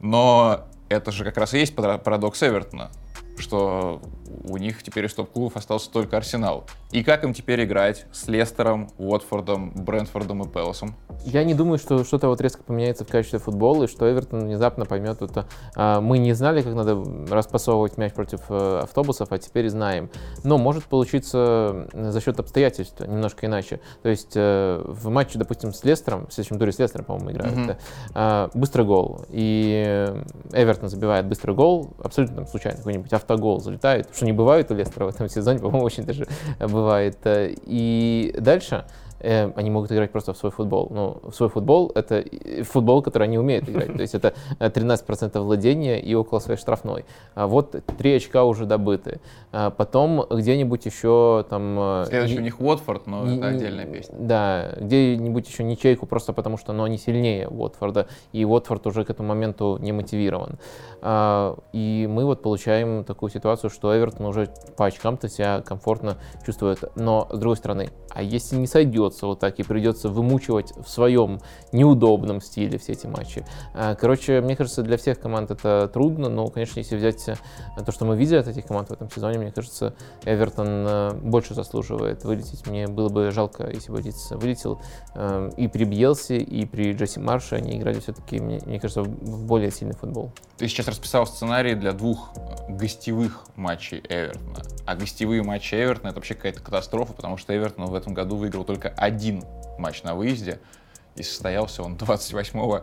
Но 0.00 0.67
это 0.88 1.12
же 1.12 1.24
как 1.24 1.36
раз 1.36 1.54
и 1.54 1.58
есть 1.58 1.74
парадокс 1.74 2.42
Эвертона 2.42 2.90
что 3.38 4.02
у 4.48 4.56
них 4.56 4.82
теперь 4.82 5.06
из 5.06 5.14
топ-клубов 5.14 5.56
остался 5.56 5.90
только 5.90 6.16
Арсенал. 6.16 6.64
И 6.90 7.04
как 7.04 7.24
им 7.24 7.34
теперь 7.34 7.64
играть 7.64 8.06
с 8.12 8.28
Лестером, 8.28 8.88
Уотфордом, 8.98 9.72
Брентфордом 9.74 10.42
и 10.42 10.48
Пелосом? 10.48 10.94
Я 11.24 11.44
не 11.44 11.54
думаю, 11.54 11.78
что 11.78 12.04
что-то 12.04 12.28
вот 12.28 12.40
резко 12.40 12.62
поменяется 12.62 13.04
в 13.04 13.08
качестве 13.08 13.38
футбола, 13.38 13.84
и 13.84 13.86
что 13.86 14.10
Эвертон 14.10 14.40
внезапно 14.40 14.84
поймет 14.84 15.22
это. 15.22 15.46
А, 15.74 16.00
мы 16.00 16.18
не 16.18 16.32
знали, 16.32 16.62
как 16.62 16.74
надо 16.74 17.02
распасовывать 17.30 17.96
мяч 17.98 18.12
против 18.12 18.40
э, 18.48 18.80
автобусов, 18.82 19.28
а 19.30 19.38
теперь 19.38 19.68
знаем. 19.68 20.10
Но 20.44 20.58
может 20.58 20.84
получиться 20.84 21.88
за 21.92 22.20
счет 22.20 22.40
обстоятельств 22.40 23.00
немножко 23.00 23.46
иначе. 23.46 23.80
То 24.02 24.08
есть 24.08 24.32
э, 24.34 24.82
в 24.84 25.08
матче, 25.10 25.38
допустим, 25.38 25.72
с 25.72 25.84
Лестером, 25.84 26.26
в 26.26 26.32
следующем 26.32 26.58
туре 26.58 26.72
с 26.72 26.78
Лестером, 26.78 27.04
по-моему, 27.04 27.32
играют, 27.32 27.78
mm-hmm. 28.14 28.50
быстрый 28.54 28.86
гол. 28.86 29.24
И 29.28 30.12
Эвертон 30.52 30.88
забивает 30.88 31.26
быстрый 31.26 31.54
гол, 31.54 31.90
абсолютно 32.02 32.46
случайно, 32.46 32.78
какой-нибудь 32.78 33.12
авто 33.12 33.28
автогол 33.28 33.60
залетает, 33.60 34.08
что 34.18 34.26
не 34.26 34.32
бывает 34.32 34.70
у 34.70 34.74
Лестера 34.74 35.04
в 35.06 35.08
этом 35.08 35.28
сезоне, 35.28 35.58
по-моему, 35.60 35.84
очень 35.84 36.04
даже 36.04 36.26
бывает. 36.58 37.18
И 37.24 38.34
дальше 38.38 38.84
э, 39.20 39.50
они 39.54 39.70
могут 39.70 39.92
играть 39.92 40.10
просто 40.10 40.32
в 40.32 40.36
свой 40.36 40.50
футбол. 40.50 40.88
Ну, 40.90 41.30
в 41.30 41.32
свой 41.32 41.48
футбол— 41.48 41.92
это 41.94 42.24
футбол, 42.64 43.02
который 43.02 43.24
они 43.24 43.38
умеют 43.38 43.68
играть. 43.68 43.94
То 43.94 44.02
есть 44.02 44.14
это 44.14 44.34
13% 44.58 45.38
владения 45.40 46.00
и 46.00 46.14
около 46.14 46.40
своей 46.40 46.58
штрафной. 46.58 47.04
А 47.34 47.46
вот 47.46 47.76
три 47.98 48.16
очка 48.16 48.44
уже 48.44 48.66
добыты. 48.66 49.20
А 49.52 49.70
потом 49.70 50.26
где-нибудь 50.30 50.84
еще 50.86 51.46
там... 51.48 51.78
Э, 51.78 52.04
Следующий 52.08 52.34
не, 52.34 52.40
у 52.40 52.42
них 52.42 52.60
Уотфорд, 52.60 53.06
но 53.06 53.24
не, 53.24 53.38
это 53.38 53.48
отдельная 53.48 53.86
песня. 53.86 54.16
Да, 54.18 54.72
где-нибудь 54.80 55.48
еще 55.48 55.64
ничейку 55.64 56.06
просто 56.06 56.32
потому, 56.32 56.58
что 56.58 56.72
ну, 56.72 56.84
они 56.84 56.98
сильнее 56.98 57.48
Уотфорда, 57.48 58.08
и 58.32 58.44
Уотфорд 58.44 58.86
уже 58.86 59.04
к 59.04 59.10
этому 59.10 59.28
моменту 59.28 59.78
не 59.80 59.92
мотивирован. 59.92 60.58
А, 61.00 61.56
и 61.72 62.06
мы 62.08 62.24
вот 62.24 62.42
получаем 62.42 63.04
такую 63.04 63.30
ситуацию, 63.30 63.70
что 63.70 63.96
Эвертон 63.96 64.26
уже 64.26 64.50
по 64.76 64.86
очкам-то 64.86 65.28
себя 65.28 65.60
комфортно 65.60 66.18
чувствует. 66.44 66.84
Но, 66.96 67.28
с 67.30 67.38
другой 67.38 67.56
стороны, 67.56 67.90
а 68.10 68.22
если 68.22 68.56
не 68.56 68.66
сойдется 68.66 69.26
вот 69.26 69.38
так 69.38 69.58
и 69.60 69.62
придется 69.62 70.08
вымучивать 70.08 70.72
в 70.76 70.88
своем 70.88 71.40
неудобном 71.72 72.40
стиле 72.40 72.78
все 72.78 72.92
эти 72.92 73.06
матчи? 73.06 73.44
А, 73.74 73.94
короче, 73.94 74.40
мне 74.40 74.56
кажется, 74.56 74.82
для 74.82 74.96
всех 74.96 75.20
команд 75.20 75.50
это 75.50 75.88
трудно, 75.92 76.28
но, 76.28 76.46
конечно, 76.48 76.78
если 76.80 76.96
взять 76.96 77.28
э, 77.28 77.36
то, 77.84 77.92
что 77.92 78.04
мы 78.04 78.16
видели 78.16 78.38
от 78.38 78.48
этих 78.48 78.66
команд 78.66 78.88
в 78.88 78.92
этом 78.92 79.10
сезоне, 79.10 79.38
мне 79.38 79.52
кажется, 79.52 79.94
Эвертон 80.24 80.66
э, 80.68 81.10
больше 81.22 81.54
заслуживает 81.54 82.24
вылететь. 82.24 82.66
Мне 82.66 82.88
было 82.88 83.08
бы 83.08 83.30
жалко, 83.30 83.70
если 83.72 83.92
бы 83.92 84.00
Лидс 84.00 84.32
вылетел. 84.32 84.80
Э, 85.14 85.50
и 85.56 85.68
при 85.68 85.84
Бьелсе, 85.84 86.38
и 86.38 86.64
при 86.64 86.92
Джесси 86.92 87.20
Марше 87.20 87.54
они 87.54 87.76
играли 87.78 88.00
все-таки, 88.00 88.40
мне 88.40 88.80
кажется, 88.80 89.02
в 89.02 89.44
более 89.44 89.70
сильный 89.70 89.94
футбол. 89.94 90.32
Ты 90.56 90.66
сейчас 90.66 90.87
расписал 90.88 91.26
сценарий 91.26 91.74
для 91.74 91.92
двух 91.92 92.30
гостевых 92.68 93.46
матчей 93.56 94.02
Эвертона. 94.08 94.62
А 94.86 94.94
гостевые 94.96 95.42
матчи 95.42 95.74
Эвертона— 95.74 96.08
это 96.10 96.16
вообще 96.16 96.34
какая-то 96.34 96.60
катастрофа, 96.60 97.12
потому 97.12 97.36
что 97.36 97.56
Эвертон 97.56 97.86
в 97.86 97.94
этом 97.94 98.14
году 98.14 98.36
выиграл 98.36 98.64
только 98.64 98.88
один 98.90 99.44
матч 99.78 100.02
на 100.02 100.14
выезде, 100.14 100.60
и 101.16 101.22
состоялся 101.22 101.82
он 101.82 101.96
28 101.96 102.80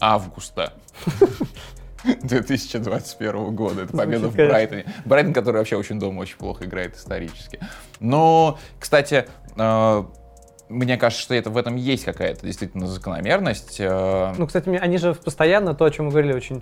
августа 0.00 0.72
2021 2.04 3.54
года. 3.54 3.82
Это 3.82 3.96
победа 3.96 4.28
в 4.28 4.32
конечно. 4.32 4.52
Брайтоне. 4.52 4.84
Брайтон, 5.04 5.32
который 5.32 5.56
вообще 5.56 5.76
очень 5.76 5.98
дома 5.98 6.20
очень 6.20 6.36
плохо 6.36 6.64
играет 6.64 6.96
исторически. 6.96 7.58
Но, 8.00 8.58
кстати, 8.78 9.26
э, 9.56 10.04
мне 10.68 10.96
кажется, 10.96 11.22
что 11.22 11.34
это 11.34 11.50
в 11.50 11.56
этом 11.56 11.76
есть 11.76 12.04
какая-то 12.04 12.46
действительно 12.46 12.86
закономерность. 12.86 13.76
Э, 13.80 14.32
Ну, 14.38 14.46
кстати, 14.46 14.68
они 14.68 14.98
же 14.98 15.14
постоянно, 15.14 15.74
то, 15.74 15.84
о 15.84 15.90
чем 15.90 16.06
мы 16.06 16.10
говорили, 16.12 16.34
очень 16.34 16.58
э, 16.58 16.60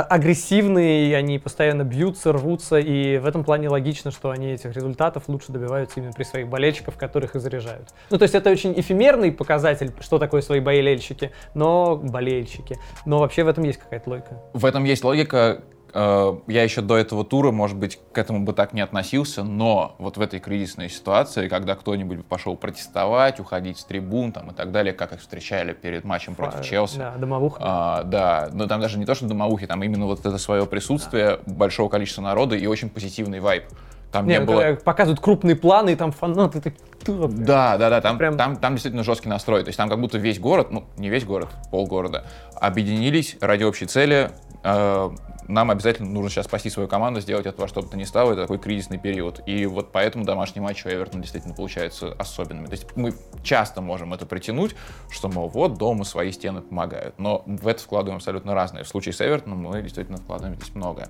агрессивные, 0.00 1.10
и 1.10 1.12
они 1.12 1.38
постоянно 1.38 1.84
бьются, 1.84 2.32
рвутся, 2.32 2.78
и 2.78 3.18
в 3.18 3.26
этом 3.26 3.44
плане 3.44 3.68
логично, 3.68 4.10
что 4.10 4.30
они 4.30 4.52
этих 4.52 4.74
результатов 4.74 5.24
лучше 5.28 5.52
добиваются 5.52 6.00
именно 6.00 6.12
при 6.12 6.24
своих 6.24 6.48
болельщиках, 6.48 6.96
которых 6.96 7.34
и 7.36 7.38
заряжают. 7.38 7.88
Ну, 8.10 8.18
то 8.18 8.22
есть 8.22 8.34
это 8.34 8.50
очень 8.50 8.72
эфемерный 8.78 9.32
показатель, 9.32 9.92
что 10.00 10.18
такое 10.18 10.40
свои 10.40 10.60
болельщики, 10.60 11.32
но 11.54 11.96
болельщики. 11.96 12.78
Но 13.04 13.18
вообще 13.18 13.44
в 13.44 13.48
этом 13.48 13.64
есть 13.64 13.78
какая-то 13.78 14.08
логика. 14.10 14.42
В 14.52 14.64
этом 14.64 14.84
есть 14.84 15.04
логика. 15.04 15.62
Э, 15.94 16.34
Я 16.46 16.62
еще 16.62 16.80
до 16.80 16.96
этого 16.96 17.24
тура, 17.24 17.50
может 17.50 17.76
быть, 17.76 17.98
к 18.12 18.18
этому 18.18 18.44
бы 18.44 18.52
так 18.52 18.72
не 18.72 18.80
относился, 18.80 19.42
но 19.44 19.94
вот 19.98 20.16
в 20.16 20.20
этой 20.20 20.40
кризисной 20.40 20.88
ситуации, 20.88 21.48
когда 21.48 21.74
кто-нибудь 21.74 22.24
пошел 22.24 22.56
протестовать, 22.56 23.40
уходить 23.40 23.78
с 23.78 23.84
трибун 23.84 24.32
там, 24.32 24.50
и 24.50 24.54
так 24.54 24.72
далее, 24.72 24.92
как 24.94 25.12
их 25.12 25.20
встречали 25.20 25.72
перед 25.72 26.04
матчем 26.04 26.34
против 26.34 26.58
Фа- 26.58 26.62
Челси, 26.64 26.98
Да, 26.98 27.14
домовуха. 27.16 27.58
А, 27.62 28.02
да, 28.04 28.48
но 28.52 28.66
там 28.66 28.80
даже 28.80 28.98
не 28.98 29.04
то, 29.04 29.14
что 29.14 29.26
домовухи, 29.26 29.66
там 29.66 29.82
именно 29.82 30.06
вот 30.06 30.20
это 30.20 30.38
свое 30.38 30.66
присутствие 30.66 31.40
большого 31.46 31.88
количества 31.88 32.22
народа 32.22 32.56
и 32.56 32.66
очень 32.66 32.88
позитивный 32.88 33.40
вайб. 33.40 33.64
Там 34.12 34.26
не, 34.26 34.34
Не, 34.34 34.40
было... 34.40 34.60
когда 34.62 34.80
показывают 34.80 35.20
крупные 35.20 35.56
планы, 35.56 35.90
и 35.92 35.96
там 35.96 36.12
фанаты 36.12 36.60
такие... 36.60 36.78
«Да, 37.06 37.12
блин». 37.26 37.44
Да, 37.44 37.78
да, 37.78 37.88
да, 37.90 38.00
там, 38.02 38.18
Прям- 38.18 38.36
там, 38.36 38.56
там 38.56 38.74
действительно 38.74 39.02
жесткий 39.04 39.30
настрой. 39.30 39.62
То 39.62 39.68
есть 39.68 39.78
там 39.78 39.88
как 39.88 39.98
будто 40.00 40.18
весь 40.18 40.38
город, 40.38 40.68
ну, 40.70 40.84
не 40.98 41.08
весь 41.08 41.24
город, 41.24 41.48
полгорода, 41.70 42.24
объединились 42.60 43.36
ради 43.40 43.64
общей 43.64 43.86
цели. 43.86 44.30
Э, 44.62 45.10
нам 45.48 45.70
обязательно 45.70 46.08
нужно 46.08 46.30
сейчас 46.30 46.46
спасти 46.46 46.70
свою 46.70 46.88
команду, 46.88 47.20
сделать 47.20 47.46
это 47.46 47.60
во 47.60 47.68
что 47.68 47.82
бы 47.82 47.88
то 47.88 47.96
ни 47.96 48.04
стало. 48.04 48.32
Это 48.32 48.42
такой 48.42 48.58
кризисный 48.58 48.98
период. 48.98 49.40
И 49.46 49.66
вот 49.66 49.92
поэтому 49.92 50.24
домашний 50.24 50.60
матч 50.60 50.84
у 50.86 50.88
Эвертона 50.88 51.22
действительно 51.22 51.54
получаются 51.54 52.12
особенными. 52.18 52.66
То 52.66 52.72
есть 52.72 52.96
мы 52.96 53.14
часто 53.42 53.80
можем 53.80 54.14
это 54.14 54.24
притянуть, 54.26 54.74
что, 55.10 55.28
мол, 55.28 55.48
вот 55.48 55.78
дома 55.78 56.04
свои 56.04 56.32
стены 56.32 56.60
помогают. 56.60 57.18
Но 57.18 57.42
в 57.46 57.66
это 57.66 57.82
вкладываем 57.82 58.16
абсолютно 58.16 58.54
разные. 58.54 58.84
В 58.84 58.88
случае 58.88 59.12
с 59.12 59.20
Эвертоном 59.20 59.58
мы 59.58 59.82
действительно 59.82 60.18
вкладываем 60.18 60.56
здесь 60.56 60.74
многое. 60.74 61.08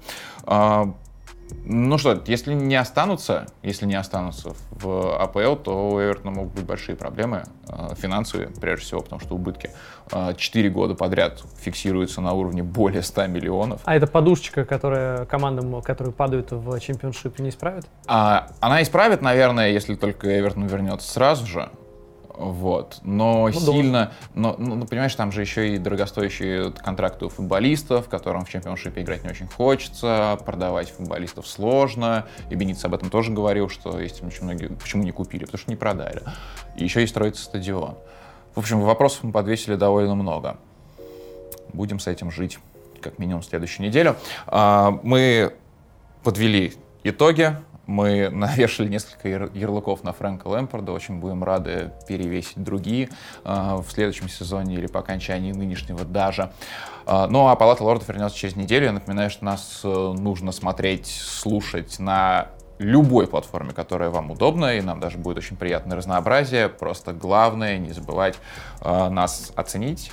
Ну 1.64 1.97
что, 1.98 2.20
если 2.27 2.55
не 2.55 2.74
останутся, 2.74 3.47
если 3.62 3.86
не 3.86 3.94
останутся 3.94 4.55
в 4.70 5.16
АПЛ, 5.23 5.56
то 5.56 5.90
у 5.90 6.01
Эвертона 6.01 6.31
могут 6.31 6.55
быть 6.55 6.64
большие 6.64 6.97
проблемы 6.97 7.44
э, 7.69 7.94
финансовые, 7.97 8.48
прежде 8.48 8.86
всего, 8.86 9.01
потому 9.01 9.20
что 9.20 9.35
убытки 9.35 9.70
э, 10.10 10.35
4 10.36 10.70
года 10.70 10.94
подряд 10.94 11.43
фиксируются 11.60 12.20
на 12.20 12.32
уровне 12.32 12.62
более 12.62 13.02
100 13.02 13.27
миллионов. 13.28 13.81
А 13.85 13.94
эта 13.94 14.06
подушечка, 14.06 14.64
которая 14.64 15.24
командам, 15.27 15.82
которые 15.82 16.12
падают 16.12 16.51
в 16.51 16.81
чемпионшип, 16.81 17.39
не 17.39 17.51
исправит? 17.51 17.86
А, 18.06 18.48
она 18.60 18.82
исправит, 18.82 19.23
наверное, 19.23 19.70
если 19.70 19.94
только 19.94 20.39
Эвертон 20.39 20.66
вернется 20.66 21.10
сразу 21.10 21.47
же. 21.47 21.70
Вот. 22.34 23.00
Но 23.02 23.48
Ну, 23.48 23.52
сильно. 23.52 24.12
Но, 24.34 24.54
ну, 24.59 24.74
ну, 24.74 24.86
понимаешь, 24.86 25.14
там 25.14 25.32
же 25.32 25.40
еще 25.40 25.74
и 25.74 25.78
дорогостоящие 25.78 26.72
контракты 26.72 27.26
у 27.26 27.28
футболистов, 27.28 28.09
которым 28.09 28.44
в 28.44 28.48
чемпионшипе 28.48 29.02
играть 29.02 29.24
не 29.24 29.30
очень 29.30 29.46
хочется, 29.48 30.38
продавать 30.44 30.90
футболистов 30.90 31.46
сложно. 31.46 32.26
И 32.50 32.54
Бениц 32.54 32.84
об 32.84 32.94
этом 32.94 33.10
тоже 33.10 33.32
говорил, 33.32 33.68
что 33.68 34.00
есть 34.00 34.22
очень 34.22 34.44
многие. 34.44 34.68
Почему 34.68 35.02
не 35.02 35.12
купили? 35.12 35.44
Потому 35.44 35.59
что 35.59 35.70
не 35.70 35.76
продали. 35.76 36.22
И 36.76 36.84
еще 36.84 37.02
и 37.02 37.06
строится 37.06 37.44
стадион. 37.44 37.96
В 38.54 38.59
общем, 38.59 38.80
вопросов 38.80 39.24
мы 39.24 39.32
подвесили 39.32 39.76
довольно 39.76 40.14
много. 40.14 40.56
Будем 41.72 41.98
с 41.98 42.06
этим 42.06 42.30
жить 42.30 42.59
как 43.00 43.18
минимум 43.18 43.42
следующую 43.42 43.86
неделю. 43.86 44.16
А, 44.46 44.98
Мы 45.02 45.54
подвели 46.22 46.74
итоги. 47.04 47.56
Мы 47.86 48.28
навешали 48.32 48.88
несколько 48.88 49.28
яр- 49.28 49.50
ярлыков 49.54 50.04
на 50.04 50.12
Фрэнка 50.12 50.46
Лэмпорда. 50.48 50.92
Очень 50.92 51.18
будем 51.18 51.42
рады 51.44 51.92
перевесить 52.06 52.62
другие 52.62 53.09
а, 53.44 53.76
в 53.76 53.90
следующем 53.90 54.28
сезоне 54.28 54.74
или 54.76 54.86
по 54.86 55.00
окончании 55.00 55.52
нынешнего 55.52 56.04
даже. 56.04 56.52
А, 57.06 57.26
Ну 57.26 57.48
а 57.48 57.56
Палата 57.56 57.82
лордов 57.84 58.09
вернется 58.09 58.36
через 58.36 58.56
неделю. 58.56 58.86
Я 58.86 58.92
напоминаю, 58.92 59.30
что 59.30 59.44
нас 59.44 59.80
э, 59.84 59.88
нужно 59.88 60.52
смотреть, 60.52 61.06
слушать 61.06 61.98
на 61.98 62.48
любой 62.78 63.26
платформе, 63.26 63.72
которая 63.72 64.10
вам 64.10 64.30
удобна, 64.30 64.76
и 64.76 64.80
нам 64.80 64.98
даже 65.00 65.18
будет 65.18 65.38
очень 65.38 65.56
приятное 65.56 65.96
разнообразие. 65.96 66.68
Просто 66.68 67.12
главное 67.12 67.78
не 67.78 67.92
забывать 67.92 68.36
э, 68.80 69.09
нас 69.09 69.52
оценить, 69.54 70.10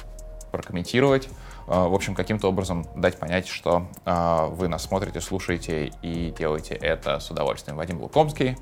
прокомментировать, 0.51 1.29
Э, 1.69 1.87
в 1.87 1.93
общем, 1.93 2.15
каким-то 2.15 2.47
образом 2.47 2.85
дать 2.95 3.17
понять, 3.19 3.47
что 3.47 3.87
э, 4.03 4.47
вы 4.51 4.67
нас 4.67 4.83
смотрите, 4.83 5.21
слушаете 5.21 5.91
и 6.01 6.31
делаете 6.31 6.73
это 6.73 7.19
с 7.19 7.29
удовольствием. 7.29 7.77
Вадим 7.77 8.01
Лукомский, 8.01 8.57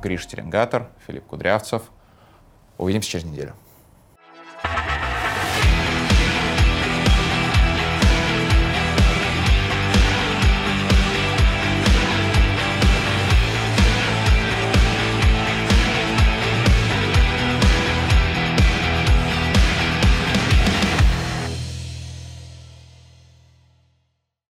Гриш 0.00 0.26
Теренгатор, 0.26 0.88
Филипп 1.06 1.26
Кудрявцев. 1.26 1.82
Увидимся 2.78 3.10
через 3.10 3.24
неделю. 3.26 3.54